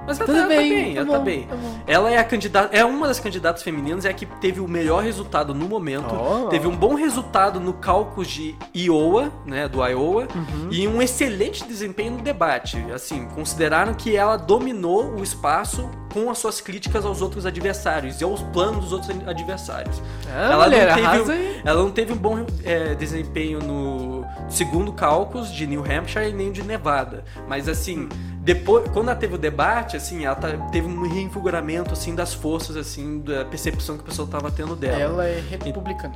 Mas 0.05 0.19
ela 0.19 0.25
tudo 0.27 0.35
tá, 0.35 0.41
tá 0.43 0.47
bem, 0.47 0.69
bem, 0.69 0.93
tá 0.95 1.01
ela 1.01 1.11
tá 1.11 1.17
bom, 1.19 1.23
bem. 1.23 1.43
tá 1.47 1.55
bom. 1.55 1.79
Ela 1.87 2.11
é 2.11 2.17
a 2.17 2.23
candidata, 2.23 2.75
é 2.75 2.83
uma 2.83 3.07
das 3.07 3.19
candidatas 3.19 3.63
femininas, 3.63 4.05
é 4.05 4.09
a 4.09 4.13
que 4.13 4.25
teve 4.25 4.59
o 4.59 4.67
melhor 4.67 5.03
resultado 5.03 5.53
no 5.53 5.67
momento. 5.67 6.13
Oh. 6.15 6.47
Teve 6.49 6.67
um 6.67 6.75
bom 6.75 6.95
resultado 6.95 7.59
no 7.59 7.73
cálculo 7.73 8.25
de 8.25 8.55
Iowa, 8.75 9.31
né, 9.45 9.67
do 9.67 9.85
Iowa, 9.85 10.27
Uhum. 10.35 10.67
e 10.71 10.87
um 10.87 11.01
excelente 11.01 11.63
desempenho 11.65 12.13
no 12.13 12.21
debate. 12.21 12.77
Assim, 12.93 13.25
consideraram 13.35 13.93
que 13.93 14.15
ela 14.15 14.37
dominou 14.37 15.15
o 15.17 15.23
espaço 15.23 15.89
com 16.13 16.29
as 16.29 16.37
suas 16.39 16.59
críticas 16.59 17.05
aos 17.05 17.21
outros 17.21 17.45
adversários 17.45 18.19
e 18.19 18.23
aos 18.23 18.41
planos 18.43 18.85
dos 18.85 18.91
outros 18.93 19.15
adversários. 19.27 20.01
Ah, 20.33 20.57
mulher, 20.57 20.87
não 20.87 20.95
teve, 20.95 21.07
arrasa 21.07 21.33
ela 21.63 21.83
não 21.83 21.91
teve 21.91 22.11
um 22.13 22.17
bom 22.17 22.45
é, 22.65 22.95
desempenho 22.95 23.59
no 23.59 24.25
segundo 24.49 24.91
cálculo 24.91 25.45
de 25.45 25.65
New 25.65 25.83
Hampshire 25.83 26.29
e 26.29 26.33
nem 26.33 26.51
de 26.51 26.63
Nevada. 26.63 27.23
Mas 27.47 27.69
assim, 27.69 28.09
depois, 28.43 28.89
quando 28.91 29.09
ela 29.09 29.15
teve 29.15 29.35
o 29.35 29.37
debate, 29.37 29.95
assim, 29.95 30.25
ela 30.25 30.35
tá- 30.35 30.57
teve 30.71 30.87
um 30.87 31.07
reinvigoramento 31.07 31.93
assim 31.93 32.15
das 32.15 32.33
forças 32.33 32.75
assim 32.75 33.19
da 33.19 33.45
percepção 33.45 33.97
que 33.97 34.03
o 34.03 34.05
pessoal 34.05 34.27
tava 34.27 34.49
tendo 34.51 34.75
dela. 34.75 34.99
Ela 34.99 35.25
é 35.27 35.39
republicana. 35.39 36.13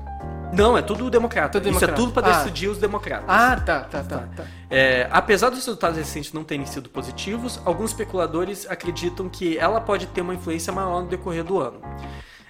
Não, 0.53 0.78
é 0.78 0.82
tudo 0.82 1.09
democrata. 1.09 1.59
Tudo 1.59 1.69
Isso 1.69 1.80
democrata. 1.80 1.93
é 1.93 1.95
tudo 1.95 2.13
para 2.13 2.28
Ah. 2.28 2.38
decidir 2.43 2.67
os 2.69 2.78
democratas. 2.78 3.26
Ah, 3.28 3.57
tá, 3.57 3.82
tá, 3.82 4.03
tá. 4.03 4.23
tá. 4.36 4.43
É, 4.69 5.07
apesar 5.11 5.49
dos 5.49 5.59
resultados 5.59 5.97
recentes 5.97 6.32
não 6.34 6.43
terem 6.43 6.65
sido 6.65 6.89
positivos, 6.89 7.59
alguns 7.65 7.91
especuladores 7.91 8.65
acreditam 8.69 9.28
que 9.28 9.57
ela 9.57 9.82
pode 9.82 10.05
ter 10.07 10.21
uma 10.21 10.34
influência 10.34 10.71
maior 10.71 11.01
no 11.01 11.07
decorrer 11.09 11.43
do 11.43 11.59
ano. 11.59 11.80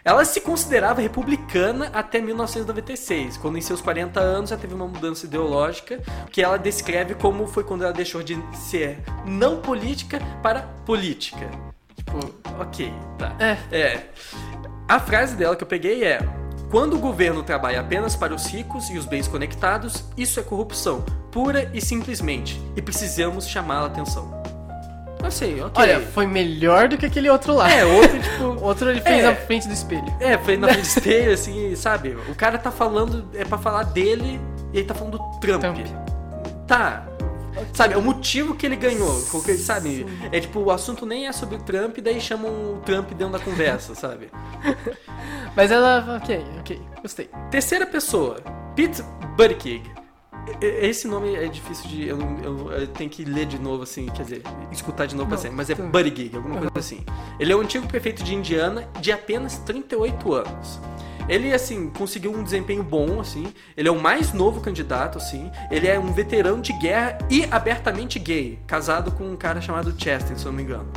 Ela 0.05 0.23
se 0.23 0.39
considerava 0.39 1.01
republicana 1.01 1.89
até 1.91 2.21
1996, 2.21 3.37
quando 3.37 3.57
em 3.57 3.61
seus 3.61 3.81
40 3.81 4.19
anos 4.19 4.51
ela 4.51 4.61
teve 4.61 4.75
uma 4.75 4.87
mudança 4.87 5.25
ideológica 5.25 5.99
que 6.31 6.43
ela 6.43 6.57
descreve 6.57 7.15
como 7.15 7.47
foi 7.47 7.63
quando 7.63 7.83
ela 7.83 7.91
deixou 7.91 8.21
de 8.21 8.37
ser 8.53 8.99
não 9.25 9.59
política 9.59 10.19
para 10.43 10.61
política. 10.85 11.49
Tipo, 11.95 12.19
ok, 12.61 12.93
tá. 13.17 13.35
É. 13.39 13.57
É. 13.75 14.09
A 14.87 14.99
frase 14.99 15.35
dela 15.35 15.55
que 15.55 15.63
eu 15.63 15.67
peguei 15.67 16.03
é: 16.03 16.19
Quando 16.69 16.95
o 16.95 16.99
governo 16.99 17.41
trabalha 17.41 17.81
apenas 17.81 18.15
para 18.15 18.35
os 18.35 18.45
ricos 18.45 18.91
e 18.91 18.99
os 18.99 19.07
bens 19.07 19.27
conectados, 19.27 20.03
isso 20.15 20.39
é 20.39 20.43
corrupção, 20.43 21.03
pura 21.31 21.71
e 21.73 21.81
simplesmente, 21.81 22.61
e 22.75 22.81
precisamos 22.81 23.47
chamar 23.47 23.79
a 23.79 23.85
atenção. 23.87 24.34
Eu 25.25 25.31
sei, 25.31 25.61
ok. 25.61 25.71
Olha, 25.83 25.99
foi 25.99 26.25
melhor 26.27 26.87
do 26.87 26.97
que 26.97 27.05
aquele 27.05 27.29
outro 27.29 27.53
lá. 27.55 27.69
é, 27.71 27.83
outro 27.83 28.19
tipo. 28.19 28.45
Outro 28.65 28.89
ele 28.89 29.01
fez 29.01 29.23
É. 29.23 29.23
na 29.29 29.35
frente 29.35 29.67
do 29.67 29.73
espelho. 29.73 30.05
É, 30.19 30.37
foi 30.37 30.55
na 30.57 30.67
frente 30.67 30.81
do 30.83 30.87
espelho, 30.87 31.33
assim, 31.33 31.75
sabe? 31.75 32.15
O 32.29 32.35
cara 32.35 32.57
tá 32.57 32.71
falando, 32.71 33.27
é 33.33 33.43
pra 33.43 33.57
falar 33.57 33.83
dele 33.83 34.39
e 34.73 34.77
ele 34.77 34.87
tá 34.87 34.93
falando 34.93 35.17
do 35.17 35.39
Trump. 35.39 35.61
Trump. 35.61 35.77
Tá. 36.67 37.07
Sabe, 37.73 37.93
é 37.93 37.97
o 37.97 38.01
motivo 38.01 38.53
que 38.55 38.65
ele 38.65 38.75
ganhou. 38.75 39.13
Sabe? 39.59 40.05
É 40.31 40.39
tipo, 40.41 40.59
o 40.59 40.71
assunto 40.71 41.05
nem 41.05 41.25
é 41.27 41.31
sobre 41.31 41.55
o 41.55 41.59
Trump, 41.59 41.97
daí 41.99 42.19
chamam 42.19 42.51
o 42.51 42.81
Trump 42.85 43.09
dentro 43.11 43.29
da 43.29 43.39
conversa, 43.39 43.95
sabe? 43.95 44.29
Mas 45.55 45.71
ela, 45.71 46.19
ok, 46.21 46.45
ok, 46.59 46.81
gostei. 47.01 47.29
Terceira 47.49 47.85
pessoa, 47.85 48.37
Pete 48.75 49.01
Buttigieg. 49.37 49.89
Esse 50.61 51.07
nome 51.07 51.35
é 51.35 51.47
difícil 51.47 51.89
de. 51.89 52.07
Eu, 52.07 52.19
eu- 52.43 52.71
eu 52.71 52.87
tenho 52.87 53.09
que 53.09 53.25
ler 53.25 53.45
de 53.45 53.57
novo, 53.59 53.83
assim, 53.83 54.05
quer 54.07 54.23
dizer, 54.23 54.41
escutar 54.71 55.05
de 55.07 55.15
novo 55.15 55.29
pra 55.29 55.37
sempre. 55.37 55.55
Mas 55.57 55.69
é 55.69 55.75
tudo. 55.75 55.87
Buttigieg, 55.89 56.35
alguma 56.35 56.55
coisa 56.55 56.71
Uhum. 56.73 56.79
assim. 56.79 57.03
Ele 57.39 57.51
é 57.51 57.55
o 57.55 57.61
antigo 57.61 57.87
prefeito 57.87 58.23
de 58.23 58.33
Indiana 58.35 58.87
de 58.99 59.11
apenas 59.11 59.57
38 59.59 60.33
anos. 60.33 60.79
Ele, 61.27 61.51
assim, 61.51 61.89
conseguiu 61.89 62.31
um 62.31 62.43
desempenho 62.43 62.83
bom, 62.83 63.19
assim. 63.19 63.47
Ele 63.75 63.87
é 63.89 63.91
o 63.91 63.99
mais 63.99 64.31
novo 64.31 64.61
candidato, 64.61 65.17
assim. 65.17 65.49
Ele 65.71 65.87
é 65.87 65.97
um 65.97 66.11
veterano 66.13 66.61
de 66.61 66.71
guerra 66.73 67.17
e 67.31 67.45
abertamente 67.49 68.19
gay, 68.19 68.59
casado 68.67 69.11
com 69.11 69.23
um 69.23 69.35
cara 69.35 69.59
chamado 69.59 69.91
Chester, 69.97 70.37
se 70.37 70.45
eu 70.45 70.51
não 70.51 70.57
me 70.57 70.63
engano. 70.63 70.87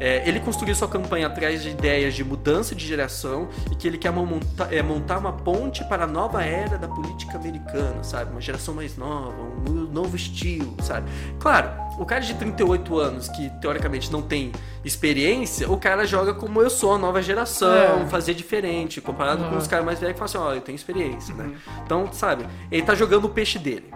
É, 0.00 0.28
ele 0.28 0.40
construiu 0.40 0.74
sua 0.74 0.88
campanha 0.88 1.26
atrás 1.28 1.62
de 1.62 1.70
ideias 1.70 2.14
de 2.14 2.24
mudança 2.24 2.74
de 2.74 2.86
geração 2.86 3.48
e 3.70 3.74
que 3.74 3.86
ele 3.86 3.96
quer 3.98 4.10
monta- 4.12 4.68
é, 4.70 4.82
montar 4.82 5.18
uma 5.18 5.32
ponte 5.32 5.84
para 5.84 6.04
a 6.04 6.06
nova 6.06 6.42
era 6.44 6.76
da 6.76 6.88
política 6.88 7.36
americana, 7.36 8.02
sabe? 8.02 8.30
Uma 8.32 8.40
geração 8.40 8.74
mais 8.74 8.96
nova, 8.96 9.34
um 9.68 9.72
novo 9.92 10.16
estilo, 10.16 10.74
sabe? 10.82 11.08
Claro, 11.38 11.70
o 11.98 12.04
cara 12.04 12.20
de 12.22 12.34
38 12.34 12.98
anos, 12.98 13.28
que 13.28 13.48
teoricamente 13.60 14.10
não 14.10 14.20
tem 14.22 14.50
experiência, 14.84 15.70
o 15.70 15.76
cara 15.78 16.06
joga 16.06 16.34
como 16.34 16.60
eu 16.60 16.70
sou, 16.70 16.94
a 16.94 16.98
nova 16.98 17.22
geração, 17.22 18.02
É. 18.02 18.06
fazer 18.06 18.34
diferente, 18.34 19.00
comparado 19.00 19.44
com 19.44 19.50
Uhum. 19.52 19.58
os 19.58 19.66
caras 19.66 19.84
mais 19.84 19.98
velhos 20.00 20.14
que 20.14 20.18
falam 20.18 20.44
assim, 20.46 20.52
ó, 20.52 20.54
eu 20.56 20.60
tenho 20.60 20.76
experiência, 20.76 21.34
né? 21.34 21.52
Então, 21.84 22.08
sabe, 22.12 22.46
ele 22.70 22.82
tá 22.82 22.94
jogando 22.94 23.24
o 23.26 23.28
peixe 23.28 23.58
dele. 23.58 23.90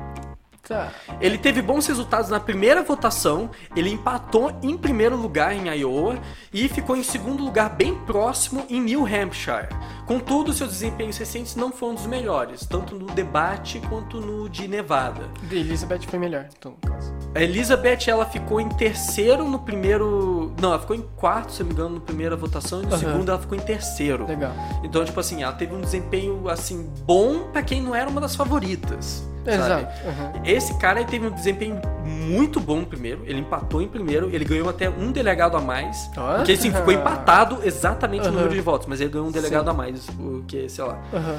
Tá. 0.69 0.93
Ele 1.21 1.39
teve 1.39 1.63
bons 1.63 1.87
resultados 1.87 2.29
na 2.29 2.39
primeira 2.39 2.83
votação, 2.83 3.51
ele 3.75 3.91
empatou 3.91 4.53
em 4.63 4.77
primeiro 4.77 5.17
lugar 5.17 5.55
em 5.55 5.69
Iowa 5.69 6.19
e 6.53 6.69
ficou 6.69 6.97
em 6.97 7.03
segundo 7.03 7.43
lugar 7.43 7.71
bem 7.71 7.95
próximo 7.95 8.67
em 8.69 8.81
New 8.81 9.07
Hampshire. 9.07 9.69
Contudo, 10.07 10.53
seus 10.53 10.71
desempenhos 10.71 11.17
recentes 11.17 11.57
não 11.57 11.73
foram 11.73 11.95
dos 11.95 12.07
melhores, 12.07 12.67
tanto 12.67 12.95
no 12.95 13.07
debate 13.07 13.81
quanto 13.89 14.21
no 14.21 14.49
de 14.49 14.69
Nevada. 14.69 15.29
De 15.43 15.57
Elizabeth 15.57 16.03
foi 16.09 16.19
melhor, 16.19 16.47
então, 16.57 16.75
no 16.83 16.91
caso. 16.91 17.15
A 17.35 17.43
Elizabeth, 17.43 18.09
ela 18.09 18.27
ficou 18.27 18.61
em 18.61 18.69
terceiro 18.69 19.45
no 19.45 19.59
primeiro... 19.59 20.55
Não, 20.61 20.71
ela 20.71 20.79
ficou 20.79 20.97
em 20.97 21.03
quarto, 21.17 21.53
se 21.53 21.61
não 21.61 21.69
me 21.69 21.75
engano, 21.75 21.95
na 21.97 22.01
primeira 22.01 22.37
votação, 22.37 22.83
e 22.83 22.87
no 22.87 22.95
Aham. 22.95 22.99
segundo 22.99 23.31
ela 23.31 23.39
ficou 23.39 23.57
em 23.57 23.61
terceiro. 23.61 24.27
Legal. 24.27 24.53
Então, 24.83 25.05
tipo 25.05 25.21
assim, 25.21 25.43
ela 25.43 25.53
teve 25.53 25.75
um 25.75 25.81
desempenho, 25.81 26.49
assim, 26.49 26.91
bom 27.05 27.51
pra 27.53 27.63
quem 27.63 27.83
não 27.83 27.95
era 27.95 28.09
uma 28.09 28.21
das 28.21 28.35
favoritas. 28.35 29.23
Sabe? 29.53 29.83
Exato. 29.83 30.09
uhum. 30.09 30.43
Esse 30.45 30.79
cara 30.79 31.05
teve 31.05 31.27
um 31.27 31.31
desempenho 31.31 31.81
muito 32.05 32.61
bom 32.61 32.81
no 32.81 32.87
primeiro. 32.87 33.23
Ele 33.25 33.41
empatou 33.41 33.81
em 33.83 33.89
primeiro. 33.89 34.29
Ele 34.33 34.45
ganhou 34.45 34.69
até 34.69 34.89
um 34.89 35.11
delegado 35.13 35.57
a 35.57 35.61
mais. 35.61 36.11
Ah. 36.17 36.35
Porque 36.37 36.53
assim, 36.53 36.73
ficou 36.73 36.93
empatado 36.93 37.61
exatamente 37.65 38.23
o 38.23 38.29
Aham. 38.29 38.33
número 38.33 38.55
de 38.55 38.61
votos. 38.61 38.87
Mas 38.87 39.01
ele 39.01 39.11
ganhou 39.11 39.29
um 39.29 39.33
delegado 39.33 39.65
Sim. 39.65 39.71
a 39.71 39.75
mais. 39.75 40.07
Porque, 40.07 40.69
sei 40.69 40.85
lá. 40.85 40.99
Aham. 41.13 41.39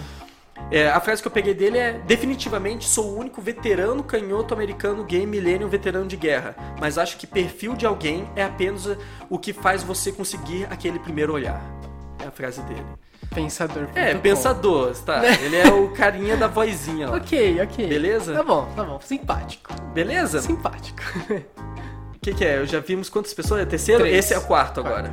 É, 0.72 0.90
a 0.90 1.00
frase 1.00 1.22
que 1.22 1.28
eu 1.28 1.32
peguei 1.32 1.54
dele 1.54 1.78
é: 1.78 1.94
Definitivamente 2.06 2.88
sou 2.88 3.06
o 3.06 3.18
único 3.18 3.42
veterano 3.42 4.04
canhoto 4.04 4.54
americano 4.54 5.04
gay 5.04 5.26
millennium 5.26 5.70
veterano 5.70 6.06
de 6.06 6.18
guerra. 6.18 6.56
Mas 6.80 6.98
acho 6.98 7.18
que 7.18 7.26
perfil 7.26 7.76
de 7.76 7.86
alguém 7.86 8.28
é 8.36 8.44
apenas 8.44 8.90
o 9.30 9.40
que 9.40 9.54
faz 9.54 9.84
você 9.84 10.12
conseguir 10.12 10.68
aquele 10.70 11.00
primeiro 11.00 11.34
olhar. 11.34 11.62
A 12.30 12.32
frase 12.32 12.62
dele. 12.62 12.86
Pensador. 13.34 13.88
É, 13.96 14.14
pensador, 14.14 14.96
tá? 15.00 15.26
Ele 15.42 15.56
é 15.56 15.68
o 15.68 15.90
carinha 15.90 16.38
da 16.38 16.46
vozinha 16.48 17.10
lá. 17.10 17.18
Ok, 17.18 17.60
ok. 17.60 17.88
Beleza? 17.88 18.34
Tá 18.36 18.44
bom, 18.44 18.72
tá 18.76 18.84
bom. 18.84 19.00
Simpático. 19.02 19.74
Beleza? 19.96 20.40
Simpático. 20.42 21.02
O 22.16 22.20
que, 22.22 22.36
que 22.36 22.46
é? 22.46 22.60
Eu 22.60 22.68
já 22.68 22.80
vimos 22.80 23.10
quantas 23.10 23.34
pessoas? 23.34 23.62
É 23.62 23.66
terceiro? 23.66 24.02
Três. 24.02 24.16
Esse 24.26 24.36
é 24.36 24.38
o 24.38 24.42
quarto 24.42 24.80
agora. 24.80 25.12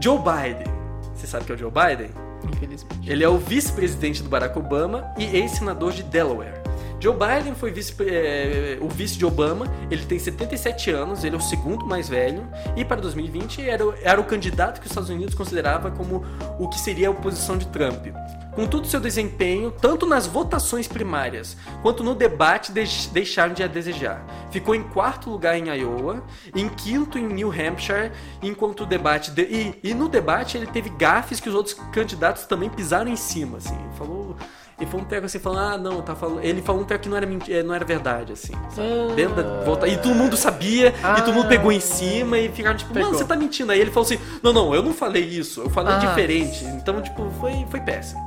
Joe 0.00 0.18
Biden. 0.18 0.66
Você 1.14 1.28
sabe 1.28 1.44
que 1.44 1.52
é 1.52 1.54
o 1.54 1.58
Joe 1.58 1.70
Biden? 1.70 2.10
Infelizmente. 2.52 3.08
Ele 3.08 3.22
é 3.22 3.28
o 3.28 3.38
vice-presidente 3.38 4.24
do 4.24 4.28
Barack 4.28 4.58
Obama 4.58 5.14
e 5.16 5.24
ex-senador 5.36 5.92
de 5.92 6.02
Delaware. 6.02 6.59
Joe 7.00 7.14
Biden 7.16 7.54
foi 7.54 7.70
vice, 7.72 7.94
eh, 8.00 8.76
o 8.80 8.86
vice 8.88 9.16
de 9.16 9.24
Obama, 9.24 9.66
ele 9.90 10.04
tem 10.04 10.18
77 10.18 10.90
anos, 10.90 11.24
ele 11.24 11.34
é 11.34 11.38
o 11.38 11.40
segundo 11.42 11.86
mais 11.86 12.08
velho, 12.10 12.46
e 12.76 12.84
para 12.84 13.00
2020 13.00 13.66
era, 13.66 13.84
era 14.02 14.20
o 14.20 14.24
candidato 14.24 14.80
que 14.80 14.86
os 14.86 14.90
Estados 14.92 15.08
Unidos 15.08 15.34
considerava 15.34 15.90
como 15.90 16.22
o 16.58 16.68
que 16.68 16.78
seria 16.78 17.08
a 17.08 17.10
oposição 17.10 17.56
de 17.56 17.66
Trump. 17.68 18.08
Contudo, 18.54 18.86
seu 18.86 19.00
desempenho, 19.00 19.70
tanto 19.70 20.04
nas 20.04 20.26
votações 20.26 20.86
primárias 20.86 21.56
quanto 21.82 22.02
no 22.04 22.14
debate, 22.14 22.70
deix- 22.72 23.06
deixaram 23.06 23.54
de 23.54 23.62
a 23.62 23.66
desejar. 23.66 24.22
Ficou 24.50 24.74
em 24.74 24.82
quarto 24.82 25.30
lugar 25.30 25.56
em 25.56 25.68
Iowa, 25.70 26.22
em 26.54 26.68
quinto 26.68 27.16
em 27.16 27.26
New 27.26 27.50
Hampshire, 27.50 28.10
enquanto 28.42 28.82
o 28.82 28.86
debate. 28.86 29.30
de- 29.30 29.42
e, 29.44 29.80
e 29.84 29.94
no 29.94 30.08
debate 30.08 30.56
ele 30.58 30.66
teve 30.66 30.90
gafes 30.90 31.40
que 31.40 31.48
os 31.48 31.54
outros 31.54 31.74
candidatos 31.92 32.44
também 32.44 32.68
pisaram 32.68 33.10
em 33.10 33.16
cima, 33.16 33.56
assim. 33.58 33.78
Falou. 33.96 34.36
Ele 34.80 34.88
falou 34.90 35.04
um 35.04 35.08
treco 35.08 35.26
assim, 35.26 35.38
falando, 35.38 35.74
ah, 35.74 35.76
não, 35.78 36.00
tá 36.00 36.14
falando. 36.16 36.42
Ele 36.42 36.62
falou 36.62 36.80
um 36.80 36.84
treco 36.84 37.02
que 37.04 37.08
não 37.10 37.16
era, 37.18 37.26
menti- 37.26 37.52
eh, 37.52 37.62
não 37.62 37.74
era 37.74 37.84
verdade, 37.84 38.32
assim. 38.32 38.54
sabe? 38.70 38.88
Ah. 39.10 39.14
Dentro 39.14 39.36
da 39.42 39.60
volta. 39.62 39.86
E 39.86 39.98
todo 39.98 40.14
mundo 40.14 40.36
sabia, 40.38 40.94
e 41.18 41.20
todo 41.22 41.34
mundo 41.34 41.44
Ah. 41.46 41.48
pegou 41.48 41.70
em 41.70 41.80
cima 41.80 42.38
e 42.38 42.48
ficaram 42.48 42.76
tipo, 42.78 42.94
mano, 42.94 43.04
Pegou. 43.06 43.18
você 43.18 43.24
tá 43.26 43.36
mentindo. 43.36 43.70
Aí 43.72 43.78
ele 43.80 43.90
falou 43.90 44.06
assim, 44.06 44.18
não, 44.42 44.52
não, 44.54 44.74
eu 44.74 44.82
não 44.82 44.94
falei 44.94 45.22
isso, 45.22 45.60
eu 45.60 45.68
falei 45.68 45.92
Ah. 45.94 45.98
diferente. 45.98 46.64
Então, 46.64 47.02
tipo, 47.02 47.30
foi, 47.38 47.66
foi 47.70 47.80
péssimo. 47.80 48.20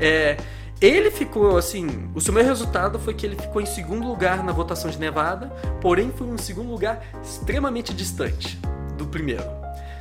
É, 0.00 0.36
ele 0.80 1.10
ficou 1.10 1.56
assim. 1.56 2.08
O 2.14 2.20
seu 2.20 2.32
melhor 2.34 2.48
resultado 2.48 2.98
foi 2.98 3.14
que 3.14 3.24
ele 3.24 3.36
ficou 3.36 3.60
em 3.62 3.66
segundo 3.66 4.06
lugar 4.06 4.42
na 4.42 4.50
votação 4.52 4.90
de 4.90 4.98
Nevada, 4.98 5.46
porém 5.80 6.12
foi 6.16 6.26
um 6.26 6.38
segundo 6.38 6.70
lugar 6.70 7.02
extremamente 7.22 7.94
distante 7.94 8.58
do 8.96 9.06
primeiro. 9.06 9.44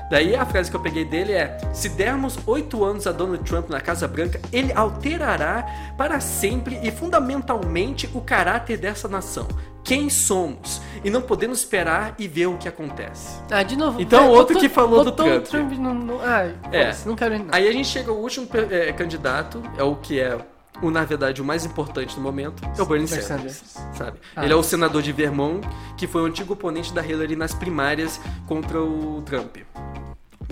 Daí 0.09 0.35
a 0.35 0.45
frase 0.45 0.69
que 0.71 0.75
eu 0.77 0.81
peguei 0.81 1.03
dele 1.03 1.33
é: 1.33 1.57
Se 1.73 1.89
dermos 1.89 2.37
oito 2.47 2.83
anos 2.83 3.05
a 3.07 3.11
Donald 3.11 3.43
Trump 3.43 3.69
na 3.69 3.81
Casa 3.81 4.07
Branca, 4.07 4.39
ele 4.53 4.71
alterará 4.73 5.65
para 5.97 6.19
sempre 6.19 6.79
e 6.81 6.91
fundamentalmente 6.91 8.09
o 8.13 8.21
caráter 8.21 8.77
dessa 8.77 9.07
nação. 9.07 9.47
Quem 9.83 10.09
somos? 10.09 10.81
E 11.03 11.09
não 11.09 11.21
podemos 11.21 11.59
esperar 11.59 12.13
e 12.19 12.27
ver 12.27 12.47
o 12.47 12.57
que 12.57 12.67
acontece. 12.67 13.39
Ah, 13.49 13.63
de 13.63 13.77
novo. 13.77 14.01
Então, 14.01 14.19
vai, 14.25 14.29
outro 14.29 14.55
botou- 14.55 14.61
que 14.69 14.73
falou 14.75 15.03
do 15.05 15.11
Trump. 15.13 15.71
no, 15.73 15.93
no, 15.93 16.21
ai, 16.21 16.53
É. 16.71 16.79
foda-se, 16.83 17.07
não 17.07 17.15
quero 17.15 17.39
não. 17.39 17.45
Aí 17.51 17.67
a 17.67 17.71
gente 17.71 17.87
chega 17.87 18.11
ao 18.11 18.17
último 18.17 18.47
eh, 18.53 18.91
candidato, 18.91 19.61
é 19.77 19.83
o 19.83 19.95
que 19.95 20.19
é, 20.19 20.37
o, 20.81 20.91
na 20.91 21.03
verdade, 21.03 21.41
o 21.41 21.45
mais 21.45 21.65
importante 21.65 22.15
no 22.15 22.21
momento, 22.21 22.63
é 22.77 22.81
o 22.81 22.85
Bernie. 22.85 23.07
Sanders. 23.07 23.63
Sabe? 23.93 24.17
Ah. 24.35 24.43
Ele 24.43 24.53
é 24.53 24.55
o 24.55 24.63
senador 24.63 25.01
de 25.01 25.11
Vermont, 25.11 25.67
que 25.97 26.07
foi 26.07 26.21
o 26.21 26.25
antigo 26.25 26.53
oponente 26.53 26.93
da 26.93 27.05
Hillary 27.05 27.35
nas 27.35 27.53
primárias 27.53 28.19
contra 28.45 28.81
o 28.81 29.21
Trump. 29.23 29.57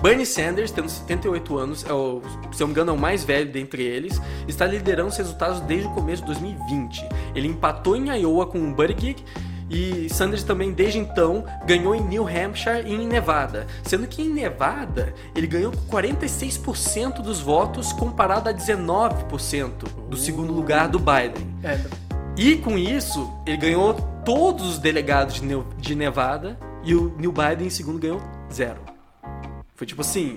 Bernie 0.02 0.26
Sanders, 0.26 0.72
tendo 0.72 0.90
78 0.90 1.58
anos, 1.58 1.86
é 1.86 1.94
o, 1.94 2.22
se 2.52 2.62
eu 2.62 2.68
não 2.68 2.68
me 2.68 2.74
engano, 2.74 2.92
é 2.92 2.94
o 2.94 2.98
mais 2.98 3.24
velho 3.24 3.52
dentre 3.52 3.82
eles, 3.82 4.22
está 4.48 4.66
liderando 4.66 5.10
os 5.10 5.18
resultados 5.18 5.62
desde 5.62 5.88
o 5.88 5.92
começo 5.92 6.22
de 6.22 6.28
2020. 6.28 7.08
Ele 7.34 7.48
empatou 7.48 7.96
em 7.96 8.10
Iowa 8.10 8.46
com 8.46 8.60
o 8.60 8.74
Buttigieg 8.74 9.24
e 9.70 10.08
Sanders 10.10 10.44
também, 10.44 10.72
desde 10.72 11.00
então, 11.00 11.44
ganhou 11.66 11.96
em 11.96 12.02
New 12.02 12.28
Hampshire 12.28 12.84
e 12.86 12.94
em 12.94 13.08
Nevada. 13.08 13.66
Sendo 13.84 14.08
que 14.08 14.22
em 14.22 14.30
Nevada, 14.30 15.14
ele 15.36 15.48
ganhou 15.48 15.72
com 15.72 15.98
46% 15.98 17.22
dos 17.22 17.40
votos 17.40 17.92
comparado 17.92 18.50
a 18.50 18.54
19% 18.54 20.08
do 20.10 20.18
segundo 20.18 20.54
lugar 20.54 20.88
do 20.88 21.00
Biden. 21.00 21.48
É, 21.64 21.80
E 22.38 22.58
com 22.58 22.78
isso, 22.78 23.32
ele 23.46 23.58
ganhou 23.58 23.94
todos 24.26 24.68
os 24.68 24.78
delegados 24.78 25.42
de, 25.78 25.96
Nevada 25.96 26.58
e 26.84 26.94
o 26.94 27.16
Neil 27.18 27.32
Biden 27.32 27.68
em 27.68 27.70
segundo 27.70 27.98
ganhou 27.98 28.22
zero. 28.52 28.82
Foi 29.76 29.88
tipo 29.88 30.02
assim. 30.02 30.36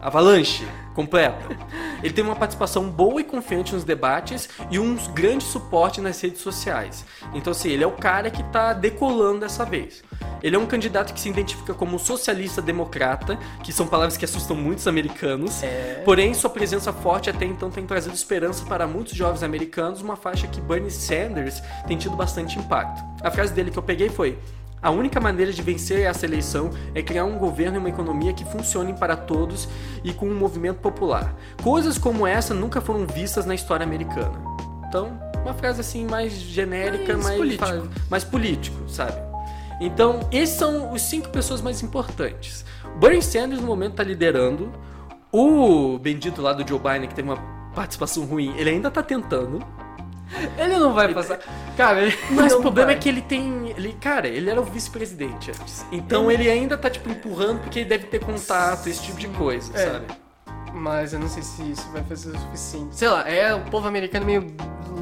Avalanche. 0.00 0.66
completa. 0.94 1.46
Ele 2.02 2.12
tem 2.12 2.24
uma 2.24 2.34
participação 2.34 2.90
boa 2.90 3.20
e 3.20 3.24
confiante 3.24 3.72
nos 3.72 3.84
debates 3.84 4.48
e 4.68 4.78
um 4.78 4.96
grande 5.12 5.44
suporte 5.44 6.00
nas 6.00 6.20
redes 6.20 6.40
sociais. 6.40 7.04
Então, 7.32 7.52
assim, 7.52 7.70
ele 7.70 7.84
é 7.84 7.86
o 7.86 7.92
cara 7.92 8.30
que 8.30 8.42
tá 8.44 8.72
decolando 8.72 9.40
dessa 9.40 9.64
vez. 9.64 10.02
Ele 10.42 10.56
é 10.56 10.58
um 10.58 10.66
candidato 10.66 11.12
que 11.12 11.20
se 11.20 11.28
identifica 11.28 11.74
como 11.74 11.98
socialista 11.98 12.62
democrata, 12.62 13.38
que 13.62 13.72
são 13.72 13.86
palavras 13.86 14.16
que 14.16 14.24
assustam 14.24 14.56
muitos 14.56 14.86
americanos. 14.86 15.62
É. 15.62 16.02
Porém, 16.04 16.34
sua 16.34 16.50
presença 16.50 16.92
forte 16.92 17.30
até 17.30 17.44
então 17.44 17.70
tem 17.70 17.84
trazido 17.86 18.14
esperança 18.14 18.64
para 18.64 18.86
muitos 18.86 19.14
jovens 19.14 19.42
americanos, 19.42 20.00
uma 20.00 20.16
faixa 20.16 20.46
que 20.46 20.60
Bernie 20.60 20.90
Sanders 20.90 21.62
tem 21.86 21.96
tido 21.96 22.16
bastante 22.16 22.58
impacto. 22.58 23.04
A 23.22 23.30
frase 23.30 23.52
dele 23.52 23.70
que 23.70 23.78
eu 23.78 23.82
peguei 23.82 24.08
foi: 24.08 24.38
a 24.82 24.90
única 24.90 25.20
maneira 25.20 25.52
de 25.52 25.60
vencer 25.62 26.00
essa 26.00 26.24
eleição 26.24 26.70
é 26.94 27.02
criar 27.02 27.24
um 27.24 27.38
governo 27.38 27.76
e 27.76 27.80
uma 27.80 27.88
economia 27.88 28.32
que 28.32 28.44
funcionem 28.44 28.94
para 28.94 29.16
todos 29.16 29.68
e 30.04 30.12
com 30.12 30.26
um 30.28 30.34
movimento 30.34 30.78
popular. 30.78 31.34
Coisas 31.62 31.98
como 31.98 32.26
essa 32.26 32.54
nunca 32.54 32.80
foram 32.80 33.06
vistas 33.06 33.44
na 33.44 33.54
história 33.54 33.84
americana. 33.84 34.38
Então, 34.88 35.18
uma 35.42 35.54
frase 35.54 35.80
assim 35.80 36.06
mais 36.06 36.32
genérica, 36.32 37.14
Mais 37.14 37.24
mais 37.24 37.36
político. 37.36 37.88
mais 38.10 38.24
político, 38.24 38.88
sabe? 38.88 39.20
Então, 39.80 40.20
esses 40.32 40.56
são 40.56 40.92
os 40.92 41.02
cinco 41.02 41.28
pessoas 41.28 41.60
mais 41.60 41.82
importantes. 41.82 42.64
Bernie 42.98 43.22
Sanders 43.22 43.60
no 43.60 43.66
momento 43.66 43.92
está 43.92 44.02
liderando. 44.04 44.72
O 45.30 45.98
bendito 45.98 46.40
lá 46.42 46.52
do 46.52 46.66
Joe 46.66 46.78
Biden, 46.78 47.08
que 47.08 47.14
teve 47.14 47.28
uma 47.28 47.36
participação 47.74 48.24
ruim, 48.24 48.54
ele 48.56 48.70
ainda 48.70 48.90
tá 48.90 49.02
tentando. 49.02 49.60
Ele 50.58 50.76
não 50.78 50.92
vai 50.92 51.12
passar. 51.14 51.38
Cara, 51.76 52.02
ele 52.02 52.16
Mas 52.30 52.52
o 52.52 52.60
problema 52.60 52.88
vai. 52.88 52.96
é 52.96 52.98
que 52.98 53.08
ele 53.08 53.22
tem. 53.22 53.70
Ele, 53.76 53.92
cara, 53.94 54.28
ele 54.28 54.50
era 54.50 54.60
o 54.60 54.64
vice-presidente 54.64 55.50
antes. 55.50 55.84
Então 55.90 56.30
ele 56.30 56.48
ainda 56.50 56.76
tá, 56.76 56.90
tipo, 56.90 57.08
empurrando 57.08 57.60
porque 57.60 57.80
ele 57.80 57.88
deve 57.88 58.06
ter 58.06 58.20
contato, 58.20 58.86
esse 58.88 59.02
tipo 59.02 59.18
de 59.18 59.28
coisa, 59.28 59.72
É. 59.76 59.86
sabe? 59.92 60.06
Mas 60.74 61.12
eu 61.12 61.18
não 61.18 61.28
sei 61.28 61.42
se 61.42 61.62
isso 61.70 61.88
vai 61.92 62.02
fazer 62.04 62.30
o 62.36 62.38
suficiente. 62.38 62.94
Sei 62.94 63.08
lá, 63.08 63.28
é 63.28 63.54
o 63.54 63.60
povo 63.62 63.88
americano 63.88 64.26
meio 64.26 64.46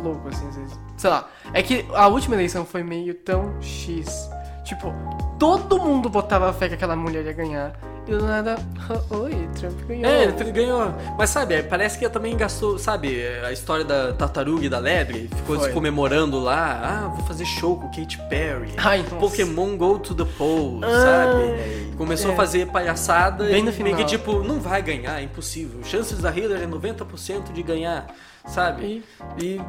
louco, 0.02 0.28
assim, 0.28 0.48
às 0.48 0.56
vezes. 0.56 0.78
Sei 0.96 1.10
lá. 1.10 1.28
É 1.52 1.62
que 1.62 1.84
a 1.92 2.06
última 2.06 2.36
eleição 2.36 2.64
foi 2.64 2.82
meio 2.82 3.12
tão 3.14 3.60
X. 3.60 4.30
Tipo, 4.64 4.92
todo 5.38 5.78
mundo 5.78 6.08
botava 6.08 6.52
fé 6.52 6.68
que 6.68 6.74
aquela 6.74 6.96
mulher 6.96 7.24
ia 7.24 7.32
ganhar. 7.32 7.72
E 8.06 8.10
do 8.10 8.24
nada, 8.24 8.56
oi, 9.10 9.48
Trump 9.58 9.80
ganhou. 9.86 10.06
É, 10.06 10.24
ele 10.24 10.52
ganhou. 10.52 10.94
Mas 11.18 11.30
sabe, 11.30 11.62
parece 11.64 11.98
que 11.98 12.04
ele 12.04 12.12
também 12.12 12.36
gastou, 12.36 12.78
sabe, 12.78 13.20
a 13.44 13.52
história 13.52 13.84
da 13.84 14.12
tartaruga 14.12 14.64
e 14.64 14.68
da 14.68 14.78
lebre. 14.78 15.28
Ficou 15.34 15.56
Foi. 15.56 15.68
se 15.68 15.74
comemorando 15.74 16.38
lá. 16.38 16.80
Ah, 16.82 17.08
vou 17.08 17.26
fazer 17.26 17.44
show 17.44 17.76
com 17.76 17.88
Katy 17.88 18.18
Perry. 18.28 18.72
Ai, 18.76 19.02
nossa. 19.02 19.16
Pokémon 19.16 19.76
Go 19.76 19.98
to 19.98 20.14
the 20.14 20.22
Ai, 20.22 20.90
sabe? 21.00 21.96
Começou 21.96 22.30
é. 22.30 22.34
a 22.34 22.36
fazer 22.36 22.66
palhaçada 22.66 23.44
Bem 23.44 23.58
e 23.58 23.62
no 23.62 23.72
meio 23.72 23.72
que 23.72 23.82
final. 23.82 24.06
tipo, 24.06 24.42
não 24.44 24.60
vai 24.60 24.82
ganhar, 24.82 25.20
é 25.20 25.24
impossível. 25.24 25.82
Chances 25.82 26.18
da 26.18 26.30
Hillary 26.30 26.62
é 26.62 26.66
90% 26.66 27.52
de 27.52 27.62
ganhar, 27.62 28.06
sabe? 28.46 29.02
E, 29.42 29.60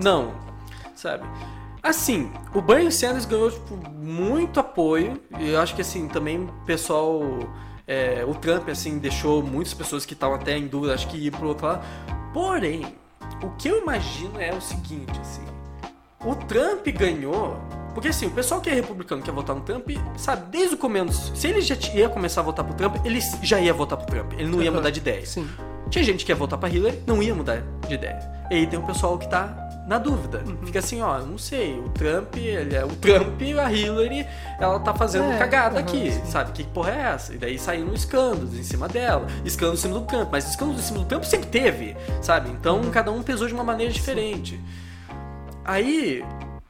não, 0.00 0.34
sabe? 0.94 1.24
Assim, 1.82 2.30
o 2.54 2.62
Bernie 2.62 2.92
Sanders 2.92 3.24
ganhou 3.24 3.50
tipo, 3.50 3.76
muito 3.92 4.60
apoio 4.60 5.20
e 5.40 5.50
eu 5.50 5.60
acho 5.60 5.74
que 5.74 5.80
assim 5.80 6.06
também 6.06 6.44
o 6.44 6.52
pessoal, 6.64 7.20
é, 7.86 8.24
o 8.26 8.34
Trump 8.34 8.68
assim 8.68 8.98
deixou 8.98 9.42
muitas 9.42 9.74
pessoas 9.74 10.04
que 10.06 10.14
estavam 10.14 10.36
até 10.36 10.56
em 10.56 10.66
dúvida, 10.66 10.94
acho 10.94 11.08
que 11.08 11.16
ir 11.16 11.30
pro 11.30 11.48
outro 11.48 11.66
lado. 11.66 11.84
Porém, 12.32 12.94
o 13.42 13.50
que 13.50 13.68
eu 13.68 13.82
imagino 13.82 14.40
é 14.40 14.52
o 14.54 14.60
seguinte, 14.60 15.18
assim, 15.20 15.44
o 16.24 16.34
Trump 16.34 16.86
ganhou. 16.88 17.58
Porque 17.94 18.08
assim, 18.08 18.26
o 18.26 18.30
pessoal 18.30 18.60
que 18.60 18.70
é 18.70 18.72
republicano 18.72 19.20
que 19.20 19.28
quer 19.28 19.34
votar 19.34 19.54
no 19.54 19.62
Trump, 19.62 19.86
sabe, 20.16 20.50
desde 20.50 20.76
o 20.76 20.78
começo, 20.78 21.36
se 21.36 21.48
ele 21.48 21.60
já 21.60 21.76
ia 21.94 22.08
começar 22.08 22.40
a 22.40 22.44
votar 22.44 22.64
pro 22.64 22.74
Trump, 22.74 23.04
ele 23.04 23.20
já 23.42 23.60
ia 23.60 23.74
votar 23.74 23.98
pro 23.98 24.06
Trump. 24.06 24.32
Ele 24.32 24.48
não 24.48 24.62
ia 24.62 24.72
mudar 24.72 24.90
de 24.90 25.00
ideia. 25.00 25.26
Sim. 25.26 25.46
Tinha 25.90 26.02
gente 26.02 26.24
que 26.24 26.32
ia 26.32 26.36
votar 26.36 26.58
pra 26.58 26.70
Hillary, 26.70 27.02
não 27.06 27.22
ia 27.22 27.34
mudar 27.34 27.62
de 27.86 27.94
ideia. 27.94 28.18
E 28.50 28.54
aí 28.54 28.66
tem 28.66 28.78
o 28.78 28.82
pessoal 28.82 29.18
que 29.18 29.28
tá 29.28 29.61
na 29.86 29.98
dúvida. 29.98 30.42
Uhum. 30.46 30.66
Fica 30.66 30.78
assim, 30.78 31.02
ó, 31.02 31.18
não 31.18 31.36
sei, 31.38 31.78
o 31.78 31.88
Trump, 31.90 32.36
ele 32.36 32.74
é 32.74 32.84
o 32.84 32.88
Trump, 32.96 33.40
a 33.62 33.72
Hillary, 33.72 34.26
ela 34.58 34.78
tá 34.80 34.94
fazendo 34.94 35.32
É, 35.32 35.38
cagada 35.38 35.76
aham, 35.80 35.84
aqui, 35.88 36.12
sim. 36.12 36.24
sabe? 36.26 36.52
Que 36.52 36.64
porra 36.64 36.90
é 36.92 37.00
essa? 37.14 37.34
E 37.34 37.38
daí 37.38 37.58
saíram 37.58 37.92
escândalos 37.92 38.54
em 38.58 38.62
cima 38.62 38.88
dela, 38.88 39.26
escândalos 39.44 39.80
em 39.80 39.82
cima 39.82 39.98
do 40.00 40.06
Trump, 40.06 40.28
mas 40.30 40.48
escândalos 40.48 40.80
em 40.82 40.84
cima 40.86 40.98
do 41.00 41.04
Trump 41.06 41.24
sempre 41.24 41.48
teve, 41.48 41.96
sabe? 42.20 42.50
Então 42.50 42.80
Uhum. 42.80 42.90
cada 42.90 43.10
um 43.10 43.22
pesou 43.22 43.46
de 43.48 43.54
uma 43.54 43.64
maneira 43.64 43.92
diferente. 43.92 44.60
Aí 45.64 46.24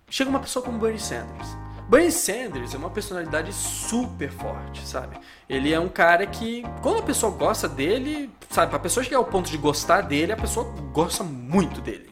chega 0.08 0.30
uma 0.30 0.40
pessoa 0.40 0.64
como 0.64 0.78
Bernie 0.78 0.98
Sanders. 1.00 1.48
Bernie 1.88 2.10
Sanders 2.12 2.74
é 2.74 2.78
uma 2.78 2.90
personalidade 2.90 3.52
super 3.52 4.30
forte, 4.30 4.86
sabe? 4.86 5.16
Ele 5.48 5.72
é 5.72 5.78
um 5.80 5.88
cara 5.88 6.26
que, 6.26 6.64
quando 6.80 7.00
a 7.00 7.02
pessoa 7.02 7.30
gosta 7.32 7.68
dele, 7.68 8.30
sabe, 8.48 8.70
pra 8.70 8.78
pessoa 8.78 9.04
chegar 9.04 9.18
ao 9.18 9.24
ponto 9.26 9.50
de 9.50 9.58
gostar 9.58 10.02
dele, 10.02 10.32
a 10.32 10.36
pessoa 10.36 10.64
gosta 10.92 11.22
muito 11.22 11.80
dele. 11.80 12.10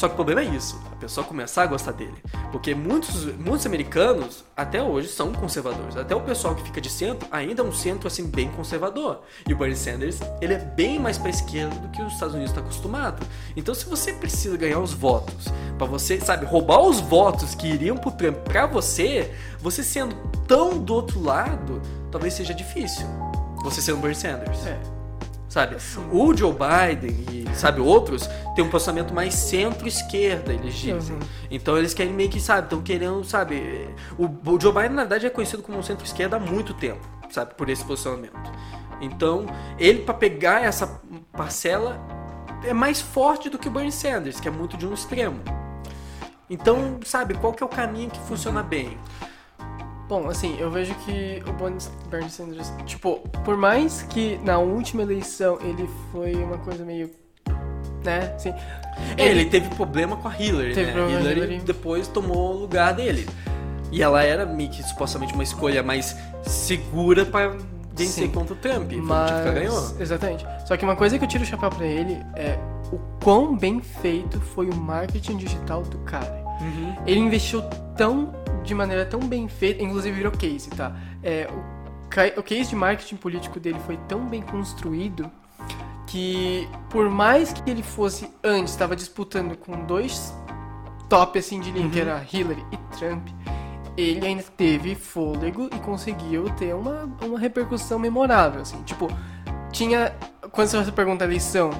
Só 0.00 0.08
que 0.08 0.14
o 0.14 0.16
problema 0.16 0.40
é 0.40 0.44
isso, 0.44 0.80
a 0.90 0.96
pessoa 0.96 1.26
começar 1.26 1.64
a 1.64 1.66
gostar 1.66 1.92
dele. 1.92 2.16
Porque 2.50 2.74
muitos, 2.74 3.26
muitos 3.36 3.66
americanos, 3.66 4.46
até 4.56 4.82
hoje, 4.82 5.08
são 5.08 5.30
conservadores. 5.30 5.94
Até 5.94 6.16
o 6.16 6.22
pessoal 6.22 6.54
que 6.54 6.62
fica 6.62 6.80
de 6.80 6.88
centro, 6.88 7.28
ainda 7.30 7.60
é 7.60 7.64
um 7.66 7.70
centro, 7.70 8.06
assim, 8.08 8.26
bem 8.26 8.50
conservador. 8.52 9.20
E 9.46 9.52
o 9.52 9.58
Bernie 9.58 9.76
Sanders, 9.76 10.18
ele 10.40 10.54
é 10.54 10.58
bem 10.58 10.98
mais 10.98 11.18
pra 11.18 11.28
esquerda 11.28 11.74
do 11.74 11.88
que 11.88 12.00
os 12.00 12.14
Estados 12.14 12.34
Unidos 12.34 12.50
está 12.50 12.62
acostumado. 12.62 13.26
Então, 13.54 13.74
se 13.74 13.84
você 13.84 14.14
precisa 14.14 14.56
ganhar 14.56 14.80
os 14.80 14.94
votos, 14.94 15.48
pra 15.76 15.86
você, 15.86 16.18
sabe, 16.18 16.46
roubar 16.46 16.80
os 16.80 16.98
votos 16.98 17.54
que 17.54 17.66
iriam 17.66 17.98
pro 17.98 18.10
Trump 18.10 18.38
pra 18.38 18.64
você, 18.64 19.34
você 19.58 19.82
sendo 19.82 20.16
tão 20.48 20.78
do 20.78 20.94
outro 20.94 21.22
lado, 21.22 21.82
talvez 22.10 22.32
seja 22.32 22.54
difícil. 22.54 23.06
Você 23.64 23.82
sendo 23.82 23.98
Bernie 23.98 24.16
Sanders. 24.16 24.64
É. 24.64 24.99
Sabe? 25.50 25.76
O 26.12 26.32
Joe 26.32 26.52
Biden 26.52 27.24
e, 27.28 27.56
sabe, 27.56 27.80
outros 27.80 28.30
têm 28.54 28.64
um 28.64 28.70
posicionamento 28.70 29.12
mais 29.12 29.34
centro-esquerda, 29.34 30.52
eles 30.52 30.74
dizem. 30.74 31.16
Uhum. 31.16 31.22
Então 31.50 31.76
eles 31.76 31.92
querem 31.92 32.12
meio 32.12 32.30
que, 32.30 32.40
sabe, 32.40 32.66
estão 32.66 32.80
querendo, 32.80 33.24
sabe. 33.24 33.88
O, 34.16 34.26
o 34.26 34.60
Joe 34.60 34.72
Biden, 34.72 34.90
na 34.90 35.02
verdade, 35.02 35.26
é 35.26 35.30
conhecido 35.30 35.60
como 35.60 35.76
um 35.76 35.82
centro-esquerda 35.82 36.36
há 36.36 36.40
muito 36.40 36.72
tempo, 36.72 37.04
sabe, 37.30 37.54
por 37.54 37.68
esse 37.68 37.84
posicionamento. 37.84 38.38
Então, 39.00 39.44
ele, 39.76 40.02
pra 40.02 40.14
pegar 40.14 40.62
essa 40.62 41.00
parcela, 41.32 42.00
é 42.64 42.72
mais 42.72 43.00
forte 43.00 43.50
do 43.50 43.58
que 43.58 43.66
o 43.66 43.72
Bernie 43.72 43.90
Sanders, 43.90 44.38
que 44.38 44.46
é 44.46 44.52
muito 44.52 44.76
de 44.76 44.86
um 44.86 44.94
extremo. 44.94 45.40
Então, 46.48 47.00
sabe, 47.04 47.34
qual 47.34 47.52
que 47.52 47.62
é 47.62 47.66
o 47.66 47.68
caminho 47.68 48.08
que 48.08 48.20
funciona 48.20 48.62
bem? 48.62 48.96
Bom, 50.10 50.28
assim, 50.28 50.56
eu 50.58 50.68
vejo 50.72 50.92
que 51.06 51.40
o 51.46 51.52
Bernie- 51.52 52.28
Sanders, 52.30 52.72
tipo, 52.84 53.20
por 53.44 53.56
mais 53.56 54.02
que 54.02 54.38
na 54.44 54.58
última 54.58 55.02
eleição 55.02 55.56
ele 55.62 55.88
foi 56.10 56.34
uma 56.34 56.58
coisa 56.58 56.84
meio. 56.84 57.08
né? 58.04 58.32
Assim, 58.34 58.52
É, 59.16 59.28
ele 59.28 59.44
teve 59.44 59.68
problema 59.76 60.16
com 60.16 60.26
a 60.26 60.36
Hillary, 60.36 60.74
Teve 60.74 60.90
né? 60.92 61.10
Hillary, 61.12 61.36
Hillary. 61.40 61.58
depois 61.60 62.08
tomou 62.08 62.56
o 62.56 62.58
lugar 62.58 62.92
dele. 62.92 63.28
E 63.92 64.02
ela 64.02 64.22
era 64.24 64.44
meio 64.44 64.68
que 64.70 64.82
supostamente 64.82 65.32
uma 65.34 65.42
escolha 65.44 65.80
mais 65.82 66.16
segura 66.42 67.24
pra 67.24 67.56
vencer 67.94 68.24
Sim. 68.24 68.30
contra 68.32 68.54
o 68.54 68.56
Trump. 68.56 68.88
Foi 68.90 68.98
o 68.98 69.02
Mas, 69.04 69.30
tipo 69.30 69.42
que 69.44 69.50
ganhou. 69.52 69.96
Exatamente. 70.00 70.46
Só 70.66 70.76
que 70.76 70.84
uma 70.84 70.96
coisa 70.96 71.18
que 71.18 71.24
eu 71.24 71.28
tiro 71.28 71.44
o 71.44 71.46
chapéu 71.46 71.70
pra 71.70 71.86
ele 71.86 72.18
é 72.34 72.58
o 72.92 72.98
quão 73.22 73.56
bem 73.56 73.80
feito 73.80 74.40
foi 74.40 74.68
o 74.68 74.74
marketing 74.74 75.36
digital 75.36 75.82
do 75.82 75.98
cara. 75.98 76.42
Uhum. 76.60 76.94
Ele 77.06 77.20
investiu 77.20 77.62
tão 77.96 78.32
de 78.62 78.74
maneira 78.74 79.04
tão 79.04 79.20
bem 79.20 79.48
feita, 79.48 79.82
inclusive 79.82 80.16
virou 80.16 80.32
case, 80.32 80.70
tá? 80.70 80.96
É, 81.22 81.48
o, 81.50 82.40
o 82.40 82.42
case 82.42 82.70
de 82.70 82.76
marketing 82.76 83.16
político 83.16 83.58
dele 83.58 83.78
foi 83.86 83.96
tão 84.08 84.26
bem 84.26 84.42
construído 84.42 85.30
que 86.06 86.68
por 86.88 87.08
mais 87.08 87.52
que 87.52 87.70
ele 87.70 87.82
fosse 87.82 88.28
antes 88.42 88.72
estava 88.72 88.96
disputando 88.96 89.56
com 89.56 89.84
dois 89.84 90.34
top 91.08 91.38
assim 91.38 91.60
de 91.60 91.70
linha, 91.70 91.88
que 91.88 92.00
era 92.00 92.24
Hillary 92.32 92.64
e 92.72 92.96
Trump, 92.96 93.28
ele 93.96 94.26
ainda 94.26 94.42
teve 94.56 94.94
fôlego 94.94 95.68
e 95.74 95.78
conseguiu 95.80 96.44
ter 96.50 96.74
uma, 96.74 97.08
uma 97.22 97.38
repercussão 97.38 97.98
memorável, 97.98 98.62
assim. 98.62 98.82
Tipo, 98.82 99.08
tinha. 99.72 100.14
Quando 100.52 100.68
você 100.68 100.92
pergunta 100.92 101.24
a 101.24 101.26
eleição, 101.26 101.70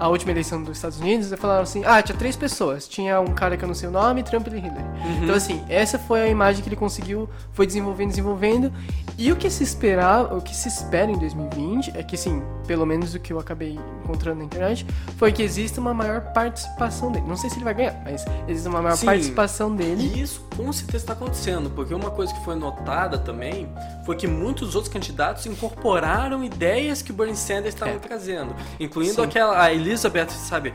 a 0.00 0.08
última 0.08 0.32
eleição 0.32 0.62
dos 0.62 0.78
Estados 0.78 0.98
Unidos, 0.98 1.30
falaram 1.38 1.62
assim: 1.62 1.82
ah, 1.84 2.00
tinha 2.02 2.16
três 2.16 2.34
pessoas. 2.34 2.88
Tinha 2.88 3.20
um 3.20 3.34
cara 3.34 3.56
que 3.56 3.62
eu 3.64 3.68
não 3.68 3.74
sei 3.74 3.88
o 3.88 3.92
nome, 3.92 4.22
Trump 4.22 4.46
e 4.48 4.50
Hillary. 4.56 4.84
Então, 5.22 5.34
assim, 5.34 5.62
essa 5.68 5.98
foi 5.98 6.22
a 6.22 6.28
imagem 6.28 6.62
que 6.62 6.68
ele 6.68 6.76
conseguiu, 6.76 7.28
foi 7.52 7.66
desenvolvendo, 7.66 8.08
desenvolvendo. 8.08 8.72
E 9.18 9.30
o 9.30 9.36
que 9.36 9.50
se 9.50 9.62
esperava, 9.62 10.34
o 10.34 10.40
que 10.40 10.56
se 10.56 10.66
espera 10.68 11.10
em 11.10 11.18
2020 11.18 11.92
é 11.94 12.02
que, 12.02 12.14
assim, 12.14 12.42
pelo 12.66 12.86
menos 12.86 13.14
o 13.14 13.20
que 13.20 13.32
eu 13.32 13.38
acabei 13.38 13.78
encontrando 14.02 14.38
na 14.38 14.44
internet, 14.44 14.86
foi 15.18 15.30
que 15.30 15.42
exista 15.42 15.78
uma 15.80 15.92
maior 15.92 16.32
participação 16.32 17.12
dele. 17.12 17.26
Não 17.28 17.36
sei 17.36 17.50
se 17.50 17.56
ele 17.56 17.64
vai 17.64 17.74
ganhar, 17.74 18.00
mas 18.02 18.24
existe 18.48 18.66
uma 18.68 18.80
maior 18.80 18.96
Sim. 18.96 19.06
participação 19.06 19.76
dele. 19.76 20.10
E 20.14 20.22
isso 20.22 20.40
com 20.56 20.72
certeza 20.72 21.04
está 21.04 21.12
acontecendo, 21.12 21.68
porque 21.70 21.92
uma 21.92 22.10
coisa 22.10 22.32
que 22.32 22.42
foi 22.44 22.54
notada 22.54 23.18
também 23.18 23.68
foi 24.06 24.16
que 24.16 24.26
muitos 24.26 24.74
outros 24.74 24.90
candidatos 24.92 25.44
incorporaram 25.46 26.42
ideias 26.42 27.02
que 27.02 27.10
o 27.10 27.14
Bernie 27.14 27.36
Sanders 27.36 27.74
estava 27.74 27.92
É. 27.92 27.98
trazendo, 27.98 28.54
incluindo 28.78 29.14
Sim. 29.16 29.22
aquela 29.22 29.62
a 29.62 29.72
Elizabeth, 29.90 30.30
sabe? 30.30 30.72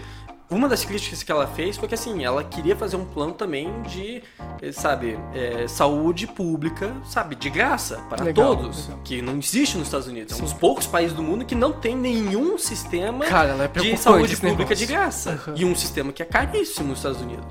uma 0.49 0.69
das 0.69 0.85
críticas 0.85 1.23
que 1.23 1.31
ela 1.31 1.47
fez 1.47 1.75
foi 1.75 1.87
que 1.87 1.95
assim, 1.95 2.23
ela 2.23 2.43
queria 2.43 2.75
fazer 2.75 2.95
um 2.95 3.05
plano 3.05 3.33
também 3.33 3.81
de, 3.83 4.21
eh, 4.61 4.71
sabe, 4.71 5.17
é, 5.33 5.67
saúde 5.67 6.27
pública, 6.27 6.95
sabe, 7.03 7.35
de 7.35 7.49
graça 7.49 7.97
para 8.09 8.23
Legal, 8.23 8.55
todos, 8.55 8.85
legal. 8.87 8.99
que 9.03 9.21
não 9.21 9.37
existe 9.37 9.77
nos 9.77 9.87
Estados 9.87 10.07
Unidos. 10.07 10.33
É 10.33 10.35
um 10.35 10.37
Sim. 10.39 10.43
dos 10.43 10.53
poucos 10.53 10.85
países 10.85 11.15
do 11.15 11.23
mundo 11.23 11.45
que 11.45 11.55
não 11.55 11.73
tem 11.73 11.95
nenhum 11.95 12.57
sistema 12.57 13.25
Cara, 13.25 13.55
é 13.63 13.79
de 13.79 13.97
saúde 13.97 14.37
pública 14.37 14.75
de 14.75 14.85
graça. 14.85 15.31
Aham. 15.31 15.53
E 15.57 15.65
um 15.65 15.75
sistema 15.75 16.13
que 16.13 16.21
é 16.21 16.25
caríssimo 16.25 16.89
nos 16.89 16.99
Estados 16.99 17.21
Unidos. 17.21 17.45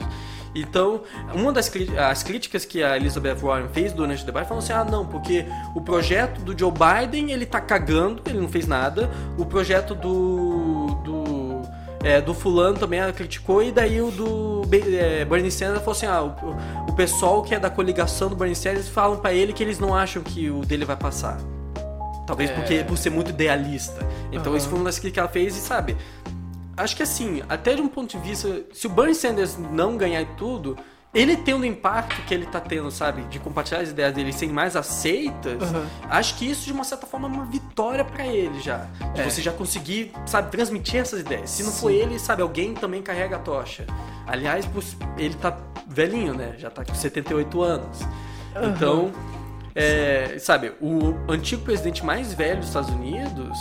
Então, 0.55 1.03
uma 1.35 1.53
das 1.53 1.71
as 1.99 2.23
críticas 2.23 2.65
que 2.65 2.83
a 2.83 2.97
Elizabeth 2.97 3.35
Warren 3.35 3.69
fez 3.73 3.93
durante 3.93 4.23
o 4.23 4.27
debate 4.27 4.47
falou 4.47 4.63
assim: 4.63 4.73
ah, 4.73 4.85
não, 4.85 5.05
porque 5.05 5.45
o 5.75 5.81
projeto 5.81 6.41
do 6.41 6.57
Joe 6.57 6.71
Biden 6.73 7.33
ele 7.33 7.45
tá 7.45 7.61
cagando, 7.61 8.23
ele 8.27 8.39
não 8.39 8.49
fez 8.49 8.67
nada. 8.67 9.11
O 9.37 9.45
projeto 9.45 9.95
do. 9.97 10.84
Do 12.05 12.09
é, 12.09 12.21
do 12.21 12.35
fulano 12.35 12.79
também 12.79 13.01
ela 13.01 13.13
criticou, 13.13 13.63
e 13.63 13.73
daí 13.73 14.01
o 14.01 14.11
do 14.11 14.63
é, 14.73 15.25
Bernie 15.25 15.51
Sanders 15.51 15.79
falou 15.81 15.93
assim: 15.93 16.07
ah, 16.07 16.23
o, 16.23 16.91
o 16.91 16.95
pessoal 16.95 17.43
que 17.43 17.55
é 17.55 17.59
da 17.59 17.71
coligação 17.71 18.29
do 18.29 18.37
Bernie 18.37 18.55
Sanders 18.55 18.89
falam 18.89 19.19
pra 19.19 19.33
ele 19.33 19.53
que 19.53 19.63
eles 19.63 19.79
não 19.79 19.95
acham 19.95 20.23
que 20.23 20.51
o 20.51 20.61
dele 20.61 20.85
vai 20.85 20.97
passar. 20.97 21.39
Talvez 22.27 22.51
É. 22.51 22.55
porque 22.55 22.85
por 22.85 22.97
ser 22.97 23.11
muito 23.11 23.31
idealista. 23.31 24.07
Então 24.33 24.53
Aham. 24.53 24.57
isso 24.57 24.69
foi 24.69 24.79
uma 24.79 24.85
das 24.85 24.99
que 24.99 25.19
ela 25.19 25.29
fez 25.29 25.57
e 25.57 25.61
sabe. 25.61 25.97
Acho 26.77 26.97
que 26.97 27.03
assim, 27.03 27.43
até 27.49 27.75
de 27.75 27.81
um 27.81 27.89
ponto 27.89 28.19
de 28.19 28.19
vista, 28.19 28.65
se 28.73 28.87
o 28.87 28.91
Bernie 28.91 29.15
Sanders 29.15 29.57
não 29.57 29.97
ganhar 29.97 30.25
tudo, 30.37 30.77
ele 31.15 31.37
tendo 31.37 31.63
o 31.63 31.65
impacto 31.65 32.21
que 32.23 32.35
ele 32.35 32.45
tá 32.47 32.61
tendo, 32.61 32.91
sabe, 32.91 33.23
de 33.25 33.39
compartilhar 33.39 33.81
as 33.81 33.91
ideias 33.91 34.13
dele 34.13 34.33
serem 34.33 34.53
mais 34.55 34.75
aceitas, 34.75 35.63
Aham. 35.63 35.87
acho 36.11 36.35
que 36.37 36.51
isso 36.51 36.65
de 36.67 36.73
uma 36.73 36.83
certa 36.85 37.07
forma 37.07 37.29
é 37.29 37.31
uma 37.31 37.45
vitória 37.45 38.05
pra 38.05 38.27
ele 38.27 38.61
já. 38.61 38.87
De 39.15 39.21
É. 39.21 39.25
você 39.31 39.41
já 39.41 39.53
conseguir, 39.53 40.13
sabe, 40.27 40.51
transmitir 40.51 40.97
essas 41.01 41.21
ideias. 41.21 41.51
Se 41.51 41.63
não 41.63 41.71
Sim. 41.71 41.81
for 41.81 41.91
ele, 41.91 42.19
sabe, 42.19 42.43
alguém 42.43 42.75
também 42.75 43.01
carrega 43.01 43.37
a 43.37 43.39
tocha. 43.39 43.87
Aliás, 44.27 44.67
ele 45.17 45.35
tá 45.35 45.57
velhinho, 45.87 46.35
né? 46.35 46.55
Já 46.59 46.69
tá 46.71 46.85
com 46.85 46.95
78 46.95 47.63
anos. 47.63 48.01
Então, 48.75 49.13
é, 49.75 50.37
sabe, 50.39 50.73
o 50.81 51.15
antigo 51.29 51.63
presidente 51.63 52.05
mais 52.05 52.33
velho 52.33 52.59
dos 52.59 52.69
Estados 52.69 52.91
Unidos 52.91 53.57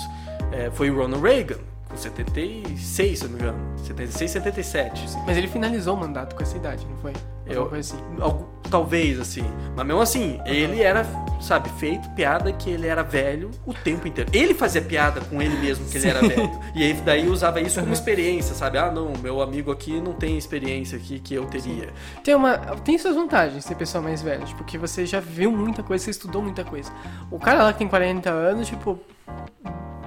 é, 0.52 0.70
foi 0.72 0.90
o 0.92 0.96
Ronald 0.98 1.24
Reagan, 1.24 1.58
76, 1.98 3.20
se 3.20 3.26
eu 3.26 3.30
não 3.30 3.38
me 3.38 3.42
engano. 3.44 3.78
76, 3.86 4.32
77. 4.32 5.06
Mas 5.26 5.38
ele 5.38 5.48
finalizou 5.48 5.96
o 5.96 6.00
mandato 6.00 6.36
com 6.36 6.44
essa 6.44 6.56
idade, 6.58 6.86
não 6.90 6.98
foi? 6.98 7.14
Eu- 7.46 7.68
coisa 7.68 7.94
assim. 7.96 8.04
Algu- 8.22 8.48
talvez, 8.70 9.20
assim. 9.20 9.44
Mas 9.76 9.86
mesmo 9.86 10.02
assim, 10.02 10.40
ele 10.46 10.82
era, 10.82 11.06
sabe, 11.42 11.70
feito 11.78 12.10
piada 12.12 12.52
que 12.54 12.70
ele 12.70 12.88
era 12.88 13.04
velho 13.04 13.52
o 13.66 13.74
tempo 13.74 14.08
inteiro. 14.08 14.30
Ele 14.34 14.54
fazia 14.54 14.82
piada 14.82 15.20
com 15.22 15.42
ele 15.42 15.56
mesmo 15.58 15.86
que 15.90 15.98
ele 15.98 16.08
era 16.08 16.22
velho. 16.22 16.50
E 16.74 16.82
aí 16.84 16.94
daí 16.94 17.28
usava 17.28 17.60
isso 17.62 17.80
como 17.82 17.92
experiência, 17.94 18.56
sabe? 18.56 18.78
Ah, 18.78 18.90
não, 18.90 19.12
meu 19.22 19.42
amigo 19.42 19.72
aqui 19.72 20.00
não 20.00 20.14
tem 20.14 20.38
experiência 20.38 20.98
aqui 20.98 21.20
que 21.20 21.34
eu 21.36 21.46
teria. 21.46 21.90
Tem, 22.24 22.34
uma, 22.34 22.58
tem 22.58 22.98
suas 22.98 23.14
vantagens 23.16 23.66
ser 23.66 23.76
pessoa 23.76 24.02
mais 24.02 24.22
velha, 24.22 24.46
tipo, 24.46 24.60
porque 24.60 24.78
você 24.78 25.06
já 25.06 25.20
viu 25.20 25.52
muita 25.52 25.84
coisa, 25.84 26.04
você 26.06 26.12
estudou 26.12 26.42
muita 26.42 26.64
coisa. 26.64 26.92
O 27.30 27.38
cara 27.38 27.64
lá 27.64 27.74
que 27.74 27.80
tem 27.80 27.88
40 27.90 28.30
anos, 28.30 28.68
tipo, 28.70 28.98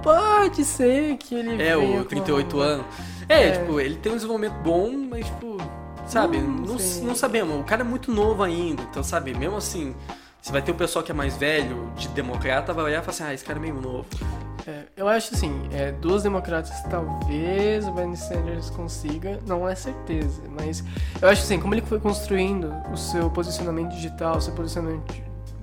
pode 0.01 0.63
ser 0.63 1.17
que 1.17 1.35
ele 1.35 1.61
É, 1.61 1.75
o 1.75 1.97
com 1.99 2.03
38 2.05 2.57
uma- 2.57 2.65
anos. 2.65 2.85
É, 3.27 3.49
É. 3.49 3.51
tipo, 3.51 3.79
ele 3.79 3.95
tem 3.95 4.11
um 4.11 4.15
desenvolvimento 4.15 4.55
bom, 4.63 4.91
mas, 5.09 5.25
tipo, 5.25 5.57
sabe, 6.07 6.37
Hum, 6.37 6.63
não, 6.65 6.75
não 7.07 7.15
sabemos. 7.15 7.59
O 7.59 7.63
cara 7.63 7.81
é 7.81 7.83
muito 7.83 8.11
novo 8.11 8.41
ainda, 8.43 8.81
então, 8.83 9.03
sabe, 9.03 9.33
mesmo 9.33 9.57
assim, 9.57 9.93
você 10.41 10.51
vai 10.51 10.61
ter 10.61 10.71
o 10.71 10.75
pessoal 10.75 11.03
que 11.03 11.11
é 11.11 11.15
mais 11.15 11.35
velho, 11.35 11.91
de 11.97 12.07
democrata, 12.09 12.73
vai 12.73 12.85
olhar 12.85 12.99
e 12.99 13.01
falar 13.01 13.09
assim, 13.13 13.23
ah, 13.23 13.33
esse 13.33 13.43
cara 13.43 13.59
é 13.59 13.61
meio 13.61 13.75
novo. 13.81 14.05
É, 14.65 14.83
eu 14.97 15.07
acho 15.07 15.33
assim, 15.33 15.61
é, 15.71 15.91
duas 15.93 16.23
democratas 16.23 16.71
talvez 16.89 17.87
o 17.87 17.91
Bernie 17.91 18.17
Sanders 18.17 18.69
consiga, 18.69 19.39
não 19.47 19.67
é 19.67 19.73
certeza, 19.75 20.41
mas 20.59 20.83
eu 21.21 21.29
acho 21.29 21.41
assim, 21.43 21.57
como 21.57 21.73
ele 21.73 21.81
foi 21.81 21.99
construindo 22.01 22.73
o 22.91 22.97
seu 22.97 23.29
posicionamento 23.29 23.91
digital, 23.91 24.35
o 24.37 24.41
seu 24.41 24.53
posicionamento 24.53 25.05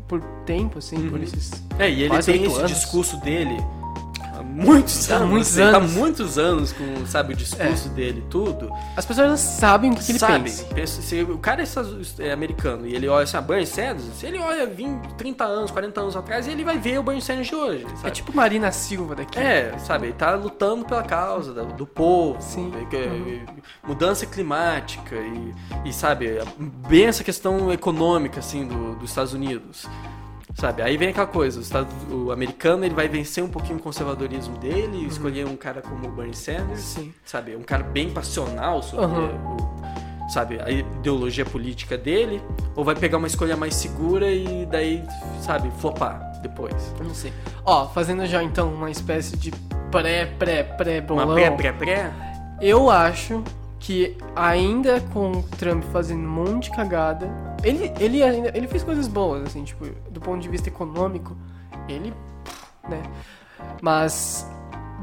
por 0.09 0.21
tempo, 0.45 0.79
assim, 0.79 1.09
por 1.09 1.19
Uhum. 1.19 1.25
esses 1.25 1.53
É, 1.79 1.91
e 1.91 2.03
ele 2.03 2.23
tem 2.23 2.45
esse 2.45 2.57
anos. 2.59 2.71
discurso 2.71 3.17
dele 3.19 3.57
há 4.61 4.65
muitos 4.65 5.11
Há 5.11 5.17
anos. 5.17 5.29
muitos 5.31 5.51
assim, 5.59 5.63
anos. 5.63 5.93
muitos 5.93 6.39
anos 6.39 6.73
com, 6.73 7.07
sabe, 7.07 7.35
o 7.35 7.37
discurso 7.37 7.89
dele 7.91 8.23
e 8.25 8.31
tudo. 8.31 8.71
As 8.97 9.05
pessoas 9.05 9.41
sabem 9.41 9.91
o 9.91 9.95
que, 9.97 10.11
ele 10.13 10.19
sabe, 10.19 10.51
pensa. 10.75 11.03
se 11.03 11.23
o 11.23 11.39
cara 11.39 11.63
é, 11.63 11.67
é 12.29 12.33
americano 12.33 12.87
e 12.87 12.95
ele 12.95 13.09
olha 13.09 13.25
assim, 13.25 13.37
ah, 13.37 13.41
Bernie 13.41 13.67
Sanders, 13.67 14.05
se 14.19 14.27
ele 14.27 14.39
olha 14.39 14.67
20, 14.67 15.15
30 15.15 15.45
anos, 15.45 15.71
40 15.71 16.01
anos 16.01 16.17
atrás, 16.17 16.47
ele 16.49 16.65
vai 16.65 16.79
ver 16.79 16.99
o 16.99 17.03
Bernie 17.03 17.23
Sanders 17.23 17.49
de 17.49 17.55
hoje, 17.55 17.87
sabe? 17.97 18.09
É 18.09 18.11
tipo 18.11 18.35
Marina 18.35 18.71
Silva 18.73 19.15
daqui. 19.15 19.39
É, 19.39 19.77
sabe, 19.79 20.07
ele 20.07 20.13
tá 20.15 20.35
lutando 20.35 20.85
pela 20.85 21.03
causa 21.03 21.53
do, 21.53 21.65
do 21.75 21.87
povo, 21.87 22.41
Sim. 22.41 22.71
né, 22.71 22.87
que- 22.91 23.43
mudança 23.87 24.25
climática 24.27 25.17
e, 25.17 25.55
e, 25.89 25.93
sabe, 25.93 26.39
bem 26.89 27.07
essa 27.07 27.25
questão 27.25 27.73
econômica, 27.73 28.41
assim, 28.41 28.67
do- 28.67 28.95
dos 28.97 29.11
Estados 29.11 29.33
Unidos. 29.33 29.87
Sabe, 30.55 30.83
aí 30.83 30.97
vem 30.97 31.09
aquela 31.09 31.27
coisa, 31.27 31.59
o, 31.59 31.63
Estado- 31.63 31.89
o 32.11 32.31
americano 32.31 32.85
ele 32.85 32.95
vai 32.95 33.09
vencer 33.09 33.43
um 33.43 33.49
pouquinho 33.49 33.79
o 33.79 33.83
conservadorismo 33.83 34.57
dele, 34.59 34.99
e 34.99 35.07
escolher 35.07 35.47
um 35.47 35.57
cara 35.57 35.83
como 35.83 36.07
o 36.07 36.13
Bernie 36.13 36.35
Sanders, 36.35 36.81
Sim. 36.81 37.13
sabe, 37.25 37.57
um 37.57 37.63
cara 37.63 37.83
bem 37.83 38.11
passional 38.11 38.81
sobre 38.83 39.05
Aham. 39.07 39.31
o, 39.57 40.31
sabe, 40.31 40.61
a 40.65 40.71
ideologia 40.71 41.45
política 41.45 41.99
dele, 41.99 42.41
ou 42.77 42.85
vai 42.85 42.95
pegar 42.95 43.19
uma 43.19 43.27
escolha 43.27 43.57
mais 43.57 43.75
segura 43.75 44.31
e 44.31 44.65
daí, 44.65 45.03
sabe, 45.41 45.71
flopar 45.81 46.21
depois. 46.41 46.95
Eu 47.01 47.05
não 47.07 47.15
sei. 47.15 47.33
Ó, 47.65 47.89
fazendo 47.89 48.25
já 48.25 48.43
então 48.43 48.73
uma 48.73 48.91
espécie 48.91 49.37
de 49.37 49.51
pré, 49.91 50.27
pré, 50.39 50.63
pré 50.63 51.01
Uma 51.11 51.27
bolão. 51.27 51.35
pré, 51.35 51.51
pré, 51.51 51.73
pré, 51.73 52.13
Eu 52.61 52.89
acho 52.89 53.43
que 53.85 54.17
ainda 54.35 54.99
com 55.13 55.31
o 55.33 55.43
Trump 55.59 55.85
fazendo 55.93 56.25
um 56.27 56.31
monte 56.31 56.71
de 56.71 56.77
cagada, 56.77 57.31
ele, 57.63 57.93
ele 58.01 58.23
ainda 58.23 58.51
ele 58.57 58.67
fez 58.67 58.83
coisas 58.83 59.07
boas, 59.07 59.43
assim, 59.45 59.63
tipo, 59.63 59.85
do 60.11 60.21
ponto 60.21 60.41
de 60.41 60.49
vista 60.49 60.69
econômico, 60.71 61.37
ele, 61.87 62.15
né? 62.89 63.03
Mas 63.83 64.47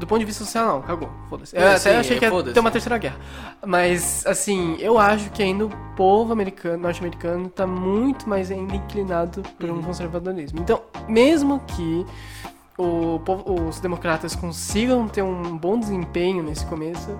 do 0.00 0.06
ponto 0.06 0.18
de 0.18 0.24
vista 0.24 0.44
social 0.44 0.66
não, 0.66 0.82
cagou, 0.82 1.08
foda-se. 1.28 1.54
Eu 1.54 1.62
É, 1.62 1.76
até 1.76 1.78
sim, 1.78 1.90
achei 1.90 2.18
que 2.18 2.24
ia 2.24 2.42
ter 2.52 2.58
uma 2.58 2.72
terceira 2.72 2.98
guerra. 2.98 3.16
Mas 3.64 4.26
assim, 4.26 4.76
eu 4.80 4.98
acho 4.98 5.30
que 5.30 5.42
ainda 5.44 5.66
o 5.66 5.70
povo 5.94 6.32
americano, 6.32 6.82
norte-americano, 6.82 7.48
tá 7.48 7.66
muito 7.66 8.28
mais 8.28 8.50
ainda 8.50 8.74
inclinado 8.74 9.42
por 9.60 9.70
Uhum. 9.70 9.78
um 9.78 9.82
conservadorismo. 9.82 10.58
Então, 10.60 10.82
mesmo 11.08 11.60
que 11.68 12.04
o 12.76 13.20
os 13.68 13.78
democratas 13.78 14.34
consigam 14.34 15.06
ter 15.06 15.22
um 15.22 15.56
bom 15.56 15.78
desempenho 15.78 16.42
nesse 16.42 16.66
começo, 16.66 17.16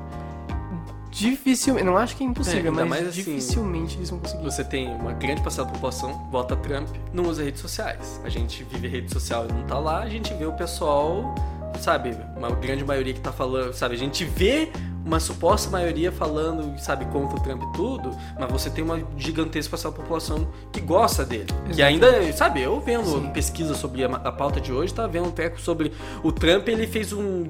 dificilmente, 1.13 1.85
não 1.85 1.97
acho 1.97 2.17
que 2.17 2.25
é 2.25 2.27
impossível, 2.27 2.73
É, 2.81 2.85
mas, 2.85 3.07
assim, 3.07 3.23
dificilmente 3.23 3.97
eles 3.99 4.11
vão 4.11 4.19
conseguir. 4.19 4.43
Você 4.43 4.65
tem 4.65 4.89
uma 4.89 5.13
grande 5.13 5.43
parcela 5.43 5.67
da 5.67 5.75
população, 5.75 6.27
vota 6.31 6.57
Trump, 6.57 6.89
não 7.13 7.25
usa 7.25 7.45
redes 7.45 7.61
sociais. 7.61 8.21
A 8.25 8.29
gente 8.31 8.65
vive 8.65 8.89
rede 8.89 9.13
social 9.13 9.47
e 9.49 9.53
não 9.53 9.63
tá 9.65 9.79
lá, 9.79 10.03
a 10.03 10.09
gente 10.09 10.33
vê 10.35 10.47
o 10.47 10.53
pessoal, 10.55 11.35
sabe, 11.79 12.17
uma 12.37 12.51
grande 12.51 12.85
maioria 12.85 13.13
que 13.13 13.21
tá 13.21 13.31
falando, 13.31 13.75
sabe, 13.75 13.95
a 13.95 13.99
gente 13.99 14.25
vê 14.25 14.73
uma 15.05 15.19
suposta 15.19 15.69
maioria 15.71 16.13
falando, 16.13 16.79
sabe, 16.79 17.05
contra 17.07 17.37
o 17.37 17.41
Trump 17.41 17.63
e 17.63 17.73
tudo, 17.77 18.17
mas 18.39 18.51
você 18.51 18.71
tem 18.71 18.85
uma 18.85 19.03
gigantesca 19.17 19.77
população 19.91 20.49
que 20.73 20.81
gosta 20.81 21.25
dele. 21.25 21.47
Que 21.73 21.83
ainda, 21.83 22.33
sabe, 22.33 22.63
eu 22.63 22.81
vendo 22.81 23.07
Sim. 23.07 23.31
pesquisa 23.31 23.75
sobre 23.75 24.05
a, 24.05 24.09
a 24.09 24.33
pauta 24.33 24.61
de 24.61 24.73
hoje, 24.73 24.95
tá 24.95 25.07
vendo 25.07 25.29
um 25.29 25.31
treco 25.31 25.61
sobre 25.61 25.93
o 26.23 26.31
Trump, 26.31 26.69
ele 26.69 26.87
fez 26.87 27.13
um, 27.13 27.45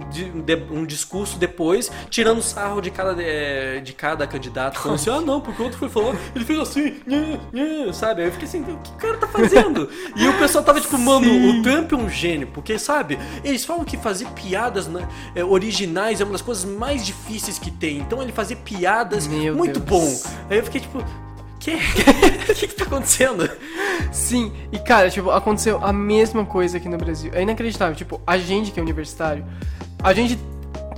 um 0.70 0.86
discurso 0.86 1.38
depois, 1.38 1.90
tirando 2.08 2.40
sarro 2.42 2.80
de 2.80 2.90
cada, 2.90 3.20
eh, 3.22 3.80
de 3.80 3.92
cada 3.92 4.26
candidato, 4.26 4.78
falando 4.78 4.94
assim, 4.94 5.10
ah 5.12 5.20
não, 5.20 5.40
porque 5.40 5.60
o 5.60 5.64
outro 5.64 5.78
foi 5.78 5.88
falar, 5.88 6.16
ele 6.34 6.44
fez 6.44 6.58
assim, 6.58 7.00
nhã, 7.06 7.40
nhã, 7.52 7.92
sabe? 7.92 8.22
Aí 8.22 8.28
eu 8.28 8.32
fiquei 8.32 8.48
assim, 8.48 8.62
o 8.62 8.78
que 8.78 8.90
o 8.90 8.96
cara 8.96 9.18
tá 9.18 9.26
fazendo? 9.26 9.88
e 10.16 10.26
o 10.26 10.38
pessoal 10.38 10.64
tava 10.64 10.80
tipo, 10.80 10.96
mano, 10.98 11.26
Sim. 11.26 11.60
o 11.60 11.62
Trump 11.62 11.92
é 11.92 11.96
um 11.96 12.08
gênio, 12.08 12.46
porque, 12.48 12.78
sabe, 12.78 13.18
eles 13.44 13.64
falam 13.64 13.84
que 13.84 13.96
fazer 13.96 14.26
piadas 14.28 14.86
né, 14.86 15.06
eh, 15.34 15.44
originais 15.44 16.20
é 16.20 16.24
uma 16.24 16.32
das 16.32 16.42
coisas 16.42 16.64
mais 16.64 17.04
difíceis 17.04 17.41
que 17.58 17.70
tem, 17.70 17.98
então 17.98 18.22
ele 18.22 18.32
fazer 18.32 18.56
piadas 18.56 19.26
Meu 19.26 19.54
muito 19.54 19.80
Deus. 19.80 20.22
bom. 20.22 20.30
Aí 20.50 20.58
eu 20.58 20.64
fiquei 20.64 20.80
tipo, 20.80 21.02
que? 21.58 21.72
O 22.52 22.54
que 22.54 22.66
que 22.68 22.74
tá 22.74 22.84
acontecendo? 22.84 23.48
Sim, 24.10 24.52
e 24.70 24.78
cara, 24.78 25.10
tipo, 25.10 25.30
aconteceu 25.30 25.78
a 25.82 25.92
mesma 25.92 26.44
coisa 26.44 26.76
aqui 26.76 26.88
no 26.88 26.98
Brasil. 26.98 27.30
É 27.34 27.42
inacreditável, 27.42 27.94
tipo, 27.94 28.20
a 28.26 28.36
gente 28.36 28.70
que 28.70 28.78
é 28.78 28.82
universitário, 28.82 29.44
a 30.02 30.12
gente, 30.12 30.38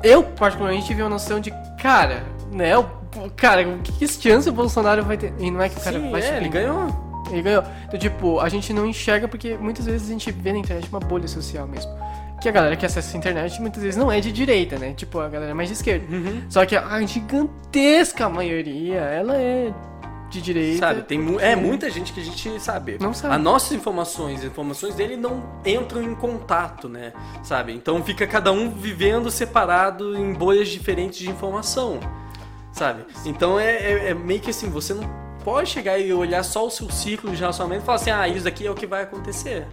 eu 0.02 0.22
particularmente 0.22 0.86
tive 0.86 1.02
uma 1.02 1.10
noção 1.10 1.38
de, 1.38 1.52
cara, 1.80 2.24
né, 2.50 2.76
o, 2.76 2.84
cara, 3.36 3.64
que, 3.78 3.92
que 3.92 4.08
chance 4.08 4.48
o 4.48 4.52
Bolsonaro 4.52 5.04
vai 5.04 5.16
ter? 5.16 5.32
E 5.38 5.50
não 5.50 5.60
é 5.60 5.68
que 5.68 5.78
o 5.78 5.80
cara 5.80 6.00
Sim, 6.00 6.10
vai 6.10 6.20
é, 6.20 6.24
subir. 6.24 6.36
ele 6.38 6.48
ganhou. 6.48 7.04
Ele 7.30 7.42
ganhou. 7.42 7.64
Então, 7.86 7.98
tipo, 7.98 8.40
a 8.40 8.48
gente 8.48 8.72
não 8.72 8.86
enxerga 8.86 9.28
porque 9.28 9.56
muitas 9.56 9.86
vezes 9.86 10.08
a 10.08 10.12
gente 10.12 10.30
vê 10.30 10.52
na 10.52 10.58
internet 10.58 10.88
uma 10.88 11.00
bolha 11.00 11.28
social 11.28 11.66
mesmo. 11.66 11.90
Que 12.44 12.48
a 12.50 12.52
galera 12.52 12.76
que 12.76 12.84
acessa 12.84 13.16
a 13.16 13.18
internet 13.18 13.58
muitas 13.58 13.82
vezes 13.82 13.96
não 13.98 14.12
é 14.12 14.20
de 14.20 14.30
direita, 14.30 14.78
né? 14.78 14.92
Tipo, 14.92 15.18
a 15.18 15.30
galera 15.30 15.52
é 15.52 15.54
mais 15.54 15.70
de 15.70 15.76
esquerda. 15.76 16.04
Uhum. 16.14 16.42
Só 16.50 16.66
que 16.66 16.76
a 16.76 17.00
gigantesca 17.06 18.28
maioria, 18.28 19.00
ela 19.00 19.34
é 19.34 19.72
de 20.28 20.42
direita. 20.42 20.78
Sabe, 20.88 21.02
tem 21.04 21.18
mu 21.18 21.40
é 21.40 21.56
muita 21.56 21.88
gente 21.88 22.12
que 22.12 22.20
a 22.20 22.22
gente 22.22 22.60
sabe. 22.60 22.98
Não 23.00 23.14
sabe. 23.14 23.34
As 23.34 23.40
nossas 23.40 23.72
informações, 23.72 24.40
as 24.40 24.44
informações 24.44 24.94
dele 24.94 25.16
não 25.16 25.42
entram 25.64 26.02
em 26.02 26.14
contato, 26.14 26.86
né? 26.86 27.14
Sabe? 27.42 27.72
Então 27.72 28.02
fica 28.04 28.26
cada 28.26 28.52
um 28.52 28.68
vivendo 28.68 29.30
separado 29.30 30.14
em 30.14 30.34
bolhas 30.34 30.68
diferentes 30.68 31.18
de 31.20 31.30
informação. 31.30 31.98
sabe? 32.72 33.06
Então 33.24 33.58
é, 33.58 33.70
é- 33.70 34.08
é 34.10 34.14
meio 34.14 34.40
que 34.40 34.50
assim, 34.50 34.68
você 34.68 34.92
não 34.92 35.08
pode 35.44 35.70
chegar 35.70 35.96
e 35.98 36.12
olhar 36.12 36.42
só 36.42 36.66
o 36.66 36.70
seu 36.70 36.90
ciclo 36.90 37.30
de 37.30 37.36
relacionamento 37.40 37.84
e 37.84 37.86
falar 37.86 37.96
assim, 37.96 38.10
ah, 38.10 38.28
isso 38.28 38.44
daqui 38.44 38.66
é 38.66 38.70
o 38.70 38.74
que 38.74 38.86
vai 38.86 39.04
acontecer. 39.04 39.66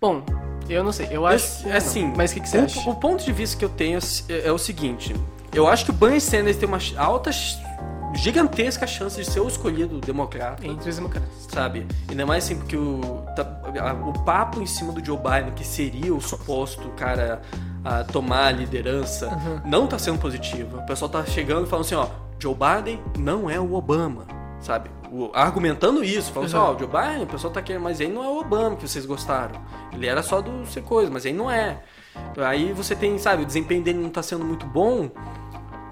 Bom, 0.00 0.22
eu 0.68 0.82
não 0.82 0.92
sei. 0.92 1.08
Eu 1.10 1.26
acho. 1.26 1.68
é 1.68 1.76
assim, 1.76 2.12
Mas 2.16 2.30
o 2.30 2.34
que, 2.34 2.40
que 2.40 2.48
você 2.48 2.58
o, 2.58 2.64
acha? 2.64 2.88
o 2.90 2.94
ponto 2.94 3.24
de 3.24 3.32
vista 3.32 3.56
que 3.58 3.64
eu 3.64 3.68
tenho 3.68 3.98
é, 4.28 4.46
é 4.48 4.52
o 4.52 4.58
seguinte, 4.58 5.14
eu 5.54 5.68
acho 5.68 5.84
que 5.84 5.90
o 5.90 5.94
Bernie 5.94 6.20
Sanders 6.20 6.56
tem 6.56 6.68
uma 6.68 6.78
alta, 6.96 7.30
gigantesca 8.14 8.86
chance 8.86 9.20
de 9.22 9.30
ser 9.30 9.40
o 9.40 9.48
escolhido 9.48 10.00
democrata. 10.00 10.66
Entre 10.66 10.88
os 10.88 10.96
democratas. 10.96 11.28
sabe? 11.48 11.86
Ainda 12.08 12.24
mais 12.26 12.44
assim, 12.44 12.56
porque 12.56 12.76
o, 12.76 13.00
tá- 13.36 13.46
o 14.06 14.12
papo 14.24 14.60
em 14.60 14.66
cima 14.66 14.92
do 14.92 15.04
Joe 15.04 15.18
Biden, 15.18 15.52
que 15.54 15.64
seria 15.64 16.14
o 16.14 16.20
suposto 16.20 16.88
cara 16.90 17.40
a 17.84 18.02
tomar 18.04 18.46
a 18.46 18.50
liderança, 18.52 19.30
não 19.64 19.86
tá 19.86 19.98
sendo 19.98 20.18
positivo. 20.18 20.78
O 20.78 20.82
pessoal 20.86 21.08
tá 21.10 21.24
chegando 21.24 21.66
e 21.66 21.68
falando 21.68 21.84
assim, 21.84 21.94
ó, 21.94 22.06
Joe 22.38 22.54
Biden 22.54 23.00
não 23.18 23.48
é 23.50 23.60
o 23.60 23.74
Obama, 23.74 24.24
sabe? 24.60 24.90
O- 25.10 25.30
argumentando 25.34 26.04
isso, 26.04 26.32
falando 26.32 26.48
assim, 26.48 26.56
Uhum. 26.56 26.62
ó, 26.62 26.74
o 26.74 26.78
Joe 26.78 26.86
Biden, 26.88 27.22
o 27.24 27.26
pessoal 27.26 27.52
tá 27.52 27.60
querendo, 27.62 27.82
mas 27.82 28.00
ele 28.00 28.12
não 28.12 28.24
é 28.24 28.28
o 28.28 28.38
Obama 28.40 28.76
que 28.76 28.86
vocês 28.88 29.04
gostaram. 29.06 29.60
Ele 29.92 30.06
era 30.06 30.22
só 30.22 30.40
do 30.40 30.64
ser 30.66 30.82
coisa, 30.82 31.10
mas 31.10 31.24
ele 31.24 31.36
não 31.36 31.50
é. 31.50 31.82
Aí 32.38 32.72
você 32.72 32.94
tem, 32.94 33.16
sabe, 33.18 33.42
o 33.42 33.46
desempenho 33.46 33.82
dele 33.82 33.98
não 33.98 34.10
tá 34.10 34.22
sendo 34.22 34.44
muito 34.44 34.66
bom. 34.66 35.10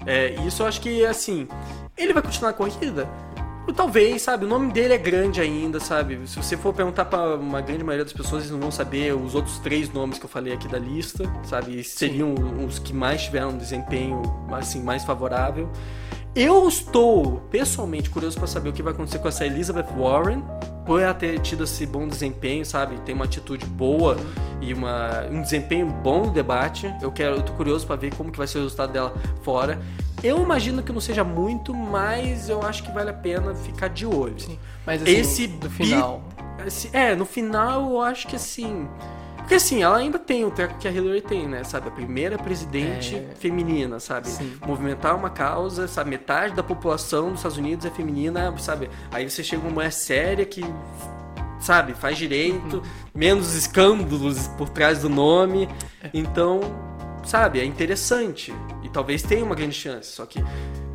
É, 0.05 0.33
isso 0.45 0.63
eu 0.63 0.67
acho 0.67 0.79
que, 0.81 1.05
assim, 1.05 1.47
ele 1.97 2.13
vai 2.13 2.21
continuar 2.23 2.51
a 2.51 2.53
corrida? 2.53 3.07
Talvez, 3.75 4.23
sabe? 4.23 4.45
O 4.45 4.47
nome 4.47 4.71
dele 4.73 4.93
é 4.95 4.97
grande 4.97 5.39
ainda, 5.39 5.79
sabe? 5.79 6.19
Se 6.27 6.37
você 6.37 6.57
for 6.57 6.73
perguntar 6.73 7.05
pra 7.05 7.35
uma 7.35 7.61
grande 7.61 7.83
maioria 7.83 8.03
das 8.03 8.11
pessoas, 8.13 8.41
eles 8.41 8.51
não 8.51 8.59
vão 8.59 8.71
saber 8.71 9.13
os 9.13 9.35
outros 9.35 9.59
três 9.59 9.93
nomes 9.93 10.17
que 10.17 10.25
eu 10.25 10.29
falei 10.29 10.53
aqui 10.53 10.67
da 10.67 10.79
lista, 10.79 11.23
sabe? 11.43 11.83
Seriam 11.83 12.33
os 12.65 12.79
que 12.79 12.91
mais 12.93 13.21
tiveram 13.25 13.49
um 13.49 13.57
desempenho, 13.57 14.23
assim, 14.51 14.81
mais 14.81 15.03
favorável. 15.03 15.69
Eu 16.35 16.67
estou, 16.67 17.41
pessoalmente, 17.51 18.09
curioso 18.09 18.37
para 18.37 18.47
saber 18.47 18.69
o 18.69 18.73
que 18.73 18.83
vai 18.83 18.93
acontecer 18.93 19.19
com 19.19 19.27
essa 19.27 19.45
Elizabeth 19.45 19.87
Warren, 19.97 20.43
por 20.85 21.01
ela 21.01 21.13
ter 21.13 21.39
tido 21.39 21.63
esse 21.63 21.85
bom 21.85 22.07
desempenho, 22.07 22.65
sabe? 22.65 22.97
Tem 23.01 23.13
uma 23.13 23.25
atitude 23.25 23.65
boa 23.65 24.15
e 24.61 24.73
uma, 24.73 25.25
um 25.31 25.41
desempenho 25.41 25.87
bom 25.87 26.25
no 26.25 26.31
debate. 26.31 26.93
Eu 27.01 27.11
quero, 27.11 27.37
eu 27.37 27.41
tô 27.43 27.53
curioso 27.53 27.85
para 27.85 27.95
ver 27.95 28.13
como 28.15 28.31
que 28.31 28.37
vai 28.37 28.47
ser 28.47 28.59
o 28.59 28.61
resultado 28.61 28.91
dela 28.93 29.13
fora. 29.43 29.79
Eu 30.23 30.41
imagino 30.41 30.83
que 30.83 30.91
não 30.91 31.01
seja 31.01 31.23
muito, 31.23 31.73
mas 31.73 32.47
eu 32.49 32.61
acho 32.61 32.83
que 32.83 32.91
vale 32.91 33.09
a 33.09 33.13
pena 33.13 33.53
ficar 33.55 33.87
de 33.89 34.05
olho. 34.05 34.39
Sim. 34.39 34.57
Mas 34.85 35.01
assim, 35.01 35.11
Esse 35.11 35.47
do 35.47 35.67
bi- 35.69 35.75
final. 35.75 36.21
Esse- 36.65 36.89
é, 36.95 37.15
no 37.15 37.25
final 37.25 37.89
eu 37.89 38.01
acho 38.01 38.27
que 38.27 38.35
assim. 38.35 38.87
Porque 39.49 39.55
assim, 39.55 39.81
ela 39.81 39.97
ainda 39.97 40.19
tem 40.19 40.45
o 40.45 40.51
treco 40.51 40.77
que 40.77 40.87
a 40.87 40.91
Hillary 40.91 41.21
tem, 41.21 41.47
né? 41.47 41.63
Sabe? 41.63 41.87
A 41.87 41.91
primeira 41.91 42.37
presidente 42.37 43.15
É. 43.15 43.33
feminina, 43.39 43.99
sabe? 43.99 44.27
Sim. 44.27 44.53
Movimentar 44.63 45.15
uma 45.15 45.31
causa, 45.31 45.87
sabe? 45.87 46.11
Metade 46.11 46.53
da 46.53 46.61
população 46.61 47.29
dos 47.31 47.39
Estados 47.39 47.57
Unidos 47.57 47.83
é 47.83 47.89
feminina, 47.89 48.55
sabe? 48.59 48.91
Aí 49.11 49.27
você 49.27 49.43
chega 49.43 49.63
uma 49.63 49.71
mulher 49.71 49.91
séria 49.91 50.45
que, 50.45 50.63
sabe, 51.59 51.95
faz 51.95 52.15
direito, 52.15 52.75
Uhum. 52.75 52.81
menos 53.15 53.55
escândalos 53.55 54.47
por 54.49 54.69
trás 54.69 54.99
do 54.99 55.09
nome. 55.09 55.67
É. 56.03 56.11
Então, 56.13 56.59
sabe, 57.25 57.59
é 57.59 57.65
interessante. 57.65 58.53
E 58.83 58.89
talvez 58.89 59.23
tenha 59.23 59.43
uma 59.43 59.55
grande 59.55 59.73
chance. 59.73 60.11
Só 60.11 60.27
que, 60.27 60.43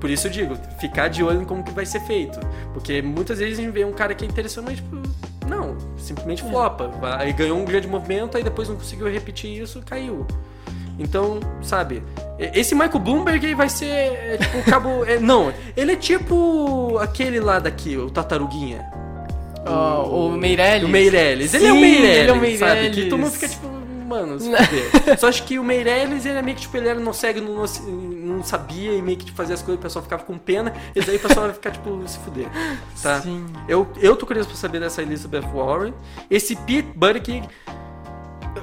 por 0.01 0.09
isso 0.09 0.29
eu 0.29 0.31
digo, 0.31 0.57
ficar 0.81 1.09
de 1.09 1.25
olho 1.25 1.43
em 1.43 1.45
como 1.45 1.65
que 1.65 1.73
vai 1.73 1.85
ser 1.85 1.99
feito. 2.03 2.39
Porque 2.73 3.03
muitas 3.03 3.41
vezes 3.41 3.59
a 3.59 3.63
gente 3.63 3.73
vê 3.73 3.85
um 3.85 3.93
cara 3.93 4.15
que 4.15 4.25
é 4.25 4.29
interessante, 4.29 4.65
mas, 4.65 4.77
tipo, 4.77 5.03
não, 5.49 5.77
simplesmente 5.97 6.43
flopa. 6.43 6.91
Aí 7.19 7.33
ganhou 7.33 7.59
um 7.59 7.65
grande 7.65 7.87
movimento, 7.87 8.37
aí 8.37 8.43
depois 8.43 8.69
não 8.69 8.77
conseguiu 8.77 9.11
repetir 9.11 9.63
isso, 9.63 9.83
caiu. 9.85 10.27
Então, 10.99 11.41
sabe, 11.61 12.03
esse 12.39 12.75
Michael 12.75 13.01
Bloomberg 13.01 13.45
aí 13.45 13.55
vai 13.55 13.69
ser, 13.69 13.87
é, 13.87 14.39
tipo, 14.39 14.59
o 14.59 14.63
cabo... 14.63 15.05
é, 15.05 15.19
não, 15.19 15.53
ele 15.77 15.93
é 15.93 15.97
tipo 15.97 16.99
aquele 16.99 17.41
lá 17.41 17.59
daqui, 17.59 17.97
o 17.97 18.11
Tartaruguinha. 18.11 18.85
Ó, 19.67 20.29
o 20.29 20.33
Meirelles. 20.33 20.85
O 20.85 20.89
Meirelles. 20.89 21.55
Ele 21.55 21.67
é 21.67 21.73
o 21.73 21.75
Sim, 21.75 21.81
Meirelles, 21.81 22.19
ele 22.19 22.31
é 22.31 22.33
o 22.33 22.59
sabe? 22.59 22.75
Que 22.75 22.81
Meirelles. 22.81 23.09
todo 23.09 23.19
mundo 23.19 23.33
fica 23.33 23.49
tipo, 23.49 23.67
mano, 24.07 24.39
se. 24.39 24.51
Só 25.19 25.29
acho 25.29 25.43
que 25.45 25.59
o 25.59 25.65
Meirelles, 25.65 26.27
ele 26.27 26.39
é 26.39 26.43
meio 26.43 26.57
que 26.57 26.63
tipo, 26.63 26.77
ele 26.77 26.89
era 26.89 27.01
não 27.01 27.13
cego, 27.13 27.41
não 27.41 27.67
sabia 28.47 28.93
e 28.93 29.03
meio 29.03 29.17
que 29.19 29.27
tipo, 29.27 29.37
fazia 29.37 29.55
as 29.55 29.63
coisas, 29.63 29.79
o 29.79 29.83
pessoal 29.83 30.03
ficava 30.03 30.23
com 30.25 30.39
pena, 30.39 30.73
e 30.95 31.01
daí 31.01 31.17
o 31.17 31.21
pessoal 31.21 31.47
vai 31.47 31.55
ficar 31.55 31.71
tipo, 31.71 32.03
se 32.07 32.19
fuder, 32.19 32.49
tá? 33.03 33.21
Sim. 33.21 33.47
Eu, 33.69 33.89
eu 33.97 34.17
tô 34.17 34.27
curioso 34.27 34.49
pra 34.49 34.57
saber 34.57 34.81
dessa 34.81 35.03
Elizabeth 35.03 35.49
Warren. 35.53 35.95
Esse 36.31 36.57
Pete 36.57 36.89
Buttigieg, 36.95 37.49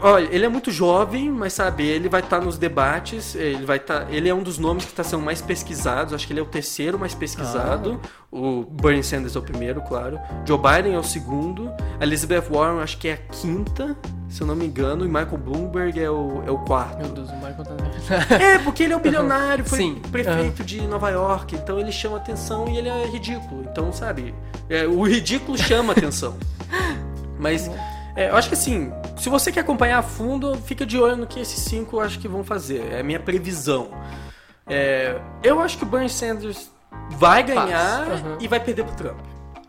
olha, 0.02 0.28
ele 0.32 0.46
é 0.46 0.50
muito 0.50 0.72
jovem, 0.72 1.30
mas 1.32 1.54
sabe, 1.54 1.86
ele 1.86 2.08
vai 2.08 2.22
estar 2.22 2.40
nos 2.40 2.58
debates, 2.58 3.36
ele 3.36 3.66
vai 3.66 3.78
estar, 3.78 4.12
ele 4.12 4.30
é 4.30 4.34
um 4.34 4.44
dos 4.44 4.58
nomes 4.58 4.86
que 4.86 4.92
está 4.92 5.04
sendo 5.04 5.24
mais 5.24 5.42
pesquisados, 5.42 6.14
acho 6.14 6.26
que 6.26 6.34
ele 6.34 6.40
é 6.40 6.44
o 6.44 6.48
terceiro 6.48 6.98
mais 6.98 7.14
pesquisado. 7.14 8.00
O 8.32 8.64
Bernie 8.64 9.04
Sanders 9.04 9.36
é 9.36 9.40
o 9.40 9.42
primeiro, 9.42 9.82
claro. 9.82 10.20
Joe 10.46 10.58
Biden 10.58 10.96
é 10.96 11.00
o 11.00 11.04
segundo. 11.04 11.70
A 12.00 12.04
Elizabeth 12.04 12.46
Warren 12.50 12.82
acho 12.82 12.98
que 12.98 13.10
é 13.10 13.14
a 13.14 13.18
quinta, 13.18 13.98
se 14.32 14.42
eu 14.42 14.48
não 14.48 14.56
me 14.56 14.66
engano, 14.66 15.04
e 15.04 15.08
Michael 15.08 15.38
Bloomberg 15.38 16.00
é 16.00 16.10
o, 16.10 16.42
é 16.48 16.52
o 16.52 16.58
quarto. 16.60 16.98
Meu 17.00 17.10
Deus, 17.10 17.30
o 17.30 17.36
Michael 17.36 17.64
tá. 17.66 18.36
É, 18.40 18.60
porque 18.60 18.84
ele 18.84 18.94
é 18.94 18.98
um 18.98 19.02
bilionário, 19.02 19.66
foi 19.66 19.78
Sim, 19.78 20.02
prefeito 20.12 20.64
de 20.64 20.82
Nova 20.88 21.10
York, 21.10 21.56
então 21.56 21.80
ele 21.80 21.92
chama 21.92 22.18
atenção 22.18 22.68
e 22.70 22.78
ele 22.78 22.88
é 22.88 23.06
ridículo. 23.08 23.68
Então, 23.70 23.92
sabe, 23.92 24.34
é, 24.70 24.88
o 24.88 25.04
ridículo 25.04 25.58
chama 25.58 25.92
atenção. 25.92 26.38
Mas 27.38 27.70
é, 28.16 28.30
eu 28.30 28.36
acho 28.36 28.48
que 28.48 28.54
assim, 28.54 28.92
se 29.18 29.30
você 29.30 29.52
quer 29.52 29.62
acompanhar 29.62 30.00
a 30.00 30.04
fundo, 30.04 30.56
fica 30.66 30.86
de 30.86 30.98
olho 30.98 31.18
no 31.18 31.28
que 31.28 31.40
esses 31.40 31.60
cinco 31.60 31.98
eu 31.98 32.02
acho 32.02 32.18
que 32.18 32.28
vão 32.28 32.44
fazer. 32.44 32.88
É 32.92 33.00
a 33.02 33.04
minha 33.04 33.20
previsão. 33.20 33.90
É, 34.66 35.20
eu 35.44 35.60
acho 35.60 35.78
que 35.78 35.84
o 35.84 35.88
Bernie 35.88 36.10
Sanders 36.10 36.72
vai 37.12 37.44
ganhar 37.44 38.08
uhum. 38.08 38.38
e 38.40 38.48
vai 38.48 38.60
perder 38.60 38.86
pro 38.86 38.96
Trump. 38.96 39.20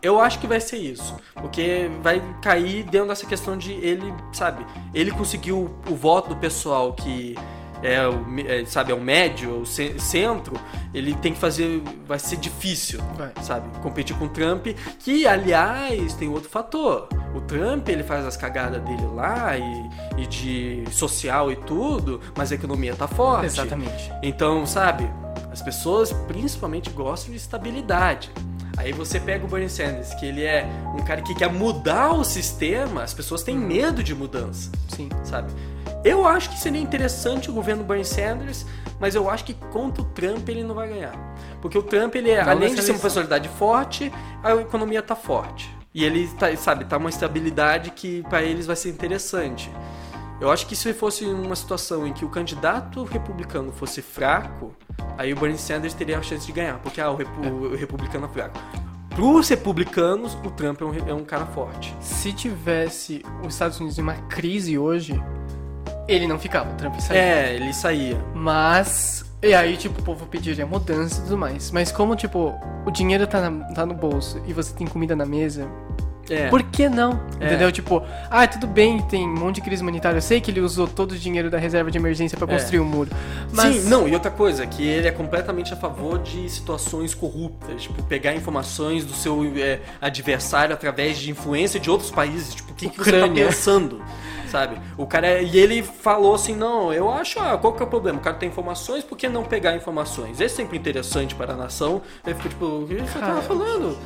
Eu 0.03 0.19
acho 0.19 0.37
que 0.39 0.45
vai 0.45 0.59
ser 0.59 0.77
isso. 0.77 1.15
Porque 1.33 1.89
vai 2.01 2.21
cair 2.41 2.83
dentro 2.83 3.07
dessa 3.07 3.25
questão 3.25 3.57
de 3.57 3.71
ele, 3.71 4.13
sabe, 4.33 4.65
ele 4.93 5.09
conseguiu 5.11 5.73
o 5.89 5.95
voto 5.95 6.29
do 6.29 6.35
pessoal 6.35 6.93
que 6.93 7.35
é 7.81 8.07
o, 8.07 8.25
é, 8.47 8.63
sabe, 8.65 8.91
é 8.93 8.95
o 8.95 9.01
médio, 9.01 9.59
o 9.61 9.65
ce- 9.65 9.99
centro, 9.99 10.53
ele 10.93 11.13
tem 11.15 11.33
que 11.33 11.39
fazer, 11.39 11.81
vai 12.07 12.17
ser 12.17 12.37
difícil, 12.37 13.01
Vai. 13.17 13.33
sabe, 13.41 13.67
competir 13.79 14.15
com 14.17 14.23
o 14.25 14.29
Trump, 14.29 14.67
que 14.99 15.27
aliás 15.27 16.13
tem 16.13 16.29
outro 16.29 16.49
fator. 16.49 17.09
O 17.35 17.41
Trump, 17.41 17.89
ele 17.89 18.01
faz 18.03 18.25
as 18.25 18.37
cagadas 18.37 18.81
dele 18.83 19.05
lá 19.13 19.57
e, 19.57 19.89
e 20.21 20.25
de 20.27 20.83
social 20.93 21.51
e 21.51 21.57
tudo, 21.57 22.21
mas 22.37 22.53
a 22.53 22.55
economia 22.55 22.95
tá 22.95 23.05
forte. 23.07 23.47
Exatamente. 23.47 24.11
Então, 24.21 24.65
sabe, 24.65 25.09
as 25.51 25.61
pessoas 25.61 26.13
principalmente 26.25 26.89
gostam 26.89 27.31
de 27.31 27.37
estabilidade. 27.37 28.31
Aí 28.77 28.91
você 28.91 29.19
pega 29.19 29.45
o 29.45 29.47
Bernie 29.47 29.69
Sanders, 29.69 30.13
que 30.15 30.25
ele 30.25 30.43
é 30.43 30.67
um 30.97 31.03
cara 31.03 31.21
que 31.21 31.35
quer 31.35 31.51
mudar 31.51 32.11
o 32.13 32.23
sistema, 32.23 33.03
as 33.03 33.13
pessoas 33.13 33.43
têm 33.43 33.55
medo 33.55 34.03
de 34.03 34.15
mudança, 34.15 34.71
Sim. 34.87 35.09
sabe? 35.23 35.51
Eu 36.03 36.27
acho 36.27 36.49
que 36.49 36.59
seria 36.59 36.81
interessante 36.81 37.49
o 37.49 37.53
governo 37.53 37.83
Bernie 37.83 38.03
Sanders, 38.03 38.65
mas 38.99 39.15
eu 39.15 39.29
acho 39.29 39.45
que 39.45 39.53
contra 39.53 40.01
o 40.01 40.05
Trump 40.05 40.47
ele 40.49 40.63
não 40.63 40.75
vai 40.75 40.89
ganhar. 40.89 41.13
Porque 41.61 41.77
o 41.77 41.83
Trump, 41.83 42.15
ele, 42.15 42.31
é, 42.31 42.43
Não 42.43 42.51
além 42.51 42.73
de 42.73 42.81
ser 42.81 42.91
uma 42.91 42.99
personalidade 42.99 43.47
forte, 43.47 44.11
a 44.43 44.53
economia 44.55 45.01
tá 45.01 45.15
forte. 45.15 45.73
E 45.93 46.03
ele, 46.03 46.27
tá, 46.39 46.53
sabe, 46.57 46.85
tá 46.85 46.97
uma 46.97 47.09
estabilidade 47.09 47.91
que 47.91 48.23
para 48.23 48.41
eles 48.41 48.65
vai 48.65 48.75
ser 48.75 48.89
interessante. 48.89 49.71
Eu 50.41 50.51
acho 50.51 50.67
que 50.67 50.75
se 50.75 50.93
fosse 50.93 51.25
uma 51.25 51.55
situação 51.55 52.05
em 52.05 52.11
que 52.13 52.25
o 52.25 52.29
candidato 52.29 53.03
republicano 53.03 53.71
fosse 53.71 54.01
fraco, 54.01 54.73
aí 55.17 55.31
o 55.31 55.35
Bernie 55.39 55.57
Sanders 55.57 55.93
teria 55.93 56.17
a 56.17 56.21
chance 56.21 56.45
de 56.45 56.51
ganhar, 56.51 56.79
porque 56.79 56.99
ah, 56.99 57.09
o, 57.11 57.15
repu- 57.15 57.41
o 57.47 57.75
republicano 57.75 58.25
é 58.25 58.29
fraco. 58.29 58.59
Pros 59.15 59.47
republicanos, 59.47 60.33
o 60.43 60.49
Trump 60.51 60.81
é 60.81 60.85
um, 60.85 61.09
é 61.09 61.13
um 61.13 61.23
cara 61.23 61.45
forte. 61.45 61.95
Se 62.01 62.33
tivesse 62.33 63.23
os 63.45 63.53
Estados 63.53 63.79
Unidos 63.79 63.97
em 63.97 64.01
uma 64.01 64.15
crise 64.27 64.77
hoje, 64.77 65.21
ele 66.07 66.27
não 66.27 66.39
ficava, 66.39 66.71
o 66.73 66.75
Trump 66.75 66.99
saía. 66.99 67.21
É, 67.21 67.55
ele 67.55 67.73
saía. 67.73 68.17
Mas. 68.33 69.23
E 69.41 69.53
aí, 69.53 69.75
tipo, 69.77 69.99
o 69.99 70.03
povo 70.03 70.25
pediria 70.25 70.65
mudança 70.65 71.19
e 71.19 71.23
tudo 71.25 71.37
mais. 71.37 71.69
Mas 71.69 71.91
como, 71.91 72.15
tipo, 72.15 72.53
o 72.85 72.91
dinheiro 72.91 73.27
tá, 73.27 73.49
na- 73.49 73.65
tá 73.73 73.85
no 73.85 73.93
bolso 73.93 74.41
e 74.47 74.53
você 74.53 74.73
tem 74.73 74.87
comida 74.87 75.15
na 75.15 75.25
mesa, 75.25 75.67
É. 76.29 76.47
por 76.47 76.63
que 76.63 76.87
não? 76.87 77.19
É. 77.39 77.45
Entendeu? 77.47 77.71
Tipo, 77.71 78.01
ah, 78.29 78.47
tudo 78.47 78.65
bem, 78.65 79.01
tem 79.03 79.27
um 79.27 79.35
monte 79.35 79.55
de 79.55 79.61
crise 79.61 79.81
humanitária. 79.81 80.17
Eu 80.17 80.21
sei 80.21 80.39
que 80.39 80.49
ele 80.51 80.61
usou 80.61 80.87
todo 80.87 81.11
o 81.11 81.17
dinheiro 81.17 81.49
da 81.49 81.57
reserva 81.57 81.91
de 81.91 81.97
emergência 81.97 82.37
pra 82.37 82.47
É. 82.47 82.57
construir 82.57 82.79
o 82.79 82.85
muro. 82.85 83.09
Mas. 83.51 83.75
Sim, 83.83 83.89
não, 83.89 84.07
e 84.07 84.13
outra 84.13 84.31
coisa, 84.31 84.65
que 84.65 84.83
ele 84.87 85.07
é 85.07 85.11
completamente 85.11 85.73
a 85.73 85.75
favor 85.75 86.19
de 86.19 86.49
situações 86.49 87.13
corruptas, 87.13 87.81
tipo, 87.83 88.01
pegar 88.03 88.33
informações 88.33 89.03
do 89.05 89.13
seu 89.13 89.43
é, 89.57 89.79
adversário 90.01 90.73
através 90.73 91.17
de 91.17 91.29
influência 91.29 91.79
de 91.79 91.89
outros 91.89 92.09
países, 92.09 92.55
tipo, 92.55 92.71
o 92.71 92.75
que, 92.75 92.89
que 92.89 92.97
você 92.97 93.19
tá 93.19 93.27
pensando, 93.27 94.01
sabe? 94.49 94.77
O 94.97 95.05
cara, 95.05 95.27
é- 95.27 95.43
e 95.43 95.57
ele 95.57 95.83
falou 95.83 96.35
assim, 96.35 96.55
não, 96.55 96.93
eu 96.93 97.11
acho, 97.11 97.39
ah, 97.39 97.57
qual 97.57 97.73
que 97.73 97.83
é 97.83 97.85
o 97.85 97.89
problema? 97.89 98.19
O 98.19 98.21
cara 98.21 98.37
tem 98.37 98.47
informações, 98.49 99.03
por 99.03 99.17
que 99.17 99.27
não 99.27 99.43
pegar 99.43 99.75
informações? 99.75 100.39
É 100.39 100.47
sempre 100.47 100.77
interessante 100.77 101.35
para 101.35 101.53
a 101.53 101.57
nação, 101.57 102.01
ele 102.25 102.35
fica 102.35 102.49
tipo, 102.49 102.65
o 102.65 102.87
que 102.87 102.95
você 102.95 103.19
tava 103.19 103.41
falando, 103.41 103.97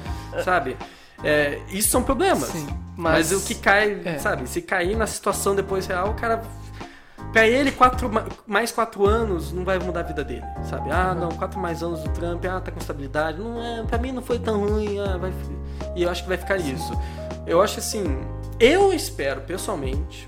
sabe? 0.43 0.75
É, 1.23 1.59
isso 1.69 1.89
são 1.89 2.03
problemas. 2.03 2.49
Sim, 2.49 2.67
mas... 2.95 3.31
mas- 3.31 3.43
o 3.43 3.45
que 3.45 3.55
cai, 3.55 4.01
é. 4.05 4.17
sabe? 4.19 4.47
Se 4.47 4.61
cair 4.61 4.95
na 4.95 5.07
situação 5.07 5.55
depois 5.55 5.87
real, 5.87 6.09
o 6.09 6.13
cara 6.13 6.43
Pra 7.31 7.45
ele, 7.45 7.71
quatro, 7.71 8.11
ma- 8.11 8.25
mais 8.47 8.71
quatro 8.71 9.05
anos 9.05 9.51
não 9.51 9.63
vai 9.65 9.77
mudar 9.77 9.99
a 9.99 10.03
vida 10.03 10.23
dele, 10.23 10.45
sabe? 10.69 10.89
Ah, 10.89 11.13
não, 11.13 11.29
quatro 11.29 11.59
mais 11.59 11.83
anos 11.83 12.01
do 12.01 12.09
Trump, 12.11 12.43
ah, 12.45 12.61
tá 12.61 12.71
com 12.71 12.79
estabilidade. 12.79 13.37
Não 13.39 13.61
é, 13.61 13.83
pra 13.83 13.97
mim 13.97 14.11
não 14.11 14.21
foi 14.21 14.39
tão 14.39 14.65
ruim, 14.65 14.97
ah, 14.99 15.17
vai. 15.17 15.33
E 15.95 16.03
eu 16.03 16.09
acho 16.09 16.23
que 16.23 16.29
vai 16.29 16.37
ficar 16.37 16.57
isso. 16.57 16.93
Eu 17.45 17.61
acho 17.61 17.79
assim, 17.79 18.05
eu 18.59 18.93
espero 18.93 19.41
pessoalmente, 19.41 20.27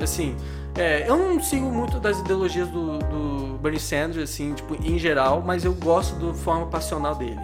assim, 0.00 0.36
é, 0.76 1.08
eu 1.08 1.16
não 1.16 1.42
sigo 1.42 1.66
muito 1.66 1.98
das 1.98 2.18
ideologias 2.20 2.68
do, 2.68 2.98
do 2.98 3.58
Bernie 3.58 3.80
Sanders, 3.80 4.30
assim, 4.30 4.54
tipo, 4.54 4.74
em 4.82 4.98
geral, 4.98 5.42
mas 5.44 5.64
eu 5.64 5.74
gosto 5.74 6.14
da 6.14 6.32
forma 6.34 6.66
passional 6.66 7.14
dele, 7.14 7.40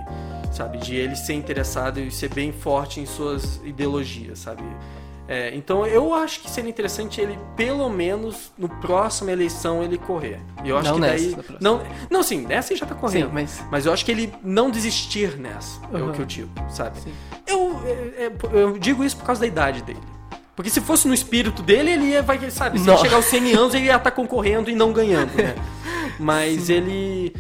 sabe? 0.53 0.79
De 0.79 0.95
ele 0.97 1.17
ser 1.17 1.35
interessado 1.35 2.01
e 2.01 2.11
ser 2.11 2.29
bem 2.33 2.53
forte 2.53 3.01
em 3.01 3.07
suas 3.07 3.61
ideologias, 3.65 4.39
sabe? 4.39 4.63
É, 5.31 5.55
então 5.55 5.87
eu 5.87 6.15
acho 6.15 6.41
que 6.41 6.51
seria 6.51 6.71
interessante 6.71 7.21
ele, 7.21 7.39
pelo 7.55 7.91
menos, 7.91 8.51
no 8.57 8.67
próxima 8.67 9.31
eleição, 9.31 9.83
ele 9.83 9.99
correr. 9.99 10.41
Eu 10.65 10.79
acho 10.79 10.89
Não 10.89 10.95
que 10.95 11.01
daí. 11.03 11.37
Não, 11.61 11.83
não, 12.11 12.23
sim, 12.23 12.47
nessa 12.47 12.73
ele 12.73 12.81
já 12.81 12.87
tá 12.87 12.95
correndo. 12.95 13.27
Sim, 13.27 13.33
mas. 13.35 13.63
Mas 13.71 13.85
eu 13.85 13.93
acho 13.93 14.07
que 14.07 14.11
ele 14.11 14.33
não 14.43 14.71
desistir 14.71 15.37
nessa, 15.37 15.81
é 15.93 15.99
o 15.99 16.07
Uhum. 16.07 16.13
que 16.13 16.21
eu 16.21 16.25
digo, 16.25 16.51
sabe? 16.71 16.99
Sim. 17.01 17.13
Eu, 17.47 17.79
é, 17.85 18.25
é, 18.25 18.33
eu 18.53 18.79
digo 18.79 19.05
isso 19.05 19.19
por 19.19 19.27
causa 19.27 19.43
da 19.43 19.47
idade 19.47 19.83
dele. 19.83 20.01
Porque 20.57 20.71
se 20.71 20.81
fosse 20.81 21.07
no 21.07 21.13
espírito 21.13 21.63
dele, 21.63 21.91
ele 21.91 22.05
ia, 22.07 22.23
vai, 22.23 22.51
sabe, 22.51 22.79
se 22.79 22.97
chegar 22.97 23.17
aos 23.17 23.27
100 23.27 23.53
anos, 23.55 23.75
ele 23.75 23.85
ia 23.85 23.97
estar 23.97 24.11
concorrendo 24.11 24.71
e 24.71 24.75
não 24.75 24.93
ganhando, 24.95 25.33
né? 25.37 25.55
Mas 26.19 26.69
ele, 26.71 27.33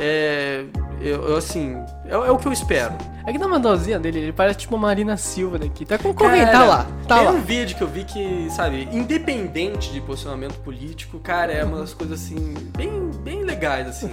é, 0.00 0.64
eu, 1.00 1.28
eu, 1.28 1.36
assim, 1.36 1.76
é, 2.04 2.12
é 2.12 2.30
o 2.30 2.38
que 2.38 2.46
eu 2.46 2.52
espero. 2.52 2.94
É 3.26 3.32
que 3.32 3.38
na 3.38 3.48
mandozinha 3.48 3.98
dele, 3.98 4.20
ele 4.20 4.32
parece 4.32 4.60
tipo 4.60 4.76
uma 4.76 4.86
Marina 4.86 5.16
Silva 5.16 5.58
daqui. 5.58 5.84
Tá 5.84 5.98
concorrendo, 5.98 6.50
tá 6.52 6.64
lá. 6.64 6.86
Tá 7.08 7.18
tem 7.18 7.26
lá. 7.26 7.32
um 7.32 7.40
vídeo 7.40 7.76
que 7.76 7.82
eu 7.82 7.88
vi 7.88 8.04
que, 8.04 8.48
sabe, 8.50 8.88
independente 8.92 9.92
de 9.92 10.00
posicionamento 10.00 10.54
político, 10.60 11.18
cara, 11.18 11.52
é 11.52 11.64
uma 11.64 11.78
das 11.78 11.92
coisas, 11.92 12.22
assim, 12.22 12.54
bem, 12.76 13.10
bem 13.24 13.42
legais, 13.42 13.88
assim. 13.88 14.10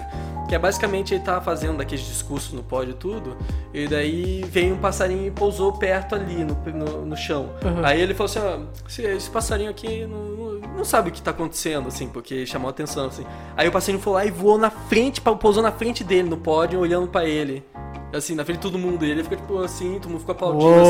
Que 0.48 0.56
é 0.56 0.60
basicamente 0.60 1.14
ele 1.14 1.24
tava 1.24 1.42
fazendo 1.42 1.82
aqueles 1.82 2.06
discursos 2.06 2.52
no 2.54 2.62
pódio 2.64 2.92
e 2.92 2.96
tudo, 2.96 3.38
e 3.74 3.88
daí 3.88 4.44
veio 4.50 4.76
um 4.76 4.78
passarinho 4.78 5.26
e 5.28 5.32
pousou 5.32 5.72
perto 5.74 6.16
ali 6.16 6.44
no, 6.44 6.54
no, 6.56 7.06
no 7.06 7.18
chão. 7.18 7.50
Uhum. 7.64 7.84
Aí 7.84 8.02
ele 8.02 8.14
falou 8.14 8.30
assim, 8.30 8.40
ó, 8.40 8.60
esse, 8.88 9.02
esse 9.04 9.30
passarinho 9.30 9.70
aqui 9.70 10.06
não, 10.06 10.20
não- 10.78 10.84
sabe 10.86 11.10
o 11.10 11.12
que 11.14 11.22
tá 11.22 11.32
acontecendo, 11.32 11.88
assim, 11.88 12.10
porque 12.10 12.46
chamou 12.46 12.70
atenção, 12.70 13.06
assim. 13.08 13.26
Aí 13.56 13.68
o 13.70 13.72
passarinho 13.72 14.02
foi 14.04 14.14
lá 14.14 14.26
e 14.26 14.32
voou 14.32 14.58
na 14.58 14.70
frente, 14.70 15.22
pousou 15.22 15.64
na 15.64 15.72
frente 15.72 16.04
dele 16.04 16.30
no 16.30 16.36
pódio, 16.38 16.80
olhando 16.80 17.08
pra 17.08 17.24
ele. 17.26 17.64
Assim, 18.14 18.36
na 18.36 18.46
frente 18.46 18.58
de 18.58 18.62
todo 18.62 18.78
mundo. 18.78 19.04
E 19.06 19.10
ele 19.12 19.24
fica, 19.24 19.36
tipo, 19.36 19.58
assim, 19.60 19.96
todo 20.00 20.12
mundo 20.12 20.20
ficou 20.20 20.34
aplaudindo, 20.36 20.66
Uou. 20.66 20.82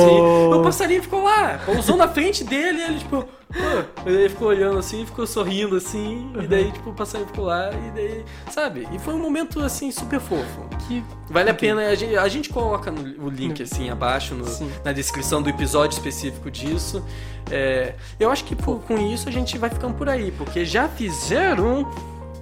assim. 0.51 0.59
O 0.59 0.61
passarinho 0.61 1.01
ficou 1.01 1.23
lá, 1.23 1.59
pousou 1.65 1.95
na 1.95 2.07
frente 2.07 2.43
dele, 2.43 2.79
e 2.79 2.83
ele, 2.83 2.99
tipo, 2.99 3.21
pô. 3.23 4.09
Ele 4.09 4.27
ficou 4.29 4.47
olhando 4.47 4.79
assim, 4.79 5.05
ficou 5.05 5.25
sorrindo 5.27 5.75
assim, 5.77 6.31
e 6.41 6.47
daí, 6.47 6.71
tipo, 6.71 6.89
o 6.89 6.93
passarinho 6.93 7.27
ficou 7.27 7.45
lá, 7.45 7.69
e 7.71 7.91
daí, 7.91 8.25
sabe? 8.51 8.87
E 8.91 8.97
foi 8.99 9.13
um 9.13 9.19
momento, 9.19 9.59
assim, 9.61 9.91
super 9.91 10.19
fofo. 10.19 10.67
Que... 10.87 11.03
Vale 11.29 11.49
a 11.51 11.53
pena, 11.53 11.87
a 11.87 11.95
gente, 11.95 12.17
a 12.17 12.27
gente 12.27 12.49
coloca 12.49 12.89
no- 12.91 13.25
o 13.25 13.29
link, 13.29 13.61
assim, 13.63 13.89
abaixo, 13.89 14.33
no- 14.35 14.45
na 14.83 14.91
descrição 14.91 15.41
do 15.41 15.49
episódio 15.49 15.95
específico 15.95 16.49
disso. 16.51 17.03
É, 17.51 17.93
eu 18.19 18.31
acho 18.31 18.43
que 18.43 18.55
com 18.55 18.97
isso 18.97 19.29
a 19.29 19.31
gente 19.31 19.57
vai 19.57 19.69
ficando 19.69 19.93
por 19.93 20.09
aí, 20.09 20.31
porque 20.31 20.65
já 20.65 20.89
fizeram 20.89 21.89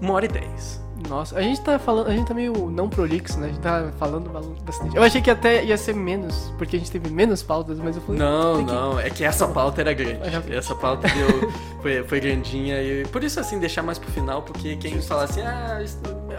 uma 0.01 0.13
hora 0.13 0.25
e 0.25 0.29
dez. 0.29 0.81
Nossa, 1.09 1.37
a 1.37 1.41
gente 1.41 1.59
tá 1.61 1.77
falando, 1.79 2.07
a 2.07 2.11
gente 2.11 2.27
tá 2.27 2.33
meio 2.33 2.69
não 2.71 2.87
prolixo, 2.89 3.39
né? 3.39 3.47
A 3.47 3.49
gente 3.49 3.59
tá 3.61 3.91
falando 3.99 4.29
bastante. 4.65 4.95
Eu 4.95 5.03
achei 5.03 5.21
que 5.21 5.29
até 5.29 5.63
ia 5.63 5.77
ser 5.77 5.93
menos, 5.95 6.53
porque 6.57 6.75
a 6.75 6.79
gente 6.79 6.91
teve 6.91 7.09
menos 7.09 7.41
pautas, 7.43 7.77
mas 7.79 7.95
eu 7.95 8.01
falei. 8.01 8.19
Não, 8.21 8.57
tem 8.57 8.65
que- 8.65 8.71
não, 8.71 8.99
é 8.99 9.09
que 9.09 9.23
essa 9.23 9.47
pauta 9.47 9.81
era 9.81 9.93
grande. 9.93 10.19
Essa 10.53 10.75
pauta 10.75 11.07
deu, 11.07 11.51
foi, 11.81 12.03
foi 12.03 12.19
grandinha 12.19 12.81
e 12.81 13.05
por 13.07 13.23
isso 13.23 13.39
assim 13.39 13.59
deixar 13.59 13.81
mais 13.83 13.97
pro 13.99 14.11
final, 14.11 14.41
porque 14.41 14.75
quem 14.77 15.01
fala 15.01 15.23
assim, 15.23 15.41
ah, 15.41 15.79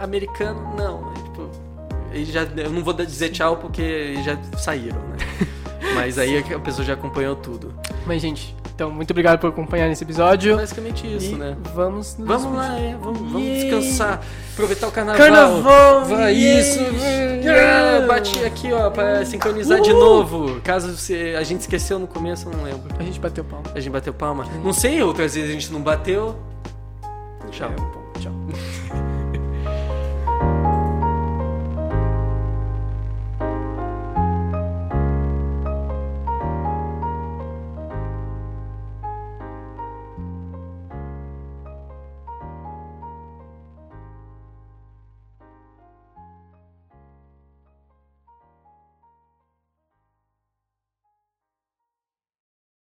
americano, 0.02 0.74
não, 0.76 1.10
é, 1.12 1.14
tipo, 1.22 1.50
eles 2.12 2.28
já, 2.28 2.42
eu 2.44 2.70
não 2.70 2.82
vou 2.82 2.92
dizer 2.94 3.30
tchau 3.30 3.56
porque 3.56 4.14
já 4.22 4.36
saíram, 4.58 4.98
né? 4.98 5.16
Mas 5.94 6.16
aí 6.18 6.38
a 6.38 6.58
pessoa 6.58 6.84
já 6.86 6.94
acompanhou 6.94 7.36
tudo. 7.36 7.74
Mas, 8.06 8.22
gente, 8.22 8.56
então, 8.82 8.90
muito 8.90 9.12
obrigado 9.12 9.38
por 9.38 9.48
acompanhar 9.48 9.88
nesse 9.88 10.02
episódio. 10.02 10.56
Basicamente 10.56 11.06
isso, 11.06 11.34
e 11.34 11.36
né? 11.36 11.56
vamos 11.72 12.16
Vamos 12.18 12.56
lá, 12.56 12.76
é, 12.76 12.96
vamos, 13.00 13.20
vamos 13.30 13.42
descansar, 13.42 14.20
aproveitar 14.52 14.88
o 14.88 14.90
carnaval. 14.90 15.20
Carnaval! 15.20 16.04
Vai 16.06 16.32
isso! 16.32 16.80
Ah, 17.46 18.04
Bati 18.06 18.44
aqui, 18.44 18.72
ó, 18.72 18.90
pra 18.90 19.24
sincronizar 19.24 19.80
de 19.80 19.92
Uhul. 19.92 20.00
novo. 20.00 20.60
Caso 20.62 20.96
você, 20.96 21.36
a 21.38 21.44
gente 21.44 21.60
esqueceu 21.60 22.00
no 22.00 22.08
começo, 22.08 22.48
eu 22.48 22.56
não 22.56 22.64
lembro. 22.64 22.92
A 22.98 23.02
gente 23.04 23.20
bateu 23.20 23.44
palma. 23.44 23.70
A 23.72 23.78
gente 23.78 23.92
bateu 23.92 24.12
palma? 24.12 24.46
Não 24.64 24.72
sei, 24.72 25.00
outras 25.00 25.36
vezes 25.36 25.48
a 25.48 25.52
gente 25.52 25.72
não 25.72 25.80
bateu. 25.80 26.36
Tchau. 27.52 27.70
É, 27.70 27.76
bom, 27.76 28.12
tchau. 28.18 28.32